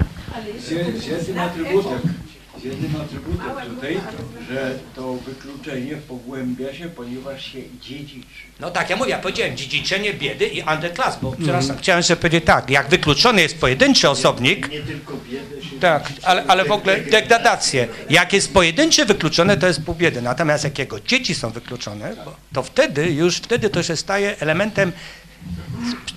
Z, 0.61 0.71
je- 0.71 1.01
z 1.01 1.07
jednym 1.07 1.39
atrybutem, 1.39 1.99
z 2.65 2.67
jednym 2.67 3.01
atrybutem 3.01 3.75
tutaj, 3.75 4.01
że 4.51 4.75
to 4.95 5.15
wykluczenie 5.15 5.97
pogłębia 6.09 6.75
się, 6.75 6.89
ponieważ 6.89 7.53
się 7.53 7.59
dziedziczy. 7.81 8.45
No 8.61 8.71
tak, 8.71 8.91
ja 8.91 8.97
mówię, 8.97 9.11
ja 9.11 9.19
powiedziałem 9.19 9.57
dziedziczenie 9.57 10.15
biedy 10.15 10.47
i 10.47 10.63
underclass, 10.63 11.19
bo 11.23 11.33
przepraszam, 11.33 11.77
chciałem 11.79 11.99
jeszcze 11.99 12.17
powiedzieć 12.17 12.45
tak, 12.45 12.71
jak 12.71 12.89
wykluczony 12.89 13.43
jest 13.43 13.59
pojedynczy 13.61 14.09
osobnik, 14.09 14.71
Nie 14.71 14.81
tylko 14.81 15.17
biedę 15.31 15.63
się 15.63 15.79
tak, 15.81 16.13
ale, 16.23 16.45
ale 16.47 16.65
w 16.65 16.73
ogóle 16.73 17.01
degradację. 17.01 17.89
Jak 18.11 18.33
jest 18.33 18.53
pojedynczy 18.53 19.05
wykluczony, 19.07 19.57
to 19.57 19.67
jest 19.67 19.83
pół 19.83 19.95
biedy. 19.95 20.23
Natomiast 20.23 20.65
jak 20.65 20.79
jego 20.79 21.01
dzieci 21.01 21.35
są 21.35 21.51
wykluczone, 21.51 22.17
bo- 22.25 22.37
to 22.53 22.63
wtedy 22.63 23.11
już 23.13 23.37
wtedy 23.37 23.71
to 23.71 23.83
się 23.83 23.97
staje 23.97 24.41
elementem 24.41 24.93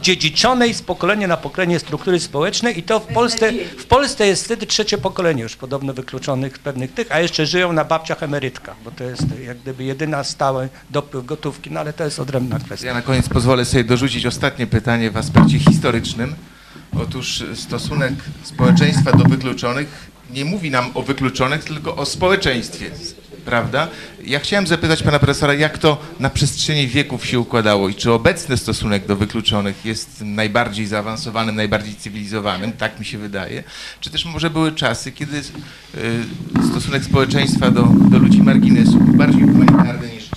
dziedziczonej 0.02 0.74
z 0.74 0.82
pokolenia 0.82 1.28
na 1.28 1.38
pokolenie 1.38 1.80
struktury 1.80 2.20
społecznej 2.20 2.80
i 2.80 2.84
to 2.84 3.00
w 3.00 3.06
Polsce, 3.06 3.52
w 3.78 3.86
Polsce 3.86 4.28
jest 4.28 4.46
wtedy 4.46 4.66
trzecie 4.66 4.98
pokolenie 4.98 5.44
już 5.44 5.56
podobno 5.56 5.94
wykluczonych 5.94 6.56
z 6.56 6.60
pewnych 6.60 6.94
tych, 6.94 7.12
a 7.12 7.20
jeszcze 7.20 7.46
żyją 7.46 7.74
na 7.74 7.86
babciach 7.86 8.24
emerytkach, 8.24 8.76
bo 8.86 8.92
to 8.92 9.04
jest 9.04 9.24
jak 9.46 9.58
gdyby 9.58 9.84
jedyna 9.84 10.24
stałe 10.24 10.70
dopływ 10.90 11.26
gotówki, 11.26 11.72
no 11.72 11.80
ale 11.80 11.94
to 11.94 12.04
jest 12.04 12.20
odrębna 12.20 12.60
kwestia. 12.60 12.88
Ja 12.88 12.94
na 12.94 13.02
koniec 13.02 13.30
pozwolę 13.30 13.66
sobie 13.66 13.84
dorzucić 13.84 14.26
ostatnie 14.26 14.68
pytanie 14.68 15.12
w 15.12 15.18
aspekcie 15.18 15.60
historycznym. 15.60 16.36
Otóż 17.00 17.44
stosunek 17.56 18.14
społeczeństwa 18.44 19.12
do 19.12 19.24
wykluczonych 19.24 20.12
nie 20.34 20.46
mówi 20.46 20.72
nam 20.72 20.92
o 20.94 21.02
wykluczonych, 21.02 21.64
tylko 21.64 21.96
o 21.96 22.06
społeczeństwie, 22.06 22.92
prawda? 23.48 23.88
Ja 24.26 24.40
chciałem 24.40 24.68
zapytać 24.68 25.04
pana 25.04 25.20
profesora, 25.20 25.54
jak 25.54 25.78
to 25.78 25.98
na 26.20 26.30
przestrzeni 26.30 26.88
wieków 26.88 27.26
się 27.26 27.40
układało 27.40 27.90
i 27.90 27.96
czy 27.96 28.12
obecny 28.12 28.58
stosunek 28.58 29.06
do 29.06 29.16
wykluczonych 29.16 29.86
jest 29.86 30.22
najbardziej 30.22 30.88
zaawansowanym, 30.88 31.56
najbardziej 31.56 31.96
cywilizowanym, 31.96 32.72
tak 32.72 33.00
mi 33.00 33.06
się 33.06 33.18
wydaje, 33.18 33.64
czy 34.00 34.10
też 34.10 34.26
może 34.26 34.50
były 34.50 34.72
czasy, 34.72 35.12
kiedy 35.12 35.38
y, 35.38 35.44
stosunek 36.72 37.04
społeczeństwa 37.04 37.72
do, 37.72 37.84
do 37.84 38.18
ludzi 38.18 38.44
marginesu 38.44 39.00
był 39.00 39.14
bardziej 39.14 39.42
humanitarny 39.42 40.10
niż 40.10 40.30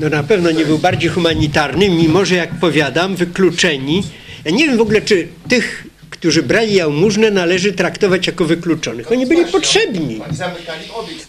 no 0.00 0.08
na 0.08 0.22
pewno 0.22 0.50
nie 0.50 0.66
był 0.66 0.78
bardziej 0.78 1.10
humanitarny, 1.10 1.88
mimo 1.88 2.24
że 2.24 2.34
jak 2.34 2.54
powiadam, 2.54 3.16
wykluczeni. 3.16 4.02
Ja 4.44 4.50
nie 4.50 4.66
wiem 4.66 4.76
w 4.78 4.80
ogóle, 4.80 5.00
czy 5.00 5.28
tych, 5.48 5.86
którzy 6.20 6.42
brali 6.42 6.74
jałmużnę, 6.74 7.30
należy 7.30 7.72
traktować 7.72 8.26
jako 8.26 8.44
wykluczonych. 8.44 9.12
Oni 9.12 9.26
byli 9.26 9.46
potrzebni. 9.46 10.20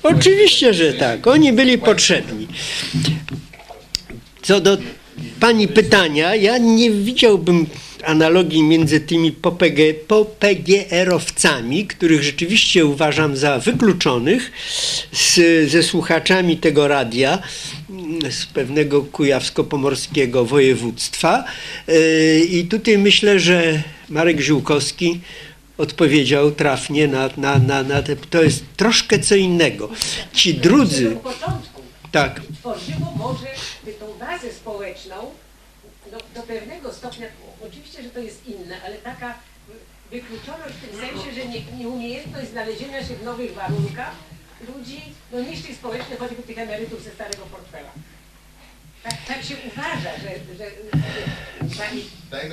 Oczywiście, 0.04 0.74
że 0.74 0.94
tak. 0.94 1.28
Oni 1.28 1.54
byli 1.54 1.78
potrzebni. 1.78 2.48
Co 4.42 4.62
do 4.62 4.78
pani 5.40 5.68
pytania, 5.68 6.36
ja 6.36 6.58
nie 6.58 6.92
widziałbym 6.92 7.66
analogii 8.06 8.64
między 8.64 9.00
tymi 9.00 9.32
popgr-owcami, 9.32 11.88
których 11.88 12.24
rzeczywiście 12.24 12.86
uważam 12.86 13.38
za 13.38 13.60
wykluczonych, 13.60 14.52
z, 15.12 15.40
ze 15.72 15.84
słuchaczami 15.84 16.58
tego 16.58 16.88
radia 16.88 17.40
z 18.30 18.46
pewnego 18.46 19.02
kujawsko-pomorskiego 19.02 20.46
województwa. 20.46 21.44
Yy, 21.88 22.40
I 22.40 22.66
tutaj 22.66 22.98
myślę, 22.98 23.40
że 23.40 23.84
Marek 24.10 24.42
Ziółkowski 24.42 25.22
odpowiedział 25.78 26.52
trafnie 26.52 27.08
na, 27.08 27.30
na, 27.38 27.60
na, 27.60 27.84
na 27.84 28.04
te, 28.04 28.16
to 28.16 28.44
jest 28.44 28.64
troszkę 28.78 29.20
co 29.20 29.36
innego. 29.36 29.90
Ci 30.34 30.54
drudzy, 30.54 31.16
początku 31.24 31.82
tak, 32.12 32.42
tworzyło 32.60 33.14
może 33.18 33.48
tą 34.00 34.14
bazę 34.20 34.54
społeczną 34.54 35.16
no, 36.12 36.18
do 36.36 36.42
pewnego 36.42 36.94
stopnia, 36.94 37.28
oczywiście, 37.68 38.04
że 38.04 38.10
to 38.10 38.20
jest 38.20 38.48
inne, 38.48 38.82
ale 38.86 38.96
taka 38.96 39.34
wykluczoność 40.12 40.74
w 40.76 40.88
tym 40.88 41.00
sensie, 41.00 41.42
że 41.42 41.46
nie, 41.46 41.62
nieumiejętność 41.78 42.50
znalezienia 42.50 43.08
się 43.08 43.16
w 43.16 43.24
nowych 43.24 43.54
warunkach 43.54 44.16
ludzi 44.70 45.02
no, 45.32 45.42
niższych 45.42 45.76
społecznie, 45.76 46.16
choćby 46.20 46.44
tych 46.44 46.58
emerytów 46.58 47.04
ze 47.04 47.12
starego 47.12 47.44
portfela. 47.52 47.92
Tak, 49.04 49.14
tak 49.28 49.44
się 49.44 49.56
uważa, 49.68 50.12
że, 50.24 50.30
że, 50.58 50.66
że 51.68 51.76
pani, 51.78 52.02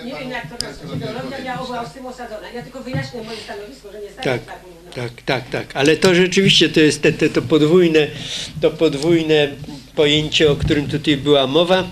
nie 0.05 0.19
wiem 0.19 0.31
jak 0.31 0.47
to 0.49 0.95
ideologia 0.97 1.39
miała 1.45 1.67
była 1.67 1.87
z 1.87 1.95
tym 1.95 2.07
osadzona. 2.07 2.51
Ja 2.55 2.63
tylko 2.63 2.81
wyjaśnię 2.81 3.23
moje 3.23 3.39
stanowisko, 3.39 3.93
że 3.93 4.01
nie 4.01 4.11
stawiam 4.11 4.39
Tak, 4.39 4.47
tak 4.47 4.59
tak, 4.95 5.23
tak, 5.23 5.51
tak. 5.51 5.77
Ale 5.77 5.97
to 5.97 6.15
rzeczywiście 6.15 6.69
to 6.69 6.81
jest 6.81 7.03
te, 7.03 7.13
te, 7.13 7.29
to, 7.29 7.43
podwójne, 7.43 8.07
to 8.61 8.71
podwójne 8.71 9.49
pojęcie, 9.95 10.51
o 10.51 10.57
którym 10.57 10.89
tutaj 10.89 11.17
była 11.17 11.47
mowa. 11.47 11.85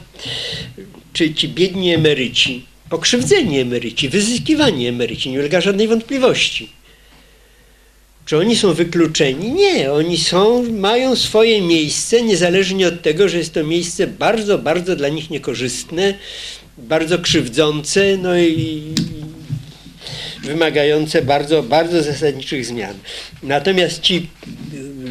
Czy 1.12 1.34
ci 1.34 1.48
biedni 1.48 1.94
emeryci, 1.94 2.66
pokrzywdzeni 2.90 3.59
emeryci, 3.59 4.09
wyzyskiwani 4.09 4.86
emeryci, 4.86 5.30
nie 5.30 5.38
ulega 5.38 5.60
żadnej 5.60 5.88
wątpliwości. 5.88 6.72
Czy 8.27 8.39
oni 8.39 8.57
są 8.57 8.74
wykluczeni? 8.74 9.53
Nie, 9.53 9.93
oni 9.93 10.19
są, 10.19 10.62
mają 10.73 11.16
swoje 11.16 11.61
miejsce, 11.61 12.23
niezależnie 12.23 12.89
od 12.89 13.03
tego, 13.03 13.28
że 13.28 13.39
jest 13.39 13.55
to 13.55 13.65
miejsce 13.65 14.07
bardzo, 14.07 14.59
bardzo 14.59 14.97
dla 14.97 15.09
nich 15.09 15.31
niekorzystne, 15.31 16.15
bardzo 16.78 17.19
krzywdzące, 17.19 18.16
no 18.16 18.39
i 18.39 18.82
wymagające 20.43 21.23
bardzo, 21.23 21.62
bardzo 21.62 22.03
zasadniczych 22.03 22.66
zmian. 22.66 22.94
Natomiast 23.43 24.01
ci 24.01 24.27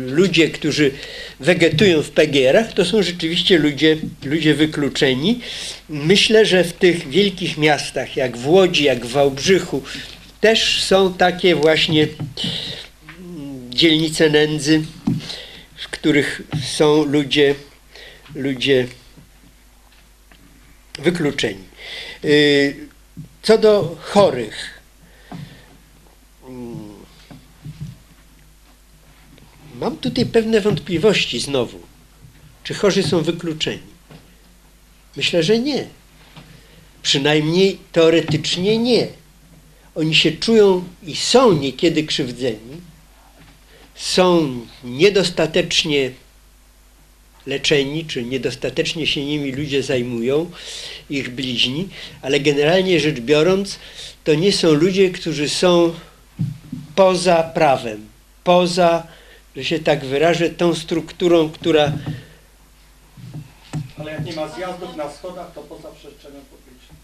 ludzie, 0.08 0.50
którzy 0.50 0.92
wegetują 1.40 2.02
w 2.02 2.10
PGR-ach, 2.10 2.74
to 2.74 2.86
są 2.86 3.04
rzeczywiście 3.04 3.58
ludzie, 3.58 3.98
ludzie 4.26 4.54
wykluczeni. 4.54 5.40
Myślę, 5.90 6.46
że 6.46 6.64
w 6.64 6.74
tych 6.74 7.10
wielkich 7.10 7.58
miastach, 7.58 8.18
jak 8.18 8.38
w 8.38 8.48
Łodzi, 8.48 8.84
jak 8.84 9.06
w 9.06 9.12
Wałbrzychu, 9.12 9.84
też 10.42 10.84
są 10.84 11.14
takie 11.14 11.56
właśnie 11.56 12.08
dzielnice 13.76 14.30
nędzy, 14.30 14.84
w 15.76 15.88
których 15.88 16.42
są 16.64 17.04
ludzie, 17.04 17.56
ludzie 18.36 18.88
wykluczeni. 21.00 21.64
Y, 22.24 22.76
Co 23.44 23.58
do 23.58 23.98
chorych, 24.02 24.82
mm, 26.48 26.94
mam 29.80 29.98
tutaj 29.98 30.26
pewne 30.26 30.62
wątpliwości 30.62 31.40
znowu. 31.40 31.80
Czy 32.64 32.74
chorzy 32.74 33.04
są 33.04 33.22
wykluczeni? 33.22 33.96
Myślę, 35.16 35.44
że 35.44 35.60
nie. 35.60 35.88
Przynajmniej 37.04 37.80
teoretycznie 37.92 38.78
nie. 38.78 39.08
Oni 39.96 40.16
się 40.16 40.32
czują 40.32 40.84
i 41.04 41.16
są 41.16 41.54
niekiedy 41.54 42.04
krzywdzeni, 42.04 42.82
są 43.96 44.60
niedostatecznie 44.84 46.12
leczeni, 47.46 48.06
czy 48.06 48.24
niedostatecznie 48.24 49.08
się 49.08 49.26
nimi 49.26 49.52
ludzie 49.52 49.84
zajmują, 49.84 50.52
ich 51.10 51.30
bliźni, 51.30 51.90
ale 52.22 52.40
generalnie 52.40 53.00
rzecz 53.00 53.20
biorąc, 53.20 53.80
to 54.24 54.36
nie 54.36 54.54
są 54.54 54.74
ludzie, 54.74 55.10
którzy 55.10 55.50
są 55.50 55.94
poza 56.96 57.44
prawem, 57.44 58.08
poza, 58.44 59.08
że 59.56 59.64
się 59.64 59.80
tak 59.80 60.06
wyrażę, 60.06 60.50
tą 60.50 60.76
strukturą, 60.76 61.50
która 61.50 61.94
Ale 63.98 64.12
jak 64.12 64.26
nie 64.26 64.34
ma 64.34 64.48
zjazdów 64.48 64.96
na 64.96 65.12
schodach, 65.12 65.54
to 65.56 65.62
poza 65.62 65.90
przestrzenią 65.92 66.40
publiczną. 66.40 66.96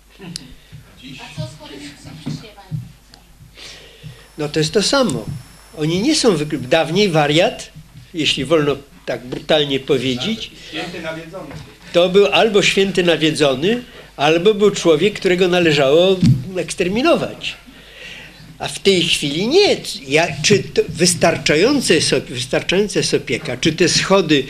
A 1.25 1.41
co 1.41 1.47
z 1.47 1.55
panie 1.55 1.77
No 4.37 4.49
to 4.49 4.59
jest 4.59 4.73
to 4.73 4.83
samo. 4.83 5.25
Oni 5.77 6.01
nie 6.01 6.15
są 6.15 6.35
wyklu... 6.35 6.59
Dawniej 6.59 7.09
wariat, 7.09 7.71
jeśli 8.13 8.45
wolno 8.45 8.75
tak 9.05 9.25
brutalnie 9.25 9.79
powiedzieć, 9.79 10.51
to 11.93 12.09
był 12.09 12.25
albo 12.25 12.61
święty 12.61 13.03
nawiedzony, 13.03 13.83
albo 14.17 14.53
był 14.53 14.71
człowiek, 14.71 15.13
którego 15.13 15.47
należało 15.47 16.19
eksterminować. 16.57 17.55
A 18.59 18.67
w 18.67 18.79
tej 18.79 19.03
chwili 19.03 19.47
nie. 19.47 19.77
Ja, 20.07 20.27
czy 20.43 20.59
to 20.59 20.81
wystarczające 20.89 21.93
jest, 21.93 22.11
op- 22.11 22.21
wystarczająca 22.21 22.99
jest 22.99 23.13
opieka, 23.13 23.57
czy 23.57 23.73
te 23.73 23.89
schody 23.89 24.43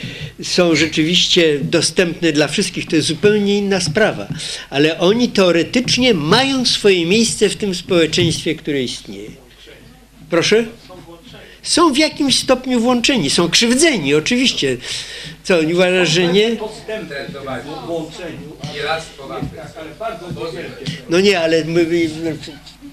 są 0.44 0.76
rzeczywiście 0.76 1.60
dostępne 1.60 2.32
dla 2.32 2.48
wszystkich, 2.48 2.88
to 2.88 2.96
jest 2.96 3.08
zupełnie 3.08 3.58
inna 3.58 3.80
sprawa. 3.80 4.28
Ale 4.70 5.00
oni 5.00 5.30
teoretycznie 5.30 6.14
mają 6.14 6.66
swoje 6.66 7.06
miejsce 7.06 7.50
w 7.50 7.56
tym 7.56 7.76
społeczeństwie, 7.76 8.56
które 8.56 8.84
istnieje. 8.84 9.30
Proszę? 10.30 10.66
Są 11.64 11.94
w 11.94 11.98
jakimś 11.98 12.40
stopniu 12.40 12.80
włączeni, 12.80 13.30
są 13.30 13.50
krzywdzeni, 13.50 14.16
oczywiście. 14.16 14.78
Co, 15.44 15.64
nie 15.64 15.76
uważasz, 15.76 16.10
że 16.10 16.28
nie? 16.28 16.56
Postępy 16.56 17.16
w 17.84 17.86
włączeniu. 17.86 18.52
Tak, 19.56 19.74
ale 19.80 19.90
bardzo 20.00 20.28
niewielkie. 20.46 20.92
No 21.10 21.20
nie, 21.20 21.40
ale 21.40 21.64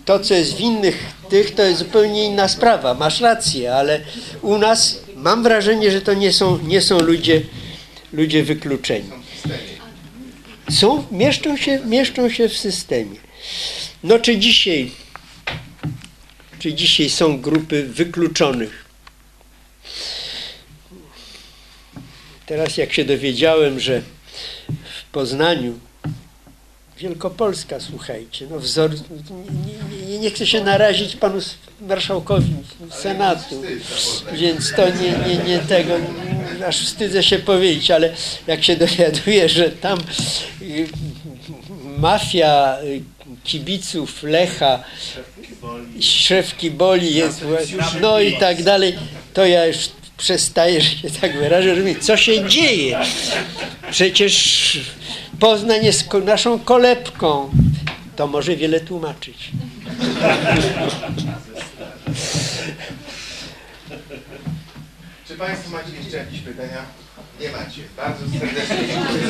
to, 0.05 0.21
co 0.21 0.35
jest 0.35 0.57
w 0.57 0.61
innych 0.61 1.07
tych, 1.29 1.55
to 1.55 1.63
jest 1.63 1.79
zupełnie 1.79 2.25
inna 2.25 2.49
sprawa. 2.49 2.95
Masz 2.95 3.21
rację, 3.21 3.75
ale 3.75 4.01
u 4.43 4.59
nas 4.59 5.01
mam 5.17 5.43
wrażenie, 5.43 5.91
że 5.91 6.01
to 6.01 6.15
nie 6.15 6.33
są, 6.33 6.59
nie 6.59 6.81
są 6.81 7.01
ludzie, 7.01 7.43
ludzie 8.13 8.43
wykluczeni. 8.43 9.11
Są, 10.71 11.05
mieszczą 11.11 11.57
się, 11.57 11.81
mieszczą 11.87 12.29
się 12.29 12.49
w 12.49 12.57
systemie. 12.57 13.17
No 14.05 14.19
czy 14.19 14.37
dzisiaj, 14.37 14.91
czy 16.59 16.75
dzisiaj 16.75 17.11
są 17.11 17.41
grupy 17.41 17.83
wykluczonych? 17.83 18.85
Teraz 22.47 22.77
jak 22.77 22.93
się 22.93 23.05
dowiedziałem, 23.05 23.81
że 23.81 24.03
w 24.69 25.11
Poznaniu 25.13 25.79
Wielkopolska, 26.99 27.81
słuchajcie, 27.81 28.47
no 28.51 28.59
wzor, 28.59 28.91
nie, 28.91 30.07
nie, 30.07 30.19
nie 30.19 30.31
chcę 30.31 30.47
się 30.47 30.65
narazić 30.65 31.17
panu 31.17 31.41
marszałkowi 31.81 32.55
Senatu, 32.91 33.63
więc 34.33 34.73
to 34.73 34.91
nie, 34.91 35.11
nie, 35.29 35.45
nie 35.45 35.59
tego, 35.59 35.95
aż 36.67 36.87
wstydzę 36.87 37.23
się 37.23 37.39
powiedzieć, 37.39 37.91
ale 37.91 38.15
jak 38.47 38.65
się 38.65 38.77
dowiaduję, 38.77 39.49
że 39.49 39.71
tam 39.71 39.99
y, 40.63 40.89
mafia 41.99 42.79
y, 42.83 43.03
kibiców 43.49 44.23
Lecha, 44.23 44.85
szefki 46.01 46.71
boli 46.71 47.15
jest, 47.15 47.45
no 48.01 48.21
i 48.21 48.39
tak 48.39 48.63
dalej, 48.63 48.99
to 49.35 49.47
ja 49.47 49.67
już 49.67 49.77
przestaję, 50.17 50.81
że 50.81 50.91
się 50.91 51.11
tak 51.11 51.39
wyrażę, 51.39 51.75
że 51.75 51.81
mówię, 51.81 51.97
co 52.01 52.17
się 52.17 52.49
dzieje? 52.49 52.99
Przecież 53.91 54.35
Poznań 55.41 55.85
jest 55.85 56.13
naszą 56.25 56.59
kolebką. 56.59 57.51
To 58.17 58.27
może 58.27 58.57
wiele 58.57 58.81
tłumaczyć. 58.81 59.51
Czy 65.29 65.35
Państwo 65.35 65.71
macie 65.71 65.91
jeszcze 66.03 66.17
jakieś 66.17 66.41
pytania? 66.41 66.83
Nie 67.41 67.51
macie. 67.51 67.83
Bardzo 67.97 68.25
serdecznie 68.39 68.77
dziękuję. 68.89 69.29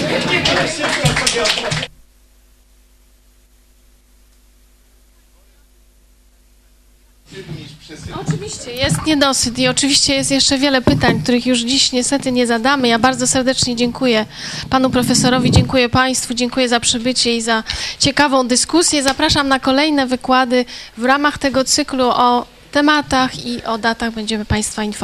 Oczywiście, 8.27 8.73
jest 8.73 9.07
niedosyt 9.07 9.59
i 9.59 9.69
oczywiście 9.69 10.15
jest 10.15 10.31
jeszcze 10.31 10.59
wiele 10.59 10.83
pytań, 10.83 11.23
których 11.23 11.47
już 11.47 11.59
dziś 11.59 11.93
niestety 11.93 12.33
nie 12.33 12.47
zadamy. 12.47 12.89
Ja 12.89 12.99
bardzo 12.99 13.27
serdecznie 13.27 13.77
dziękuję 13.77 14.27
panu 14.71 14.91
profesorowi, 14.91 15.51
dziękuję 15.51 15.89
państwu, 15.89 16.35
dziękuję 16.35 16.69
za 16.69 16.81
przybycie 16.81 17.37
i 17.37 17.43
za 17.43 17.63
ciekawą 17.99 18.49
dyskusję. 18.49 19.03
Zapraszam 19.03 19.49
na 19.49 19.61
kolejne 19.61 20.07
wykłady 20.07 20.65
w 20.97 21.05
ramach 21.05 21.39
tego 21.39 21.65
cyklu 21.65 22.05
o 22.09 22.47
tematach 22.73 23.47
i 23.47 23.65
o 23.65 23.79
datach 23.79 24.13
będziemy 24.15 24.45
państwa 24.45 24.85
informować. 24.85 24.97